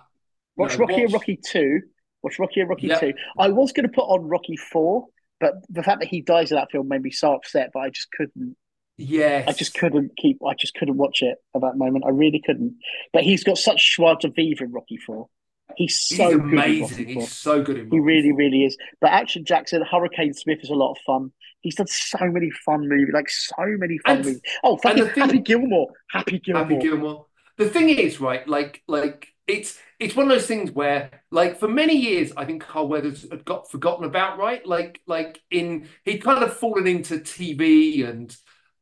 Watch 0.56 0.76
Rocky 0.78 1.04
and 1.04 1.14
Rocky 1.14 1.40
Two. 1.46 1.82
Watch 2.24 2.40
Rocky 2.40 2.62
and 2.62 2.70
Rocky 2.70 2.88
Yep. 2.88 3.00
Two. 3.00 3.14
I 3.38 3.50
was 3.50 3.72
going 3.72 3.88
to 3.88 3.94
put 3.94 4.06
on 4.06 4.28
Rocky 4.28 4.58
Four, 4.58 5.06
but 5.40 5.54
the 5.70 5.84
fact 5.84 6.00
that 6.00 6.10
he 6.10 6.22
dies 6.22 6.52
in 6.52 6.56
that 6.58 6.72
film 6.72 6.88
made 6.88 7.04
me 7.04 7.12
so 7.12 7.36
upset. 7.36 7.70
But 7.76 7.82
I 7.82 7.90
just 7.92 8.12
couldn't. 8.12 8.58
Yes, 8.98 9.48
I 9.48 9.52
just 9.52 9.76
couldn't 9.76 10.14
keep. 10.18 10.40
I 10.44 10.56
just 10.56 10.74
couldn't 10.74 10.98
watch 10.98 11.22
it 11.22 11.38
at 11.56 11.62
that 11.62 11.78
moment. 11.78 12.06
I 12.08 12.10
really 12.10 12.42
couldn't. 12.44 12.78
But 13.14 13.22
he's 13.22 13.44
got 13.44 13.60
such 13.60 13.96
joie 13.96 14.16
de 14.16 14.30
vivre 14.30 14.66
in 14.66 14.72
Rocky 14.72 14.98
Four. 14.98 15.30
He's 15.76 16.08
He's 16.08 16.18
so 16.18 16.32
good 16.32 16.42
amazing. 16.42 17.08
He's 17.08 17.32
so 17.32 17.62
good 17.62 17.78
in 17.78 17.92
He 17.92 18.00
really, 18.00 18.32
really 18.32 18.64
is. 18.64 18.78
But 19.02 19.12
Action 19.12 19.46
Jackson, 19.46 19.84
Hurricane 19.84 20.34
Smith 20.34 20.60
is 20.64 20.70
a 20.70 20.76
lot 20.76 20.92
of 20.92 20.98
fun. 21.06 21.32
He's 21.62 21.76
done 21.76 21.88
so 21.88 22.20
many 22.32 22.50
fun 22.66 22.88
movies, 22.88 23.14
like 23.14 23.30
so 23.30 23.54
many 23.58 23.98
fun 24.00 24.18
And- 24.18 24.26
movies. 24.26 24.42
Oh, 24.64 24.78
fucking 24.78 25.08
thing- 25.10 25.24
Happy 25.24 25.40
Gilmore, 25.40 25.88
Happy 26.10 26.40
Gilmore. 26.40 26.64
Happy 26.64 26.78
Gilmore. 26.80 27.26
The 27.58 27.70
thing 27.70 27.90
is, 27.90 28.20
right, 28.22 28.48
like 28.48 28.84
like 28.88 29.28
it's 29.48 29.80
it's 30.00 30.16
one 30.16 30.28
of 30.28 30.30
those 30.32 30.46
things 30.46 30.72
where, 30.72 31.10
like, 31.32 31.58
for 31.58 31.68
many 31.68 31.96
years, 31.96 32.32
I 32.38 32.46
think 32.46 32.62
Carl 32.62 32.88
Weathers 32.88 33.26
had 33.32 33.44
got 33.46 33.72
forgotten 33.72 34.06
about, 34.06 34.38
right? 34.38 34.64
Like 34.66 35.02
like 35.08 35.42
in 35.50 35.88
he'd 36.06 36.20
kind 36.24 36.44
of 36.44 36.56
fallen 36.56 36.86
into 36.88 37.18
TV 37.18 38.08
and 38.08 38.36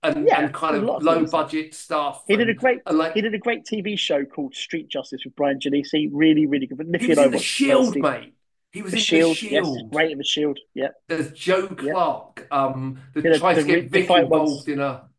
and, 0.04 0.28
Yeah, 0.28 0.42
and 0.42 0.54
kind 0.54 0.76
of 0.76 0.84
low 1.04 1.26
budget 1.26 1.74
stuff. 1.74 2.24
He 2.28 2.36
did 2.38 2.50
a 2.50 2.54
great. 2.54 2.82
and, 2.86 2.98
like 2.98 3.14
He 3.14 3.22
did 3.22 3.34
a 3.34 3.40
great 3.40 3.66
TV 3.66 3.98
show 3.98 4.26
called 4.26 4.56
Street 4.56 4.88
Justice 4.90 5.24
with 5.26 5.36
Bryan 5.36 5.60
Genesse. 5.60 6.10
Really, 6.12 6.46
really 6.46 6.68
good. 6.68 6.78
But 6.78 6.88
he 6.88 6.92
Nicky 6.92 7.08
was 7.08 7.18
and 7.18 7.20
I 7.20 7.26
in 7.26 7.32
the 7.32 7.40
Shield, 7.40 7.96
mate. 7.98 8.34
He 8.72 8.82
was 8.82 8.92
The 8.92 8.98
in 8.98 9.04
Shield, 9.04 9.38
the 9.38 9.48
yes, 9.50 9.66
Shield. 9.66 9.92
great 9.92 10.12
in 10.12 10.18
the 10.18 10.24
Shield. 10.24 10.60
Yeah, 10.74 10.90
There's 11.08 11.32
Joe. 11.32 11.68
Clark, 11.68 12.48
um, 12.52 13.00
that 13.14 13.36
tries 13.40 13.58
to 13.58 13.64
get 13.64 13.90
Vic 13.90 14.10
Ones. 14.10 14.24
involved 14.24 14.70
in 14.70 14.80
a. 14.80 15.10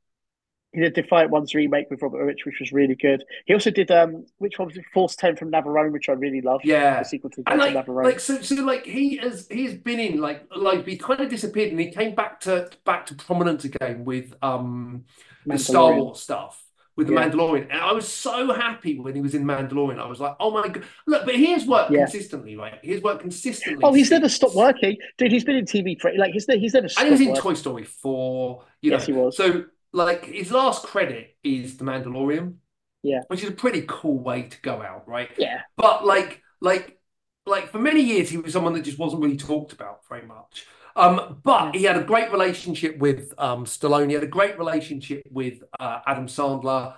he 0.77 0.83
did 0.83 0.95
Defiant 0.95 1.31
Ones 1.31 1.55
remake 1.55 1.91
with 1.91 2.03
Robert 2.03 2.23
Urich, 2.23 2.45
which 2.47 2.61
was 2.61 2.71
really 2.73 2.95
good. 2.95 3.25
He 3.47 3.55
also 3.55 3.71
did 3.71 3.91
um, 3.91 4.27
which 4.39 4.59
one 4.59 4.69
was 4.69 4.77
it? 4.77 4.85
Force 4.95 5.17
Ten 5.17 5.35
from 5.35 5.51
Navarone, 5.51 5.93
which 5.93 6.09
I 6.09 6.13
really 6.13 6.41
loved. 6.43 6.65
Yeah. 6.65 6.99
the 7.01 7.05
sequel 7.05 7.31
to 7.31 7.43
And 7.47 7.59
like, 7.59 7.75
Navarone. 7.75 8.05
like 8.05 8.21
so, 8.21 8.41
so 8.43 8.55
like 8.57 8.85
he 8.85 9.17
has 9.17 9.49
he's 9.51 9.75
been 9.75 9.99
in 9.99 10.21
like 10.21 10.45
like 10.55 10.87
he 10.87 10.97
kind 10.97 11.21
of 11.21 11.29
disappeared 11.31 11.71
and 11.73 11.81
he 11.81 11.91
came 11.91 12.15
back 12.15 12.41
to 12.41 12.71
back 12.85 13.07
to 13.07 13.15
prominence 13.15 13.65
again 13.65 14.05
with 14.05 14.35
um 14.43 15.05
the 15.47 15.59
Star 15.59 15.95
Wars 15.95 16.21
stuff 16.21 16.63
with 16.97 17.09
the 17.09 17.13
Yeah. 17.13 17.29
Mandalorian 17.29 17.65
and 17.71 17.81
I 17.81 17.93
was 17.93 18.09
so 18.09 18.53
happy 18.55 18.99
when 18.99 19.15
he 19.15 19.21
was 19.21 19.35
in 19.35 19.45
Mandalorian 19.45 19.99
I 19.99 20.07
was 20.07 20.19
like 20.19 20.35
oh 20.41 20.51
my 20.51 20.67
god 20.69 20.85
look 21.07 21.27
but 21.27 21.35
he 21.37 21.47
has 21.53 21.67
worked 21.67 21.91
Yeah. 21.93 21.99
consistently 22.07 22.57
right 22.57 22.79
he 22.83 22.93
has 22.93 23.03
worked 23.03 23.21
consistently 23.21 23.81
Oh, 23.85 23.93
he's 23.93 24.11
never 24.11 24.29
stopped 24.31 24.55
working, 24.55 24.97
dude. 25.19 25.31
He's 25.31 25.45
been 25.45 25.57
in 25.57 25.67
TV 25.67 26.01
for 26.01 26.11
like 26.17 26.33
he's 26.33 26.47
he's 26.47 26.73
never 26.75 26.89
and 26.99 27.07
he 27.07 27.11
was 27.13 27.21
in 27.21 27.29
working. 27.29 27.43
Toy 27.43 27.55
Story 27.55 27.85
4 27.85 28.65
you 28.81 28.91
Yes, 28.93 29.07
know 29.09 29.15
he 29.15 29.21
was. 29.21 29.37
so 29.37 29.65
like 29.97 30.25
his 30.27 30.53
last 30.53 30.85
credit 30.85 31.37
is 31.43 31.77
the 31.79 31.85
Mandalorian 31.85 32.57
Yeah. 33.03 33.21
which 33.29 33.43
is 33.43 33.51
a 33.51 33.53
pretty 33.53 33.85
cool 33.89 34.19
way 34.19 34.43
to 34.45 34.61
go 34.63 34.83
out 34.83 35.09
right 35.09 35.31
Yeah, 35.39 35.63
But 35.77 36.05
like, 36.05 36.43
like, 36.61 36.99
like 37.47 37.69
for 37.71 37.79
many 37.79 38.03
years, 38.03 38.29
he 38.29 38.39
was 38.39 38.53
someone 38.53 38.73
that 38.75 38.83
just 38.83 38.99
wasn't 38.99 39.23
really 39.23 39.37
talked 39.37 39.73
about 39.73 40.01
very 40.09 40.27
much. 40.27 40.67
Um, 40.97 41.41
but 41.45 41.75
he 41.75 41.85
had 41.85 41.97
a 41.99 42.05
great 42.05 42.33
relationship 42.33 42.99
with 42.99 43.35
um, 43.39 43.67
Stallone. 43.67 44.09
He 44.09 44.15
had 44.15 44.25
a 44.25 44.29
great 44.29 44.59
relationship 44.59 45.23
with 45.31 45.63
uh, 45.79 46.01
Adam 46.07 46.27
Sandler, 46.27 46.95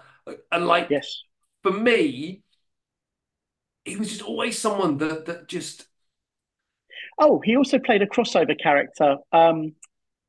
and 0.53 0.67
like 0.67 0.89
yes. 0.91 1.25
for 1.63 1.73
me, 1.73 2.43
he 3.85 3.97
was 3.97 4.09
just 4.09 4.23
always 4.23 4.59
someone 4.59 4.99
that 4.99 5.27
that 5.27 5.49
just 5.49 5.89
Oh, 7.19 7.41
he 7.45 7.57
also 7.57 7.79
played 7.79 8.03
a 8.03 8.07
crossover 8.07 8.59
character 8.61 9.17
um, 9.33 9.75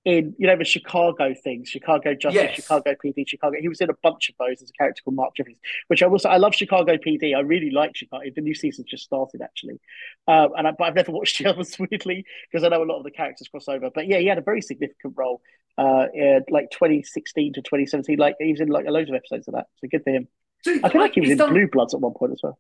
in 0.10 0.36
you 0.38 0.48
know 0.48 0.58
the 0.58 0.66
Chicago 0.66 1.34
things, 1.44 1.70
Chicago 1.70 2.14
Justice, 2.16 2.42
Yes. 2.42 2.56
Chicago 2.56 2.96
PD, 3.04 3.28
Chicago. 3.28 3.56
He 3.60 3.70
was 3.70 3.80
in 3.82 3.90
a 3.90 3.94
bunch 4.04 4.30
of 4.30 4.36
those 4.40 4.62
as 4.62 4.70
a 4.70 4.74
character 4.74 5.02
called 5.04 5.16
Mark 5.16 5.36
Jefferies, 5.36 5.60
which 5.88 6.02
I 6.04 6.08
also 6.08 6.30
I 6.30 6.38
love 6.38 6.54
Chicago 6.56 6.98
PD. 6.98 7.36
I 7.36 7.42
really 7.42 7.72
like 7.72 7.96
Chicago. 7.96 8.24
The 8.36 8.42
new 8.42 8.56
season's 8.56 8.88
just 8.90 9.04
started 9.04 9.42
actually, 9.42 9.80
um, 10.28 10.50
and 10.58 10.68
I, 10.68 10.72
but 10.78 10.86
I've 10.86 10.96
never 10.96 11.12
watched 11.20 11.38
the 11.38 11.46
others 11.48 11.78
weirdly 11.80 12.26
because 12.52 12.64
I 12.66 12.70
know 12.70 12.84
a 12.84 12.86
lot 12.86 12.98
of 12.98 13.04
the 13.04 13.12
characters 13.12 13.48
cross 13.48 13.68
over. 13.68 13.90
But 13.94 14.08
yeah, 14.08 14.18
he 14.18 14.28
had 14.28 14.38
a 14.38 14.42
very 14.42 14.62
significant 14.62 15.14
role, 15.16 15.42
uh, 15.78 16.08
in, 16.14 16.44
like 16.50 16.72
2016 16.72 17.54
to 17.54 17.62
2017. 17.62 18.18
Like 18.18 18.36
he 18.40 18.52
was 18.52 18.62
in 18.62 18.70
like 18.70 18.86
a 18.88 18.92
loads 18.92 19.10
of 19.10 19.16
episodes 19.16 19.48
of 19.48 19.54
that. 19.54 19.68
So 19.78 19.88
good 19.90 20.04
for 20.04 20.10
him. 20.12 20.28
so 20.64 20.78
I 20.84 20.90
feel 20.90 21.02
like 21.02 21.14
he 21.14 21.22
was 21.22 21.30
in 21.32 21.38
done 21.38 21.54
Blue 21.54 21.68
Bloods 21.68 21.94
at 21.94 22.02
one 22.02 22.14
point 22.14 22.34
as 22.34 22.40
well. 22.44 22.58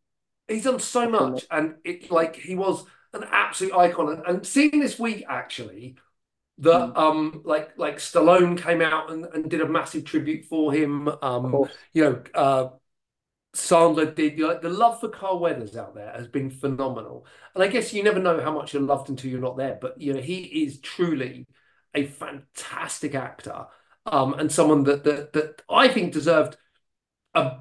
he's 0.47 0.63
done 0.63 0.79
so 0.79 1.09
much, 1.09 1.45
and 1.51 1.75
it 1.83 2.09
like 2.11 2.35
he 2.35 2.55
was 2.55 2.85
an 3.13 3.23
absolute 3.31 3.73
icon. 3.73 4.09
And, 4.09 4.23
and 4.27 4.45
seeing 4.45 4.79
this 4.79 4.99
week 4.99 5.25
actually. 5.27 5.95
That 6.59 6.93
Mm. 6.93 6.97
um 6.97 7.41
like 7.45 7.77
like 7.77 7.97
Stallone 7.97 8.61
came 8.61 8.81
out 8.81 9.11
and, 9.11 9.25
and 9.25 9.49
did 9.49 9.61
a 9.61 9.67
massive 9.67 10.03
tribute 10.05 10.45
for 10.45 10.73
him. 10.73 11.07
Um, 11.21 11.53
you 11.93 12.03
know, 12.03 12.23
uh, 12.35 12.69
Sandler 13.55 14.13
did. 14.13 14.39
Like 14.39 14.61
the 14.61 14.69
love 14.69 14.99
for 14.99 15.09
Carl 15.09 15.39
Weathers 15.39 15.75
out 15.75 15.95
there 15.95 16.11
has 16.13 16.27
been 16.27 16.49
phenomenal, 16.51 17.25
and 17.55 17.63
I 17.63 17.67
guess 17.67 17.93
you 17.93 18.03
never 18.03 18.19
know 18.19 18.39
how 18.41 18.51
much 18.51 18.73
you're 18.73 18.83
loved 18.83 19.09
until 19.09 19.31
you're 19.31 19.39
not 19.41 19.57
there. 19.57 19.77
But 19.81 19.99
you 20.01 20.13
know, 20.13 20.21
he 20.21 20.63
is 20.63 20.79
truly 20.81 21.47
a 21.95 22.05
fantastic 22.05 23.15
actor, 23.15 23.65
um, 24.05 24.33
and 24.35 24.51
someone 24.51 24.83
that 24.83 25.03
that 25.05 25.33
that 25.33 25.61
I 25.69 25.87
think 25.87 26.13
deserved 26.13 26.57
a 27.35 27.59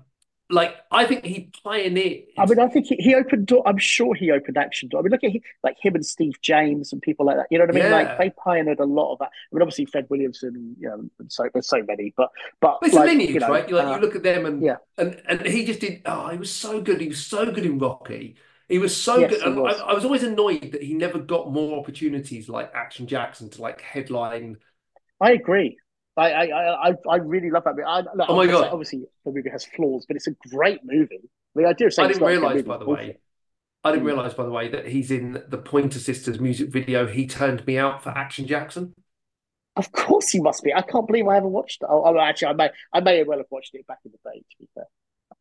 like. 0.50 0.76
I 0.90 1.04
think 1.04 1.24
he 1.24 1.50
pioneered. 1.62 2.24
I 2.36 2.46
mean, 2.46 2.58
I 2.58 2.68
think 2.68 2.86
he, 2.86 2.96
he 2.96 3.14
opened 3.14 3.46
door. 3.46 3.62
I'm 3.66 3.78
sure 3.78 4.14
he 4.14 4.30
opened 4.30 4.56
action 4.56 4.88
door. 4.88 5.00
I 5.00 5.02
mean, 5.02 5.12
look 5.12 5.24
at 5.24 5.30
he, 5.30 5.42
like 5.62 5.76
him 5.80 5.94
and 5.94 6.04
Steve 6.04 6.40
James 6.40 6.92
and 6.92 7.02
people 7.02 7.26
like 7.26 7.36
that. 7.36 7.46
You 7.50 7.58
know 7.58 7.64
what 7.64 7.70
I 7.70 7.74
mean? 7.74 7.84
Yeah. 7.84 7.90
Like 7.90 8.18
they 8.18 8.30
pioneered 8.30 8.80
a 8.80 8.84
lot 8.84 9.12
of 9.12 9.18
that. 9.20 9.30
I 9.30 9.54
mean, 9.54 9.62
obviously 9.62 9.86
Fred 9.86 10.06
Williamson, 10.10 10.76
you 10.78 10.88
know, 10.88 11.08
and 11.18 11.32
so 11.32 11.48
there's 11.52 11.68
so 11.68 11.82
many, 11.86 12.12
but 12.16 12.30
but 12.60 12.78
But 12.80 12.88
it's 12.88 12.96
like, 12.96 13.08
a 13.08 13.12
lineage, 13.12 13.30
you 13.34 13.40
know, 13.40 13.48
right? 13.48 13.68
You 13.68 13.76
like 13.76 13.88
uh, 13.88 13.94
you 13.94 14.00
look 14.00 14.16
at 14.16 14.22
them 14.22 14.46
and 14.46 14.62
yeah. 14.62 14.76
and 14.96 15.20
and 15.28 15.42
he 15.46 15.64
just 15.64 15.80
did. 15.80 16.02
Oh, 16.06 16.28
he 16.28 16.38
was 16.38 16.52
so 16.52 16.80
good. 16.80 17.00
He 17.00 17.08
was 17.08 17.24
so 17.24 17.50
good 17.50 17.66
in 17.66 17.78
Rocky. 17.78 18.36
He 18.68 18.78
was 18.78 18.96
so 18.96 19.18
Yes, 19.18 19.30
good. 19.30 19.42
And 19.42 19.56
was. 19.56 19.80
I, 19.80 19.86
I 19.86 19.94
was 19.94 20.04
always 20.04 20.22
annoyed 20.22 20.72
that 20.72 20.82
he 20.82 20.94
never 20.94 21.18
got 21.18 21.52
more 21.52 21.78
opportunities 21.78 22.48
like 22.48 22.70
Action 22.74 23.06
Jackson 23.06 23.50
to 23.50 23.62
like 23.62 23.80
headline. 23.80 24.58
I 25.20 25.32
agree. 25.32 25.78
I 26.18 26.30
I 26.30 26.88
I, 26.90 26.94
I- 27.08 27.16
really 27.16 27.50
love 27.50 27.64
that 27.64 27.76
movie. 27.76 27.84
I, 27.86 28.00
look, 28.00 28.28
Oh 28.28 28.36
my 28.36 28.46
God. 28.46 28.68
Obviously, 28.72 29.04
the 29.24 29.32
movie 29.32 29.50
has 29.50 29.64
flaws, 29.64 30.04
but 30.06 30.16
it's 30.16 30.26
a 30.26 30.32
great 30.50 30.80
movie. 30.84 31.20
The 31.54 31.66
idea 31.66 31.86
of 31.88 31.94
saying 31.94 32.10
I 32.10 32.12
didn't 32.12 32.26
realize, 32.28 32.62
by 32.62 32.76
the 32.78 32.84
way, 32.86 33.16
I 33.84 33.90
didn't 33.92 34.04
Mm. 34.04 34.06
realize, 34.08 34.34
by 34.34 34.44
the 34.44 34.50
way, 34.50 34.68
that 34.68 34.86
he's 34.88 35.10
in 35.10 35.42
the 35.48 35.58
Pointer 35.58 35.98
Sisters 35.98 36.40
music 36.40 36.68
video. 36.70 37.06
He 37.06 37.26
turned 37.26 37.66
me 37.66 37.78
out 37.78 38.02
for 38.02 38.10
Action 38.10 38.46
Jackson. 38.46 38.92
Of 39.76 39.92
course, 39.92 40.30
he 40.30 40.40
must 40.40 40.64
be. 40.64 40.74
I 40.74 40.82
can't 40.82 41.06
believe 41.06 41.28
I 41.28 41.34
haven't 41.34 41.52
watched 41.52 41.82
it. 41.82 41.88
Oh, 41.88 42.02
oh, 42.04 42.18
actually, 42.18 42.48
I 42.48 42.52
may 42.54 42.70
I 42.92 43.00
may 43.00 43.22
well 43.22 43.38
have 43.38 43.46
watched 43.50 43.74
it 43.74 43.86
back 43.86 43.98
in 44.04 44.10
the 44.12 44.18
day. 44.30 44.38
To 44.38 44.56
be 44.58 44.68
fair. 44.74 44.86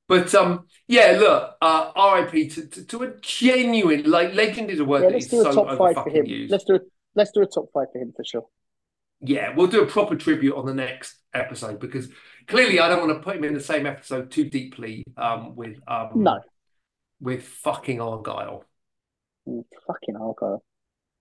But 0.07 0.33
um, 0.35 0.67
yeah, 0.87 1.17
look, 1.19 1.55
uh, 1.61 1.91
R.I.P. 1.95 2.49
To, 2.49 2.67
to 2.67 2.83
to 2.85 3.03
a 3.03 3.11
genuine 3.21 4.03
like 4.09 4.33
legend 4.35 4.69
is 4.69 4.79
a 4.79 4.85
word 4.85 5.01
Yeah, 5.03 5.07
that 5.07 5.13
let's 5.13 5.27
do 5.27 5.41
a 5.41 5.43
so 5.43 5.51
top 5.53 5.77
five 5.77 5.95
for 5.95 6.09
him. 6.09 6.25
used. 6.25 6.51
Let's 6.51 6.63
do 6.65 6.75
a, 6.75 6.79
let's 7.15 7.31
do 7.31 7.41
a 7.41 7.47
top 7.47 7.69
five 7.73 7.87
for 7.91 7.99
him 7.99 8.13
for 8.15 8.23
sure. 8.23 8.45
Yeah, 9.21 9.53
we'll 9.55 9.67
do 9.67 9.81
a 9.81 9.87
proper 9.87 10.15
tribute 10.15 10.55
on 10.55 10.65
the 10.65 10.73
next 10.73 11.15
episode 11.33 11.79
because 11.79 12.09
clearly 12.47 12.79
I 12.79 12.87
don't 12.87 13.05
want 13.05 13.17
to 13.17 13.23
put 13.23 13.35
him 13.35 13.43
in 13.43 13.53
the 13.53 13.59
same 13.59 13.85
episode 13.85 14.31
too 14.31 14.49
deeply 14.49 15.03
um, 15.17 15.55
with 15.55 15.79
um, 15.87 16.09
No, 16.15 16.39
with 17.19 17.43
fucking 17.43 17.97
Argylle. 17.97 18.63
Fucking 19.45 20.15
Argylle. 20.15 20.59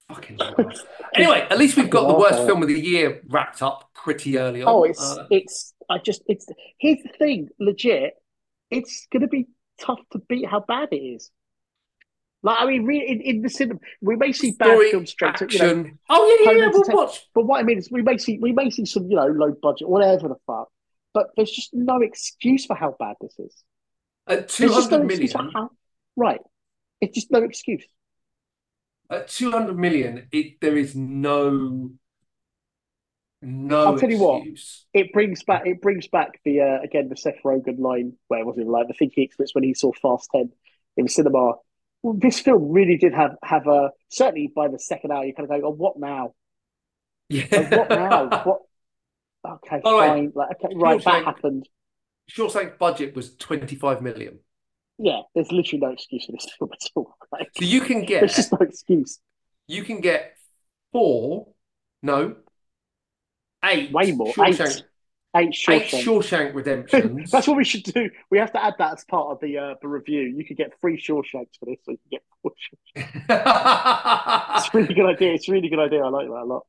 Fucking 0.08 0.36
Argylle. 0.38 0.78
anyway, 1.14 1.46
at 1.50 1.58
least 1.58 1.76
we've 1.76 1.90
got 1.90 2.06
the 2.06 2.18
worst 2.18 2.44
film 2.46 2.62
of 2.62 2.68
the 2.68 2.78
year 2.78 3.22
wrapped 3.28 3.62
up 3.62 3.90
pretty 3.94 4.38
early 4.38 4.62
on. 4.62 4.68
Oh, 4.68 4.84
it's 4.84 5.00
Uh, 5.00 5.26
it's. 5.30 5.74
I 5.88 5.98
just 5.98 6.22
it's. 6.26 6.46
Here's 6.78 7.02
the 7.02 7.10
thing, 7.18 7.48
legit. 7.58 8.14
It's 8.70 9.06
gonna 9.12 9.28
be 9.28 9.46
tough 9.80 10.00
to 10.12 10.18
beat 10.28 10.46
how 10.46 10.60
bad 10.60 10.88
it 10.92 10.96
is. 10.96 11.30
Like 12.42 12.58
I 12.60 12.66
mean, 12.66 12.84
really, 12.84 13.10
in, 13.10 13.20
in 13.20 13.42
the 13.42 13.48
cinema, 13.48 13.80
we 14.00 14.16
may 14.16 14.32
see 14.32 14.52
bad 14.52 14.66
story, 14.66 14.90
films 14.90 15.10
straight 15.10 15.36
to 15.36 15.48
you 15.50 15.58
know. 15.58 15.64
action. 15.64 15.98
Oh 16.08 16.38
yeah, 16.40 16.52
yeah, 16.52 16.58
yeah. 16.58 16.70
We'll 16.72 16.84
watch. 16.88 17.26
But 17.34 17.46
what 17.46 17.60
I 17.60 17.62
mean 17.62 17.78
is, 17.78 17.90
we 17.90 18.02
may 18.02 18.18
see 18.18 18.38
we 18.40 18.52
may 18.52 18.70
see 18.70 18.84
some 18.84 19.08
you 19.10 19.16
know 19.16 19.26
low 19.26 19.52
budget, 19.60 19.88
whatever 19.88 20.28
the 20.28 20.36
fuck. 20.46 20.68
But 21.12 21.28
there's 21.34 21.50
just 21.50 21.72
no 21.72 22.02
excuse 22.02 22.66
for 22.66 22.76
how 22.76 22.94
bad 22.98 23.16
this 23.20 23.34
is. 23.38 23.64
At 24.26 24.48
There's 24.48 24.74
just 24.74 24.90
200 24.90 24.90
no 24.90 25.04
excuse 25.06 25.34
million, 25.34 25.52
how. 25.54 25.70
Right. 26.16 26.40
It's 27.00 27.14
just 27.14 27.30
no 27.30 27.42
excuse. 27.42 27.84
at 29.10 29.28
200 29.28 29.78
million, 29.78 30.26
it, 30.32 30.60
there 30.60 30.76
is 30.76 30.96
no, 30.96 31.92
no 33.40 33.86
I'll 33.86 33.98
tell 33.98 34.10
you 34.10 34.18
what. 34.18 34.42
It 34.92 35.12
brings 35.12 35.44
back 35.44 35.66
it 35.66 35.80
brings 35.80 36.08
back 36.08 36.40
the 36.44 36.60
uh, 36.60 36.82
again 36.82 37.08
the 37.08 37.16
Seth 37.16 37.42
Rogen 37.44 37.78
line 37.78 38.14
where 38.28 38.44
was 38.44 38.58
it 38.58 38.66
like 38.66 38.88
the 38.88 38.94
thing 38.94 39.10
he 39.14 39.22
experienced 39.22 39.54
when 39.54 39.64
he 39.64 39.74
saw 39.74 39.92
Fast 39.92 40.30
Ten 40.32 40.50
in 40.96 41.04
the 41.04 41.10
cinema. 41.10 41.54
Well, 42.02 42.14
this 42.18 42.38
film 42.40 42.70
really 42.70 42.96
did 42.96 43.14
have 43.14 43.32
have 43.42 43.66
a 43.66 43.90
certainly 44.08 44.52
by 44.54 44.68
the 44.68 44.78
second 44.78 45.12
hour 45.12 45.24
you 45.24 45.34
kind 45.34 45.50
of 45.50 45.60
go, 45.60 45.66
oh, 45.68 45.72
what 45.72 45.98
now? 45.98 46.34
Yeah. 47.28 47.46
Like, 47.50 47.70
what 47.70 47.88
now? 47.90 48.28
what? 48.44 48.60
Okay, 49.48 49.80
All 49.84 49.98
right. 49.98 50.08
fine. 50.08 50.32
Like, 50.34 50.48
okay, 50.64 50.74
right, 50.76 51.02
that 51.04 51.12
saying- 51.12 51.24
happened. 51.24 51.68
Shawshank 52.30 52.78
budget 52.78 53.14
was 53.14 53.36
25 53.36 54.02
million. 54.02 54.40
Yeah, 54.98 55.20
there's 55.34 55.52
literally 55.52 55.80
no 55.80 55.90
excuse 55.92 56.26
for 56.26 56.32
this 56.32 56.46
film 56.58 56.70
at 56.72 56.90
all. 56.94 57.16
Like, 57.32 57.48
So 57.58 57.64
you 57.64 57.80
can 57.82 58.04
get 58.04 58.20
there's 58.20 58.34
just 58.36 58.52
no 58.52 58.58
excuse. 58.60 59.18
you 59.68 59.82
can 59.84 60.00
get 60.00 60.36
four, 60.92 61.48
no, 62.02 62.36
eight 63.64 63.92
Way 63.92 64.12
more, 64.12 64.32
Shawshank, 64.32 64.76
Eight 64.76 64.84
eight 65.36 65.52
Shawshank. 65.52 66.02
Shawshank 66.02 66.54
Redemptions. 66.54 67.30
That's 67.32 67.46
what 67.46 67.56
we 67.56 67.64
should 67.64 67.84
do. 67.84 68.10
We 68.30 68.38
have 68.38 68.52
to 68.52 68.64
add 68.64 68.74
that 68.78 68.94
as 68.94 69.04
part 69.04 69.28
of 69.30 69.40
the 69.40 69.58
uh, 69.58 69.74
the 69.80 69.88
review. 69.88 70.22
You 70.22 70.44
could 70.44 70.56
get 70.56 70.72
three 70.80 71.00
Shawshanks 71.00 71.56
for 71.58 71.66
this, 71.66 71.78
so 71.84 71.92
you 71.92 71.98
can 71.98 72.10
get 72.10 72.22
four 72.42 72.52
Shawshanks. 72.96 74.56
It's 74.56 74.68
a 74.74 74.76
really 74.78 74.94
good 74.94 75.06
idea. 75.06 75.32
It's 75.34 75.48
a 75.48 75.52
really 75.52 75.68
good 75.68 75.78
idea. 75.78 76.02
I 76.02 76.08
like 76.08 76.26
that 76.26 76.32
a 76.32 76.44
lot. 76.44 76.62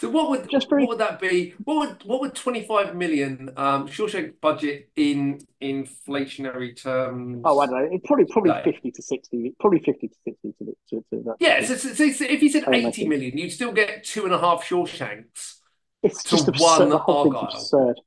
So 0.00 0.10
what 0.10 0.28
would 0.30 0.50
Just 0.50 0.68
very- 0.68 0.82
what 0.82 0.90
would 0.90 0.98
that 0.98 1.20
be? 1.20 1.54
What 1.62 1.76
would 1.88 2.02
what 2.04 2.20
would 2.20 2.34
25 2.34 2.96
million 2.96 3.50
um 3.56 3.86
Shawshank 3.86 4.40
budget 4.40 4.90
in 4.96 5.38
inflationary 5.62 6.80
terms? 6.80 7.42
Oh, 7.44 7.60
I 7.60 7.66
don't 7.66 7.74
know. 7.76 7.88
It's 7.92 8.06
probably 8.06 8.24
probably 8.26 8.50
Like- 8.50 8.64
fifty 8.64 8.90
to 8.90 9.02
sixty. 9.02 9.54
Probably 9.60 9.78
fifty 9.80 10.08
to 10.08 10.14
sixty 10.24 10.52
to, 10.58 10.64
the- 10.64 10.76
to, 10.90 11.04
to 11.10 11.22
that. 11.26 11.36
Yeah, 11.38 11.64
so, 11.64 11.76
so, 11.76 11.90
so- 11.94 12.10
so 12.10 12.24
if 12.24 12.42
you 12.42 12.50
said 12.50 12.64
80 12.66 12.86
okay. 12.88 13.06
million, 13.08 13.38
you'd 13.38 13.50
still 13.52 13.72
get 13.72 14.02
two 14.04 14.24
and 14.24 14.34
a 14.34 14.38
half 14.38 14.64
Shawshanks. 14.64 15.60
It's 16.04 16.22
to 16.24 16.30
just 16.30 16.48
absurd. 16.48 16.62
one 16.80 16.88
The 16.90 16.98
Argylle. 17.00 17.44
absurd. 17.54 18.00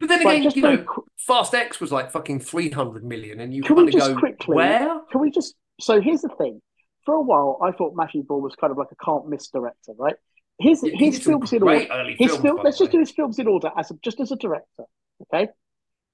But 0.00 0.08
then 0.08 0.20
again, 0.20 0.50
you 0.54 0.62
know, 0.62 0.78
qu- 0.78 1.06
Fast 1.18 1.54
X 1.54 1.80
was 1.80 1.90
like 1.92 2.10
fucking 2.10 2.40
300 2.40 3.04
million, 3.04 3.40
and 3.40 3.54
you 3.54 3.62
Can 3.62 3.76
we 3.76 3.84
of 3.84 3.92
just 3.92 4.10
go, 4.12 4.18
quickly- 4.18 4.56
where? 4.56 5.00
Can 5.10 5.20
we 5.20 5.30
just? 5.30 5.54
So 5.80 6.00
here's 6.00 6.22
the 6.22 6.28
thing. 6.30 6.60
For 7.06 7.14
a 7.14 7.22
while, 7.22 7.58
I 7.62 7.70
thought 7.72 7.94
Matthew 7.94 8.24
Vaughn 8.26 8.42
was 8.42 8.54
kind 8.56 8.70
of 8.70 8.76
like 8.78 8.88
a 8.90 8.96
can't 9.04 9.28
miss 9.28 9.48
director, 9.48 9.92
right? 9.98 10.16
His 10.58 10.82
Yeah, 10.82 10.96
his 10.96 11.18
films 11.22 11.52
in 11.52 11.62
order. 11.62 11.78
His 12.18 12.30
films, 12.30 12.42
film. 12.42 12.60
Let's 12.64 12.78
just 12.78 12.90
do 12.92 12.98
his 12.98 13.10
films 13.12 13.38
in 13.38 13.46
order 13.46 13.70
as 13.76 13.90
a, 13.90 13.94
just 14.04 14.20
as 14.20 14.30
a 14.32 14.36
director, 14.36 14.84
okay? 15.22 15.48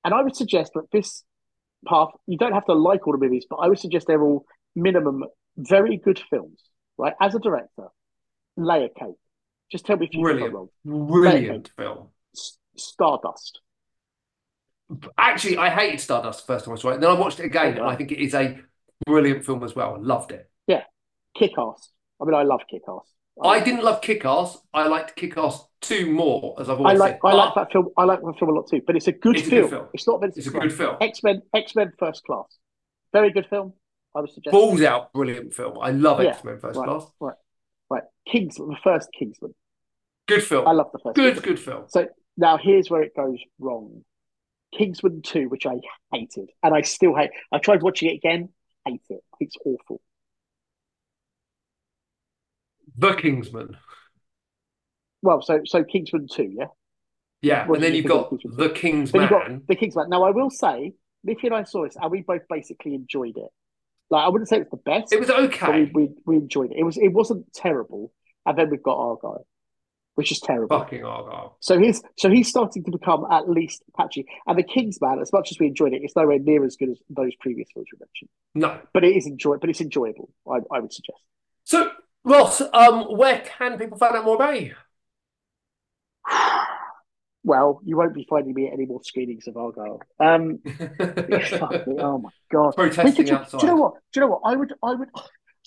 And 0.04 0.14
I 0.14 0.22
would 0.22 0.34
suggest 0.36 0.72
that 0.74 0.90
this 0.92 1.24
path. 1.86 2.08
You 2.26 2.36
don't 2.38 2.52
have 2.52 2.66
to 2.66 2.72
like 2.74 3.06
all 3.06 3.12
the 3.12 3.18
movies, 3.18 3.46
but 3.48 3.56
I 3.56 3.68
would 3.68 3.78
suggest 3.78 4.06
they're 4.06 4.22
all 4.22 4.44
minimum 4.74 5.24
very 5.56 5.96
good 5.96 6.20
films, 6.30 6.60
right? 6.98 7.14
As 7.20 7.34
a 7.34 7.38
director, 7.38 7.88
Layer 8.56 8.88
Cake. 8.88 9.14
Just 9.70 9.86
tell 9.86 9.96
me 9.96 10.06
if 10.06 10.14
you 10.14 10.22
Brilliant. 10.22 10.52
wrong. 10.54 10.68
Brilliant 10.84 11.70
film. 11.76 12.08
S- 12.34 12.58
Stardust. 12.76 13.60
Actually, 15.16 15.56
I 15.58 15.70
hated 15.70 16.00
Stardust 16.00 16.46
the 16.46 16.52
first 16.52 16.64
time 16.64 16.74
I 16.74 16.76
saw 16.78 16.90
it. 16.90 17.00
Then 17.00 17.10
I 17.10 17.14
watched 17.14 17.38
it 17.38 17.44
again, 17.44 17.78
and 17.78 17.86
I 17.86 17.94
think 17.94 18.10
it 18.10 18.18
is 18.20 18.34
a 18.34 18.58
brilliant 19.06 19.44
film 19.44 19.62
as 19.62 19.74
well. 19.76 19.94
I 19.94 19.98
loved 19.98 20.32
it. 20.32 20.50
Yeah, 20.66 20.82
Kick 21.36 21.52
Ass. 21.56 21.90
I 22.20 22.24
mean, 22.24 22.34
I 22.34 22.42
love 22.42 22.62
Kick 22.68 22.82
Ass. 22.88 23.06
I 23.42 23.60
didn't 23.60 23.84
love 23.84 24.02
Kick 24.02 24.24
Ass. 24.24 24.58
I 24.74 24.88
liked 24.88 25.14
Kick 25.16 25.36
Ass 25.38 25.64
2 25.82 26.10
more, 26.10 26.56
as 26.60 26.68
I've 26.68 26.78
always 26.78 26.96
I 27.00 27.04
like 27.04 27.12
said. 27.12 27.20
I 27.24 27.32
like 27.34 27.54
that 27.54 27.72
film. 27.72 27.88
I 27.96 28.04
like 28.04 28.20
that 28.20 28.34
film 28.38 28.50
a 28.50 28.54
lot 28.54 28.68
too. 28.68 28.82
But 28.84 28.96
it's 28.96 29.06
a 29.06 29.12
good 29.12 29.36
It's 29.38 29.46
a 29.46 29.50
film. 29.50 29.62
good 29.62 29.70
film. 29.70 29.86
It's 29.94 30.06
not 30.08 30.20
meant 30.20 30.36
It's 30.36 30.46
a 30.48 30.50
good 30.50 30.72
film. 30.72 30.96
X 31.00 31.22
Men 31.22 31.42
X 31.54 31.74
Men 31.76 31.92
First 31.98 32.24
Class. 32.24 32.58
Very 33.12 33.30
good 33.32 33.46
film. 33.48 33.72
I 34.14 34.20
would 34.20 34.30
suggest. 34.30 34.52
Balls 34.52 34.82
Out, 34.82 35.12
brilliant 35.12 35.54
film. 35.54 35.78
I 35.80 35.92
love 35.92 36.20
Yeah, 36.20 36.30
X-Men 36.30 36.58
First 36.58 36.78
right. 36.80 36.84
Class. 36.88 37.06
Right, 37.20 37.36
right, 37.90 38.02
Kingsman, 38.28 38.68
the 38.70 38.76
first 38.82 39.08
Kingsman. 39.16 39.54
Good 40.30 40.44
film. 40.44 40.66
I 40.68 40.72
love 40.72 40.90
the 40.92 41.00
first. 41.00 41.16
Good, 41.16 41.34
Kingsman. 41.34 41.54
good 41.54 41.58
film. 41.60 41.84
So 41.88 42.08
now 42.36 42.56
here's 42.56 42.88
where 42.88 43.02
it 43.02 43.16
goes 43.16 43.38
wrong. 43.58 44.04
Kingsman 44.76 45.22
Two, 45.22 45.48
which 45.48 45.66
I 45.66 45.74
hated, 46.12 46.50
and 46.62 46.72
I 46.72 46.82
still 46.82 47.16
hate. 47.16 47.30
I 47.52 47.58
tried 47.58 47.82
watching 47.82 48.10
it 48.10 48.14
again. 48.14 48.50
Hate 48.86 49.02
it. 49.10 49.20
It's 49.40 49.56
awful. 49.64 50.00
The 52.96 53.14
Kingsman. 53.14 53.76
Well, 55.22 55.42
so 55.42 55.62
so 55.64 55.82
Kingsman 55.82 56.28
Two, 56.32 56.54
yeah. 56.56 56.66
Yeah, 57.42 57.66
What 57.66 57.76
and 57.76 57.84
then 57.84 57.92
you 57.92 58.02
you've 58.02 58.06
got 58.06 58.30
Kingsman? 58.30 58.56
The 58.56 58.68
King's 58.68 59.12
Then 59.12 59.22
you 59.22 59.28
got 59.28 59.66
the 59.66 59.74
Kingsman. 59.74 60.08
Now 60.10 60.22
I 60.22 60.30
will 60.30 60.50
say, 60.50 60.92
Nicky 61.24 61.48
and 61.48 61.56
I 61.56 61.64
saw 61.64 61.84
this, 61.84 61.96
and 62.00 62.10
we 62.10 62.22
both 62.22 62.42
basically 62.48 62.94
enjoyed 62.94 63.36
it. 63.36 63.48
Like 64.10 64.24
I 64.24 64.28
wouldn't 64.28 64.48
say 64.48 64.60
it's 64.60 64.70
the 64.70 64.76
best. 64.76 65.12
It 65.12 65.18
was 65.18 65.28
but 65.28 65.38
we, 65.38 65.44
okay. 65.46 65.90
we 65.92 66.10
we 66.26 66.36
enjoyed 66.36 66.70
it. 66.70 66.78
It 66.78 66.84
was 66.84 66.96
it 66.96 67.08
wasn't 67.08 67.52
terrible. 67.52 68.12
And 68.46 68.56
then 68.56 68.70
we've 68.70 68.82
got 68.82 68.96
Argylle, 68.96 69.42
which 70.14 70.32
is 70.32 70.40
terrible. 70.40 70.78
Fucking 70.78 71.02
Argylle. 71.02 71.54
So 71.60 71.78
he's 71.78 72.02
so 72.18 72.30
he's 72.30 72.48
starting 72.48 72.84
to 72.84 72.90
become 72.90 73.26
at 73.30 73.48
least 73.48 73.82
patchy. 73.96 74.26
And 74.46 74.58
the 74.58 74.62
Kingsman, 74.62 75.20
as 75.20 75.32
much 75.32 75.50
as 75.50 75.58
we 75.58 75.66
enjoyed 75.66 75.92
it, 75.92 76.02
it's 76.02 76.16
nowhere 76.16 76.38
near 76.38 76.64
as 76.64 76.76
good 76.76 76.90
as 76.90 76.98
those 77.08 77.34
previous 77.40 77.68
films 77.72 77.88
we 77.92 77.98
mentioned. 77.98 78.30
No. 78.54 78.80
But 78.92 79.04
it 79.04 79.16
is 79.16 79.26
enjoy 79.26 79.56
but 79.56 79.70
it's 79.70 79.80
enjoyable, 79.80 80.30
I, 80.46 80.58
I 80.70 80.80
would 80.80 80.92
suggest. 80.92 81.18
So, 81.64 81.90
Ross, 82.24 82.60
um, 82.72 83.16
where 83.16 83.40
can 83.40 83.78
people 83.78 83.98
find 83.98 84.16
out 84.16 84.24
more 84.24 84.36
about 84.36 84.60
you? 84.60 84.74
Well, 87.42 87.80
you 87.86 87.96
won't 87.96 88.12
be 88.12 88.26
finding 88.28 88.52
me 88.52 88.66
at 88.66 88.74
any 88.74 88.84
more 88.84 89.00
screenings 89.02 89.46
of 89.46 89.54
Argylle. 89.54 90.00
Um 90.20 90.58
oh 91.98 92.18
my 92.18 92.28
god. 92.52 92.76
Protesting 92.76 93.24
do 93.24 93.32
you 93.32 93.66
know 93.66 93.76
what? 93.76 93.94
Do 94.12 94.20
you 94.20 94.26
know 94.26 94.26
what? 94.26 94.42
I 94.44 94.56
would 94.56 94.74
I 94.82 94.94
would 94.94 95.08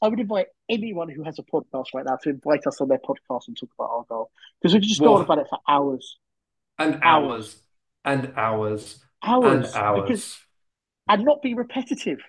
I 0.01 0.07
would 0.07 0.19
invite 0.19 0.47
anyone 0.69 1.09
who 1.09 1.23
has 1.23 1.39
a 1.39 1.43
podcast 1.43 1.87
right 1.93 2.05
now 2.05 2.17
to 2.23 2.29
invite 2.29 2.65
us 2.67 2.81
on 2.81 2.87
their 2.87 2.99
podcast 2.99 3.47
and 3.47 3.57
talk 3.57 3.69
about 3.77 3.89
Argylle. 3.89 4.27
Because 4.61 4.73
we 4.73 4.79
could 4.79 4.89
just 4.89 5.01
go 5.01 5.15
on 5.15 5.21
about 5.21 5.39
it 5.39 5.47
for 5.49 5.59
hours. 5.67 6.17
And 6.79 6.99
Hours. 7.03 7.03
hours. 7.03 7.57
And 8.05 8.33
hours. 8.35 9.05
Hours. 9.23 9.73
And 9.73 9.75
hours. 9.75 10.01
Because 10.01 10.39
and 11.07 11.25
not 11.25 11.41
be 11.41 11.53
repetitive. 11.53 12.19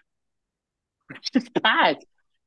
It's 1.10 1.30
just 1.30 1.52
bad. 1.62 1.98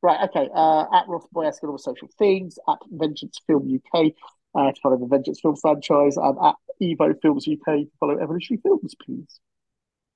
Right, 0.01 0.29
okay. 0.29 0.49
Uh, 0.53 0.85
at 0.93 1.07
Ross 1.07 1.25
Boyask 1.33 1.63
on 1.63 1.69
all 1.69 1.77
social 1.77 2.07
things, 2.19 2.59
at 2.67 2.77
Vengeance 2.91 3.39
Film 3.47 3.67
UK, 3.73 4.11
uh, 4.55 4.71
to 4.71 4.81
follow 4.81 4.97
the 4.97 5.07
Vengeance 5.07 5.39
Film 5.41 5.55
franchise, 5.55 6.17
and 6.17 6.37
at 6.43 6.55
Evo 6.81 7.19
Films 7.21 7.47
UK 7.47 7.65
to 7.65 7.91
follow 7.99 8.19
Evolutionary 8.19 8.61
Films, 8.61 8.93
please. 9.03 9.39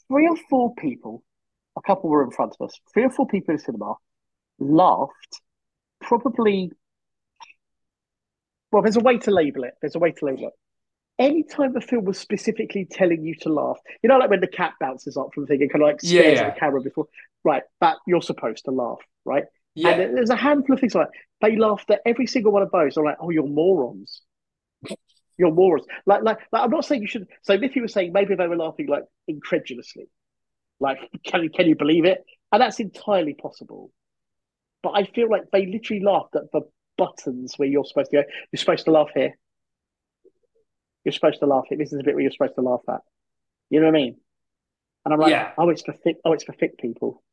three 0.07 0.27
or 0.27 0.37
four 0.49 0.73
people, 0.75 1.23
a 1.77 1.81
couple 1.81 2.09
were 2.09 2.23
in 2.23 2.31
front 2.31 2.55
of 2.59 2.65
us, 2.67 2.79
three 2.93 3.03
or 3.03 3.09
four 3.09 3.27
people 3.27 3.51
in 3.51 3.57
the 3.57 3.63
cinema 3.63 3.95
laughed, 4.59 5.41
probably. 6.01 6.71
Well, 8.71 8.81
there's 8.83 8.95
a 8.95 9.01
way 9.01 9.17
to 9.19 9.31
label 9.31 9.63
it. 9.65 9.73
There's 9.81 9.95
a 9.95 9.99
way 9.99 10.11
to 10.11 10.25
label 10.25 10.47
it. 10.47 10.53
Anytime 11.19 11.73
the 11.73 11.81
film 11.81 12.05
was 12.05 12.17
specifically 12.17 12.87
telling 12.89 13.23
you 13.23 13.35
to 13.41 13.49
laugh, 13.49 13.77
you 14.01 14.07
know, 14.07 14.17
like 14.17 14.29
when 14.29 14.39
the 14.39 14.47
cat 14.47 14.73
bounces 14.79 15.17
up 15.17 15.27
from 15.33 15.43
the 15.43 15.47
thing 15.47 15.61
and 15.61 15.71
kind 15.71 15.83
of 15.83 15.87
like 15.89 16.01
stares 16.01 16.39
Yeah. 16.39 16.47
at 16.47 16.53
the 16.55 16.59
camera 16.59 16.81
before, 16.81 17.07
right? 17.43 17.63
That 17.81 17.97
you're 18.07 18.21
supposed 18.21 18.65
to 18.65 18.71
laugh, 18.71 18.99
right? 19.25 19.43
Yeah. 19.75 19.89
And 19.91 20.17
there's 20.17 20.29
a 20.29 20.35
handful 20.35 20.73
of 20.73 20.79
things 20.79 20.95
like 20.95 21.07
they 21.41 21.55
laughed 21.55 21.89
at 21.91 22.01
every 22.05 22.27
single 22.27 22.51
one 22.51 22.61
of 22.61 22.71
those. 22.71 22.95
They're 22.95 23.03
like, 23.03 23.17
"Oh, 23.19 23.29
you're 23.29 23.47
morons. 23.47 24.21
You're 25.37 25.51
morons." 25.51 25.85
Like, 26.05 26.23
like, 26.23 26.37
like 26.51 26.63
I'm 26.63 26.69
not 26.69 26.85
saying 26.85 27.01
you 27.01 27.07
should. 27.07 27.27
So 27.43 27.55
Nicky 27.55 27.81
was 27.81 27.93
saying 27.93 28.11
maybe 28.13 28.35
they 28.35 28.47
were 28.47 28.57
laughing 28.57 28.87
like 28.87 29.03
incredulously, 29.27 30.09
like, 30.79 30.99
"Can 31.25 31.43
you 31.43 31.49
can 31.49 31.67
you 31.67 31.75
believe 31.75 32.05
it?" 32.05 32.23
And 32.51 32.61
that's 32.61 32.79
entirely 32.79 33.33
possible. 33.33 33.91
But 34.83 34.91
I 34.91 35.05
feel 35.05 35.29
like 35.29 35.43
they 35.51 35.65
literally 35.67 36.03
laughed 36.03 36.35
at 36.35 36.51
the 36.51 36.61
buttons 36.97 37.53
where 37.57 37.67
you're 37.69 37.85
supposed 37.85 38.11
to 38.11 38.17
go. 38.17 38.23
You're 38.51 38.57
supposed 38.59 38.85
to 38.85 38.91
laugh 38.91 39.09
here. 39.15 39.37
You're 41.03 41.13
supposed 41.13 41.39
to 41.39 41.45
laugh 41.47 41.65
here. 41.69 41.77
This 41.77 41.91
is 41.91 41.97
the 41.97 42.03
bit 42.03 42.13
where 42.15 42.21
you're 42.21 42.31
supposed 42.31 42.55
to 42.55 42.61
laugh 42.61 42.81
at. 42.89 43.01
You 43.69 43.79
know 43.79 43.87
what 43.87 43.95
I 43.95 43.99
mean? 43.99 44.17
And 45.05 45.13
I'm 45.13 45.19
like, 45.19 45.31
Yeah. 45.31 45.51
oh, 45.57 45.69
it's 45.69 45.81
for 45.81 45.93
thick. 45.93 46.17
Oh, 46.25 46.33
it's 46.33 46.43
for 46.43 46.53
thick 46.53 46.77
people. 46.77 47.23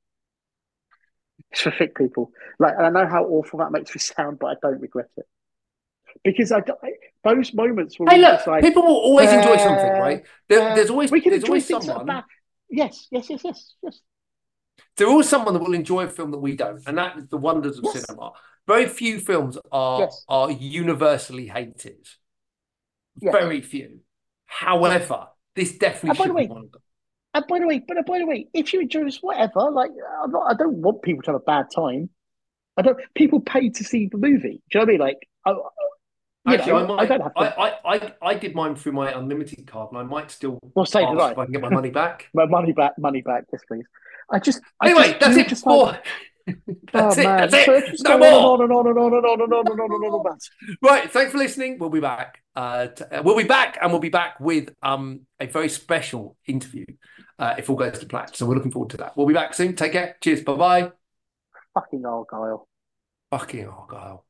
It's 1.50 1.62
for 1.62 1.70
thick 1.70 1.96
people. 1.96 2.32
Like, 2.58 2.74
and 2.76 2.86
I 2.86 2.90
know 3.02 3.08
how 3.08 3.24
awful 3.24 3.60
that 3.60 3.72
makes 3.72 3.94
me 3.94 4.00
sound, 4.00 4.38
but 4.38 4.46
I 4.48 4.54
don't 4.60 4.80
regret 4.80 5.08
it 5.16 5.26
because 6.24 6.52
I, 6.52 6.58
I 6.58 6.92
those 7.24 7.52
moments 7.54 7.98
were 7.98 8.08
Hey, 8.10 8.18
look, 8.20 8.46
like, 8.46 8.62
people 8.62 8.82
will 8.82 8.96
always 8.96 9.32
enjoy 9.32 9.54
uh, 9.54 9.58
something, 9.58 9.92
right? 10.00 10.24
There, 10.48 10.60
uh, 10.60 10.74
there's 10.74 10.90
always 10.90 11.10
we 11.10 11.20
can 11.20 11.30
there's 11.30 11.42
enjoy 11.42 11.52
always 11.52 11.68
that 11.68 11.82
someone. 11.82 12.24
Yes, 12.70 13.06
yes, 13.10 13.30
yes, 13.30 13.40
yes, 13.44 13.74
yes. 13.82 14.00
there's 14.96 15.08
always 15.08 15.28
someone 15.28 15.54
that 15.54 15.60
will 15.60 15.74
enjoy 15.74 16.04
a 16.04 16.08
film 16.08 16.30
that 16.32 16.38
we 16.38 16.56
don't, 16.56 16.82
and 16.86 16.98
that 16.98 17.16
is 17.18 17.28
the 17.28 17.36
wonders 17.36 17.78
of 17.78 17.84
Yes. 17.84 18.04
cinema. 18.06 18.32
Very 18.66 18.86
few 18.86 19.18
films 19.20 19.56
are 19.72 20.00
Yes. 20.00 20.24
are 20.28 20.50
universally 20.50 21.46
hated. 21.46 22.06
Yes. 23.20 23.32
Very 23.32 23.60
few. 23.62 24.00
However, 24.46 25.28
this 25.54 25.76
definitely 25.78 26.10
And 26.10 26.18
by 26.18 26.24
the 26.24 26.28
should 26.28 26.34
way, 26.34 26.46
be 26.46 26.52
one 26.52 26.64
of 26.64 26.72
them. 26.72 26.82
And 27.34 27.44
by 27.46 27.58
the 27.58 27.66
way, 27.66 27.82
but 27.86 28.04
by 28.06 28.18
the 28.18 28.26
way, 28.26 28.48
if 28.54 28.72
you 28.72 28.80
enjoy 28.80 29.04
this, 29.04 29.18
whatever, 29.22 29.70
like 29.70 29.90
I'm 30.22 30.30
not, 30.30 30.50
I 30.50 30.54
don't 30.54 30.76
want 30.76 31.02
people 31.02 31.22
to 31.22 31.32
have 31.32 31.40
a 31.40 31.44
bad 31.44 31.66
time. 31.74 32.10
I 32.76 32.82
don't. 32.82 32.98
People 33.14 33.40
pay 33.40 33.68
to 33.68 33.84
see 33.84 34.08
the 34.10 34.18
movie. 34.18 34.62
Do 34.70 34.78
you 34.78 34.80
know 34.80 34.80
what 34.80 34.88
I 34.88 34.92
mean? 34.92 35.00
Like, 35.00 35.28
I, 35.44 36.54
Actually, 36.54 36.72
know, 36.72 36.78
I 36.78 36.86
might. 36.86 37.00
I 37.00 37.06
don't 37.06 37.20
have 37.20 37.34
to. 37.34 37.40
I, 37.40 37.68
I, 37.68 37.94
I, 37.94 38.12
I 38.22 38.34
did 38.34 38.54
mine 38.54 38.76
through 38.76 38.92
my 38.92 39.12
unlimited 39.12 39.66
card, 39.66 39.90
and 39.92 39.98
I 39.98 40.04
might 40.04 40.30
still 40.30 40.58
well, 40.74 40.86
say 40.86 41.04
ask 41.04 41.18
I. 41.18 41.32
if 41.32 41.38
I 41.38 41.44
can 41.44 41.52
get 41.52 41.62
my 41.62 41.68
money 41.68 41.90
back. 41.90 42.28
My 42.34 42.46
money 42.46 42.72
back, 42.72 42.92
money 42.98 43.20
back, 43.20 43.44
yes, 43.52 43.62
please. 43.68 43.84
I 44.30 44.38
just. 44.38 44.60
I 44.80 44.90
Anyway, 44.90 45.08
just 45.08 45.20
that's 45.20 45.36
it 45.36 45.48
just 45.48 45.64
for 45.64 45.98
That's 46.92 47.18
oh, 47.18 47.20
it. 47.20 47.24
man. 47.24 47.50
That's 47.50 47.54
it. 47.54 47.66
So 47.66 47.74
it's 47.74 48.02
No 48.02 48.18
more. 48.18 48.28
On 48.28 48.62
and 48.62 48.72
on 48.72 48.86
and 48.86 48.98
on 48.98 49.14
and 49.14 49.24
on 49.24 49.40
and 49.42 49.52
on 49.52 49.66
and 49.66 49.80
on 49.80 49.92
and 49.92 50.04
on 50.04 50.20
about. 50.20 50.40
Right. 50.82 51.10
Thanks 51.10 51.32
for 51.32 51.38
listening. 51.38 51.78
We'll 51.78 51.90
be 51.90 52.00
back. 52.00 52.42
Uh, 52.54 52.88
t- 52.88 53.04
uh, 53.04 53.22
we'll 53.22 53.36
be 53.36 53.44
back, 53.44 53.78
and 53.80 53.90
we'll 53.92 54.00
be 54.00 54.08
back 54.08 54.40
with 54.40 54.74
um 54.82 55.20
a 55.40 55.46
very 55.46 55.68
special 55.68 56.36
interview 56.46 56.86
uh, 57.38 57.54
if 57.58 57.70
all 57.70 57.76
goes 57.76 57.98
to 57.98 58.06
plan. 58.06 58.32
So 58.32 58.46
we're 58.46 58.54
looking 58.54 58.72
forward 58.72 58.90
to 58.90 58.96
that. 58.98 59.16
We'll 59.16 59.26
be 59.26 59.34
back 59.34 59.54
soon. 59.54 59.76
Take 59.76 59.92
care. 59.92 60.16
Cheers. 60.20 60.42
Bye 60.42 60.54
bye. 60.54 60.92
Fucking 61.74 62.02
Argylle. 62.02 62.66
Fucking 63.30 63.66
Argylle. 63.66 64.22